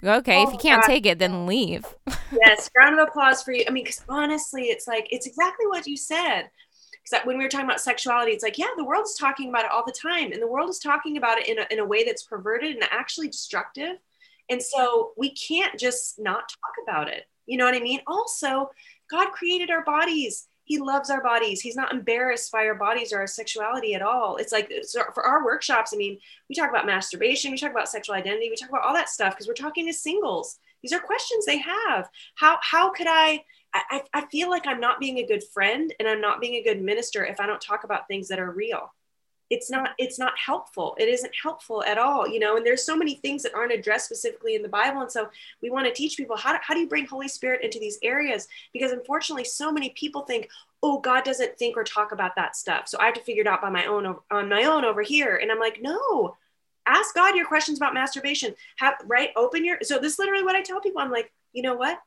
okay, 0.03 0.39
oh, 0.39 0.47
if 0.47 0.53
you 0.53 0.59
can't 0.59 0.83
God. 0.83 0.89
take 0.89 1.07
it, 1.07 1.19
then 1.19 1.47
leave. 1.47 1.85
yes. 2.33 2.71
Round 2.77 2.99
of 2.99 3.09
applause 3.09 3.43
for 3.43 3.53
you. 3.53 3.65
I 3.67 3.71
mean, 3.71 3.85
because 3.85 4.05
honestly, 4.09 4.65
it's 4.65 4.87
like, 4.87 5.09
it's 5.11 5.27
exactly 5.27 5.67
what 5.67 5.87
you 5.87 5.97
said. 5.97 6.51
Because 6.93 7.25
when 7.27 7.39
we 7.39 7.45
were 7.45 7.51
talking 7.51 7.67
about 7.67 7.81
sexuality, 7.81 8.33
it's 8.33 8.45
like, 8.45 8.59
yeah, 8.59 8.67
the 8.77 8.85
world 8.85 9.05
is 9.07 9.17
talking 9.19 9.49
about 9.49 9.65
it 9.65 9.71
all 9.73 9.85
the 9.85 9.93
time. 9.93 10.33
And 10.33 10.41
the 10.41 10.47
world 10.47 10.71
is 10.71 10.79
talking 10.79 11.17
about 11.17 11.39
it 11.39 11.49
in 11.49 11.59
a, 11.59 11.67
in 11.71 11.79
a 11.81 11.85
way 11.85 12.05
that's 12.05 12.23
perverted 12.23 12.77
and 12.77 12.85
actually 12.91 13.29
destructive 13.29 13.97
and 14.51 14.63
so 14.63 15.13
we 15.17 15.31
can't 15.31 15.79
just 15.79 16.19
not 16.19 16.49
talk 16.49 16.75
about 16.83 17.09
it. 17.09 17.25
You 17.47 17.57
know 17.57 17.65
what 17.65 17.75
I 17.75 17.81
mean? 17.81 18.01
Also, 18.07 18.71
God 19.11 19.33
created 19.33 19.71
our 19.71 19.85
bodies. 19.85 20.49
He 20.65 20.79
loves 20.79 21.09
our 21.09 21.23
bodies. 21.23 21.63
He's 21.63 21.77
not 21.77 21.93
embarrassed 21.93 22.53
by 22.53 22.67
our 22.67 22.75
bodies 22.75 23.13
or 23.13 23.21
our 23.21 23.27
sexuality 23.27 23.95
at 23.95 24.03
all. 24.03 24.37
It's 24.37 24.53
like 24.53 24.71
so 24.83 25.03
for 25.15 25.25
our 25.25 25.45
workshops, 25.45 25.93
I 25.95 25.97
mean, 25.97 26.19
we 26.49 26.55
talk 26.55 26.69
about 26.69 26.85
masturbation, 26.85 27.51
we 27.51 27.57
talk 27.57 27.71
about 27.71 27.89
sexual 27.89 28.17
identity, 28.17 28.51
we 28.51 28.57
talk 28.57 28.69
about 28.69 28.85
all 28.85 28.93
that 28.93 29.09
stuff 29.09 29.35
because 29.35 29.49
we're 29.49 29.55
talking 29.55 29.87
to 29.87 29.95
singles. 29.95 30.59
These 30.83 30.93
are 30.93 31.01
questions 31.01 31.47
they 31.47 31.59
have. 31.59 32.11
How 32.35 32.59
how 32.63 32.91
could 32.93 33.07
I 33.09 33.45
I, 33.75 34.03
I 34.13 34.27
feel 34.27 34.51
like 34.51 34.67
I'm 34.67 34.81
not 34.81 35.01
being 35.01 35.19
a 35.19 35.27
good 35.27 35.43
friend 35.53 35.93
and 35.99 36.09
I'm 36.09 36.21
not 36.21 36.41
being 36.41 36.55
a 36.55 36.63
good 36.63 36.83
minister 36.83 37.25
if 37.25 37.41
I 37.41 37.47
don't 37.47 37.61
talk 37.61 37.85
about 37.85 38.07
things 38.07 38.29
that 38.29 38.39
are 38.39 38.51
real 38.51 38.93
it's 39.51 39.71
not 39.71 39.91
it's 39.99 40.19
not 40.19 40.33
helpful. 40.37 40.97
It 40.99 41.09
isn't 41.09 41.33
helpful 41.43 41.83
at 41.85 41.99
all 41.99 42.29
you 42.29 42.39
know 42.39 42.57
and 42.57 42.67
there's 42.67 42.85
so 42.85 42.97
many 42.97 43.15
things 43.15 43.43
that 43.43 43.55
aren't 43.55 43.73
addressed 43.73 44.07
specifically 44.07 44.55
in 44.55 44.63
the 44.63 44.69
bible 44.69 45.01
and 45.01 45.11
so 45.11 45.29
we 45.63 45.71
want 45.71 45.87
to 45.87 45.93
teach 45.93 46.17
people 46.17 46.37
how, 46.37 46.53
do, 46.53 46.59
how 46.63 46.75
do 46.75 46.81
you 46.81 46.89
bring 46.89 47.07
holy 47.07 47.29
spirit 47.29 47.63
into 47.63 47.79
these 47.79 47.99
areas? 48.03 48.49
Because 48.73 48.93
unfortunately 48.93 49.45
so 49.45 49.73
many 49.73 49.91
people 49.91 50.23
think 50.23 50.49
oh 50.83 51.01
god 51.01 51.25
doesn't 51.25 51.59
think 51.59 51.77
or 51.77 51.85
talk 51.85 52.13
about 52.13 52.37
that 52.37 52.57
stuff 52.57 52.89
so 52.89 52.99
i 53.01 53.07
have 53.07 53.15
to 53.15 53.23
figure 53.23 53.43
it 53.43 53.47
out 53.47 53.63
by 53.63 53.71
my 53.71 53.87
own 53.87 54.17
on 54.31 54.49
my 54.49 54.65
own 54.65 54.85
over 54.85 55.03
here. 55.03 55.37
And 55.37 55.51
i'm 55.51 55.61
like 55.61 55.81
no. 55.81 56.37
Ask 56.87 57.15
god 57.15 57.37
your 57.37 57.47
questions 57.47 57.79
about 57.79 57.93
masturbation. 57.93 58.55
Have 58.79 58.95
right 59.05 59.31
open 59.37 59.65
your 59.65 59.79
so 59.83 59.99
this 59.99 60.15
is 60.15 60.19
literally 60.19 60.45
what 60.45 60.57
i 60.57 60.63
tell 60.63 60.81
people. 60.81 61.01
I'm 61.01 61.11
like 61.11 61.33
you 61.53 61.63
know 61.63 61.75
what? 61.75 61.99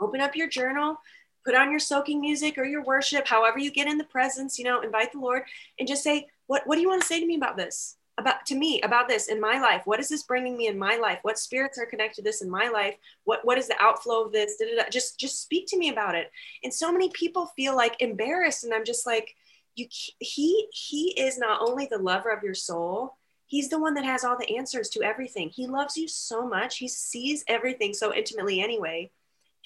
Open 0.00 0.20
up 0.20 0.36
your 0.36 0.48
journal 0.48 0.98
put 1.44 1.54
on 1.54 1.70
your 1.70 1.80
soaking 1.80 2.20
music 2.20 2.58
or 2.58 2.64
your 2.64 2.84
worship 2.84 3.26
however 3.26 3.58
you 3.58 3.70
get 3.70 3.88
in 3.88 3.98
the 3.98 4.04
presence 4.04 4.58
you 4.58 4.64
know 4.64 4.82
invite 4.82 5.12
the 5.12 5.18
lord 5.18 5.42
and 5.78 5.88
just 5.88 6.02
say 6.02 6.26
what, 6.50 6.66
what 6.66 6.74
do 6.74 6.80
you 6.80 6.88
want 6.88 7.00
to 7.00 7.06
say 7.06 7.20
to 7.20 7.26
me 7.26 7.36
about 7.36 7.56
this? 7.56 7.96
About 8.18 8.44
to 8.46 8.56
me 8.56 8.80
about 8.82 9.06
this 9.06 9.28
in 9.28 9.40
my 9.40 9.60
life? 9.60 9.82
What 9.84 10.00
is 10.00 10.08
this 10.08 10.24
bringing 10.24 10.56
me 10.56 10.66
in 10.66 10.76
my 10.76 10.96
life? 10.96 11.20
What 11.22 11.38
spirits 11.38 11.78
are 11.78 11.86
connected 11.86 12.16
to 12.16 12.22
this 12.22 12.42
in 12.42 12.50
my 12.50 12.68
life? 12.68 12.96
What 13.22 13.44
what 13.44 13.56
is 13.56 13.68
the 13.68 13.80
outflow 13.80 14.24
of 14.24 14.32
this? 14.32 14.56
Da-da-da. 14.56 14.90
Just 14.90 15.16
just 15.16 15.40
speak 15.40 15.68
to 15.68 15.78
me 15.78 15.90
about 15.90 16.16
it. 16.16 16.32
And 16.64 16.74
so 16.74 16.90
many 16.90 17.08
people 17.10 17.52
feel 17.54 17.76
like 17.76 18.02
embarrassed, 18.02 18.64
and 18.64 18.74
I'm 18.74 18.84
just 18.84 19.06
like, 19.06 19.36
you 19.76 19.86
he 20.18 20.66
he 20.72 21.14
is 21.16 21.38
not 21.38 21.60
only 21.62 21.86
the 21.86 21.98
lover 21.98 22.30
of 22.30 22.42
your 22.42 22.54
soul, 22.54 23.16
he's 23.46 23.68
the 23.68 23.78
one 23.78 23.94
that 23.94 24.04
has 24.04 24.24
all 24.24 24.36
the 24.36 24.56
answers 24.56 24.88
to 24.90 25.04
everything. 25.04 25.50
He 25.50 25.68
loves 25.68 25.96
you 25.96 26.08
so 26.08 26.44
much. 26.48 26.78
He 26.78 26.88
sees 26.88 27.44
everything 27.46 27.94
so 27.94 28.12
intimately 28.12 28.60
anyway 28.60 29.12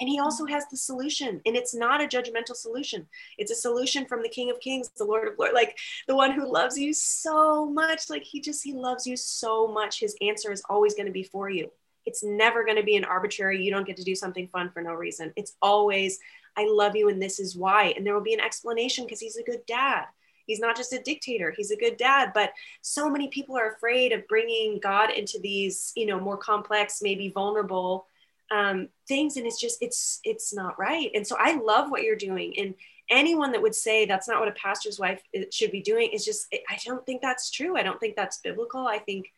and 0.00 0.08
he 0.08 0.18
also 0.18 0.44
has 0.46 0.64
the 0.70 0.76
solution. 0.76 1.40
And 1.46 1.56
it's 1.56 1.74
not 1.74 2.02
a 2.02 2.06
judgmental 2.06 2.56
solution. 2.56 3.06
It's 3.38 3.52
a 3.52 3.56
solution 3.56 4.06
from 4.06 4.22
the 4.22 4.28
King 4.28 4.50
of 4.50 4.60
Kings, 4.60 4.90
the 4.96 5.04
Lord 5.04 5.28
of 5.28 5.38
Lords, 5.38 5.54
like 5.54 5.78
the 6.08 6.16
one 6.16 6.32
who 6.32 6.50
loves 6.50 6.76
you 6.76 6.92
so 6.92 7.66
much. 7.66 8.10
Like 8.10 8.24
he 8.24 8.40
just, 8.40 8.64
he 8.64 8.72
loves 8.72 9.06
you 9.06 9.16
so 9.16 9.68
much. 9.68 10.00
His 10.00 10.16
answer 10.20 10.50
is 10.50 10.62
always 10.68 10.94
going 10.94 11.06
to 11.06 11.12
be 11.12 11.22
for 11.22 11.48
you. 11.48 11.70
It's 12.06 12.24
never 12.24 12.64
going 12.64 12.76
to 12.76 12.82
be 12.82 12.96
an 12.96 13.04
arbitrary, 13.04 13.62
you 13.62 13.70
don't 13.70 13.86
get 13.86 13.96
to 13.96 14.04
do 14.04 14.14
something 14.14 14.48
fun 14.48 14.70
for 14.70 14.82
no 14.82 14.92
reason. 14.92 15.32
It's 15.36 15.56
always, 15.62 16.18
I 16.56 16.66
love 16.68 16.96
you 16.96 17.08
and 17.08 17.22
this 17.22 17.40
is 17.40 17.56
why. 17.56 17.94
And 17.96 18.06
there 18.06 18.14
will 18.14 18.20
be 18.20 18.34
an 18.34 18.40
explanation 18.40 19.04
because 19.04 19.20
he's 19.20 19.36
a 19.36 19.42
good 19.42 19.64
dad. 19.66 20.04
He's 20.46 20.60
not 20.60 20.76
just 20.76 20.92
a 20.92 21.00
dictator, 21.00 21.54
he's 21.56 21.70
a 21.70 21.76
good 21.76 21.96
dad. 21.96 22.32
But 22.34 22.52
so 22.82 23.08
many 23.08 23.28
people 23.28 23.56
are 23.56 23.72
afraid 23.72 24.12
of 24.12 24.28
bringing 24.28 24.78
God 24.80 25.10
into 25.10 25.38
these, 25.38 25.92
you 25.96 26.04
know, 26.04 26.20
more 26.20 26.36
complex, 26.36 27.00
maybe 27.00 27.30
vulnerable 27.30 28.06
um, 28.54 28.88
things 29.08 29.36
and 29.36 29.46
it's 29.46 29.60
just 29.60 29.82
it's 29.82 30.20
it's 30.22 30.54
not 30.54 30.78
right. 30.78 31.10
And 31.14 31.26
so 31.26 31.36
i 31.38 31.56
love 31.60 31.90
what 31.90 32.02
you're 32.02 32.16
doing. 32.16 32.54
And 32.58 32.74
anyone 33.10 33.52
that 33.52 33.60
would 33.60 33.74
say 33.74 34.06
that's 34.06 34.28
not 34.28 34.40
what 34.40 34.48
a 34.48 34.52
pastor's 34.52 34.98
wife 34.98 35.20
should 35.52 35.70
be 35.70 35.82
doing 35.82 36.10
is 36.10 36.24
just 36.24 36.46
i 36.70 36.78
don't 36.84 37.04
think 37.04 37.20
that's 37.20 37.50
true. 37.50 37.76
I 37.76 37.82
don't 37.82 38.00
think 38.00 38.16
that's 38.16 38.38
biblical. 38.38 38.86
I 38.86 38.98
think 38.98 39.32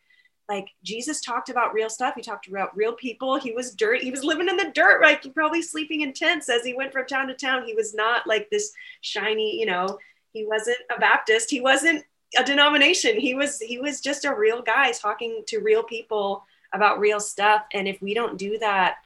like 0.47 0.67
jesus 0.81 1.19
talked 1.19 1.49
about 1.49 1.73
real 1.73 1.89
stuff. 1.89 2.13
He 2.15 2.21
talked 2.21 2.47
about 2.47 2.77
real 2.77 2.93
people. 2.93 3.39
He 3.39 3.51
was 3.51 3.73
dirt 3.73 4.01
he 4.01 4.11
was 4.11 4.23
living 4.23 4.49
in 4.49 4.57
the 4.57 4.71
dirt 4.73 5.01
right 5.01 5.19
He 5.21 5.29
probably 5.31 5.61
sleeping 5.61 6.01
in 6.01 6.13
tents 6.13 6.47
as 6.47 6.63
he 6.63 6.73
went 6.75 6.93
from 6.93 7.07
town 7.07 7.27
to 7.27 7.33
town. 7.33 7.65
He 7.65 7.73
was 7.73 7.95
not 7.95 8.27
like 8.27 8.49
this 8.49 8.71
shiny 9.01 9.59
you 9.59 9.65
know 9.65 9.97
he 10.33 10.45
wasn't 10.45 10.77
a 10.95 10.99
baptist. 10.99 11.49
He 11.49 11.61
wasn't 11.61 12.05
a 12.37 12.43
denomination. 12.43 13.19
He 13.19 13.33
was 13.33 13.59
he 13.59 13.79
was 13.79 14.01
just 14.01 14.25
a 14.25 14.35
real 14.35 14.61
guy 14.61 14.91
talking 14.91 15.43
to 15.47 15.59
real 15.59 15.83
people 15.83 16.43
about 16.73 16.99
real 16.99 17.19
stuff. 17.19 17.63
And 17.73 17.87
if 17.87 18.01
we 18.01 18.13
don't 18.13 18.37
do 18.37 18.57
that, 18.59 18.97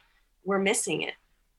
we're 0.44 0.58
missing 0.58 1.02
it. 1.02 1.14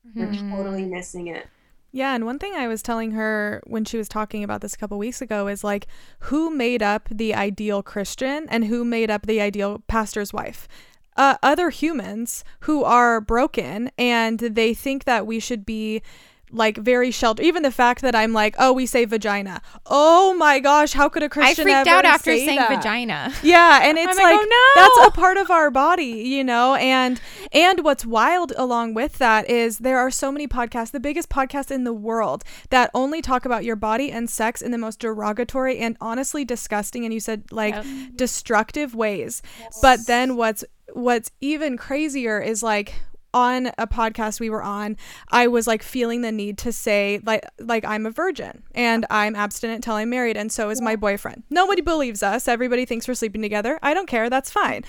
Mm-hmm. 0.06 0.50
We're 0.50 0.56
totally 0.56 0.84
missing 0.84 1.28
it. 1.28 1.46
Yeah, 1.92 2.16
and 2.16 2.26
one 2.26 2.40
thing 2.40 2.54
I 2.54 2.66
was 2.66 2.82
telling 2.82 3.12
her 3.12 3.62
when 3.66 3.84
she 3.84 3.96
was 3.96 4.08
talking 4.08 4.42
about 4.42 4.62
this 4.62 4.74
a 4.74 4.76
couple 4.76 4.98
weeks 4.98 5.22
ago 5.22 5.46
is 5.46 5.62
like 5.62 5.86
who 6.20 6.50
made 6.50 6.82
up 6.82 7.08
the 7.08 7.34
ideal 7.34 7.84
Christian 7.84 8.48
and 8.48 8.64
who 8.64 8.84
made 8.84 9.10
up 9.10 9.26
the 9.26 9.40
ideal 9.40 9.80
pastor's 9.86 10.32
wife? 10.32 10.66
Uh, 11.16 11.36
other 11.40 11.70
humans 11.70 12.42
who 12.60 12.82
are 12.82 13.20
broken 13.20 13.92
and 13.96 14.40
they 14.40 14.74
think 14.74 15.04
that 15.04 15.24
we 15.24 15.38
should 15.38 15.64
be 15.64 16.02
like 16.54 16.76
very 16.78 17.10
sheltered. 17.10 17.44
Even 17.44 17.62
the 17.62 17.70
fact 17.70 18.00
that 18.02 18.14
I'm 18.14 18.32
like, 18.32 18.54
oh, 18.58 18.72
we 18.72 18.86
say 18.86 19.04
vagina. 19.04 19.60
Oh 19.86 20.34
my 20.34 20.60
gosh, 20.60 20.92
how 20.92 21.08
could 21.08 21.22
a 21.22 21.28
Christian? 21.28 21.68
I 21.68 21.74
freaked 21.74 21.88
out 21.88 22.04
after 22.04 22.30
say 22.30 22.46
saying 22.46 22.58
that? 22.58 22.76
vagina. 22.76 23.32
Yeah, 23.42 23.80
and 23.82 23.98
it's 23.98 24.16
like, 24.16 24.24
like 24.24 24.40
oh, 24.40 24.72
no. 24.76 24.82
that's 24.82 25.08
a 25.08 25.10
part 25.10 25.36
of 25.36 25.50
our 25.50 25.70
body, 25.70 26.04
you 26.04 26.42
know. 26.42 26.76
And 26.76 27.20
and 27.52 27.84
what's 27.84 28.06
wild 28.06 28.52
along 28.56 28.94
with 28.94 29.18
that 29.18 29.50
is 29.50 29.78
there 29.78 29.98
are 29.98 30.10
so 30.10 30.32
many 30.32 30.48
podcasts, 30.48 30.92
the 30.92 31.00
biggest 31.00 31.28
podcast 31.28 31.70
in 31.70 31.84
the 31.84 31.92
world, 31.92 32.42
that 32.70 32.90
only 32.94 33.20
talk 33.20 33.44
about 33.44 33.64
your 33.64 33.76
body 33.76 34.10
and 34.10 34.30
sex 34.30 34.62
in 34.62 34.70
the 34.70 34.78
most 34.78 35.00
derogatory 35.00 35.78
and 35.78 35.96
honestly 36.00 36.44
disgusting, 36.44 37.04
and 37.04 37.12
you 37.12 37.20
said 37.20 37.44
like 37.50 37.74
yep. 37.74 37.84
destructive 38.14 38.94
ways. 38.94 39.42
Yes. 39.60 39.78
But 39.82 40.06
then 40.06 40.36
what's 40.36 40.64
what's 40.92 41.30
even 41.40 41.76
crazier 41.76 42.40
is 42.40 42.62
like 42.62 42.94
on 43.34 43.66
a 43.76 43.86
podcast 43.86 44.40
we 44.40 44.48
were 44.48 44.62
on, 44.62 44.96
I 45.28 45.48
was 45.48 45.66
like 45.66 45.82
feeling 45.82 46.22
the 46.22 46.32
need 46.32 46.56
to 46.58 46.72
say 46.72 47.20
like 47.26 47.44
like 47.58 47.84
I'm 47.84 48.06
a 48.06 48.10
virgin 48.10 48.62
and 48.74 49.04
I'm 49.10 49.36
abstinent 49.36 49.84
till 49.84 49.94
I'm 49.94 50.08
married 50.08 50.36
and 50.38 50.50
so 50.50 50.70
is 50.70 50.80
my 50.80 50.96
boyfriend. 50.96 51.42
Nobody 51.50 51.82
believes 51.82 52.22
us. 52.22 52.48
Everybody 52.48 52.86
thinks 52.86 53.06
we're 53.06 53.14
sleeping 53.14 53.42
together. 53.42 53.78
I 53.82 53.92
don't 53.92 54.08
care. 54.08 54.30
That's 54.30 54.50
fine. 54.50 54.84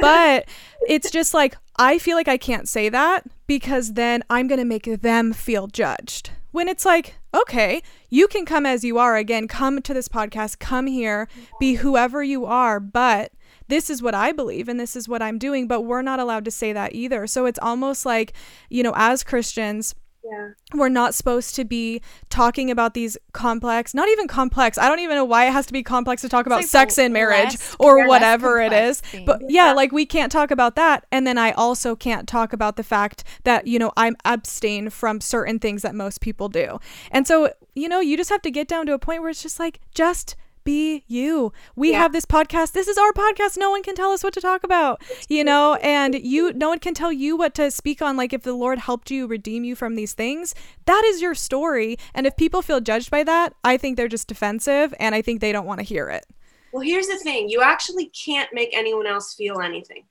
but 0.00 0.48
it's 0.88 1.10
just 1.10 1.34
like 1.34 1.56
I 1.76 1.98
feel 1.98 2.16
like 2.16 2.28
I 2.28 2.36
can't 2.36 2.68
say 2.68 2.88
that 2.88 3.24
because 3.46 3.94
then 3.94 4.22
I'm 4.30 4.46
going 4.46 4.58
to 4.58 4.64
make 4.64 4.84
them 5.00 5.32
feel 5.32 5.66
judged. 5.66 6.30
When 6.52 6.68
it's 6.68 6.84
like, 6.84 7.14
okay, 7.32 7.80
you 8.08 8.26
can 8.26 8.44
come 8.44 8.66
as 8.66 8.84
you 8.84 8.98
are 8.98 9.16
again, 9.16 9.48
come 9.48 9.80
to 9.82 9.94
this 9.94 10.08
podcast, 10.08 10.58
come 10.58 10.86
here, 10.86 11.28
be 11.58 11.74
whoever 11.74 12.22
you 12.22 12.44
are, 12.44 12.80
but 12.80 13.32
this 13.70 13.88
is 13.88 14.02
what 14.02 14.14
I 14.14 14.32
believe 14.32 14.68
and 14.68 14.78
this 14.78 14.94
is 14.96 15.08
what 15.08 15.22
I'm 15.22 15.38
doing, 15.38 15.66
but 15.66 15.82
we're 15.82 16.02
not 16.02 16.20
allowed 16.20 16.44
to 16.44 16.50
say 16.50 16.72
that 16.72 16.94
either. 16.94 17.26
So 17.26 17.46
it's 17.46 17.58
almost 17.62 18.04
like, 18.04 18.32
you 18.68 18.82
know, 18.82 18.92
as 18.96 19.24
Christians, 19.24 19.94
Yeah. 20.22 20.50
we're 20.74 20.90
not 20.90 21.14
supposed 21.14 21.54
to 21.56 21.64
be 21.64 22.02
talking 22.28 22.70
about 22.70 22.92
these 22.92 23.16
complex, 23.32 23.94
not 23.94 24.08
even 24.10 24.28
complex. 24.28 24.76
I 24.76 24.86
don't 24.88 24.98
even 25.00 25.16
know 25.16 25.24
why 25.24 25.46
it 25.46 25.52
has 25.52 25.64
to 25.66 25.72
be 25.72 25.82
complex 25.82 26.20
to 26.22 26.28
talk 26.28 26.44
about 26.44 26.56
like 26.56 26.66
sex 26.66 26.98
and 26.98 27.14
marriage 27.14 27.56
or 27.78 28.06
whatever 28.06 28.60
it 28.60 28.72
is. 28.72 29.00
complex 29.00 29.06
is. 29.06 29.10
thing. 29.12 29.24
But 29.24 29.40
yeah, 29.48 29.72
like 29.72 29.92
we 29.92 30.04
can't 30.04 30.30
talk 30.30 30.50
about 30.50 30.76
that. 30.76 31.06
And 31.10 31.26
then 31.26 31.38
I 31.38 31.52
also 31.52 31.96
can't 31.96 32.28
talk 32.28 32.52
about 32.52 32.76
the 32.76 32.84
fact 32.84 33.24
that, 33.44 33.66
you 33.66 33.78
know, 33.78 33.92
I'm 33.96 34.14
abstain 34.26 34.90
from 34.90 35.20
certain 35.22 35.58
things 35.58 35.80
that 35.82 35.94
most 35.94 36.20
people 36.20 36.48
do. 36.50 36.78
And 37.10 37.26
so, 37.26 37.52
you 37.74 37.88
know, 37.88 38.00
you 38.00 38.16
just 38.18 38.28
have 38.30 38.42
to 38.42 38.50
get 38.50 38.68
down 38.68 38.84
to 38.86 38.92
a 38.92 38.98
point 38.98 39.22
where 39.22 39.30
it's 39.30 39.42
just 39.42 39.58
like, 39.58 39.80
just 39.94 40.36
be 40.64 41.04
you. 41.06 41.52
We 41.76 41.92
Yeah. 41.92 41.98
have 41.98 42.12
this 42.12 42.24
podcast. 42.24 42.72
This 42.72 42.88
is 42.88 42.98
our 42.98 43.12
podcast. 43.12 43.56
No 43.56 43.70
one 43.70 43.82
can 43.82 43.94
tell 43.94 44.10
us 44.12 44.22
what 44.22 44.32
to 44.34 44.40
talk 44.40 44.64
about, 44.64 45.02
you 45.28 45.44
know, 45.44 45.74
and 45.76 46.14
you, 46.14 46.52
no 46.52 46.68
one 46.68 46.78
can 46.78 46.94
tell 46.94 47.12
you 47.12 47.36
what 47.36 47.54
to 47.54 47.70
speak 47.70 48.00
on. 48.02 48.16
Like 48.16 48.32
if 48.32 48.42
the 48.42 48.52
Lord 48.54 48.78
helped 48.78 49.10
you 49.10 49.26
redeem 49.26 49.64
you 49.64 49.74
from 49.74 49.94
these 49.94 50.12
things, 50.12 50.54
that 50.86 51.02
is 51.06 51.20
your 51.22 51.34
story. 51.34 51.96
And 52.14 52.26
if 52.26 52.36
people 52.36 52.62
feel 52.62 52.80
judged 52.80 53.10
by 53.10 53.24
that, 53.24 53.54
I 53.64 53.76
think 53.76 53.96
they're 53.96 54.08
just 54.08 54.28
defensive 54.28 54.94
and 55.00 55.14
I 55.14 55.22
think 55.22 55.40
they 55.40 55.52
don't 55.52 55.66
want 55.66 55.80
to 55.80 55.84
hear 55.84 56.08
it. 56.08 56.26
Well, 56.72 56.82
here's 56.82 57.08
the 57.08 57.16
thing: 57.16 57.48
you 57.48 57.62
actually 57.62 58.06
can't 58.10 58.48
make 58.52 58.70
anyone 58.72 59.06
else 59.06 59.34
feel 59.34 59.60
anything. 59.60 60.04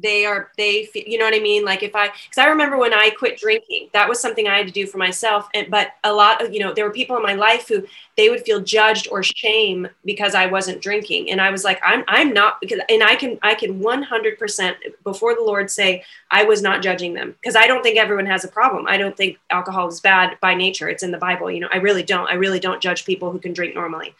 They 0.00 0.24
are 0.26 0.50
they, 0.56 0.86
fe- 0.86 1.04
you 1.06 1.18
know 1.18 1.24
what 1.24 1.34
I 1.34 1.40
mean? 1.40 1.64
Like 1.64 1.82
if 1.82 1.94
I, 1.94 2.08
because 2.08 2.38
I 2.38 2.46
remember 2.46 2.76
when 2.76 2.92
I 2.92 3.10
quit 3.10 3.38
drinking, 3.38 3.90
that 3.92 4.08
was 4.08 4.20
something 4.20 4.46
I 4.46 4.58
had 4.58 4.66
to 4.66 4.72
do 4.72 4.86
for 4.86 4.98
myself. 4.98 5.48
And 5.54 5.70
but 5.70 5.92
a 6.04 6.12
lot 6.12 6.44
of 6.44 6.52
you 6.52 6.60
know, 6.60 6.72
there 6.72 6.84
were 6.84 6.92
people 6.92 7.16
in 7.16 7.22
my 7.22 7.34
life 7.34 7.68
who 7.68 7.86
they 8.16 8.30
would 8.30 8.44
feel 8.44 8.60
judged 8.60 9.08
or 9.10 9.22
shame 9.22 9.88
because 10.04 10.34
I 10.34 10.46
wasn't 10.46 10.82
drinking, 10.82 11.30
and 11.30 11.40
I 11.40 11.50
was 11.50 11.64
like, 11.64 11.80
I'm 11.84 12.04
I'm 12.08 12.32
not 12.32 12.60
because, 12.60 12.80
and 12.88 13.02
I 13.02 13.16
can 13.16 13.38
I 13.42 13.54
can 13.54 13.80
100 13.80 14.38
percent 14.38 14.76
before 15.04 15.34
the 15.34 15.42
Lord 15.42 15.70
say 15.70 16.04
I 16.30 16.44
was 16.44 16.62
not 16.62 16.82
judging 16.82 17.14
them 17.14 17.34
because 17.40 17.56
I 17.56 17.66
don't 17.66 17.82
think 17.82 17.98
everyone 17.98 18.26
has 18.26 18.44
a 18.44 18.48
problem. 18.48 18.86
I 18.88 18.96
don't 18.96 19.16
think 19.16 19.38
alcohol 19.50 19.88
is 19.88 20.00
bad 20.00 20.38
by 20.40 20.54
nature. 20.54 20.88
It's 20.88 21.02
in 21.02 21.10
the 21.10 21.18
Bible. 21.18 21.50
You 21.50 21.60
know, 21.60 21.68
I 21.72 21.78
really 21.78 22.02
don't. 22.02 22.28
I 22.28 22.34
really 22.34 22.60
don't 22.60 22.82
judge 22.82 23.04
people 23.04 23.30
who 23.30 23.38
can 23.38 23.52
drink 23.52 23.74
normally 23.74 24.14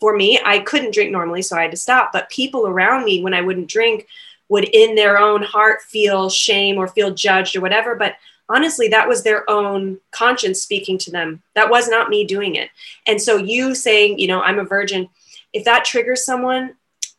for 0.00 0.16
me, 0.16 0.38
I 0.44 0.58
couldn't 0.60 0.92
drink 0.92 1.10
normally, 1.10 1.42
so 1.42 1.56
I 1.56 1.62
had 1.62 1.70
to 1.70 1.76
stop. 1.76 2.12
But 2.12 2.28
people 2.28 2.66
around 2.66 3.04
me, 3.04 3.22
when 3.22 3.34
I 3.34 3.40
wouldn't 3.40 3.68
drink, 3.68 4.06
would 4.48 4.64
in 4.64 4.94
their 4.94 5.18
own 5.18 5.42
heart 5.42 5.82
feel 5.82 6.30
shame 6.30 6.76
or 6.76 6.88
feel 6.88 7.12
judged 7.12 7.56
or 7.56 7.60
whatever. 7.60 7.94
But 7.94 8.16
honestly, 8.48 8.88
that 8.88 9.08
was 9.08 9.22
their 9.22 9.48
own 9.50 9.98
conscience 10.10 10.62
speaking 10.62 10.98
to 10.98 11.10
them. 11.10 11.42
That 11.54 11.70
was 11.70 11.88
not 11.88 12.08
me 12.08 12.24
doing 12.24 12.54
it. 12.54 12.70
And 13.06 13.20
so 13.20 13.36
you 13.36 13.74
saying, 13.74 14.18
you 14.18 14.28
know, 14.28 14.40
I'm 14.40 14.58
a 14.58 14.64
virgin, 14.64 15.08
if 15.52 15.64
that 15.64 15.84
triggers 15.84 16.24
someone, 16.24 16.74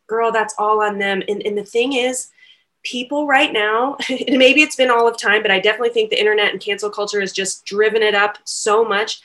girl, 0.08 0.32
that's 0.32 0.56
all 0.58 0.82
on 0.82 1.00
them. 1.00 1.22
And, 1.28 1.46
and 1.46 1.58
the 1.58 1.66
thing 1.66 1.94
is, 1.94 2.30
people 2.84 3.28
right 3.28 3.52
now, 3.52 3.98
and 4.10 4.38
maybe 4.38 4.62
it's 4.62 4.76
been 4.76 4.92
all 4.92 5.08
of 5.08 5.18
time, 5.18 5.42
but 5.42 5.52
I 5.52 5.60
definitely 5.60 5.90
think 5.90 6.10
the 6.10 6.20
internet 6.20 6.52
and 6.52 6.62
cancel 6.62 6.90
culture 6.90 7.20
has 7.20 7.34
just 7.34 7.66
driven 7.66 8.02
it 8.02 8.16
up 8.16 8.38
so 8.46 8.86
much 8.86 9.22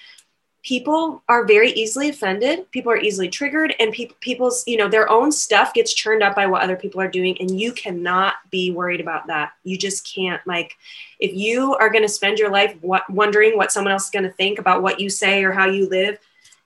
people 0.62 1.22
are 1.28 1.44
very 1.44 1.70
easily 1.72 2.08
offended 2.08 2.70
people 2.70 2.92
are 2.92 2.98
easily 2.98 3.28
triggered 3.28 3.74
and 3.80 3.92
people 3.92 4.16
people's 4.20 4.62
you 4.66 4.76
know 4.76 4.88
their 4.88 5.08
own 5.10 5.32
stuff 5.32 5.74
gets 5.74 5.92
churned 5.92 6.22
up 6.22 6.36
by 6.36 6.46
what 6.46 6.62
other 6.62 6.76
people 6.76 7.00
are 7.00 7.10
doing 7.10 7.36
and 7.40 7.60
you 7.60 7.72
cannot 7.72 8.34
be 8.50 8.70
worried 8.70 9.00
about 9.00 9.26
that. 9.26 9.52
You 9.64 9.76
just 9.76 10.06
can't 10.12 10.40
like 10.46 10.76
if 11.18 11.34
you 11.34 11.74
are 11.74 11.90
going 11.90 12.02
to 12.02 12.08
spend 12.08 12.38
your 12.38 12.50
life 12.50 12.76
wondering 13.08 13.56
what 13.56 13.72
someone 13.72 13.92
else 13.92 14.04
is 14.04 14.10
going 14.10 14.24
to 14.24 14.32
think 14.32 14.58
about 14.58 14.82
what 14.82 15.00
you 15.00 15.10
say 15.10 15.42
or 15.44 15.52
how 15.52 15.66
you 15.66 15.88
live 15.88 16.18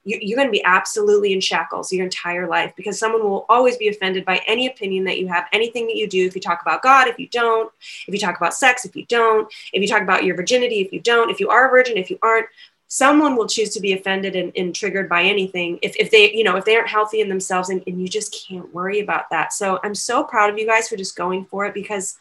you, 0.05 0.19
you're 0.21 0.37
going 0.37 0.49
to 0.49 0.53
be 0.53 0.65
absolutely 0.65 1.33
in 1.33 1.41
shackles 1.41 1.93
your 1.93 2.05
entire 2.05 2.47
life 2.47 2.73
because 2.77 2.99
someone 2.99 3.23
will 3.23 3.45
always 3.49 3.77
be 3.77 3.89
offended 3.89 4.25
by 4.25 4.41
any 4.47 4.67
opinion 4.67 5.05
that 5.05 5.19
you 5.19 5.27
have 5.27 5.47
anything 5.53 5.87
that 5.87 5.97
you 5.97 6.07
do. 6.07 6.27
If 6.27 6.35
you 6.35 6.41
talk 6.41 6.61
about 6.61 6.83
god 6.83 7.09
if 7.09 7.19
you 7.19 7.29
don't 7.29 7.73
if 8.07 8.13
you 8.13 8.21
talk 8.21 8.37
about 8.37 8.55
sex 8.55 8.85
if 8.85 8.95
you 8.95 9.07
don't 9.07 9.51
if 9.73 9.81
you 9.81 9.89
talk 9.89 10.03
about 10.03 10.25
your 10.25 10.37
virginity 10.37 10.81
if 10.81 10.93
you 10.93 11.01
don't 11.01 11.31
if 11.31 11.41
you 11.41 11.49
are 11.49 11.69
a 11.69 11.71
virgin 11.71 11.97
if 11.97 12.11
you 12.11 12.19
aren't 12.23 12.47
someone 12.89 13.37
will 13.37 13.49
choose 13.49 13.71
to 13.71 13.81
be 13.81 13.93
offended 13.93 14.37
and, 14.37 14.53
and, 14.57 14.75
triggered 14.75 15.09
by 15.09 15.23
anything 15.23 15.79
if, 15.83 15.97
if 15.97 16.11
they 16.11 16.33
you 16.33 16.45
know 16.45 16.57
if 16.57 16.65
they 16.65 16.77
aren't 16.77 16.89
healthy 16.89 17.21
in 17.21 17.29
themselves 17.29 17.69
and, 17.69 17.83
and 17.87 18.01
you 18.01 18.09
just 18.09 18.47
can't 18.49 18.73
worry 18.73 19.01
about 19.01 19.29
that. 19.31 19.53
So 19.53 19.81
i'm 19.83 19.95
so 19.95 20.23
proud 20.25 20.51
of 20.51 20.59
you 20.59 20.67
guys 20.67 20.89
for 20.89 20.97
just 20.97 21.17
going 21.17 21.45
for 21.47 21.67
it 21.67 21.75
because 21.75 22.19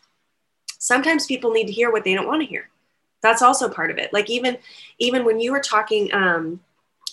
sometimes 0.79 1.25
people 1.25 1.51
need 1.51 1.67
to 1.67 1.73
hear 1.73 1.91
what 1.91 2.03
they 2.03 2.13
don't 2.13 2.27
want 2.27 2.41
to 2.41 2.47
hear. 2.47 2.69
That's 3.21 3.41
also 3.41 3.69
part 3.69 3.91
of 3.91 3.97
it. 3.97 4.13
Like 4.13 4.29
even 4.29 4.57
even 4.99 5.25
when 5.25 5.39
you 5.39 5.51
were 5.51 5.59
talking 5.61 6.13
um, 6.13 6.59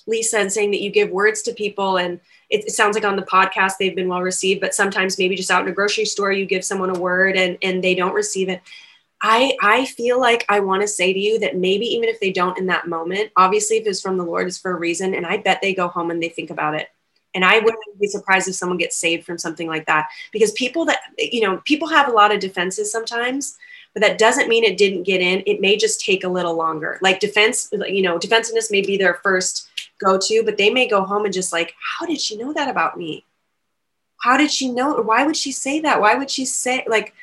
lisa 0.06 0.38
and 0.38 0.52
saying 0.52 0.70
that 0.72 0.80
you 0.80 0.90
give 0.90 1.10
words 1.10 1.42
to 1.42 1.52
people 1.52 1.96
and 1.96 2.20
it, 2.50 2.64
it 2.66 2.72
sounds 2.72 2.94
like 2.94 3.04
on 3.04 3.16
the 3.16 3.22
podcast 3.22 3.74
they've 3.78 3.94
been 3.94 4.08
well 4.08 4.20
received 4.20 4.60
but 4.60 4.74
sometimes 4.74 5.18
maybe 5.18 5.36
just 5.36 5.50
out 5.50 5.62
in 5.62 5.68
a 5.68 5.72
grocery 5.72 6.04
store 6.04 6.32
you 6.32 6.44
give 6.44 6.64
someone 6.64 6.90
a 6.90 6.98
word 6.98 7.36
and 7.36 7.56
and 7.62 7.84
they 7.84 7.94
don't 7.94 8.14
receive 8.14 8.48
it 8.48 8.60
I 9.22 9.56
I 9.62 9.86
feel 9.86 10.20
like 10.20 10.44
I 10.48 10.60
want 10.60 10.82
to 10.82 10.88
say 10.88 11.12
to 11.12 11.18
you 11.18 11.38
that 11.40 11.56
maybe 11.56 11.86
even 11.86 12.08
if 12.08 12.18
they 12.18 12.32
don't 12.32 12.58
in 12.58 12.66
that 12.66 12.88
moment, 12.88 13.30
obviously 13.36 13.76
if 13.76 13.86
it's 13.86 14.02
from 14.02 14.18
the 14.18 14.24
Lord, 14.24 14.48
it's 14.48 14.58
for 14.58 14.72
a 14.72 14.78
reason, 14.78 15.14
and 15.14 15.24
I 15.24 15.36
bet 15.36 15.60
they 15.62 15.74
go 15.74 15.88
home 15.88 16.10
and 16.10 16.20
they 16.22 16.28
think 16.28 16.50
about 16.50 16.74
it. 16.74 16.88
And 17.34 17.44
I 17.44 17.60
wouldn't 17.60 18.00
be 18.00 18.08
surprised 18.08 18.48
if 18.48 18.56
someone 18.56 18.78
gets 18.78 18.96
saved 18.96 19.24
from 19.24 19.38
something 19.38 19.68
like 19.68 19.86
that 19.86 20.08
because 20.32 20.52
people 20.52 20.84
that 20.86 20.98
you 21.18 21.40
know 21.40 21.62
people 21.64 21.88
have 21.88 22.08
a 22.08 22.12
lot 22.12 22.34
of 22.34 22.40
defenses 22.40 22.90
sometimes, 22.90 23.56
but 23.94 24.02
that 24.02 24.18
doesn't 24.18 24.48
mean 24.48 24.64
it 24.64 24.76
didn't 24.76 25.04
get 25.04 25.20
in. 25.20 25.42
It 25.46 25.60
may 25.60 25.76
just 25.76 26.00
take 26.00 26.24
a 26.24 26.28
little 26.28 26.56
longer. 26.56 26.98
Like 27.00 27.20
defense, 27.20 27.68
you 27.72 28.02
know, 28.02 28.18
defensiveness 28.18 28.70
may 28.72 28.82
be 28.82 28.96
their 28.96 29.14
first 29.22 29.68
go 29.98 30.18
to, 30.18 30.42
but 30.44 30.56
they 30.56 30.68
may 30.70 30.88
go 30.88 31.04
home 31.04 31.24
and 31.24 31.32
just 31.32 31.52
like, 31.52 31.74
how 31.98 32.06
did 32.06 32.20
she 32.20 32.36
know 32.36 32.52
that 32.54 32.68
about 32.68 32.98
me? 32.98 33.24
How 34.20 34.36
did 34.36 34.50
she 34.50 34.70
know? 34.70 34.94
Why 35.00 35.24
would 35.24 35.36
she 35.36 35.52
say 35.52 35.80
that? 35.80 36.00
Why 36.00 36.16
would 36.16 36.30
she 36.30 36.44
say 36.44 36.84
like? 36.88 37.14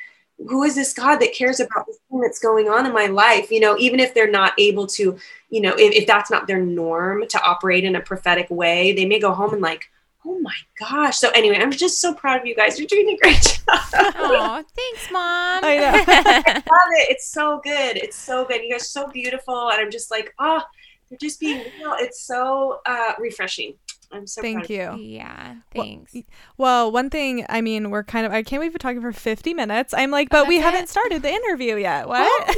Who 0.48 0.62
is 0.62 0.74
this 0.74 0.92
God 0.92 1.16
that 1.16 1.34
cares 1.34 1.60
about 1.60 1.86
this 1.86 1.98
thing 2.10 2.20
that's 2.20 2.38
going 2.38 2.68
on 2.68 2.86
in 2.86 2.92
my 2.92 3.06
life? 3.06 3.50
You 3.50 3.60
know, 3.60 3.76
even 3.78 4.00
if 4.00 4.14
they're 4.14 4.30
not 4.30 4.52
able 4.58 4.86
to, 4.88 5.18
you 5.50 5.60
know, 5.60 5.74
if, 5.76 5.92
if 5.94 6.06
that's 6.06 6.30
not 6.30 6.46
their 6.46 6.60
norm 6.60 7.26
to 7.28 7.42
operate 7.42 7.84
in 7.84 7.96
a 7.96 8.00
prophetic 8.00 8.48
way, 8.50 8.92
they 8.92 9.04
may 9.04 9.18
go 9.18 9.32
home 9.32 9.52
and 9.52 9.62
like, 9.62 9.90
oh 10.26 10.38
my 10.40 10.54
gosh. 10.78 11.18
So 11.18 11.30
anyway, 11.30 11.58
I'm 11.58 11.70
just 11.70 12.00
so 12.00 12.14
proud 12.14 12.40
of 12.40 12.46
you 12.46 12.54
guys. 12.54 12.78
You're 12.78 12.88
doing 12.88 13.08
a 13.10 13.16
great 13.16 13.42
job. 13.42 13.80
Oh, 13.94 14.64
thanks, 14.76 15.10
mom. 15.10 15.64
I 15.64 15.76
know. 15.76 16.04
I 16.06 16.52
love 16.54 16.62
it. 16.64 17.10
It's 17.10 17.28
so 17.30 17.60
good. 17.62 17.96
It's 17.96 18.16
so 18.16 18.44
good. 18.44 18.62
You 18.62 18.72
guys 18.72 18.82
are 18.82 18.84
so 18.84 19.08
beautiful. 19.08 19.70
And 19.70 19.80
I'm 19.80 19.90
just 19.90 20.10
like, 20.10 20.34
oh, 20.38 20.62
they're 21.08 21.18
just 21.18 21.40
being 21.40 21.58
real. 21.78 21.94
It's 21.98 22.22
so 22.22 22.80
uh, 22.86 23.12
refreshing. 23.18 23.74
I'm 24.12 24.26
so 24.26 24.40
proud 24.40 24.52
Thank 24.52 24.64
of 24.64 24.70
you. 24.70 24.96
yeah, 25.04 25.54
thanks. 25.72 26.14
Well, 26.56 26.90
one 26.90 27.10
thing, 27.10 27.46
I 27.48 27.60
mean, 27.60 27.90
we're 27.90 28.02
kind 28.02 28.26
of, 28.26 28.32
I 28.32 28.42
can't 28.42 28.60
believe 28.60 28.72
we're 28.72 28.78
talking 28.78 29.00
for 29.00 29.12
50 29.12 29.54
minutes. 29.54 29.94
I'm 29.96 30.10
like, 30.10 30.28
but 30.30 30.48
we 30.48 30.58
that's 30.58 30.70
haven't 30.70 30.88
started 30.88 31.22
the 31.22 31.30
interview 31.30 31.76
yet. 31.76 32.08
What? 32.08 32.56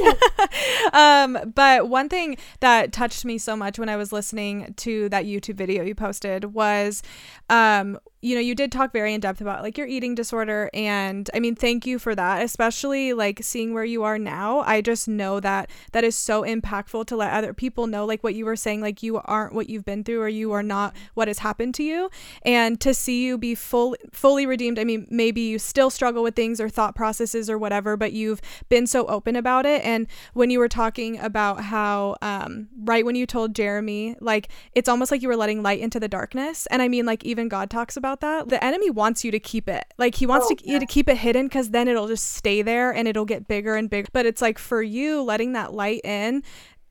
um, 0.93 1.37
but 1.53 1.89
one 1.89 2.09
thing 2.09 2.37
that 2.59 2.91
touched 2.91 3.23
me 3.23 3.37
so 3.37 3.55
much 3.55 3.77
when 3.77 3.89
I 3.89 3.97
was 3.97 4.11
listening 4.11 4.73
to 4.77 5.09
that 5.09 5.25
YouTube 5.25 5.55
video 5.55 5.83
you 5.83 5.93
posted 5.93 6.53
was, 6.53 7.03
um, 7.49 7.99
you 8.23 8.35
know, 8.35 8.41
you 8.41 8.55
did 8.55 8.71
talk 8.71 8.93
very 8.93 9.13
in 9.13 9.19
depth 9.19 9.41
about 9.41 9.63
like 9.63 9.77
your 9.77 9.85
eating 9.85 10.15
disorder. 10.15 10.69
And 10.73 11.29
I 11.33 11.41
mean, 11.41 11.55
thank 11.55 11.85
you 11.85 11.99
for 11.99 12.15
that, 12.15 12.41
especially 12.41 13.11
like 13.11 13.43
seeing 13.43 13.73
where 13.73 13.83
you 13.83 14.03
are 14.03 14.17
now. 14.17 14.61
I 14.61 14.79
just 14.79 15.09
know 15.09 15.41
that 15.41 15.69
that 15.91 16.05
is 16.05 16.15
so 16.15 16.43
impactful 16.43 17.05
to 17.07 17.17
let 17.17 17.33
other 17.33 17.53
people 17.53 17.85
know, 17.85 18.05
like 18.05 18.23
what 18.23 18.33
you 18.33 18.45
were 18.45 18.55
saying, 18.55 18.79
like 18.79 19.03
you 19.03 19.17
aren't 19.17 19.53
what 19.53 19.69
you've 19.69 19.83
been 19.83 20.05
through 20.05 20.21
or 20.21 20.29
you 20.29 20.53
are 20.53 20.63
not 20.63 20.95
what 21.15 21.27
has 21.27 21.39
happened 21.39 21.75
to 21.75 21.83
you. 21.83 22.09
And 22.43 22.79
to 22.79 22.93
see 22.93 23.25
you 23.25 23.37
be 23.37 23.55
full, 23.55 23.97
fully 24.13 24.45
redeemed. 24.45 24.79
I 24.79 24.85
mean, 24.85 25.05
maybe 25.09 25.41
you 25.41 25.59
still 25.59 25.89
struggle 25.89 26.23
with 26.23 26.33
things 26.33 26.61
or 26.61 26.69
thought 26.69 26.95
processes 26.95 27.49
or 27.49 27.57
whatever, 27.57 27.97
but 27.97 28.13
you've 28.13 28.41
been 28.69 28.87
so 28.87 29.05
open 29.07 29.35
about 29.35 29.65
it. 29.65 29.83
And 29.83 30.07
when 30.33 30.49
you 30.49 30.59
were 30.59 30.69
talking 30.69 31.19
about 31.19 31.59
how, 31.59 32.15
um, 32.21 32.69
right 32.83 33.03
when 33.03 33.15
you 33.15 33.25
told 33.25 33.53
Jeremy, 33.53 34.15
like 34.21 34.47
it's 34.75 34.87
almost 34.87 35.11
like 35.11 35.21
you 35.21 35.27
were 35.27 35.35
letting 35.35 35.61
light 35.61 35.81
into 35.81 35.99
the 35.99 36.07
darkness. 36.07 36.67
And 36.67 36.81
I 36.81 36.87
mean, 36.87 37.05
like 37.05 37.25
even 37.25 37.49
God 37.49 37.69
talks 37.69 37.97
about 37.97 38.12
that. 38.21 38.49
The 38.49 38.63
enemy 38.63 38.89
wants 38.89 39.23
you 39.23 39.31
to 39.31 39.39
keep 39.39 39.67
it, 39.69 39.83
like 39.97 40.15
he 40.15 40.25
wants 40.25 40.47
Oh, 40.49 40.55
to, 40.55 40.69
you 40.69 40.79
to 40.79 40.85
keep 40.85 41.07
it 41.09 41.17
hidden 41.17 41.47
because 41.47 41.69
then 41.71 41.87
it'll 41.87 42.07
just 42.07 42.33
stay 42.33 42.61
there 42.61 42.91
and 42.91 43.07
it'll 43.07 43.25
get 43.25 43.47
bigger 43.47 43.75
and 43.75 43.89
bigger. 43.89 44.07
But 44.13 44.25
it's 44.25 44.41
like 44.41 44.57
for 44.57 44.81
you 44.81 45.21
letting 45.21 45.53
that 45.53 45.73
light 45.73 46.01
in. 46.03 46.43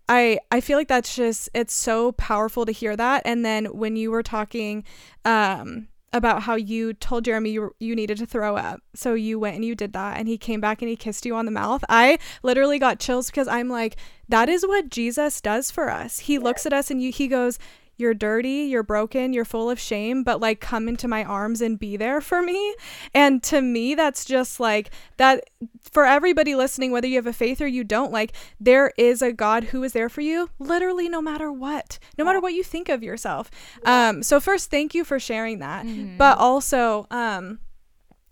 I, 0.09 0.41
I 0.51 0.61
feel 0.61 0.77
like 0.77 0.89
that's 0.89 1.15
just 1.15 1.49
it's 1.55 1.73
so 1.73 2.13
powerful 2.13 2.67
to 2.67 2.73
hear 2.73 2.97
that 2.97 3.23
and 3.25 3.45
then 3.45 3.67
when 3.67 3.97
you 3.97 4.11
were 4.11 4.23
talking 4.23 4.85
um 5.25 5.89
about 6.13 6.43
how 6.43 6.55
you 6.57 6.93
told 6.93 7.25
Jeremy 7.25 7.51
you, 7.51 7.75
you 7.81 7.95
needed 7.97 8.19
to 8.19 8.27
throw 8.27 8.55
up. 8.57 8.81
So 8.95 9.15
you 9.15 9.39
went 9.39 9.57
and 9.57 9.65
you 9.65 9.75
did 9.75 9.95
that 9.95 10.19
and 10.19 10.29
he 10.29 10.37
came 10.37 10.61
back 10.61 10.83
and 10.83 10.89
he 10.91 10.97
kissed 10.97 11.25
you 11.25 11.35
on 11.35 11.47
the 11.47 11.51
mouth. 11.51 11.83
I 11.89 12.19
literally 12.43 12.79
got 12.79 12.99
chills 13.01 13.29
because 13.31 13.49
I'm 13.49 13.71
like 13.71 13.97
that 14.29 14.49
is 14.51 14.67
what 14.67 14.91
Jesus 14.91 15.41
does 15.41 15.71
for 15.71 15.89
us. 15.91 16.19
He 16.19 16.39
looks 16.39 16.67
at 16.67 16.73
us 16.75 16.91
and 16.91 17.03
you, 17.03 17.13
he 17.13 17.29
goes, 17.29 17.59
you're 18.03 18.13
dirty, 18.13 18.67
you're 18.69 18.83
broken, 18.83 19.33
you're 19.33 19.45
full 19.45 19.71
of 19.71 19.81
shame, 19.81 20.23
but 20.23 20.41
like 20.41 20.61
come 20.61 20.89
into 20.89 21.09
my 21.09 21.25
arms 21.25 21.63
and 21.63 21.79
be 21.79 21.97
there 21.97 22.21
for 22.21 22.43
me. 22.43 22.75
And 23.15 23.43
to 23.45 23.63
me, 23.63 23.95
that's 23.95 24.27
just 24.27 24.61
like 24.61 24.91
that 25.17 25.45
for 25.91 26.05
everybody 26.05 26.55
listening, 26.55 26.93
whether 26.93 27.07
you 27.07 27.17
have 27.17 27.27
a 27.27 27.33
faith 27.33 27.61
or 27.61 27.67
you 27.67 27.85
don't, 27.85 28.13
like 28.13 28.35
there 28.61 28.93
is 28.99 29.23
a 29.23 29.33
God 29.33 29.65
who 29.65 29.83
is 29.83 29.93
there 29.93 30.09
for 30.09 30.21
you 30.21 30.51
literally 30.59 31.09
no 31.09 31.23
matter 31.23 31.51
what, 31.51 31.99
no 32.19 32.25
matter 32.25 32.41
what 32.41 32.53
you 32.53 32.63
think 32.63 32.89
of 32.89 33.03
yourself. 33.03 33.51
Um, 33.85 34.23
so, 34.23 34.41
first, 34.41 34.71
thank 34.71 34.95
you 34.95 35.05
for 35.05 35.19
sharing 35.19 35.61
that. 35.61 35.87
Mm-hmm. 35.87 36.19
But 36.19 36.39
also, 36.39 37.07
um, 37.11 37.61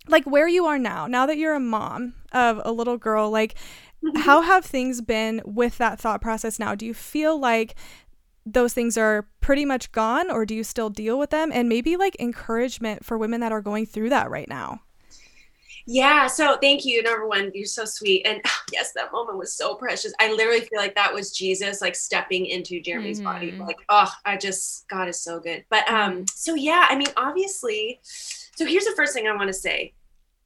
like 0.07 0.25
where 0.25 0.47
you 0.47 0.65
are 0.65 0.79
now, 0.79 1.07
now 1.07 1.25
that 1.25 1.37
you're 1.37 1.55
a 1.55 1.59
mom 1.59 2.13
of 2.31 2.61
a 2.63 2.71
little 2.71 2.97
girl, 2.97 3.29
like, 3.29 3.55
mm-hmm. 4.03 4.19
how 4.21 4.41
have 4.41 4.65
things 4.65 5.01
been 5.01 5.41
with 5.45 5.77
that 5.77 5.99
thought 5.99 6.21
process 6.21 6.59
now? 6.59 6.75
Do 6.75 6.85
you 6.85 6.93
feel 6.93 7.39
like 7.39 7.75
those 8.45 8.73
things 8.73 8.97
are 8.97 9.27
pretty 9.39 9.65
much 9.65 9.91
gone 9.91 10.31
or 10.31 10.45
do 10.45 10.55
you 10.55 10.63
still 10.63 10.89
deal 10.89 11.19
with 11.19 11.29
them? 11.29 11.51
And 11.53 11.69
maybe 11.69 11.97
like 11.97 12.15
encouragement 12.19 13.05
for 13.05 13.17
women 13.17 13.41
that 13.41 13.51
are 13.51 13.61
going 13.61 13.85
through 13.85 14.09
that 14.09 14.29
right 14.29 14.47
now. 14.47 14.81
Yeah 15.87 16.27
so 16.27 16.57
thank 16.61 16.85
you 16.85 17.01
number 17.01 17.27
one 17.27 17.51
you're 17.53 17.65
so 17.65 17.85
sweet. 17.85 18.25
And 18.25 18.41
yes 18.71 18.93
that 18.93 19.11
moment 19.11 19.37
was 19.37 19.53
so 19.53 19.75
precious. 19.75 20.13
I 20.19 20.31
literally 20.31 20.61
feel 20.61 20.79
like 20.79 20.95
that 20.95 21.13
was 21.13 21.31
jesus 21.31 21.81
like 21.81 21.95
stepping 21.95 22.45
into 22.45 22.81
jeremy's 22.81 23.19
mm-hmm. 23.19 23.25
body 23.25 23.51
like 23.53 23.77
oh 23.89 24.11
i 24.25 24.37
just 24.37 24.87
god 24.89 25.07
is 25.07 25.19
so 25.19 25.39
good. 25.39 25.65
But 25.69 25.89
um 25.89 26.25
so 26.33 26.55
yeah 26.55 26.87
i 26.89 26.95
mean 26.95 27.07
obviously 27.17 27.99
so 28.03 28.65
here's 28.65 28.85
the 28.85 28.93
first 28.95 29.13
thing 29.13 29.27
i 29.27 29.35
want 29.35 29.47
to 29.47 29.53
say. 29.53 29.93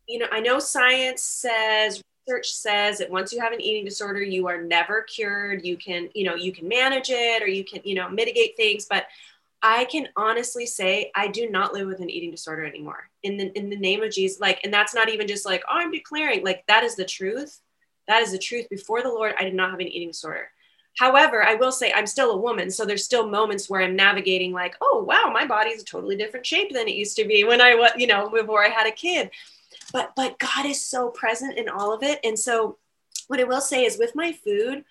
You 0.08 0.20
know 0.20 0.28
i 0.32 0.40
know 0.40 0.60
science 0.60 1.24
says 1.24 2.02
research 2.28 2.52
says 2.52 2.98
that 2.98 3.10
once 3.10 3.32
you 3.32 3.40
have 3.40 3.54
an 3.54 3.62
eating 3.62 3.86
disorder 3.86 4.22
you 4.22 4.48
are 4.48 4.62
never 4.62 5.02
cured. 5.04 5.66
You 5.66 5.78
can 5.78 6.10
you 6.14 6.26
know 6.26 6.36
you 6.36 6.52
can 6.52 6.68
manage 6.68 7.10
it 7.10 7.42
or 7.42 7.48
you 7.48 7.64
can 7.64 7.82
you 7.84 7.96
know 7.96 8.10
mitigate 8.10 8.56
things. 8.58 8.86
But 8.90 9.06
i 9.62 9.86
can 9.86 10.08
honestly 10.16 10.66
say 10.66 11.12
i 11.16 11.28
do 11.28 11.50
not 11.50 11.74
live 11.74 11.88
with 11.88 12.00
an 12.00 12.10
eating 12.10 12.32
disorder 12.32 12.66
anymore. 12.66 13.10
In 13.24 13.38
the 13.38 13.58
in 13.58 13.70
the 13.70 13.78
name 13.78 14.04
of 14.04 14.12
jesus 14.12 14.40
like 14.40 14.60
and 14.64 14.74
that's 14.74 14.96
not 14.96 15.10
even 15.10 15.28
just 15.28 15.46
like 15.46 15.64
oh 15.70 15.78
i'm 15.78 15.92
declaring. 15.92 16.44
Like 16.44 16.66
that 16.68 16.84
is 16.84 16.96
the 16.96 17.06
truth. 17.06 17.62
That 18.08 18.22
is 18.22 18.32
the 18.32 18.38
truth. 18.38 18.70
Before 18.70 19.02
the 19.02 19.10
lord 19.10 19.36
i 19.40 19.44
did 19.44 19.56
not 19.56 19.72
have 19.72 19.80
an 19.80 19.88
eating 19.88 20.10
disorder. 20.10 20.50
However 20.98 21.44
i 21.44 21.56
will 21.56 21.72
say 21.72 21.92
i'm 21.94 22.08
still 22.08 22.32
a 22.32 22.38
woman 22.38 22.72
so 22.72 22.86
there's 22.86 23.04
still 23.04 23.28
moments 23.28 23.70
where 23.70 23.82
i'm 23.82 23.96
navigating 23.96 24.52
like 24.54 24.76
oh 24.82 25.04
wow 25.04 25.30
my 25.32 25.46
body's 25.46 25.82
a 25.82 25.86
totally 25.86 26.16
different 26.16 26.46
shape 26.46 26.74
than 26.74 26.88
it 26.88 26.96
used 26.96 27.18
to 27.18 27.26
be 27.26 27.44
when 27.44 27.60
i 27.60 27.76
was 27.76 27.92
you 27.98 28.08
know 28.08 28.30
before 28.30 28.64
i 28.64 28.70
had 28.70 28.88
a 28.88 28.92
kid 28.92 29.30
but 29.96 30.14
but 30.14 30.38
god 30.40 30.66
is 30.66 30.84
so 30.84 31.10
present 31.10 31.58
in 31.58 31.70
all 31.70 31.94
of 31.94 32.04
it. 32.04 32.20
And 32.24 32.38
so 32.38 32.78
what 33.28 33.40
i 33.40 33.46
will 33.46 33.62
say 33.62 33.86
is 33.86 33.98
with 33.98 34.14
my 34.14 34.34
food 34.34 34.84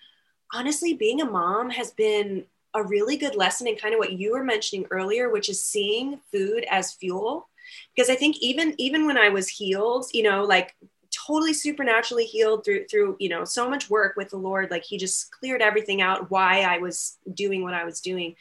honestly 0.51 0.93
being 0.93 1.21
a 1.21 1.25
mom 1.25 1.69
has 1.69 1.91
been 1.91 2.45
a 2.73 2.83
really 2.83 3.15
good 3.15 3.35
lesson 3.35 3.67
in 3.67 3.75
kind 3.75 3.93
of 3.93 3.99
what 3.99 4.13
you 4.13 4.33
were 4.33 4.43
mentioning 4.43 4.87
earlier 4.89 5.29
which 5.29 5.47
is 5.47 5.63
seeing 5.63 6.19
food 6.31 6.65
as 6.69 6.93
fuel. 6.93 7.47
Because 7.95 8.09
i 8.09 8.15
think 8.15 8.37
even 8.39 8.73
even 8.79 9.05
when 9.05 9.17
i 9.17 9.29
was 9.29 9.47
healed 9.47 10.07
you 10.11 10.23
know 10.23 10.43
like 10.43 10.75
totally 11.11 11.53
supernaturally 11.53 12.25
healed 12.25 12.65
through 12.65 12.85
through 12.87 13.15
you 13.19 13.29
know 13.29 13.45
so 13.45 13.69
much 13.69 13.89
work 13.89 14.15
with 14.17 14.29
the 14.31 14.37
lord 14.37 14.69
like 14.69 14.83
he 14.83 14.97
just 14.97 15.31
cleared 15.31 15.61
everything 15.61 16.01
out 16.01 16.29
why 16.29 16.61
i 16.61 16.77
was 16.79 17.17
doing 17.33 17.61
what 17.63 17.75
i 17.75 17.85
was 17.85 18.01
doing. 18.01 18.35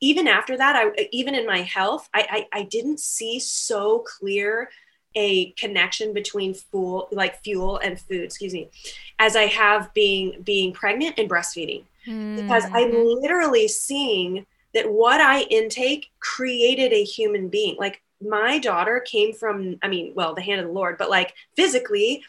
Even 0.00 0.28
after 0.28 0.56
that 0.56 0.76
i 0.76 1.08
even 1.12 1.34
in 1.34 1.46
my 1.46 1.62
health 1.62 2.08
i 2.12 2.46
i, 2.52 2.60
I 2.60 2.62
didn't 2.64 3.00
see 3.00 3.40
so 3.40 4.00
clear 4.00 4.68
a 5.14 5.50
connection 5.52 6.12
between 6.12 6.54
fuel 6.54 7.08
like 7.12 7.42
fuel 7.42 7.78
and 7.78 8.00
food 8.00 8.22
excuse 8.22 8.52
me 8.52 8.68
as 9.18 9.36
i 9.36 9.46
have 9.46 9.92
being 9.94 10.40
being 10.42 10.72
pregnant 10.72 11.18
and 11.18 11.28
breastfeeding 11.28 11.82
mm-hmm. 12.06 12.36
because 12.36 12.64
i'm 12.72 12.92
literally 12.92 13.68
seeing 13.68 14.46
that 14.72 14.90
what 14.90 15.20
i 15.20 15.42
intake 15.42 16.10
created 16.20 16.92
a 16.92 17.04
human 17.04 17.48
being 17.48 17.76
like 17.78 18.02
my 18.20 18.58
daughter 18.58 19.00
came 19.00 19.32
from 19.32 19.78
i 19.82 19.88
mean 19.88 20.12
well 20.14 20.34
the 20.34 20.42
hand 20.42 20.60
of 20.60 20.66
the 20.66 20.72
lord 20.72 20.96
but 20.98 21.10
like 21.10 21.34
physically 21.56 22.22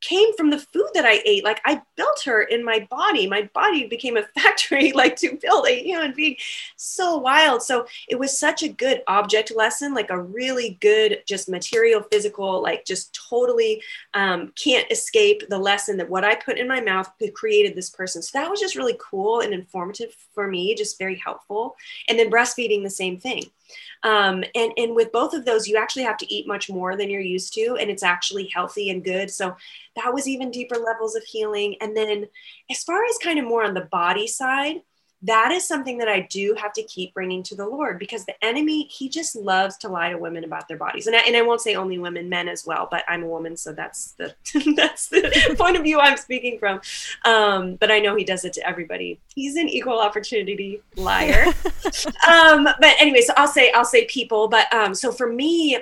came 0.00 0.34
from 0.36 0.50
the 0.50 0.58
food 0.58 0.88
that 0.94 1.04
I 1.04 1.20
ate. 1.24 1.44
Like 1.44 1.60
I 1.64 1.82
built 1.96 2.22
her 2.24 2.42
in 2.42 2.64
my 2.64 2.86
body. 2.90 3.26
My 3.26 3.48
body 3.54 3.86
became 3.86 4.16
a 4.16 4.22
factory, 4.40 4.92
like 4.92 5.16
to 5.16 5.38
build 5.40 5.66
a 5.66 5.82
human 5.82 6.14
being. 6.14 6.36
So 6.76 7.16
wild. 7.16 7.62
So 7.62 7.86
it 8.08 8.18
was 8.18 8.38
such 8.38 8.62
a 8.62 8.68
good 8.68 9.02
object 9.06 9.52
lesson, 9.54 9.94
like 9.94 10.10
a 10.10 10.20
really 10.20 10.78
good, 10.80 11.22
just 11.26 11.48
material, 11.48 12.02
physical, 12.02 12.62
like 12.62 12.84
just 12.84 13.18
totally 13.28 13.82
um, 14.14 14.52
can't 14.62 14.90
escape 14.90 15.42
the 15.48 15.58
lesson 15.58 15.96
that 15.98 16.10
what 16.10 16.24
I 16.24 16.34
put 16.34 16.58
in 16.58 16.68
my 16.68 16.80
mouth 16.80 17.10
created 17.34 17.74
this 17.74 17.90
person. 17.90 18.22
So 18.22 18.38
that 18.38 18.50
was 18.50 18.60
just 18.60 18.76
really 18.76 18.96
cool 19.00 19.40
and 19.40 19.52
informative 19.52 20.14
for 20.34 20.48
me, 20.48 20.74
just 20.74 20.98
very 20.98 21.16
helpful. 21.16 21.76
And 22.08 22.18
then 22.18 22.30
breastfeeding, 22.30 22.82
the 22.82 22.90
same 22.90 23.18
thing. 23.18 23.44
Um, 24.02 24.44
and, 24.54 24.72
and 24.76 24.94
with 24.94 25.12
both 25.12 25.34
of 25.34 25.44
those, 25.44 25.66
you 25.66 25.76
actually 25.76 26.04
have 26.04 26.16
to 26.18 26.34
eat 26.34 26.46
much 26.46 26.70
more 26.70 26.96
than 26.96 27.10
you're 27.10 27.20
used 27.20 27.52
to, 27.54 27.76
and 27.80 27.90
it's 27.90 28.02
actually 28.02 28.50
healthy 28.54 28.90
and 28.90 29.04
good. 29.04 29.30
So 29.30 29.56
that 29.96 30.12
was 30.12 30.28
even 30.28 30.50
deeper 30.50 30.76
levels 30.76 31.16
of 31.16 31.24
healing. 31.24 31.76
And 31.80 31.96
then, 31.96 32.26
as 32.70 32.82
far 32.84 33.04
as 33.04 33.18
kind 33.18 33.38
of 33.38 33.44
more 33.44 33.64
on 33.64 33.74
the 33.74 33.88
body 33.90 34.26
side, 34.26 34.76
that 35.22 35.50
is 35.50 35.66
something 35.66 35.98
that 35.98 36.08
I 36.08 36.20
do 36.20 36.54
have 36.60 36.72
to 36.74 36.82
keep 36.84 37.12
bringing 37.12 37.42
to 37.44 37.56
the 37.56 37.66
Lord 37.66 37.98
because 37.98 38.24
the 38.24 38.44
enemy, 38.44 38.84
he 38.84 39.08
just 39.08 39.34
loves 39.34 39.76
to 39.78 39.88
lie 39.88 40.10
to 40.10 40.18
women 40.18 40.44
about 40.44 40.68
their 40.68 40.76
bodies. 40.76 41.08
And 41.08 41.16
I, 41.16 41.20
and 41.20 41.36
I 41.36 41.42
won't 41.42 41.60
say 41.60 41.74
only 41.74 41.98
women, 41.98 42.28
men 42.28 42.48
as 42.48 42.64
well, 42.64 42.86
but 42.88 43.04
I'm 43.08 43.24
a 43.24 43.26
woman. 43.26 43.56
So 43.56 43.72
that's 43.72 44.12
the, 44.12 44.34
that's 44.76 45.08
the 45.08 45.54
point 45.58 45.76
of 45.76 45.82
view 45.82 45.98
I'm 45.98 46.16
speaking 46.16 46.58
from. 46.58 46.80
Um, 47.24 47.74
but 47.76 47.90
I 47.90 47.98
know 47.98 48.14
he 48.14 48.24
does 48.24 48.44
it 48.44 48.52
to 48.54 48.66
everybody. 48.66 49.18
He's 49.34 49.56
an 49.56 49.68
equal 49.68 49.98
opportunity 49.98 50.82
liar. 50.94 51.46
um, 52.28 52.64
but 52.64 52.94
anyway, 53.00 53.22
so 53.22 53.32
I'll 53.36 53.48
say, 53.48 53.72
I'll 53.72 53.84
say 53.84 54.04
people, 54.06 54.46
but 54.46 54.72
um, 54.72 54.94
so 54.94 55.10
for 55.10 55.32
me, 55.32 55.78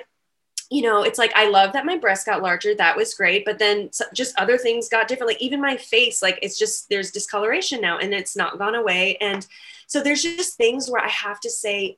you 0.69 0.81
know, 0.81 1.03
it's 1.03 1.17
like 1.17 1.31
I 1.35 1.49
love 1.49 1.73
that 1.73 1.85
my 1.85 1.97
breast 1.97 2.25
got 2.25 2.41
larger. 2.41 2.75
That 2.75 2.97
was 2.97 3.13
great. 3.13 3.45
But 3.45 3.59
then 3.59 3.89
just 4.13 4.37
other 4.37 4.57
things 4.57 4.89
got 4.89 5.07
different. 5.07 5.29
Like 5.29 5.41
even 5.41 5.61
my 5.61 5.77
face, 5.77 6.21
like 6.21 6.39
it's 6.41 6.57
just 6.57 6.89
there's 6.89 7.11
discoloration 7.11 7.79
now 7.79 7.97
and 7.97 8.13
it's 8.13 8.35
not 8.35 8.57
gone 8.57 8.75
away. 8.75 9.17
And 9.21 9.45
so 9.87 10.01
there's 10.01 10.23
just 10.23 10.57
things 10.57 10.89
where 10.89 11.03
I 11.03 11.07
have 11.07 11.39
to 11.41 11.49
say, 11.49 11.97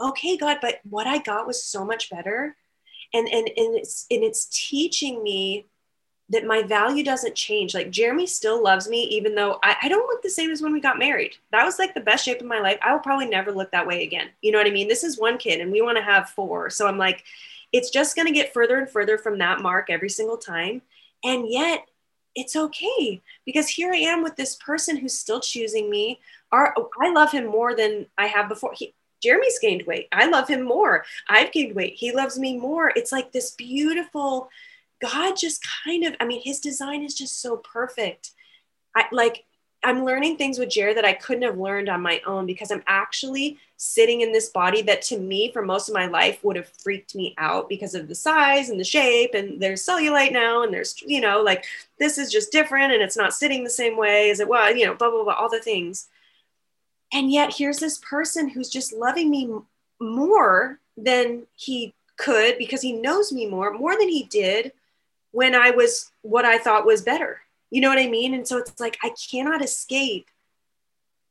okay, 0.00 0.36
God, 0.36 0.58
but 0.60 0.80
what 0.88 1.06
I 1.06 1.18
got 1.18 1.46
was 1.46 1.62
so 1.62 1.84
much 1.84 2.10
better. 2.10 2.56
And 3.14 3.26
and 3.28 3.48
and 3.56 3.76
it's 3.76 4.06
and 4.10 4.22
it's 4.22 4.46
teaching 4.46 5.22
me 5.22 5.66
that 6.30 6.46
my 6.46 6.62
value 6.62 7.04
doesn't 7.04 7.34
change. 7.34 7.74
Like 7.74 7.90
Jeremy 7.90 8.26
still 8.26 8.62
loves 8.62 8.88
me, 8.88 9.02
even 9.04 9.34
though 9.34 9.58
I, 9.62 9.76
I, 9.82 9.88
don't 9.88 10.06
look 10.06 10.22
the 10.22 10.30
same 10.30 10.50
as 10.50 10.62
when 10.62 10.72
we 10.72 10.80
got 10.80 10.98
married. 10.98 11.36
That 11.52 11.66
was 11.66 11.78
like 11.78 11.92
the 11.92 12.00
best 12.00 12.24
shape 12.24 12.40
of 12.40 12.46
my 12.46 12.60
life. 12.60 12.78
I 12.80 12.92
will 12.92 13.00
probably 13.00 13.26
never 13.26 13.52
look 13.52 13.70
that 13.72 13.86
way 13.86 14.02
again. 14.02 14.30
You 14.40 14.50
know 14.50 14.56
what 14.56 14.66
I 14.66 14.70
mean? 14.70 14.88
This 14.88 15.04
is 15.04 15.18
one 15.18 15.36
kid 15.36 15.60
and 15.60 15.70
we 15.70 15.82
want 15.82 15.98
to 15.98 16.02
have 16.02 16.30
four. 16.30 16.70
So 16.70 16.86
I'm 16.86 16.96
like, 16.96 17.24
it's 17.74 17.90
just 17.90 18.14
going 18.14 18.28
to 18.28 18.32
get 18.32 18.54
further 18.54 18.78
and 18.78 18.88
further 18.88 19.18
from 19.18 19.36
that 19.38 19.60
mark 19.60 19.90
every 19.90 20.08
single 20.08 20.38
time. 20.38 20.80
And 21.24 21.50
yet, 21.50 21.88
it's 22.36 22.54
okay 22.54 23.20
because 23.44 23.68
here 23.68 23.92
I 23.92 23.96
am 23.96 24.22
with 24.22 24.36
this 24.36 24.54
person 24.54 24.96
who's 24.96 25.18
still 25.18 25.40
choosing 25.40 25.90
me. 25.90 26.20
Our, 26.52 26.72
I 27.02 27.10
love 27.10 27.32
him 27.32 27.46
more 27.46 27.74
than 27.74 28.06
I 28.16 28.26
have 28.26 28.48
before. 28.48 28.74
He, 28.76 28.94
Jeremy's 29.20 29.58
gained 29.58 29.86
weight. 29.86 30.06
I 30.12 30.28
love 30.28 30.46
him 30.46 30.62
more. 30.62 31.04
I've 31.28 31.50
gained 31.50 31.74
weight. 31.74 31.94
He 31.96 32.12
loves 32.12 32.38
me 32.38 32.56
more. 32.56 32.92
It's 32.94 33.10
like 33.10 33.32
this 33.32 33.50
beautiful 33.50 34.50
God 35.02 35.34
just 35.36 35.66
kind 35.84 36.04
of, 36.04 36.14
I 36.20 36.26
mean, 36.26 36.42
his 36.44 36.60
design 36.60 37.02
is 37.02 37.14
just 37.14 37.42
so 37.42 37.56
perfect. 37.56 38.30
I 38.94 39.06
like 39.10 39.46
I'm 39.82 40.04
learning 40.04 40.36
things 40.36 40.58
with 40.58 40.70
Jared 40.70 40.96
that 40.96 41.04
I 41.04 41.12
couldn't 41.12 41.42
have 41.42 41.58
learned 41.58 41.88
on 41.88 42.00
my 42.00 42.20
own 42.26 42.46
because 42.46 42.70
I'm 42.70 42.82
actually 42.86 43.58
sitting 43.84 44.20
in 44.20 44.32
this 44.32 44.48
body 44.48 44.82
that 44.82 45.02
to 45.02 45.18
me 45.18 45.50
for 45.52 45.62
most 45.62 45.88
of 45.88 45.94
my 45.94 46.06
life 46.06 46.42
would 46.42 46.56
have 46.56 46.68
freaked 46.68 47.14
me 47.14 47.34
out 47.38 47.68
because 47.68 47.94
of 47.94 48.08
the 48.08 48.14
size 48.14 48.68
and 48.70 48.80
the 48.80 48.84
shape 48.84 49.34
and 49.34 49.60
there's 49.60 49.84
cellulite 49.84 50.32
now 50.32 50.62
and 50.62 50.72
there's 50.72 51.00
you 51.02 51.20
know 51.20 51.42
like 51.42 51.64
this 51.98 52.18
is 52.18 52.32
just 52.32 52.52
different 52.52 52.92
and 52.92 53.02
it's 53.02 53.16
not 53.16 53.34
sitting 53.34 53.62
the 53.62 53.70
same 53.70 53.96
way 53.96 54.30
as 54.30 54.40
it 54.40 54.48
was 54.48 54.74
you 54.76 54.86
know 54.86 54.94
blah 54.94 55.10
blah 55.10 55.24
blah 55.24 55.34
all 55.34 55.50
the 55.50 55.60
things 55.60 56.08
and 57.12 57.30
yet 57.30 57.54
here's 57.56 57.78
this 57.78 57.98
person 57.98 58.48
who's 58.48 58.68
just 58.68 58.92
loving 58.92 59.30
me 59.30 59.50
more 60.00 60.78
than 60.96 61.42
he 61.54 61.94
could 62.16 62.56
because 62.58 62.82
he 62.82 62.92
knows 62.92 63.32
me 63.32 63.46
more 63.46 63.72
more 63.72 63.98
than 63.98 64.08
he 64.08 64.24
did 64.24 64.72
when 65.32 65.54
I 65.54 65.70
was 65.70 66.10
what 66.22 66.44
I 66.44 66.58
thought 66.58 66.86
was 66.86 67.02
better 67.02 67.40
you 67.74 67.80
know 67.80 67.88
what 67.88 67.98
I 67.98 68.06
mean? 68.06 68.34
And 68.34 68.46
so 68.46 68.58
it's 68.58 68.78
like, 68.78 68.98
I 69.02 69.10
cannot 69.30 69.60
escape 69.60 70.28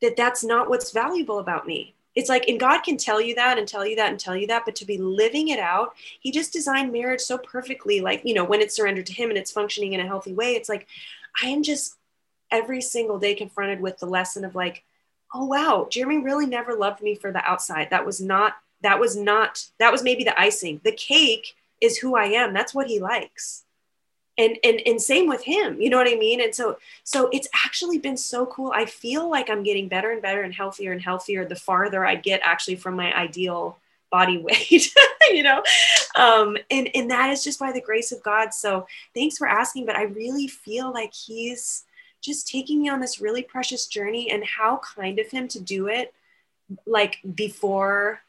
that 0.01 0.17
that's 0.17 0.43
not 0.43 0.69
what's 0.69 0.91
valuable 0.91 1.39
about 1.39 1.65
me. 1.65 1.95
It's 2.15 2.29
like, 2.29 2.47
and 2.47 2.59
God 2.59 2.81
can 2.81 2.97
tell 2.97 3.19
you 3.19 3.35
that 3.35 3.57
and 3.57 3.67
tell 3.67 3.85
you 3.85 3.95
that 3.95 4.09
and 4.09 4.19
tell 4.19 4.35
you 4.35 4.47
that, 4.47 4.65
but 4.65 4.75
to 4.75 4.85
be 4.85 4.97
living 4.97 5.47
it 5.49 5.59
out, 5.59 5.95
He 6.19 6.31
just 6.31 6.53
designed 6.53 6.91
marriage 6.91 7.21
so 7.21 7.37
perfectly. 7.37 8.01
Like, 8.01 8.21
you 8.23 8.33
know, 8.33 8.45
when 8.45 8.61
it's 8.61 8.75
surrendered 8.75 9.07
to 9.07 9.13
Him 9.13 9.29
and 9.29 9.37
it's 9.37 9.51
functioning 9.51 9.93
in 9.93 9.99
a 9.99 10.07
healthy 10.07 10.33
way, 10.33 10.53
it's 10.53 10.69
like, 10.69 10.87
I 11.41 11.47
am 11.47 11.63
just 11.63 11.95
every 12.51 12.81
single 12.81 13.17
day 13.17 13.33
confronted 13.33 13.81
with 13.81 13.97
the 13.97 14.05
lesson 14.05 14.45
of 14.45 14.55
like, 14.55 14.83
oh, 15.33 15.45
wow, 15.45 15.87
Jeremy 15.89 16.19
really 16.19 16.45
never 16.45 16.75
loved 16.75 17.01
me 17.01 17.15
for 17.15 17.31
the 17.31 17.43
outside. 17.43 17.89
That 17.89 18.05
was 18.05 18.21
not 18.21 18.53
that 18.83 18.99
was 18.99 19.15
not 19.15 19.65
that 19.79 19.91
was 19.91 20.03
maybe 20.03 20.23
the 20.23 20.39
icing 20.39 20.79
the 20.83 20.91
cake 20.91 21.55
is 21.81 21.97
who 21.97 22.15
i 22.15 22.25
am 22.25 22.53
that's 22.53 22.73
what 22.73 22.87
he 22.87 22.99
likes 22.99 23.63
and 24.37 24.57
and 24.63 24.81
and 24.85 25.01
same 25.01 25.27
with 25.27 25.43
him 25.43 25.79
you 25.79 25.89
know 25.89 25.97
what 25.97 26.07
i 26.07 26.15
mean? 26.15 26.41
And 26.41 26.53
so 26.53 26.77
so 27.03 27.29
it's 27.31 27.47
actually 27.65 27.99
been 27.99 28.17
so 28.17 28.45
cool. 28.45 28.71
I 28.75 28.85
feel 28.85 29.29
like 29.29 29.49
i'm 29.49 29.63
getting 29.63 29.87
better 29.87 30.11
and 30.11 30.21
better 30.21 30.41
and 30.41 30.53
healthier 30.53 30.91
and 30.91 31.01
healthier 31.01 31.45
the 31.45 31.55
farther 31.55 32.05
i 32.05 32.15
get 32.15 32.41
actually 32.43 32.75
from 32.75 32.95
my 32.95 33.13
ideal 33.15 33.77
body 34.11 34.37
weight 34.43 34.91
you 35.31 35.43
know? 35.43 35.63
Um 36.15 36.57
and 36.71 36.89
and 36.95 37.11
that 37.11 37.31
is 37.31 37.43
just 37.43 37.59
by 37.59 37.71
the 37.71 37.81
grace 37.81 38.11
of 38.11 38.23
god. 38.23 38.53
So 38.53 38.87
thanks 39.13 39.37
for 39.37 39.47
asking 39.47 39.85
but 39.85 39.95
i 39.95 40.03
really 40.03 40.47
feel 40.47 40.91
like 40.91 41.13
he's 41.13 41.83
just 42.21 42.47
taking 42.47 42.81
me 42.81 42.89
on 42.89 43.01
this 43.01 43.19
really 43.19 43.43
precious 43.43 43.85
journey 43.85 44.31
and 44.31 44.43
how 44.45 44.79
kind 44.95 45.19
of 45.19 45.29
him 45.29 45.47
to 45.49 45.59
do 45.59 45.87
it 45.87 46.13
like 46.85 47.17
before 47.35 48.21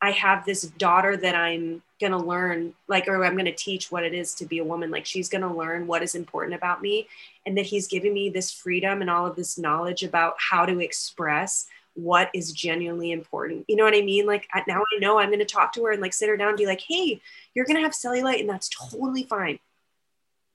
I 0.00 0.12
have 0.12 0.44
this 0.44 0.62
daughter 0.62 1.16
that 1.16 1.34
I'm 1.34 1.82
going 2.00 2.12
to 2.12 2.18
learn, 2.18 2.74
like, 2.86 3.08
or 3.08 3.24
I'm 3.24 3.32
going 3.32 3.46
to 3.46 3.52
teach 3.52 3.90
what 3.90 4.04
it 4.04 4.14
is 4.14 4.34
to 4.36 4.46
be 4.46 4.58
a 4.58 4.64
woman. 4.64 4.90
Like, 4.90 5.04
she's 5.04 5.28
going 5.28 5.42
to 5.42 5.52
learn 5.52 5.88
what 5.88 6.02
is 6.02 6.14
important 6.14 6.54
about 6.54 6.80
me, 6.80 7.08
and 7.44 7.58
that 7.58 7.66
he's 7.66 7.88
giving 7.88 8.14
me 8.14 8.30
this 8.30 8.52
freedom 8.52 9.00
and 9.00 9.10
all 9.10 9.26
of 9.26 9.34
this 9.34 9.58
knowledge 9.58 10.04
about 10.04 10.34
how 10.38 10.64
to 10.64 10.78
express 10.78 11.66
what 11.94 12.30
is 12.32 12.52
genuinely 12.52 13.10
important. 13.10 13.64
You 13.66 13.74
know 13.74 13.82
what 13.82 13.96
I 13.96 14.02
mean? 14.02 14.24
Like, 14.24 14.46
now 14.68 14.82
I 14.82 14.98
know 15.00 15.18
I'm 15.18 15.30
going 15.30 15.40
to 15.40 15.44
talk 15.44 15.72
to 15.72 15.84
her 15.86 15.90
and 15.90 16.00
like 16.00 16.12
sit 16.12 16.28
her 16.28 16.36
down 16.36 16.50
and 16.50 16.56
be 16.56 16.66
like, 16.66 16.80
hey, 16.80 17.20
you're 17.54 17.64
going 17.64 17.76
to 17.76 17.82
have 17.82 17.90
cellulite, 17.90 18.38
and 18.38 18.48
that's 18.48 18.68
totally 18.68 19.24
fine. 19.24 19.58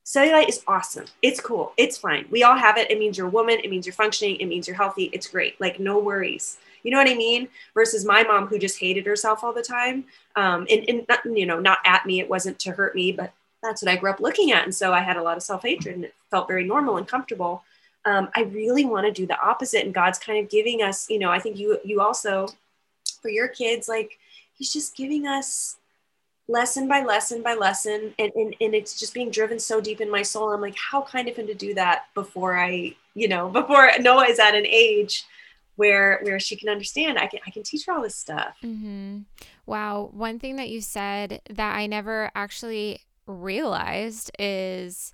Cellulite 0.06 0.48
is 0.48 0.64
awesome. 0.68 1.06
It's 1.22 1.42
cool. 1.42 1.74
It's 1.76 1.98
fine. 1.98 2.28
We 2.32 2.44
all 2.44 2.58
have 2.58 2.78
it. 2.78 2.90
It 2.92 3.00
means 3.00 3.18
you're 3.18 3.28
a 3.28 3.32
woman. 3.32 3.60
It 3.62 3.70
means 3.70 3.86
you're 3.86 3.94
functioning. 3.94 4.38
It 4.38 4.46
means 4.46 4.68
you're 4.68 4.78
healthy. 4.78 5.10
It's 5.12 5.28
great. 5.28 5.60
Like, 5.60 5.82
no 5.82 6.00
worries 6.00 6.58
you 6.84 6.92
know 6.92 6.98
what 6.98 7.10
I 7.10 7.16
mean? 7.16 7.48
Versus 7.74 8.06
my 8.06 8.24
mom 8.24 8.48
who 8.48 8.60
just 8.60 8.80
hated 8.80 9.06
herself 9.06 9.44
all 9.44 9.54
the 9.54 9.62
time. 9.62 10.06
Um, 10.36 10.68
and, 10.70 10.88
and 10.88 11.06
not, 11.08 11.26
you 11.26 11.46
know, 11.46 11.60
not 11.60 11.80
at 11.86 12.06
me, 12.06 12.20
it 12.20 12.30
wasn't 12.30 12.60
to 12.60 12.72
hurt 12.72 12.94
me, 12.96 13.12
but 13.12 13.34
that's 13.62 13.82
what 13.82 13.92
I 13.92 13.96
grew 13.96 14.10
up 14.10 14.20
looking 14.20 14.52
at. 14.52 14.66
And 14.66 14.76
so 14.76 14.94
I 14.94 15.00
had 15.00 15.18
a 15.18 15.24
lot 15.24 15.38
of 15.38 15.44
self-hatred 15.44 15.96
and 15.96 16.06
it 16.06 16.14
felt 16.30 16.48
very 16.48 16.66
normal 16.66 16.98
and 16.98 17.08
comfortable. 17.08 17.64
Um, 18.06 18.30
I 18.36 18.44
really 18.44 18.84
want 18.84 19.06
to 19.06 19.12
do 19.12 19.26
the 19.26 19.40
opposite. 19.40 19.86
And 19.86 19.94
God's 19.94 20.20
kind 20.20 20.44
of 20.44 20.52
giving 20.52 20.82
us, 20.82 21.10
you 21.10 21.20
know, 21.20 21.32
I 21.32 21.40
think 21.40 21.58
you, 21.58 21.80
you 21.86 22.02
also, 22.02 22.50
for 23.22 23.30
your 23.30 23.48
kids, 23.48 23.88
like 23.88 24.20
he's 24.54 24.74
just 24.74 24.98
giving 24.98 25.26
us 25.26 25.78
lesson 26.48 26.88
by 26.90 27.02
lesson 27.02 27.42
by 27.42 27.54
lesson 27.54 28.14
and, 28.20 28.32
and 28.36 28.54
and 28.60 28.76
it's 28.76 29.00
just 29.00 29.14
being 29.14 29.32
driven 29.32 29.58
so 29.58 29.80
deep 29.80 30.02
in 30.02 30.12
my 30.12 30.22
soul 30.22 30.52
i'm 30.52 30.60
like 30.60 30.76
how 30.76 31.02
kind 31.02 31.30
of 31.30 31.36
him 31.38 31.48
to 31.48 31.54
do 31.54 31.74
that 31.74 32.08
before 32.14 32.60
i 32.60 32.94
you 33.16 33.30
know 33.30 33.48
before 33.62 33.90
noa 34.02 34.26
is 34.26 34.40
at 34.40 34.54
an 34.54 34.66
age 34.66 35.24
where 35.76 36.20
where 36.24 36.40
she 36.40 36.56
can 36.56 36.70
understand 36.70 37.18
i 37.18 37.28
can 37.28 37.40
i 37.48 37.52
can 37.52 37.64
teach 37.64 37.86
her 37.86 37.94
all 37.94 38.02
this 38.02 38.16
stuff. 38.16 38.58
Mm-hmm. 38.64 39.20
wow. 39.66 40.10
One 40.14 40.40
thing 40.40 40.58
that 40.58 40.70
you 40.70 40.82
said 40.82 41.42
that 41.50 41.76
i 41.76 41.88
never 41.88 42.32
actually 42.36 43.02
realized 43.26 44.32
is 44.38 45.14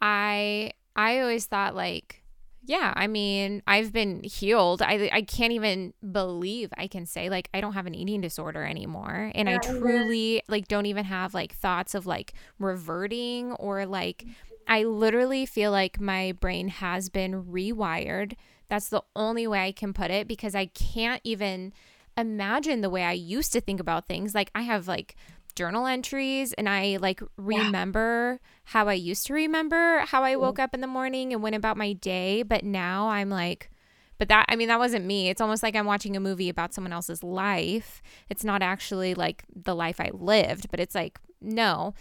i 0.00 0.72
i 0.96 1.20
always 1.20 1.46
thought 1.46 1.74
like 1.74 2.24
yeah, 2.66 2.94
I 2.96 3.06
mean, 3.08 3.62
I've 3.66 3.92
been 3.92 4.22
healed. 4.24 4.80
I 4.80 5.10
I 5.12 5.22
can't 5.22 5.52
even 5.52 5.92
believe 6.12 6.72
I 6.78 6.86
can 6.86 7.04
say 7.06 7.28
like 7.28 7.50
I 7.52 7.60
don't 7.60 7.74
have 7.74 7.86
an 7.86 7.94
eating 7.94 8.20
disorder 8.20 8.64
anymore. 8.64 9.30
And 9.34 9.48
I 9.48 9.58
truly 9.58 10.42
like 10.48 10.66
don't 10.68 10.86
even 10.86 11.04
have 11.04 11.34
like 11.34 11.54
thoughts 11.54 11.94
of 11.94 12.06
like 12.06 12.32
reverting 12.58 13.52
or 13.52 13.84
like 13.84 14.24
I 14.66 14.84
literally 14.84 15.44
feel 15.44 15.72
like 15.72 16.00
my 16.00 16.32
brain 16.32 16.68
has 16.68 17.10
been 17.10 17.44
rewired 17.44 18.34
that's 18.68 18.88
the 18.88 19.02
only 19.14 19.46
way 19.46 19.64
I 19.64 19.72
can 19.72 19.92
put 19.92 20.10
it 20.10 20.26
because 20.28 20.54
I 20.54 20.66
can't 20.66 21.20
even 21.24 21.72
imagine 22.16 22.80
the 22.80 22.90
way 22.90 23.02
I 23.02 23.12
used 23.12 23.52
to 23.52 23.60
think 23.60 23.80
about 23.80 24.06
things. 24.06 24.34
Like 24.34 24.50
I 24.54 24.62
have 24.62 24.88
like 24.88 25.16
journal 25.54 25.86
entries 25.86 26.52
and 26.54 26.68
I 26.68 26.98
like 27.00 27.22
remember 27.36 28.40
yeah. 28.40 28.48
how 28.64 28.88
I 28.88 28.94
used 28.94 29.26
to 29.28 29.34
remember 29.34 30.00
how 30.00 30.24
I 30.24 30.32
mm-hmm. 30.32 30.42
woke 30.42 30.58
up 30.58 30.74
in 30.74 30.80
the 30.80 30.86
morning 30.86 31.32
and 31.32 31.42
went 31.42 31.56
about 31.56 31.76
my 31.76 31.92
day, 31.92 32.42
but 32.42 32.64
now 32.64 33.08
I'm 33.08 33.30
like 33.30 33.70
but 34.18 34.28
that 34.28 34.46
I 34.48 34.56
mean 34.56 34.68
that 34.68 34.78
wasn't 34.78 35.04
me. 35.04 35.28
It's 35.28 35.40
almost 35.40 35.62
like 35.62 35.74
I'm 35.74 35.86
watching 35.86 36.16
a 36.16 36.20
movie 36.20 36.48
about 36.48 36.72
someone 36.72 36.92
else's 36.92 37.22
life. 37.22 38.02
It's 38.28 38.44
not 38.44 38.62
actually 38.62 39.14
like 39.14 39.44
the 39.54 39.74
life 39.74 40.00
I 40.00 40.10
lived, 40.12 40.70
but 40.70 40.80
it's 40.80 40.94
like 40.94 41.18
no. 41.40 41.94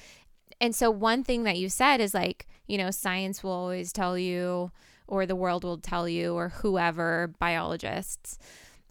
And 0.62 0.76
so 0.76 0.90
one 0.92 1.24
thing 1.24 1.44
that 1.44 1.58
you 1.58 1.70
said 1.70 2.00
is 2.00 2.14
like, 2.14 2.48
you 2.68 2.78
know, 2.78 2.92
science 2.92 3.44
will 3.44 3.52
always 3.52 3.92
tell 3.92 4.18
you 4.18 4.72
or 5.08 5.26
the 5.26 5.36
world 5.36 5.64
will 5.64 5.78
tell 5.78 6.08
you 6.08 6.34
or 6.34 6.50
whoever 6.50 7.34
biologists 7.40 8.38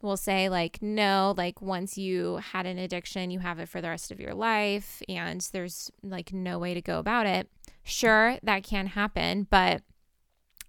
will 0.03 0.17
say 0.17 0.49
like 0.49 0.83
no 0.83 1.33
like 1.37 1.63
once 1.63 1.97
you 1.97 2.37
had 2.37 2.67
an 2.67 2.79
addiction 2.79 3.31
you 3.31 3.39
have 3.39 3.59
it 3.59 3.69
for 3.69 3.81
the 3.81 3.89
rest 3.89 4.11
of 4.11 4.21
your 4.21 4.35
life 4.35 5.01
and 5.09 5.49
there's 5.53 5.91
like 6.03 6.33
no 6.33 6.59
way 6.59 6.75
to 6.75 6.83
go 6.83 6.99
about 6.99 7.27
it. 7.27 7.49
Sure 7.85 8.39
that 8.43 8.63
can 8.63 8.89
happen 8.89 9.47
but 9.49 9.83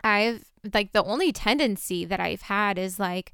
i've 0.03 0.43
like 0.73 0.91
the 0.93 1.03
only 1.03 1.31
tendency 1.31 2.05
that 2.05 2.19
i've 2.19 2.43
had 2.43 2.77
is 2.77 2.99
like 2.99 3.33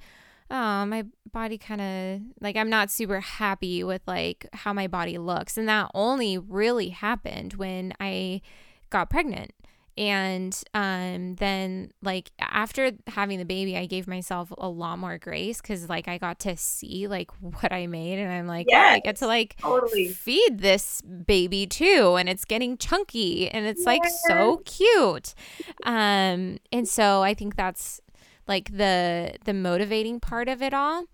oh 0.52 0.86
my 0.86 1.04
body 1.32 1.58
kind 1.58 1.82
of 1.82 2.22
like 2.42 2.56
i'm 2.56 2.70
not 2.70 2.90
super 2.90 3.20
happy 3.20 3.84
with 3.84 4.02
like 4.08 4.48
how 4.54 4.74
my 4.74 4.88
body 4.88 5.18
looks. 5.18 5.58
And 5.58 5.68
that 5.68 5.92
only 5.94 6.38
really 6.38 6.90
happened 6.90 7.54
when 7.54 7.94
i 8.00 8.42
got 8.90 9.10
pregnant 9.10 9.52
and 10.00 10.64
um, 10.74 11.36
then 11.36 11.92
like 12.02 12.32
after 12.40 12.92
having 13.08 13.38
the 13.38 13.46
baby 13.46 13.76
i 13.76 13.86
gave 13.86 14.08
myself 14.08 14.52
a 14.58 14.70
lot 14.70 14.98
more 14.98 15.18
grace 15.18 15.62
because 15.62 15.90
like 15.90 16.08
i 16.08 16.18
got 16.18 16.40
to 16.40 16.56
see 16.56 17.06
like 17.08 17.30
what 17.42 17.72
i 17.72 17.86
made 17.86 18.18
and 18.18 18.32
i'm 18.32 18.48
like 18.48 18.66
yeah 18.70 18.92
i 18.94 19.00
get 19.00 19.18
to 19.18 19.28
like 19.28 19.58
totally. 19.58 20.08
feed 20.08 20.60
this 20.60 21.02
baby 21.02 21.68
too 21.68 22.16
and 22.18 22.30
it's 22.30 22.46
getting 22.46 22.78
chunky 22.78 23.50
and 23.50 23.66
it's 23.66 23.86
like 23.86 24.02
so 24.28 24.62
cute. 24.66 25.36
Um 25.84 26.60
and 26.72 26.88
so 26.88 27.22
i 27.22 27.34
think 27.34 27.56
that's 27.56 28.00
like 28.48 28.76
the 28.76 29.34
the 29.44 29.54
motivating 29.54 30.20
part 30.20 30.48
of 30.48 30.62
it 30.62 30.74
all. 30.74 31.06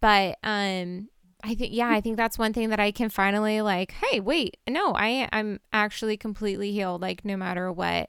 But 0.00 0.38
um 0.42 1.08
I 1.44 1.54
think 1.54 1.74
yeah, 1.74 1.90
I 1.90 2.00
think 2.00 2.16
that's 2.16 2.38
one 2.38 2.54
thing 2.54 2.70
that 2.70 2.80
I 2.80 2.90
can 2.90 3.10
finally 3.10 3.60
like, 3.60 3.92
hey, 3.92 4.18
wait, 4.18 4.56
no, 4.66 4.94
I 4.94 5.28
I'm 5.30 5.60
actually 5.72 6.16
completely 6.16 6.72
healed 6.72 7.02
like 7.02 7.24
no 7.24 7.36
matter 7.36 7.70
what 7.70 8.08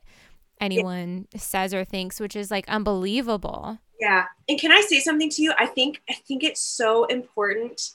anyone 0.58 1.28
yeah. 1.32 1.40
says 1.40 1.74
or 1.74 1.84
thinks, 1.84 2.18
which 2.18 2.34
is 2.34 2.50
like 2.50 2.66
unbelievable. 2.68 3.78
Yeah. 4.00 4.24
And 4.48 4.58
can 4.58 4.72
I 4.72 4.80
say 4.80 5.00
something 5.00 5.28
to 5.30 5.42
you? 5.42 5.52
I 5.58 5.66
think 5.66 6.02
I 6.08 6.14
think 6.14 6.44
it's 6.44 6.62
so 6.62 7.04
important 7.04 7.90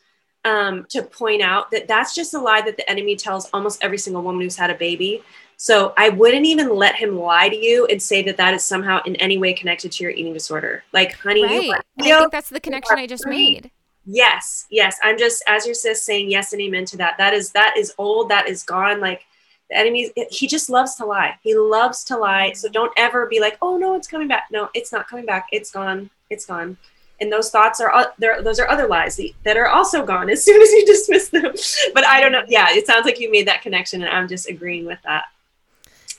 um, 0.45 0.85
to 0.89 1.01
point 1.01 1.41
out 1.41 1.71
that 1.71 1.87
that's 1.87 2.13
just 2.13 2.35
a 2.35 2.39
lie 2.39 2.61
that 2.61 2.77
the 2.77 2.89
enemy 2.89 3.15
tells 3.15 3.49
almost 3.49 3.83
every 3.83 3.97
single 3.97 4.21
woman 4.21 4.41
who's 4.41 4.55
had 4.55 4.69
a 4.69 4.75
baby. 4.75 5.23
So 5.57 5.93
I 5.97 6.09
wouldn't 6.09 6.45
even 6.45 6.75
let 6.75 6.95
him 6.95 7.17
lie 7.17 7.49
to 7.49 7.55
you 7.55 7.85
and 7.87 8.01
say 8.01 8.23
that 8.23 8.37
that 8.37 8.53
is 8.53 8.63
somehow 8.63 9.01
in 9.05 9.15
any 9.17 9.37
way 9.37 9.53
connected 9.53 9.91
to 9.93 10.03
your 10.03 10.11
eating 10.11 10.33
disorder. 10.33 10.83
Like, 10.91 11.13
honey, 11.13 11.43
right. 11.43 11.83
I 11.99 12.03
think 12.03 12.31
that's 12.31 12.49
the 12.49 12.59
connection 12.59 12.97
I 12.97 13.05
just 13.05 13.27
made. 13.27 13.69
Yes, 14.05 14.65
yes. 14.69 14.97
I'm 15.03 15.17
just 15.17 15.43
as 15.47 15.65
your 15.65 15.75
sis 15.75 16.01
saying 16.01 16.31
yes 16.31 16.53
and 16.53 16.61
amen 16.61 16.85
to 16.85 16.97
that. 16.97 17.17
That 17.17 17.33
is 17.33 17.51
that 17.51 17.75
is 17.77 17.93
old. 17.97 18.29
That 18.29 18.47
is 18.47 18.63
gone. 18.63 18.99
Like 18.99 19.25
the 19.69 19.77
enemy, 19.77 20.11
he 20.29 20.47
just 20.47 20.69
loves 20.69 20.95
to 20.95 21.05
lie. 21.05 21.35
He 21.43 21.55
loves 21.55 22.03
to 22.05 22.17
lie. 22.17 22.53
So 22.53 22.67
don't 22.67 22.91
ever 22.97 23.27
be 23.27 23.39
like, 23.39 23.57
oh 23.61 23.77
no, 23.77 23.95
it's 23.95 24.07
coming 24.07 24.27
back. 24.27 24.47
No, 24.51 24.69
it's 24.73 24.91
not 24.91 25.07
coming 25.07 25.25
back. 25.25 25.47
It's 25.51 25.71
gone. 25.71 26.09
It's 26.29 26.45
gone. 26.45 26.77
And 27.19 27.31
those 27.31 27.51
thoughts 27.51 27.79
are 27.79 27.93
uh, 27.93 28.05
there. 28.17 28.41
Those 28.41 28.59
are 28.59 28.67
other 28.67 28.87
lies 28.87 29.21
that 29.43 29.55
are 29.55 29.67
also 29.67 30.03
gone 30.03 30.29
as 30.31 30.43
soon 30.43 30.59
as 30.61 30.71
you 30.71 30.85
dismiss 30.85 31.29
them. 31.29 31.53
But 31.93 32.05
I 32.05 32.19
don't 32.21 32.31
know. 32.31 32.43
Yeah, 32.47 32.67
it 32.71 32.87
sounds 32.87 33.05
like 33.05 33.19
you 33.19 33.31
made 33.31 33.47
that 33.47 33.61
connection, 33.61 34.01
and 34.01 34.09
I'm 34.09 34.27
just 34.27 34.49
agreeing 34.49 34.85
with 34.85 34.99
that. 35.03 35.25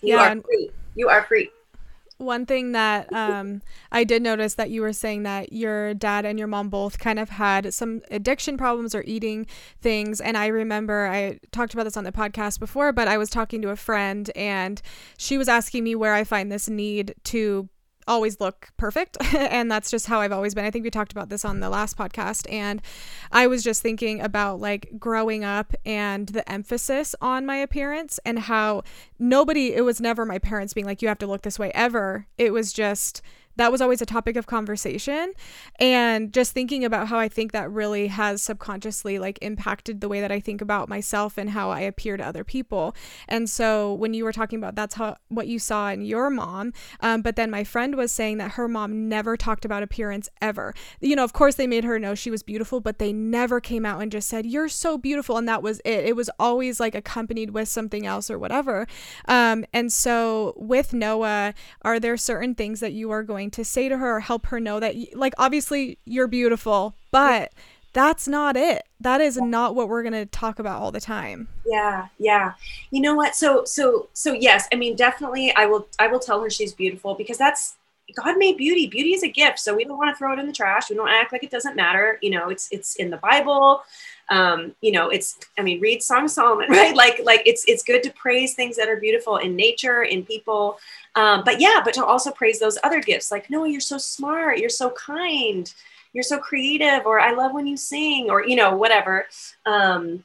You 0.00 0.14
yeah, 0.14 0.34
are 0.34 0.40
free. 0.40 0.70
You 0.94 1.08
are 1.08 1.24
free 1.24 1.50
one 2.22 2.46
thing 2.46 2.72
that 2.72 3.12
um, 3.12 3.62
I 3.90 4.04
did 4.04 4.22
notice 4.22 4.54
that 4.54 4.70
you 4.70 4.80
were 4.80 4.92
saying 4.92 5.24
that 5.24 5.52
your 5.52 5.94
dad 5.94 6.24
and 6.24 6.38
your 6.38 6.48
mom 6.48 6.68
both 6.68 6.98
kind 6.98 7.18
of 7.18 7.30
had 7.30 7.74
some 7.74 8.02
addiction 8.10 8.56
problems 8.56 8.94
or 8.94 9.02
eating 9.06 9.46
things. 9.80 10.20
And 10.20 10.36
I 10.36 10.46
remember 10.46 11.06
I 11.06 11.40
talked 11.50 11.74
about 11.74 11.84
this 11.84 11.96
on 11.96 12.04
the 12.04 12.12
podcast 12.12 12.58
before, 12.58 12.92
but 12.92 13.08
I 13.08 13.18
was 13.18 13.30
talking 13.30 13.60
to 13.62 13.70
a 13.70 13.76
friend 13.76 14.30
and 14.34 14.80
she 15.18 15.36
was 15.36 15.48
asking 15.48 15.84
me 15.84 15.94
where 15.94 16.14
I 16.14 16.24
find 16.24 16.50
this 16.50 16.68
need 16.68 17.14
to 17.24 17.68
always 18.06 18.40
look 18.40 18.68
perfect 18.76 19.16
and 19.34 19.70
that's 19.70 19.90
just 19.90 20.06
how 20.06 20.20
I've 20.20 20.32
always 20.32 20.54
been. 20.54 20.64
I 20.64 20.70
think 20.70 20.84
we 20.84 20.90
talked 20.90 21.12
about 21.12 21.28
this 21.28 21.44
on 21.44 21.60
the 21.60 21.70
last 21.70 21.96
podcast 21.96 22.50
and 22.52 22.82
I 23.30 23.46
was 23.46 23.62
just 23.62 23.82
thinking 23.82 24.20
about 24.20 24.60
like 24.60 24.90
growing 24.98 25.44
up 25.44 25.74
and 25.84 26.28
the 26.28 26.50
emphasis 26.50 27.14
on 27.20 27.46
my 27.46 27.56
appearance 27.56 28.18
and 28.24 28.38
how 28.38 28.82
nobody 29.18 29.74
it 29.74 29.82
was 29.82 30.00
never 30.00 30.24
my 30.24 30.38
parents 30.38 30.72
being 30.72 30.86
like 30.86 31.02
you 31.02 31.08
have 31.08 31.18
to 31.18 31.26
look 31.26 31.42
this 31.42 31.58
way 31.58 31.70
ever. 31.74 32.26
It 32.38 32.52
was 32.52 32.72
just 32.72 33.22
that 33.56 33.70
was 33.70 33.80
always 33.80 34.02
a 34.02 34.06
topic 34.06 34.36
of 34.36 34.46
conversation. 34.46 35.32
And 35.78 36.32
just 36.32 36.52
thinking 36.52 36.84
about 36.84 37.08
how 37.08 37.18
i 37.18 37.28
think 37.28 37.52
that 37.52 37.70
really 37.70 38.08
has 38.08 38.42
subconsciously 38.42 39.18
like 39.18 39.38
impacted 39.42 40.00
the 40.00 40.08
way 40.08 40.20
that 40.20 40.32
i 40.32 40.40
think 40.40 40.60
about 40.60 40.88
myself 40.88 41.38
and 41.38 41.50
how 41.50 41.70
i 41.70 41.80
appear 41.80 42.16
to 42.16 42.26
other 42.26 42.44
people. 42.44 42.94
And 43.28 43.48
so 43.48 43.94
when 43.94 44.14
you 44.14 44.24
were 44.24 44.32
talking 44.32 44.58
about 44.58 44.74
that's 44.74 44.94
how 44.94 45.16
what 45.28 45.46
you 45.46 45.58
saw 45.58 45.90
in 45.90 46.02
your 46.02 46.30
mom 46.30 46.72
um, 47.00 47.22
but 47.22 47.36
then 47.36 47.50
my 47.50 47.64
friend 47.64 47.96
was 47.96 48.12
saying 48.12 48.38
that 48.38 48.52
her 48.52 48.68
mom 48.68 49.08
never 49.08 49.36
talked 49.36 49.64
about 49.64 49.82
appearance 49.82 50.28
ever. 50.40 50.74
You 51.00 51.16
know 51.16 51.24
of 51.24 51.32
course 51.32 51.56
they 51.56 51.66
made 51.66 51.84
her 51.84 51.98
know 51.98 52.14
she 52.14 52.30
was 52.30 52.42
beautiful 52.42 52.80
but 52.80 52.98
they 52.98 53.12
never 53.12 53.60
came 53.60 53.84
out 53.84 54.00
and 54.00 54.10
just 54.10 54.28
said 54.28 54.46
you're 54.46 54.68
so 54.68 54.98
beautiful 54.98 55.36
and 55.36 55.48
that 55.48 55.62
was 55.62 55.80
it. 55.84 56.04
It 56.04 56.16
was 56.16 56.30
always 56.38 56.80
like 56.80 56.94
accompanied 56.94 57.50
with 57.50 57.68
something 57.68 58.06
else 58.06 58.30
or 58.30 58.38
whatever. 58.38 58.86
Um, 59.26 59.64
and 59.72 59.92
so 59.92 60.54
with 60.56 60.92
noa 60.92 61.54
are 61.82 62.00
there 62.00 62.16
certain 62.16 62.54
things 62.54 62.80
that 62.80 62.92
you 62.92 63.10
are 63.10 63.22
going 63.22 63.41
to 63.50 63.64
say 63.64 63.88
to 63.88 63.98
her 63.98 64.16
or 64.16 64.20
help 64.20 64.46
her 64.46 64.60
know 64.60 64.80
that 64.80 64.94
like 65.14 65.34
obviously 65.38 65.98
you're 66.04 66.28
beautiful 66.28 66.94
but 67.10 67.52
that's 67.92 68.26
not 68.26 68.56
it. 68.56 68.84
That 69.00 69.20
is 69.20 69.36
not 69.36 69.74
what 69.74 69.88
we're 69.88 70.02
going 70.02 70.14
to 70.14 70.26
talk 70.26 70.58
about 70.58 70.80
all 70.80 70.90
the 70.92 71.00
time. 71.00 71.48
Yeah 71.66 72.08
yeah. 72.18 72.54
You 72.90 73.02
know 73.02 73.14
what? 73.14 73.34
So 73.34 73.64
so 73.64 74.08
so 74.12 74.32
yes 74.32 74.68
i 74.72 74.76
mean 74.76 74.96
definitely 74.96 75.54
i 75.56 75.66
will 75.66 75.86
i 75.98 76.06
will 76.06 76.18
tell 76.18 76.42
her 76.42 76.50
she's 76.50 76.72
beautiful 76.72 77.14
because 77.14 77.38
that's 77.38 77.76
god 78.16 78.36
made 78.38 78.56
beauty. 78.56 78.86
Beauty 78.86 79.14
is 79.14 79.22
a 79.22 79.28
gift 79.28 79.58
so 79.58 79.74
we 79.74 79.84
don't 79.84 79.98
want 79.98 80.14
to 80.14 80.18
throw 80.18 80.32
it 80.32 80.38
in 80.38 80.46
the 80.46 80.52
trash. 80.52 80.90
We 80.90 80.96
don't 80.96 81.08
act 81.08 81.32
like 81.32 81.44
it 81.44 81.50
doesn't 81.50 81.76
matter. 81.76 82.18
You 82.22 82.30
know 82.30 82.48
it's 82.48 82.68
it's 82.70 82.96
in 82.96 83.10
the 83.10 83.18
bible. 83.18 83.82
Um, 84.28 84.74
you 84.80 84.92
know 84.92 85.10
it's 85.10 85.38
i 85.58 85.62
mean 85.62 85.80
read 85.80 86.02
song 86.02 86.24
of 86.24 86.30
solomon 86.30 86.70
right? 86.70 86.94
Like 86.96 87.20
like 87.24 87.42
it's 87.44 87.64
it's 87.66 87.82
good 87.82 88.02
to 88.04 88.10
praise 88.12 88.54
things 88.54 88.76
that 88.76 88.88
are 88.88 88.96
beautiful 88.96 89.36
in 89.36 89.56
nature 89.56 90.04
in 90.04 90.24
people 90.24 90.78
um, 91.14 91.42
but 91.44 91.60
yeah 91.60 91.80
but 91.84 91.94
to 91.94 92.04
also 92.04 92.30
praise 92.30 92.58
those 92.58 92.78
other 92.82 93.00
gifts 93.00 93.30
like 93.30 93.50
no 93.50 93.64
you're 93.64 93.80
so 93.80 93.98
smart 93.98 94.58
you're 94.58 94.70
so 94.70 94.90
kind 94.90 95.74
you're 96.12 96.22
so 96.22 96.38
creative 96.38 97.06
or 97.06 97.20
i 97.20 97.32
love 97.32 97.52
when 97.52 97.66
you 97.66 97.76
sing 97.76 98.30
or 98.30 98.44
you 98.46 98.56
know 98.56 98.76
whatever. 98.76 99.26
Um, 99.66 100.24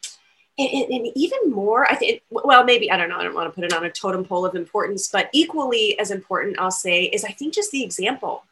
and, 0.60 0.92
and, 0.92 1.08
even 1.16 1.52
more 1.52 1.86
i 1.90 1.96
think 1.96 2.22
well 2.30 2.64
maybe 2.64 2.92
i 2.92 2.98
don't 2.98 3.10
know 3.10 3.20
i 3.20 3.24
don't 3.24 3.36
want 3.36 3.48
to 3.48 3.54
put 3.54 3.64
it 3.64 3.74
on 3.74 3.86
a 3.86 3.92
totem 3.92 4.26
pole 4.26 4.46
of 4.46 4.56
importance 4.56 5.08
but 5.08 5.30
equally 5.32 5.98
as 6.00 6.12
important 6.12 6.60
i'll 6.60 6.72
say 6.72 7.04
is 7.04 7.24
i 7.24 7.32
think 7.32 7.54
just 7.54 7.72
the 7.72 7.84
example 7.84 8.44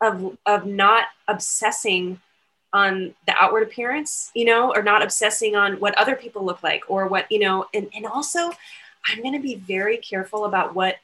of 0.00 0.36
of 0.46 0.66
not 0.66 1.06
obsessing 1.26 2.20
on 2.72 3.14
the 3.26 3.34
outward 3.40 3.62
appearance 3.62 4.30
you 4.34 4.44
know 4.44 4.72
or 4.74 4.82
not 4.82 5.02
obsessing 5.02 5.56
on 5.56 5.80
what 5.80 5.96
other 5.96 6.14
people 6.14 6.44
look 6.44 6.62
like 6.62 6.84
or 6.88 7.06
what 7.06 7.30
you 7.30 7.38
know 7.38 7.66
and, 7.74 7.88
and 7.94 8.06
also 8.06 8.52
i'm 9.06 9.20
going 9.22 9.34
to 9.34 9.40
be 9.40 9.56
very 9.56 9.96
careful 9.96 10.44
about 10.44 10.74
what 10.74 10.96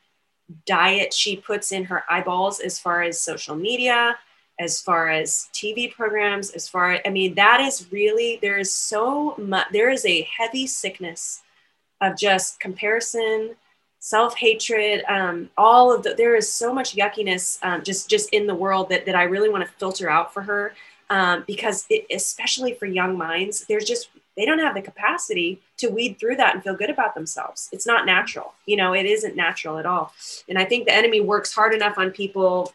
diet 0.66 1.12
she 1.12 1.36
puts 1.36 1.72
in 1.72 1.84
her 1.84 2.04
eyeballs 2.10 2.60
as 2.60 2.78
far 2.78 3.02
as 3.02 3.20
social 3.20 3.56
media 3.56 4.16
as 4.58 4.80
far 4.80 5.08
as 5.10 5.48
TV 5.52 5.92
programs, 5.92 6.50
as 6.50 6.68
far 6.68 7.00
I 7.04 7.10
mean, 7.10 7.34
that 7.34 7.60
is 7.60 7.90
really 7.90 8.38
there 8.40 8.58
is 8.58 8.72
so 8.74 9.34
much 9.36 9.66
there 9.72 9.90
is 9.90 10.04
a 10.06 10.22
heavy 10.22 10.66
sickness 10.66 11.42
of 12.00 12.16
just 12.16 12.60
comparison, 12.60 13.56
self-hatred, 13.98 15.04
um, 15.08 15.50
all 15.56 15.92
of 15.92 16.02
the 16.02 16.14
there 16.14 16.36
is 16.36 16.52
so 16.52 16.72
much 16.72 16.94
yuckiness 16.94 17.58
um, 17.64 17.82
just 17.82 18.08
just 18.08 18.30
in 18.30 18.46
the 18.46 18.54
world 18.54 18.88
that 18.90 19.06
that 19.06 19.16
I 19.16 19.24
really 19.24 19.48
want 19.48 19.64
to 19.64 19.72
filter 19.78 20.08
out 20.08 20.32
for 20.32 20.42
her 20.42 20.74
um, 21.10 21.44
because 21.46 21.86
it, 21.90 22.06
especially 22.14 22.74
for 22.74 22.86
young 22.86 23.18
minds, 23.18 23.64
there's 23.68 23.84
just 23.84 24.08
they 24.36 24.44
don't 24.44 24.58
have 24.58 24.74
the 24.74 24.82
capacity 24.82 25.60
to 25.76 25.88
weed 25.88 26.18
through 26.18 26.36
that 26.36 26.54
and 26.54 26.64
feel 26.64 26.74
good 26.74 26.90
about 26.90 27.14
themselves. 27.14 27.68
It's 27.72 27.86
not 27.86 28.06
natural. 28.06 28.54
You 28.66 28.76
know, 28.76 28.92
it 28.92 29.06
isn't 29.06 29.36
natural 29.36 29.78
at 29.78 29.86
all. 29.86 30.12
And 30.48 30.58
I 30.58 30.64
think 30.64 30.86
the 30.86 30.94
enemy 30.94 31.20
works 31.20 31.54
hard 31.54 31.72
enough 31.72 31.98
on 31.98 32.10
people 32.10 32.72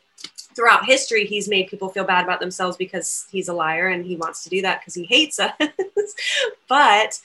throughout 0.55 0.85
history, 0.85 1.25
he's 1.25 1.47
made 1.47 1.67
people 1.67 1.89
feel 1.89 2.03
bad 2.03 2.25
about 2.25 2.39
themselves 2.39 2.75
because 2.75 3.27
he's 3.31 3.47
a 3.47 3.53
liar 3.53 3.87
and 3.87 4.05
he 4.05 4.17
wants 4.17 4.43
to 4.43 4.49
do 4.49 4.61
that 4.61 4.81
because 4.81 4.93
he 4.93 5.05
hates 5.05 5.39
us. 5.39 5.53
but 6.67 7.21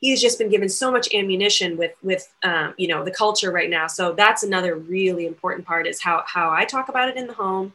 he's 0.00 0.22
just 0.22 0.38
been 0.38 0.48
given 0.48 0.68
so 0.68 0.90
much 0.90 1.12
ammunition 1.14 1.76
with 1.76 1.92
with 2.02 2.32
um, 2.44 2.74
you 2.78 2.88
know 2.88 3.04
the 3.04 3.10
culture 3.10 3.50
right 3.50 3.68
now. 3.68 3.86
So 3.86 4.12
that's 4.12 4.42
another 4.42 4.76
really 4.76 5.26
important 5.26 5.66
part 5.66 5.86
is 5.86 6.00
how 6.00 6.24
how 6.26 6.50
I 6.50 6.64
talk 6.64 6.88
about 6.88 7.08
it 7.08 7.16
in 7.16 7.26
the 7.26 7.34
home, 7.34 7.72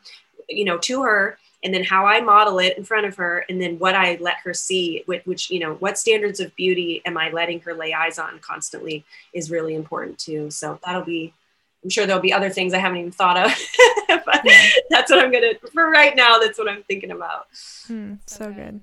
you 0.50 0.66
know, 0.66 0.78
to 0.80 1.04
her, 1.04 1.38
and 1.64 1.74
then 1.74 1.84
how 1.84 2.06
I 2.06 2.20
model 2.22 2.60
it 2.60 2.78
in 2.78 2.84
front 2.84 3.06
of 3.06 3.16
her, 3.16 3.46
and 3.50 3.62
then 3.62 3.80
what 3.80 3.96
I 3.96 4.18
let 4.22 4.38
her 4.44 4.54
see, 4.54 5.04
which, 5.06 5.26
which 5.26 5.50
you 5.50 5.60
know, 5.60 5.76
what 5.76 5.98
standards 5.98 6.40
of 6.40 6.56
beauty 6.56 7.02
am 7.06 7.18
I 7.18 7.30
letting 7.32 7.62
her 7.62 7.74
lay 7.74 7.94
eyes 7.94 8.20
on 8.20 8.40
constantly 8.40 9.06
is 9.34 9.50
really 9.50 9.76
important 9.76 10.20
too. 10.20 10.52
So 10.52 10.80
that'll 10.86 11.04
be 11.04 11.34
I'm 11.84 11.90
sure 11.90 12.06
there'll 12.06 12.22
be 12.22 12.32
other 12.32 12.50
things 12.50 12.74
I 12.74 12.78
haven't 12.78 12.98
even 13.00 13.12
thought 13.12 13.38
of, 13.38 13.52
but 14.26 14.42
yeah. 14.46 14.70
that's 14.90 15.12
what 15.12 15.24
I'm 15.24 15.32
gonna 15.32 15.54
for 15.74 15.90
right 15.90 16.16
now. 16.16 16.40
That's 16.40 16.58
what 16.58 16.70
I'm 16.70 16.84
thinking 16.84 17.12
about. 17.12 17.48
Hmm, 17.88 18.16
so 18.26 18.52
good. 18.52 18.80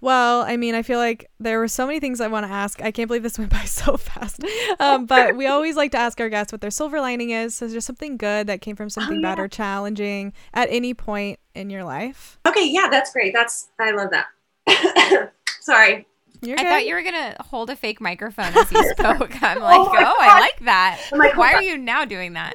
Well, 0.00 0.42
I 0.42 0.56
mean, 0.56 0.74
I 0.74 0.82
feel 0.82 0.98
like 0.98 1.30
there 1.38 1.58
were 1.58 1.68
so 1.68 1.86
many 1.86 2.00
things 2.00 2.20
I 2.20 2.28
want 2.28 2.46
to 2.46 2.52
ask. 2.52 2.82
I 2.82 2.90
can't 2.90 3.06
believe 3.08 3.22
this 3.22 3.38
went 3.38 3.50
by 3.50 3.64
so 3.64 3.96
fast. 3.96 4.42
Um, 4.78 5.06
but 5.06 5.36
we 5.36 5.46
always 5.48 5.76
like 5.76 5.92
to 5.92 5.98
ask 5.98 6.20
our 6.20 6.28
guests 6.28 6.52
what 6.52 6.60
their 6.60 6.70
silver 6.70 7.00
lining 7.00 7.30
is. 7.30 7.54
So, 7.54 7.66
is 7.66 7.72
there 7.72 7.80
something 7.80 8.16
good 8.16 8.46
that 8.46 8.60
came 8.60 8.76
from 8.76 8.90
something 8.90 9.18
oh, 9.18 9.20
yeah. 9.20 9.34
bad 9.34 9.38
or 9.38 9.48
challenging 9.48 10.32
at 10.54 10.68
any 10.70 10.94
point 10.94 11.38
in 11.54 11.70
your 11.70 11.84
life? 11.84 12.38
Okay, 12.46 12.68
yeah, 12.68 12.88
that's 12.90 13.12
great. 13.12 13.32
That's 13.34 13.68
I 13.78 13.90
love 13.92 14.10
that. 14.10 14.26
Sorry, 15.60 16.06
you're 16.42 16.58
I 16.58 16.62
good. 16.62 16.68
thought 16.68 16.86
you 16.86 16.94
were 16.94 17.02
gonna 17.02 17.36
hold 17.40 17.70
a 17.70 17.76
fake 17.76 18.00
microphone 18.00 18.56
as 18.56 18.72
you 18.72 18.82
spoke. 18.90 19.42
I'm 19.42 19.60
like, 19.60 19.78
oh, 19.78 19.94
oh 19.98 20.16
I 20.20 20.40
like 20.40 20.60
that. 20.60 21.00
Like, 21.12 21.36
Why 21.36 21.52
are 21.52 21.62
you 21.62 21.76
now 21.76 22.04
doing 22.04 22.32
that? 22.34 22.54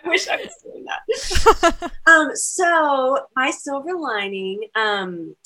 I 0.04 0.08
wish 0.08 0.28
I 0.28 0.36
was 0.36 0.54
doing 0.62 0.84
that. 0.84 1.92
um, 2.06 2.30
so 2.34 3.26
my 3.36 3.50
silver 3.50 3.94
lining, 3.94 4.64
um, 4.74 5.36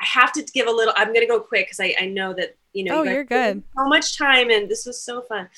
I 0.00 0.06
have 0.06 0.32
to 0.32 0.42
give 0.42 0.66
a 0.66 0.70
little. 0.70 0.94
I'm 0.96 1.12
gonna 1.12 1.26
go 1.26 1.40
quick 1.40 1.66
because 1.66 1.80
I, 1.80 1.94
I 2.00 2.06
know 2.06 2.32
that 2.34 2.56
you 2.72 2.84
know. 2.84 3.00
Oh, 3.00 3.02
you 3.02 3.18
are 3.18 3.24
good. 3.24 3.62
So 3.76 3.88
much 3.88 4.16
time, 4.16 4.50
and 4.50 4.68
this 4.68 4.86
was 4.86 5.02
so 5.02 5.22
fun. 5.22 5.48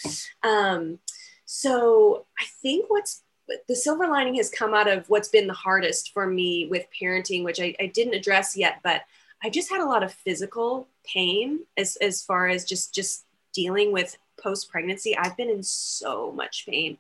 Um, 0.42 0.98
so 1.44 2.26
I 2.40 2.44
think 2.62 2.86
what's 2.88 3.22
the 3.68 3.76
silver 3.76 4.06
lining 4.06 4.36
has 4.36 4.50
come 4.50 4.74
out 4.74 4.88
of 4.88 5.08
what's 5.08 5.28
been 5.28 5.46
the 5.46 5.52
hardest 5.52 6.12
for 6.12 6.26
me 6.26 6.66
with 6.66 6.86
parenting, 7.00 7.44
which 7.44 7.60
I, 7.60 7.74
I 7.80 7.86
didn't 7.86 8.14
address 8.14 8.56
yet, 8.56 8.80
but 8.82 9.02
I 9.42 9.50
just 9.50 9.70
had 9.70 9.80
a 9.80 9.86
lot 9.86 10.02
of 10.02 10.12
physical 10.12 10.86
pain 11.04 11.60
as, 11.76 11.96
as 11.96 12.22
far 12.22 12.48
as 12.48 12.64
just, 12.64 12.94
just 12.94 13.24
dealing 13.52 13.92
with 13.92 14.16
post 14.40 14.70
pregnancy. 14.70 15.16
I've 15.16 15.36
been 15.36 15.50
in 15.50 15.62
so 15.62 16.32
much 16.32 16.64
pain. 16.66 16.98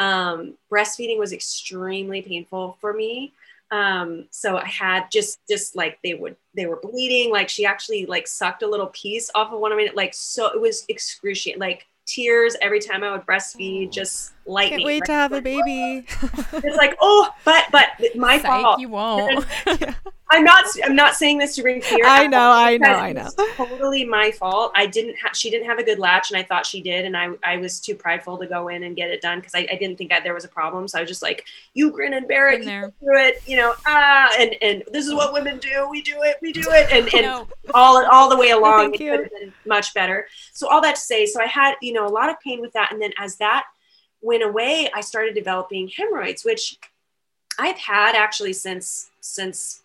Um, 0.00 0.54
breastfeeding 0.72 1.18
was 1.18 1.32
extremely 1.32 2.22
painful 2.22 2.76
for 2.80 2.92
me. 2.92 3.32
Um, 3.70 4.26
so 4.32 4.56
I 4.56 4.66
had 4.66 5.12
just, 5.12 5.38
just 5.48 5.76
like 5.76 5.98
they 6.02 6.14
would, 6.14 6.34
they 6.56 6.66
were 6.66 6.80
bleeding. 6.82 7.30
Like 7.30 7.48
she 7.48 7.64
actually 7.64 8.06
like 8.06 8.26
sucked 8.26 8.64
a 8.64 8.66
little 8.66 8.88
piece 8.88 9.30
off 9.36 9.52
of 9.52 9.60
one 9.60 9.70
of 9.70 9.78
my, 9.78 9.90
like, 9.94 10.14
so 10.14 10.48
it 10.48 10.60
was 10.60 10.84
excruciating. 10.88 11.60
Like 11.60 11.86
tears 12.06 12.56
every 12.60 12.80
time 12.80 13.04
I 13.04 13.12
would 13.12 13.26
breastfeed, 13.26 13.92
just 13.92 14.32
lightning. 14.50 14.80
Can't 14.80 14.86
wait 14.86 15.00
right? 15.00 15.06
to 15.06 15.12
have 15.12 15.32
a 15.32 15.40
baby. 15.40 16.04
it's 16.52 16.76
like, 16.76 16.96
oh, 17.00 17.28
but 17.44 17.64
but 17.70 17.88
my 18.16 18.38
Psych, 18.38 18.46
fault. 18.46 18.80
You 18.80 18.88
won't. 18.88 19.46
I'm 20.32 20.44
not. 20.44 20.64
I'm 20.84 20.94
not 20.94 21.16
saying 21.16 21.38
this 21.38 21.56
to 21.56 21.62
bring 21.62 21.82
fear. 21.82 22.04
I 22.06 22.28
know. 22.28 22.52
I 22.52 22.76
know. 22.76 22.92
I 22.92 23.12
know. 23.12 23.28
Totally 23.56 24.04
my 24.04 24.30
fault. 24.30 24.70
I 24.76 24.86
didn't. 24.86 25.16
have. 25.16 25.36
she 25.36 25.50
didn't 25.50 25.66
have 25.66 25.78
a 25.78 25.82
good 25.82 25.98
latch, 25.98 26.30
and 26.30 26.38
I 26.38 26.44
thought 26.44 26.64
she 26.64 26.80
did, 26.80 27.04
and 27.04 27.16
I 27.16 27.30
I 27.42 27.56
was 27.56 27.80
too 27.80 27.96
prideful 27.96 28.38
to 28.38 28.46
go 28.46 28.68
in 28.68 28.84
and 28.84 28.94
get 28.94 29.10
it 29.10 29.20
done 29.20 29.40
because 29.40 29.54
I, 29.56 29.66
I 29.70 29.74
didn't 29.74 29.96
think 29.96 30.12
I, 30.12 30.20
there 30.20 30.34
was 30.34 30.44
a 30.44 30.48
problem. 30.48 30.86
So 30.86 30.98
I 30.98 31.00
was 31.02 31.10
just 31.10 31.22
like, 31.22 31.46
you 31.74 31.90
grin 31.90 32.14
and 32.14 32.28
bear 32.28 32.48
it, 32.48 32.62
you 32.62 32.70
do 32.70 32.92
it, 33.00 33.42
you 33.46 33.56
know. 33.56 33.74
Ah, 33.86 34.32
and 34.38 34.54
and 34.62 34.84
this 34.92 35.06
is 35.06 35.14
what 35.14 35.32
women 35.32 35.58
do. 35.58 35.88
We 35.90 36.00
do 36.00 36.22
it. 36.22 36.36
We 36.40 36.52
do 36.52 36.64
it, 36.68 36.92
and 36.92 37.12
and 37.14 37.46
all 37.74 38.06
all 38.06 38.28
the 38.28 38.36
way 38.36 38.50
along, 38.50 38.94
it 38.94 38.98
could 38.98 39.20
have 39.20 39.30
been 39.30 39.52
much 39.66 39.94
better. 39.94 40.28
So 40.52 40.68
all 40.68 40.80
that 40.82 40.94
to 40.94 41.00
say, 41.00 41.26
so 41.26 41.40
I 41.40 41.46
had 41.46 41.74
you 41.82 41.92
know 41.92 42.06
a 42.06 42.08
lot 42.08 42.30
of 42.30 42.38
pain 42.38 42.60
with 42.60 42.72
that, 42.74 42.92
and 42.92 43.02
then 43.02 43.12
as 43.18 43.36
that 43.38 43.64
went 44.22 44.42
away, 44.42 44.90
I 44.94 45.00
started 45.00 45.34
developing 45.34 45.88
hemorrhoids, 45.88 46.44
which 46.44 46.78
I've 47.58 47.78
had 47.78 48.14
actually 48.14 48.52
since 48.52 49.10
since 49.20 49.82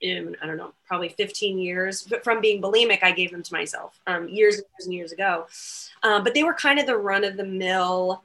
in, 0.00 0.34
I 0.42 0.46
don't 0.46 0.56
know, 0.56 0.72
probably 0.86 1.10
15 1.10 1.58
years. 1.58 2.02
But 2.02 2.24
from 2.24 2.40
being 2.40 2.62
bulimic, 2.62 3.02
I 3.02 3.12
gave 3.12 3.30
them 3.30 3.42
to 3.42 3.52
myself 3.52 4.00
um, 4.06 4.28
years 4.28 4.56
and 4.56 4.64
years 4.64 4.86
and 4.86 4.94
years 4.94 5.12
ago. 5.12 5.46
Um, 6.02 6.24
but 6.24 6.34
they 6.34 6.42
were 6.42 6.54
kind 6.54 6.78
of 6.78 6.86
the 6.86 6.96
run 6.96 7.24
of 7.24 7.36
the 7.36 7.44
mill 7.44 8.22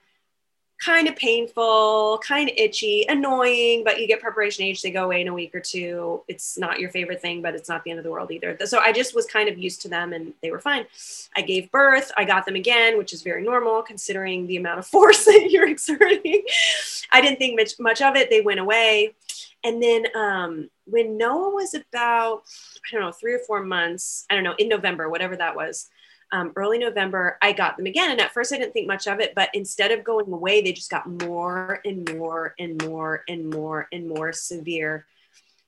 kind 0.84 1.08
of 1.08 1.16
painful, 1.16 2.20
kind 2.26 2.50
of 2.50 2.56
itchy, 2.58 3.06
annoying, 3.08 3.84
but 3.84 4.00
you 4.00 4.08
get 4.08 4.20
Preparation 4.20 4.66
H, 4.66 4.82
they 4.82 4.92
go 4.92 5.06
away 5.06 5.22
in 5.22 5.28
a 5.28 5.34
week 5.34 5.56
or 5.56 5.60
two. 5.60 6.22
It's 6.28 6.58
not 6.58 6.80
your 6.80 6.90
favorite 6.90 7.22
thing, 7.22 7.42
but 7.42 7.56
it's 7.56 7.70
not 7.70 7.84
the 7.84 7.92
end 7.92 8.00
of 8.00 8.04
the 8.04 8.12
world 8.12 8.32
either. 8.32 8.58
So 8.66 8.80
I 8.80 8.92
just 8.92 9.16
was 9.16 9.26
kind 9.26 9.48
of 9.48 9.58
used 9.58 9.82
to 9.84 9.90
them 9.90 10.14
and 10.14 10.34
they 10.42 10.52
were 10.52 10.60
fine. 10.60 10.86
I 11.36 11.42
gave 11.42 11.72
birth, 11.72 12.12
I 12.18 12.26
got 12.26 12.46
them 12.46 12.56
again, 12.56 12.98
which 12.98 13.14
is 13.14 13.22
very 13.22 13.44
normal 13.44 13.82
considering 13.82 14.48
the 14.48 14.58
amount 14.58 14.80
of 14.80 14.88
force 14.96 15.26
that 15.26 15.50
you're 15.50 15.68
exerting. 15.68 16.44
I 17.12 17.22
didn't 17.22 17.40
think 17.40 17.58
much, 17.58 17.80
much 17.80 18.02
of 18.02 18.16
it. 18.16 18.30
They 18.30 18.42
went 18.42 18.60
away. 18.60 19.14
And 19.64 19.82
then 19.82 20.06
um, 20.16 20.70
when 20.86 21.18
Noa 21.18 21.50
was 21.50 21.74
about, 21.74 22.44
I 22.86 22.92
don't 22.92 23.02
know, 23.02 23.12
three 23.12 23.34
or 23.34 23.40
four 23.40 23.64
months, 23.64 24.26
I 24.30 24.36
don't 24.36 24.44
know, 24.44 24.54
in 24.60 24.70
November, 24.70 25.10
whatever 25.10 25.36
that 25.38 25.56
was, 25.56 25.90
um, 26.32 26.52
early 26.56 26.78
November, 26.78 27.38
I 27.42 27.52
got 27.52 27.78
them 27.78 27.86
again. 27.86 28.12
And 28.12 28.20
at 28.20 28.34
first, 28.34 28.52
I 28.52 28.58
didn't 28.58 28.74
think 28.74 28.88
much 28.88 29.08
of 29.08 29.20
it, 29.20 29.34
but 29.36 29.50
instead 29.54 29.92
of 29.92 30.04
going 30.04 30.32
away, 30.32 30.62
they 30.62 30.74
just 30.74 30.92
got 30.92 31.08
more 31.08 31.82
and 31.86 32.16
more 32.16 32.56
and 32.60 32.84
more 32.86 33.24
and 33.28 33.50
more 33.50 33.88
and 33.92 34.08
more 34.08 34.34
severe 34.34 35.06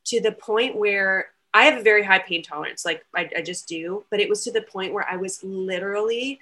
to 0.06 0.22
the 0.22 0.32
point 0.32 0.76
where 0.76 1.28
I 1.54 1.66
have 1.66 1.80
a 1.80 1.84
very 1.84 2.04
high 2.04 2.20
pain 2.20 2.44
tolerance. 2.44 2.86
Like 2.86 3.06
I, 3.16 3.30
I 3.38 3.42
just 3.42 3.68
do, 3.68 4.06
but 4.10 4.20
it 4.20 4.30
was 4.30 4.44
to 4.44 4.52
the 4.52 4.62
point 4.62 4.94
where 4.94 5.08
I 5.10 5.18
was 5.18 5.44
literally 5.44 6.40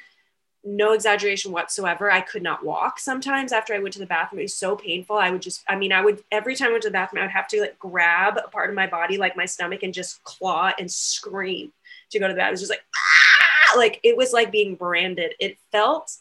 no 0.63 0.93
exaggeration 0.93 1.51
whatsoever. 1.51 2.11
I 2.11 2.21
could 2.21 2.41
not 2.41 2.65
walk 2.65 2.99
sometimes 2.99 3.53
after 3.53 3.73
I 3.73 3.79
went 3.79 3.93
to 3.93 3.99
the 3.99 4.07
bathroom. 4.07 4.39
It 4.39 4.45
was 4.45 4.57
so 4.57 4.75
painful. 4.75 5.15
I 5.15 5.29
would 5.29 5.41
just, 5.41 5.63
I 5.69 5.75
mean, 5.75 5.93
I 5.93 6.03
would, 6.03 6.23
every 6.31 6.55
time 6.55 6.69
I 6.69 6.71
went 6.71 6.83
to 6.83 6.89
the 6.89 6.93
bathroom, 6.93 7.21
I 7.21 7.25
would 7.25 7.31
have 7.31 7.47
to 7.49 7.61
like 7.61 7.77
grab 7.77 8.37
a 8.37 8.49
part 8.49 8.69
of 8.69 8.75
my 8.75 8.87
body, 8.87 9.17
like 9.17 9.37
my 9.37 9.45
stomach, 9.45 9.83
and 9.83 9.93
just 9.93 10.23
claw 10.23 10.71
and 10.79 10.91
scream 10.91 11.71
to 12.09 12.19
go 12.19 12.27
to 12.27 12.33
the 12.33 12.37
bathroom. 12.37 12.49
It 12.49 12.53
was 12.53 12.61
just 12.61 12.71
like, 12.71 12.85
ah! 12.95 13.44
Like 13.77 13.99
it 14.03 14.17
was 14.17 14.33
like 14.33 14.51
being 14.51 14.75
branded. 14.75 15.33
It 15.39 15.57
felt 15.71 16.17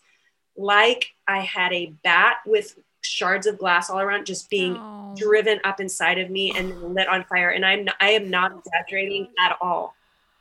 like 0.56 1.12
I 1.26 1.40
had 1.40 1.72
a 1.72 1.86
bat 2.02 2.38
with 2.46 2.76
shards 3.00 3.46
of 3.46 3.58
glass 3.58 3.90
all 3.90 4.00
around 4.00 4.26
just 4.26 4.48
being 4.48 4.76
oh. 4.76 5.14
driven 5.16 5.60
up 5.64 5.80
inside 5.80 6.18
of 6.18 6.30
me 6.30 6.52
and 6.56 6.94
lit 6.94 7.08
on 7.08 7.24
fire. 7.24 7.50
And 7.50 7.64
I'm, 7.64 7.86
I 8.00 8.10
am 8.10 8.30
not 8.30 8.56
exaggerating 8.58 9.28
at 9.44 9.56
all. 9.60 9.94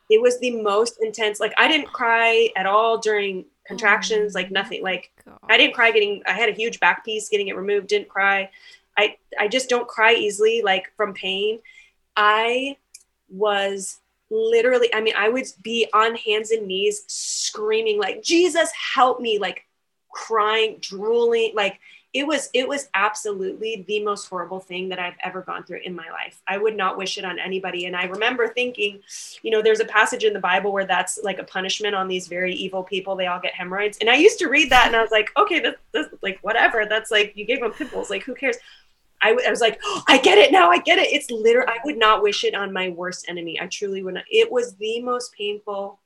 It 0.09 0.21
was 0.21 0.39
the 0.39 0.61
most 0.61 1.01
intense. 1.01 1.39
Like 1.39 1.53
I 1.57 1.67
didn't 1.67 1.87
cry 1.87 2.49
at 2.55 2.65
all 2.65 2.97
during 2.97 3.45
contractions, 3.65 4.35
oh 4.35 4.39
like 4.39 4.51
nothing. 4.51 4.83
Like 4.83 5.11
God. 5.25 5.39
I 5.49 5.57
didn't 5.57 5.73
cry 5.73 5.91
getting. 5.91 6.21
I 6.25 6.33
had 6.33 6.49
a 6.49 6.53
huge 6.53 6.79
back 6.79 7.03
piece 7.03 7.29
getting 7.29 7.47
it 7.47 7.55
removed. 7.55 7.87
Didn't 7.87 8.09
cry. 8.09 8.49
I 8.97 9.17
I 9.39 9.47
just 9.47 9.69
don't 9.69 9.87
cry 9.87 10.13
easily, 10.13 10.61
like 10.61 10.91
from 10.95 11.13
pain. 11.13 11.59
I 12.15 12.77
was 13.29 13.99
literally. 14.33 14.93
I 14.93 15.01
mean, 15.01 15.13
I 15.17 15.29
would 15.29 15.45
be 15.61 15.87
on 15.93 16.15
hands 16.15 16.51
and 16.51 16.67
knees 16.67 17.03
screaming 17.07 17.99
like 17.99 18.23
Jesus, 18.23 18.71
help 18.95 19.19
me, 19.19 19.37
like 19.37 19.65
crying, 20.11 20.77
drooling, 20.81 21.51
like 21.55 21.79
it 22.13 22.27
was 22.27 22.49
it 22.53 22.67
was 22.67 22.89
absolutely 22.93 23.83
the 23.87 24.03
most 24.03 24.27
horrible 24.29 24.59
thing 24.59 24.89
that 24.89 24.99
I've 24.99 25.15
ever 25.23 25.41
gone 25.41 25.63
through 25.63 25.79
in 25.83 25.95
my 25.95 26.07
life. 26.11 26.41
I 26.47 26.59
would 26.59 26.77
not 26.77 26.95
wish 26.95 27.17
it 27.17 27.25
on 27.25 27.39
anybody. 27.39 27.85
And 27.87 27.95
I 27.95 28.05
remember 28.05 28.47
thinking, 28.47 29.01
you 29.41 29.49
know, 29.49 29.63
there's 29.63 29.79
a 29.79 29.85
passage 29.85 30.23
in 30.23 30.33
the 30.33 30.39
Bible 30.39 30.71
where 30.71 30.85
that's 30.85 31.19
like 31.23 31.39
a 31.39 31.43
punishment 31.43 31.95
on 31.95 32.07
these 32.07 32.27
very 32.27 32.53
evil 32.53 32.83
people. 32.83 33.15
They 33.15 33.25
all 33.25 33.39
get 33.39 33.55
hemorrhoids. 33.55 33.97
And 33.99 34.11
I 34.11 34.15
used 34.15 34.37
to 34.39 34.47
read 34.47 34.69
that 34.69 34.85
and 34.85 34.95
I 34.95 35.01
was 35.01 35.09
like, 35.09 35.31
okay, 35.37 35.59
this 35.91 36.05
like 36.21 36.37
whatever. 36.43 36.85
That's 36.85 37.09
like 37.09 37.33
you 37.35 37.45
gave 37.45 37.61
them 37.61 37.71
pimples. 37.71 38.11
Like 38.11 38.23
who 38.23 38.35
cares? 38.35 38.57
I, 39.23 39.49
was 39.49 39.61
like, 39.61 39.79
oh, 39.83 40.03
I 40.07 40.17
get 40.17 40.37
it 40.37 40.51
now. 40.51 40.69
I 40.69 40.79
get 40.79 40.99
it. 40.99 41.11
It's 41.11 41.31
literally, 41.31 41.69
I 41.69 41.77
would 41.85 41.97
not 41.97 42.21
wish 42.21 42.43
it 42.43 42.55
on 42.55 42.73
my 42.73 42.89
worst 42.89 43.25
enemy. 43.29 43.59
I 43.59 43.67
truly 43.67 44.03
would 44.03 44.15
not. 44.15 44.25
It 44.29 44.51
was 44.51 44.75
the 44.75 45.01
most 45.01 45.33
painful. 45.33 45.99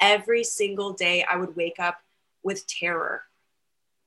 Every 0.00 0.44
single 0.44 0.92
day 0.92 1.24
I 1.28 1.36
would 1.36 1.56
wake 1.56 1.78
up 1.78 2.00
with 2.42 2.66
terror 2.66 3.22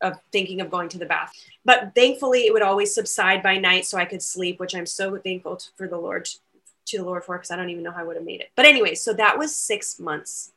of 0.01 0.17
thinking 0.31 0.61
of 0.61 0.71
going 0.71 0.89
to 0.89 0.97
the 0.97 1.05
bath. 1.05 1.33
But 1.65 1.93
thankfully, 1.93 2.45
it 2.45 2.53
would 2.53 2.61
always 2.61 2.93
subside 2.93 3.43
by 3.43 3.57
night 3.57 3.85
so 3.85 3.97
I 3.97 4.05
could 4.05 4.21
sleep, 4.21 4.59
which 4.59 4.75
I'm 4.75 4.85
so 4.85 5.17
thankful 5.17 5.57
to, 5.57 5.69
for 5.75 5.87
the 5.87 5.97
Lord 5.97 6.27
to 6.89 6.97
the 6.97 7.03
Lord 7.03 7.23
for 7.23 7.37
because 7.37 7.51
I 7.51 7.55
don't 7.55 7.69
even 7.69 7.83
know 7.83 7.91
how 7.91 8.01
I 8.01 8.03
would 8.03 8.15
have 8.15 8.25
made 8.25 8.41
it. 8.41 8.49
But 8.55 8.65
anyway, 8.65 8.95
so 8.95 9.13
that 9.13 9.37
was 9.37 9.55
six 9.55 9.99
months 9.99 10.51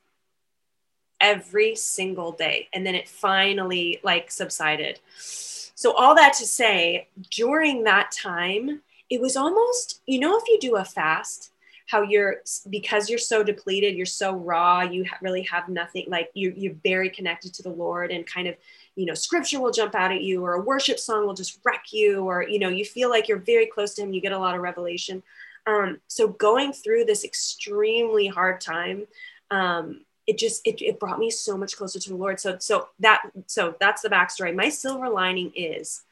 every 1.21 1.75
single 1.77 2.33
day. 2.33 2.69
And 2.73 2.87
then 2.87 2.95
it 2.95 3.09
finally 3.09 4.01
like 4.03 4.31
subsided. 4.31 5.01
So 5.83 5.95
all 5.95 6.15
that 6.15 6.35
to 6.35 6.47
say, 6.47 7.09
during 7.33 7.83
that 7.83 8.13
time, 8.13 8.83
it 9.11 9.21
was 9.21 9.37
almost, 9.37 10.01
you 10.07 10.21
know, 10.21 10.39
if 10.39 10.45
you 10.47 10.61
do 10.61 10.77
a 10.77 10.85
fast, 10.85 11.51
how 11.89 12.03
you're 12.03 12.37
because 12.71 13.11
you're 13.11 13.19
so 13.19 13.43
depleted, 13.43 13.97
you're 13.97 14.07
so 14.07 14.33
raw, 14.33 14.83
you 14.83 15.05
really 15.21 15.43
have 15.43 15.69
nothing 15.69 16.05
like 16.07 16.31
you 16.35 16.55
you're 16.57 16.77
very 16.85 17.11
connected 17.11 17.53
to 17.55 17.65
the 17.65 17.71
Lord 17.71 18.13
and 18.13 18.25
kind 18.25 18.47
of 18.47 18.55
you 18.95 19.07
know 19.07 19.15
scripture 19.15 19.61
will 19.61 19.73
jump 19.73 19.97
out 19.97 20.13
at 20.13 20.23
you 20.23 20.45
or 20.45 20.53
a 20.53 20.61
worship 20.61 21.01
song 21.01 21.27
will 21.27 21.35
just 21.35 21.59
wreck 21.65 21.87
you 21.93 22.21
or 22.21 22.49
you 22.49 22.61
know 22.61 22.69
you 22.69 22.85
feel 22.85 23.11
like 23.11 23.27
you're 23.27 23.39
very 23.39 23.67
close 23.67 23.93
to 23.95 24.03
him 24.03 24.13
you 24.13 24.21
get 24.21 24.31
a 24.31 24.39
lot 24.39 24.55
of 24.55 24.63
revelation. 24.63 25.21
Um, 25.67 25.99
so 26.07 26.29
going 26.29 26.73
through 26.73 27.07
this 27.07 27.25
extremely 27.25 28.29
hard 28.29 28.61
time 28.61 29.09
um, 29.51 30.03
it 30.27 30.39
just 30.39 30.67
it, 30.67 30.81
it 30.83 31.01
brought 31.01 31.19
me 31.19 31.31
so 31.31 31.57
much 31.57 31.77
closer 31.77 31.99
to 31.99 32.11
the 32.11 32.17
lord 32.17 32.39
so 32.39 32.57
so 32.59 32.89
that 33.01 33.23
so 33.47 33.75
that's 33.81 34.03
the 34.03 34.09
backstory 34.09 34.55
my 34.55 34.69
silver 34.69 35.09
lining 35.09 35.53
is 35.55 36.03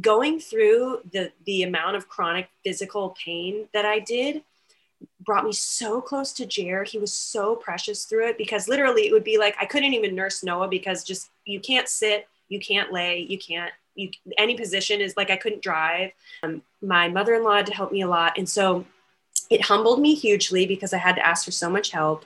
going 0.00 0.38
through 0.38 1.00
the 1.12 1.32
the 1.44 1.62
amount 1.62 1.96
of 1.96 2.08
chronic 2.08 2.48
physical 2.64 3.16
pain 3.24 3.66
that 3.72 3.84
i 3.84 3.98
did 3.98 4.42
brought 5.20 5.44
me 5.44 5.52
so 5.52 6.00
close 6.00 6.32
to 6.32 6.46
jair 6.46 6.86
He 6.86 6.98
was 6.98 7.12
so 7.12 7.56
precious 7.56 8.04
through 8.04 8.28
it 8.28 8.38
because 8.38 8.68
literally 8.68 9.06
it 9.06 9.12
would 9.12 9.24
be 9.24 9.38
like 9.38 9.56
I 9.60 9.66
couldn't 9.66 9.94
even 9.94 10.14
nurse 10.14 10.42
Noa 10.42 10.68
because 10.68 11.04
just 11.04 11.30
you 11.44 11.60
can't 11.60 11.88
sit, 11.88 12.28
you 12.48 12.60
can't 12.60 12.92
lay, 12.92 13.20
you 13.20 13.38
can't 13.38 13.72
you 13.94 14.10
any 14.38 14.54
position 14.56 15.00
is 15.00 15.16
like 15.16 15.30
I 15.30 15.36
couldn't 15.36 15.62
drive. 15.62 16.12
Um, 16.42 16.62
my 16.82 17.08
mother-in-law 17.08 17.56
had 17.56 17.66
to 17.66 17.74
help 17.74 17.92
me 17.92 18.02
a 18.02 18.08
lot, 18.08 18.34
and 18.36 18.48
so 18.48 18.84
it 19.50 19.62
humbled 19.62 20.00
me 20.00 20.14
hugely 20.14 20.66
because 20.66 20.92
I 20.92 20.98
had 20.98 21.16
to 21.16 21.26
ask 21.26 21.44
for 21.44 21.50
so 21.50 21.70
much 21.70 21.90
help. 21.90 22.24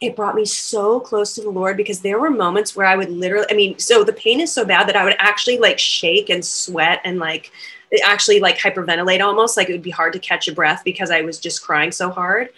It 0.00 0.16
brought 0.16 0.34
me 0.34 0.44
so 0.44 1.00
close 1.00 1.34
to 1.34 1.42
the 1.42 1.50
Lord 1.50 1.76
because 1.76 2.00
there 2.00 2.18
were 2.18 2.30
moments 2.30 2.74
where 2.74 2.86
I 2.86 2.96
would 2.96 3.10
literally, 3.10 3.46
I 3.50 3.54
mean, 3.54 3.78
so 3.78 4.04
the 4.04 4.12
pain 4.12 4.40
is 4.40 4.52
so 4.52 4.64
bad 4.64 4.88
that 4.88 4.96
I 4.96 5.04
would 5.04 5.16
actually 5.18 5.58
like 5.58 5.78
shake 5.78 6.30
and 6.30 6.44
sweat 6.44 7.00
and 7.04 7.18
like 7.18 7.52
actually 8.04 8.40
like 8.40 8.58
hyperventilate 8.58 9.24
almost 9.24 9.56
like 9.56 9.68
it 9.68 9.72
would 9.72 9.82
be 9.82 9.90
hard 9.90 10.12
to 10.12 10.18
catch 10.18 10.48
a 10.48 10.54
breath 10.54 10.82
because 10.84 11.10
I 11.10 11.22
was 11.22 11.38
just 11.38 11.62
crying 11.62 11.92
so 11.92 12.10
hard. 12.10 12.50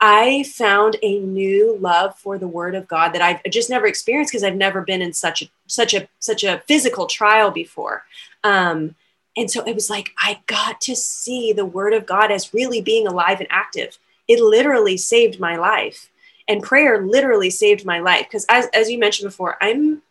I 0.00 0.42
found 0.42 0.96
a 1.02 1.20
new 1.20 1.78
love 1.78 2.18
for 2.18 2.36
the 2.36 2.48
word 2.48 2.74
of 2.74 2.86
God 2.86 3.14
that 3.14 3.22
I've 3.22 3.40
just 3.50 3.70
never 3.70 3.86
experienced 3.86 4.30
because 4.30 4.44
I've 4.44 4.56
never 4.56 4.82
been 4.82 5.00
in 5.00 5.12
such 5.12 5.42
a 5.42 5.46
such 5.66 5.94
a 5.94 6.06
such 6.18 6.44
a 6.44 6.62
physical 6.66 7.06
trial 7.06 7.50
before. 7.50 8.04
Um, 8.44 8.94
and 9.36 9.50
so 9.50 9.62
it 9.64 9.74
was 9.74 9.88
like 9.88 10.12
I 10.18 10.40
got 10.46 10.80
to 10.82 10.94
see 10.94 11.52
the 11.52 11.64
word 11.64 11.94
of 11.94 12.06
God 12.06 12.30
as 12.30 12.52
really 12.52 12.82
being 12.82 13.06
alive 13.06 13.40
and 13.40 13.48
active. 13.50 13.98
It 14.28 14.40
literally 14.40 14.96
saved 14.96 15.40
my 15.40 15.56
life. 15.56 16.10
And 16.48 16.62
prayer 16.62 17.04
literally 17.04 17.50
saved 17.50 17.84
my 17.84 17.98
life 17.98 18.26
because 18.26 18.46
as 18.48 18.66
as 18.72 18.90
you 18.90 18.98
mentioned 18.98 19.28
before, 19.28 19.56
I'm 19.60 20.02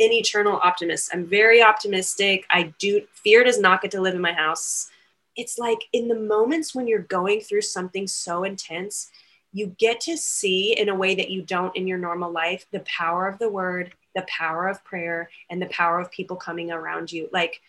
an 0.00 0.12
eternal 0.12 0.58
optimist. 0.62 1.10
I'm 1.12 1.26
very 1.26 1.62
optimistic. 1.62 2.46
I 2.50 2.74
do 2.78 3.02
fear 3.12 3.44
does 3.44 3.60
not 3.60 3.82
get 3.82 3.90
to 3.92 4.00
live 4.00 4.14
in 4.14 4.20
my 4.20 4.32
house. 4.32 4.90
It's 5.36 5.58
like 5.58 5.78
in 5.92 6.08
the 6.08 6.14
moments 6.14 6.74
when 6.74 6.86
you're 6.86 7.00
going 7.00 7.40
through 7.40 7.62
something 7.62 8.06
so 8.06 8.44
intense, 8.44 9.10
you 9.52 9.74
get 9.78 10.00
to 10.00 10.16
see 10.16 10.76
in 10.76 10.88
a 10.88 10.94
way 10.94 11.14
that 11.14 11.30
you 11.30 11.42
don't 11.42 11.74
in 11.76 11.86
your 11.86 11.98
normal 11.98 12.30
life 12.30 12.66
the 12.72 12.80
power 12.80 13.28
of 13.28 13.38
the 13.38 13.48
word, 13.48 13.92
the 14.14 14.26
power 14.28 14.68
of 14.68 14.84
prayer, 14.84 15.30
and 15.50 15.62
the 15.62 15.66
power 15.66 16.00
of 16.00 16.10
people 16.10 16.36
coming 16.36 16.72
around 16.72 17.12
you. 17.12 17.28
Like 17.32 17.60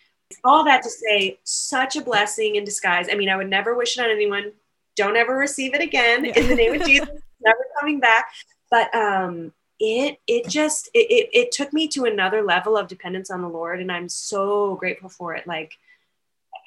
all 0.42 0.64
that 0.64 0.82
to 0.82 0.90
say, 0.90 1.38
such 1.44 1.96
a 1.96 2.02
blessing 2.02 2.56
in 2.56 2.64
disguise. 2.64 3.08
I 3.10 3.14
mean, 3.14 3.28
I 3.28 3.36
would 3.36 3.48
never 3.48 3.76
wish 3.76 3.98
it 3.98 4.04
on 4.04 4.10
anyone. 4.10 4.52
Don't 4.96 5.16
ever 5.16 5.36
receive 5.36 5.74
it 5.74 5.80
again 5.80 6.24
yeah. 6.24 6.38
in 6.38 6.48
the 6.48 6.54
name 6.54 6.80
of 6.80 6.86
Jesus. 6.86 7.08
never 7.40 7.64
coming 7.80 8.00
back. 8.00 8.26
But 8.70 8.94
um, 8.94 9.52
it 9.78 10.18
it 10.26 10.48
just 10.48 10.88
it, 10.94 11.06
it, 11.10 11.28
it 11.32 11.52
took 11.52 11.72
me 11.72 11.86
to 11.88 12.04
another 12.04 12.42
level 12.42 12.76
of 12.76 12.88
dependence 12.88 13.30
on 13.30 13.42
the 13.42 13.48
lord 13.48 13.80
and 13.80 13.92
i'm 13.92 14.08
so 14.08 14.74
grateful 14.76 15.08
for 15.08 15.34
it. 15.34 15.46
Like 15.46 15.72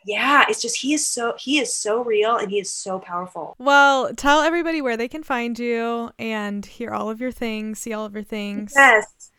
yeah 0.05 0.45
it's 0.47 0.61
just 0.61 0.79
he 0.79 0.93
is 0.93 1.07
so 1.07 1.33
he 1.37 1.59
is 1.59 1.73
so 1.73 2.03
real 2.03 2.37
and 2.37 2.49
he 2.49 2.59
is 2.59 2.71
so 2.71 2.99
powerful. 2.99 3.55
Well 3.57 4.13
tell 4.13 4.41
everybody 4.41 4.81
where 4.81 4.95
they 4.95 5.07
can 5.07 5.23
find 5.23 5.57
you 5.57 6.11
and 6.19 6.65
hear 6.65 6.91
all 6.91 7.09
of 7.09 7.19
your 7.19 7.31
things 7.31 7.79
see 7.79 7.93
all 7.93 8.05
of 8.05 8.13
your 8.13 8.23
things. 8.23 8.73
Yes. 8.75 9.31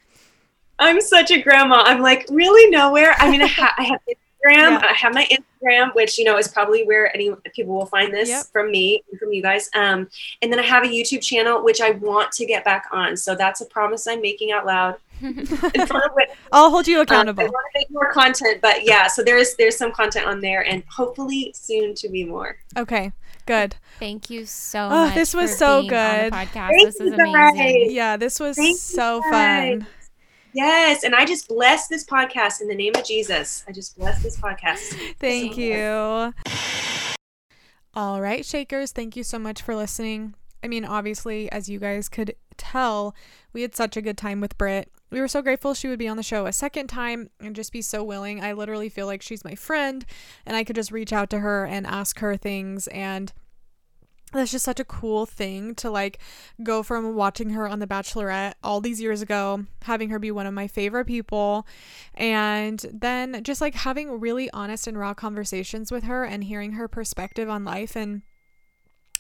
I'm 0.79 1.01
such 1.01 1.31
a 1.31 1.41
grandma. 1.41 1.83
I'm 1.85 2.01
like 2.01 2.27
really 2.31 2.71
nowhere. 2.71 3.15
I 3.19 3.31
mean 3.31 3.43
i, 3.43 3.47
ha- 3.47 3.75
I 3.79 3.85
have 3.85 4.01
Instagram. 4.41 4.81
Yeah. 4.81 4.87
I 4.89 4.93
have 4.93 5.15
my 5.15 5.27
Instagram, 5.27 5.95
which 5.95 6.19
you 6.19 6.25
know 6.25 6.39
is 6.39 6.49
probably 6.49 6.85
where 6.85 7.15
any 7.15 7.31
people 7.55 7.75
will 7.75 7.87
find 7.87 8.13
this 8.13 8.29
yep. 8.29 8.47
from 8.47 8.71
me 8.71 9.03
and 9.11 9.19
from 9.19 9.33
you 9.33 9.43
guys. 9.43 9.69
Um, 9.75 10.09
and 10.43 10.53
then 10.53 10.59
I 10.59 10.63
have 10.63 10.85
a 10.85 10.89
YouTube 10.89 11.23
channel 11.23 11.63
which 11.63 11.81
I 11.81 11.93
want 11.93 12.33
to 12.33 12.47
get 12.47 12.65
back 12.65 12.87
on. 12.93 13.17
So 13.17 13.35
that's 13.35 13.61
a 13.61 13.67
promise 13.67 14.07
I'm 14.07 14.21
making 14.21 14.53
out 14.53 14.67
loud. 14.67 14.97
I'll 16.53 16.71
hold 16.71 16.89
you 16.89 17.01
accountable. 17.01 17.45
Um, 17.45 17.49
I 17.49 17.51
want 17.51 17.67
to 17.75 17.79
make 17.79 17.91
more 17.91 18.13
content, 18.13 18.61
but 18.63 18.85
yeah, 18.85 19.07
so 19.07 19.23
there 19.23 19.37
is 19.37 19.55
there's 19.57 19.77
some 19.77 19.93
content 19.93 20.27
on 20.27 20.41
there, 20.41 20.67
and 20.67 20.83
hopefully 20.89 21.53
soon 21.55 21.95
to 21.97 22.09
be 22.09 22.25
more. 22.25 22.57
Okay, 22.77 23.13
good. 23.45 23.77
Thank 23.99 24.31
you 24.31 24.47
so 24.47 24.87
oh, 24.87 25.07
much. 25.07 25.15
This 25.15 25.35
was 25.35 25.57
so 25.57 25.83
good. 25.83 26.33
podcast. 26.33 26.71
Thank 26.71 26.87
this 26.87 27.01
is 27.01 27.13
amazing. 27.13 27.91
Yeah, 27.91 28.17
this 28.17 28.41
was 28.41 28.57
Thank 28.57 28.79
so 28.79 29.21
fun. 29.31 29.87
Yes. 30.53 31.05
And 31.05 31.15
I 31.15 31.25
just 31.25 31.49
bless 31.49 31.89
this 31.89 32.05
podcast 32.05 32.61
in 32.61 32.69
the 32.69 32.75
name 32.75 32.93
of 32.97 33.05
Jesus. 33.05 33.65
I 33.69 33.73
just 33.73 33.97
bless 33.99 34.23
this 34.23 34.37
podcast. 34.37 35.15
Thank 35.19 35.55
so 35.55 35.61
you. 35.61 36.35
All 37.95 38.21
right, 38.21 38.45
Shakers. 38.45 38.93
Thank 38.93 39.17
you 39.17 39.25
so 39.25 39.39
much 39.39 39.63
for 39.63 39.75
listening. 39.75 40.35
I 40.63 40.69
mean, 40.69 40.85
obviously, 40.85 41.51
as 41.51 41.69
you 41.69 41.79
guys 41.79 42.09
could 42.09 42.35
tell, 42.57 43.15
we 43.53 43.63
had 43.63 43.75
such 43.75 43.97
a 43.97 44.03
good 44.03 44.19
time 44.19 44.41
with 44.41 44.57
Britt. 44.59 44.91
We 45.11 45.21
were 45.21 45.29
so 45.29 45.43
grateful 45.43 45.75
she 45.75 45.89
would 45.89 45.99
be 45.99 46.07
on 46.07 46.17
the 46.17 46.23
show 46.23 46.47
a 46.47 46.53
second 46.53 46.87
time 46.89 47.31
and 47.41 47.57
just 47.57 47.73
be 47.73 47.83
so 47.83 48.05
willing. 48.05 48.43
I 48.43 48.53
literally 48.53 48.89
feel 48.89 49.07
like 49.07 49.23
she's 49.23 49.45
my 49.45 49.55
friend 49.55 50.05
and 50.47 50.57
I 50.57 50.63
could 50.63 50.77
just 50.77 50.93
reach 50.93 51.13
out 51.13 51.31
to 51.31 51.41
her 51.41 51.65
and 51.65 51.87
ask 51.87 52.21
her 52.21 52.37
things. 52.37 52.87
And 52.89 53.33
that's 54.33 54.53
just 54.53 54.65
such 54.65 54.81
a 54.81 54.85
cool 54.85 55.27
thing 55.27 55.75
to 55.77 55.91
like 55.91 56.19
go 56.63 56.83
from 56.83 57.15
watching 57.15 57.51
her 57.51 57.69
on 57.69 57.79
The 57.79 57.87
Bachelorette 57.87 58.55
all 58.63 58.81
these 58.81 59.01
years 59.01 59.23
ago, 59.23 59.67
having 59.83 60.11
her 60.11 60.19
be 60.19 60.31
one 60.31 60.47
of 60.47 60.55
my 60.55 60.67
favorite 60.67 61.07
people, 61.07 61.67
and 62.15 62.85
then 62.93 63.43
just 63.43 63.61
like 63.61 63.75
having 63.75 64.21
really 64.21 64.51
honest 64.53 64.87
and 64.87 64.99
raw 64.99 65.15
conversations 65.15 65.91
with 65.91 66.05
her 66.05 66.25
and 66.25 66.45
hearing 66.45 66.73
her 66.73 66.89
perspective 66.89 67.49
on 67.49 67.65
life 67.65 67.97
and 67.97 68.23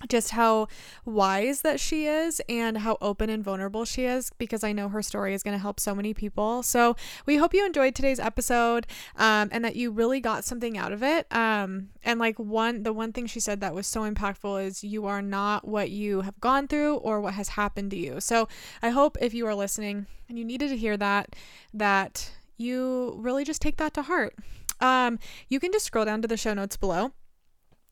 just 0.08 0.30
how 0.30 0.68
wise 1.04 1.60
that 1.62 1.78
she 1.78 2.06
is 2.06 2.40
and 2.48 2.78
how 2.78 2.96
open 3.00 3.28
and 3.28 3.44
vulnerable 3.44 3.84
she 3.84 4.04
is 4.04 4.30
because 4.38 4.64
I 4.64 4.72
know 4.72 4.88
her 4.88 5.02
story 5.02 5.34
is 5.34 5.42
going 5.42 5.56
to 5.56 5.60
help 5.60 5.78
so 5.78 5.94
many 5.94 6.14
people. 6.14 6.62
So, 6.62 6.96
we 7.26 7.36
hope 7.36 7.54
you 7.54 7.64
enjoyed 7.64 7.94
today's 7.94 8.20
episode 8.20 8.86
um, 9.16 9.48
and 9.52 9.64
that 9.64 9.76
you 9.76 9.90
really 9.90 10.20
got 10.20 10.44
something 10.44 10.78
out 10.78 10.92
of 10.92 11.02
it. 11.02 11.26
Um, 11.34 11.90
and 12.02 12.18
like 12.18 12.38
one, 12.38 12.82
the 12.82 12.92
one 12.92 13.12
thing 13.12 13.26
she 13.26 13.40
said 13.40 13.60
that 13.60 13.74
was 13.74 13.86
so 13.86 14.10
impactful 14.10 14.64
is 14.64 14.82
you 14.82 15.06
are 15.06 15.22
not 15.22 15.66
what 15.66 15.90
you 15.90 16.22
have 16.22 16.40
gone 16.40 16.66
through 16.66 16.96
or 16.96 17.20
what 17.20 17.34
has 17.34 17.50
happened 17.50 17.90
to 17.90 17.96
you. 17.96 18.20
So, 18.20 18.48
I 18.82 18.90
hope 18.90 19.18
if 19.20 19.34
you 19.34 19.46
are 19.46 19.54
listening 19.54 20.06
and 20.28 20.38
you 20.38 20.44
needed 20.44 20.68
to 20.68 20.76
hear 20.76 20.96
that, 20.96 21.36
that 21.74 22.30
you 22.56 23.14
really 23.18 23.44
just 23.44 23.62
take 23.62 23.76
that 23.78 23.94
to 23.94 24.02
heart. 24.02 24.34
Um, 24.80 25.18
you 25.48 25.60
can 25.60 25.72
just 25.72 25.84
scroll 25.84 26.06
down 26.06 26.22
to 26.22 26.28
the 26.28 26.36
show 26.38 26.54
notes 26.54 26.76
below 26.76 27.12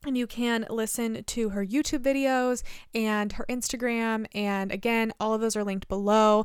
and 0.07 0.17
you 0.17 0.27
can 0.27 0.67
listen 0.71 1.25
to 1.25 1.51
her 1.51 1.65
YouTube 1.65 2.03
videos 2.03 2.63
and 2.95 3.33
her 3.33 3.45
Instagram. 3.49 4.27
And 4.35 4.71
again, 4.73 5.13
all 5.19 5.35
of 5.35 5.41
those 5.41 5.57
are 5.57 5.65
linked 5.65 5.89
below. 5.89 6.45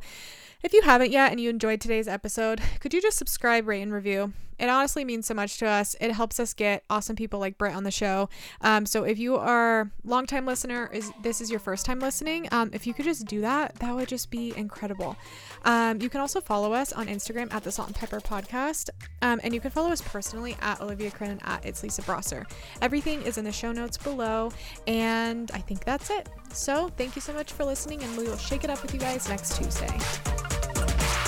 If 0.63 0.71
you 0.71 0.81
haven't 0.83 1.11
yet 1.11 1.29
and 1.31 1.41
you 1.41 1.49
enjoyed 1.49 1.81
today's 1.81 2.07
episode, 2.07 2.61
could 2.79 2.93
you 2.93 3.01
just 3.01 3.17
subscribe, 3.17 3.67
rate, 3.67 3.81
and 3.81 3.91
review? 3.91 4.31
It 4.59 4.69
honestly 4.69 5.03
means 5.03 5.27
so 5.27 5.33
much 5.33 5.57
to 5.57 5.67
us. 5.67 5.93
It 5.99 6.11
helps 6.11 6.39
us 6.39 6.53
get 6.53 6.85
awesome 6.89 7.17
people 7.17 7.37
like 7.37 7.57
Britt 7.57 7.75
on 7.75 7.83
the 7.83 7.91
show. 7.91 8.29
Um, 8.61 8.85
so 8.85 9.03
if 9.03 9.19
you 9.19 9.35
are 9.35 9.91
longtime 10.05 10.45
listener, 10.45 10.89
is 10.93 11.11
this 11.21 11.41
is 11.41 11.51
your 11.51 11.59
first 11.59 11.85
time 11.85 11.99
listening? 11.99 12.47
Um, 12.53 12.69
if 12.71 12.87
you 12.87 12.93
could 12.93 13.03
just 13.03 13.25
do 13.25 13.41
that, 13.41 13.75
that 13.75 13.93
would 13.93 14.07
just 14.07 14.31
be 14.31 14.53
incredible. 14.55 15.17
Um, 15.65 15.99
you 15.99 16.09
can 16.09 16.21
also 16.21 16.39
follow 16.39 16.71
us 16.71 16.93
on 16.93 17.07
Instagram 17.07 17.53
at 17.53 17.63
the 17.63 17.71
Salt 17.73 17.89
and 17.89 17.95
Pepper 17.95 18.21
Podcast, 18.21 18.89
um, 19.21 19.41
and 19.43 19.53
you 19.53 19.59
can 19.59 19.69
follow 19.71 19.89
us 19.89 20.01
personally 20.01 20.55
at 20.61 20.79
Olivia 20.79 21.11
Crin 21.11 21.39
at 21.43 21.65
It's 21.65 21.83
Lisa 21.83 22.03
Brosser. 22.03 22.45
Everything 22.81 23.21
is 23.23 23.37
in 23.37 23.43
the 23.43 23.51
show 23.51 23.73
notes 23.73 23.97
below, 23.97 24.49
and 24.87 25.51
I 25.53 25.59
think 25.59 25.83
that's 25.83 26.09
it. 26.09 26.29
So 26.53 26.87
thank 26.95 27.17
you 27.17 27.21
so 27.21 27.33
much 27.33 27.51
for 27.51 27.65
listening, 27.65 28.01
and 28.01 28.17
we 28.17 28.25
will 28.25 28.37
shake 28.37 28.63
it 28.63 28.69
up 28.69 28.81
with 28.81 28.93
you 28.93 28.99
guys 28.99 29.27
next 29.27 29.57
Tuesday. 29.57 30.52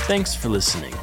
Thanks 0.05 0.35
for 0.35 0.49
listening. 0.49 0.93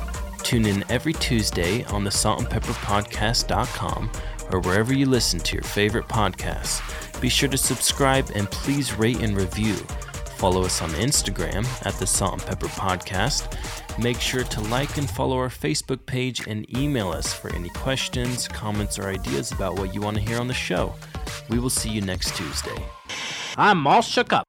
Tune 0.45 0.65
in 0.65 0.85
every 0.89 1.13
Tuesday 1.15 1.83
on 1.87 2.05
the 2.05 2.11
saltandpepperpodcast.com 2.11 4.13
or 4.53 4.61
wherever 4.61 4.95
you 4.95 5.07
listen 5.07 5.41
to 5.41 5.57
your 5.57 5.65
favorite 5.65 6.07
podcasts. 6.07 7.21
Be 7.21 7.29
sure 7.29 7.49
to 7.49 7.59
subscribe 7.59 8.31
and 8.37 8.49
please 8.49 8.97
rate 8.97 9.21
and 9.21 9.37
review. 9.37 9.75
Follow 10.37 10.63
us 10.63 10.81
on 10.81 10.91
Instagram 10.91 11.67
at 11.85 11.95
the 11.95 12.07
Salt 12.07 12.35
and 12.35 12.43
Pepper 12.43 12.69
Podcast. 12.69 13.59
Make 14.01 14.21
sure 14.21 14.45
to 14.45 14.61
like 14.61 14.97
and 14.97 15.11
follow 15.11 15.37
our 15.37 15.49
Facebook 15.49 16.07
page 16.07 16.47
and 16.47 16.65
email 16.79 17.11
us 17.11 17.35
for 17.35 17.53
any 17.57 17.71
questions, 17.71 18.47
comments, 18.47 19.01
or 19.01 19.09
ideas 19.09 19.51
about 19.51 19.81
what 19.81 19.93
you 19.93 20.01
want 20.01 20.17
to 20.17 20.23
hear 20.23 20.39
on 20.39 20.47
the 20.47 20.55
show. 20.55 20.95
We 21.49 21.59
will 21.59 21.71
see 21.71 21.91
you 21.91 22.03
next 22.03 22.37
Tuesday. 22.37 22.87
I'm 23.57 23.85
all 23.85 24.03
shook 24.03 24.33
up. 24.33 24.47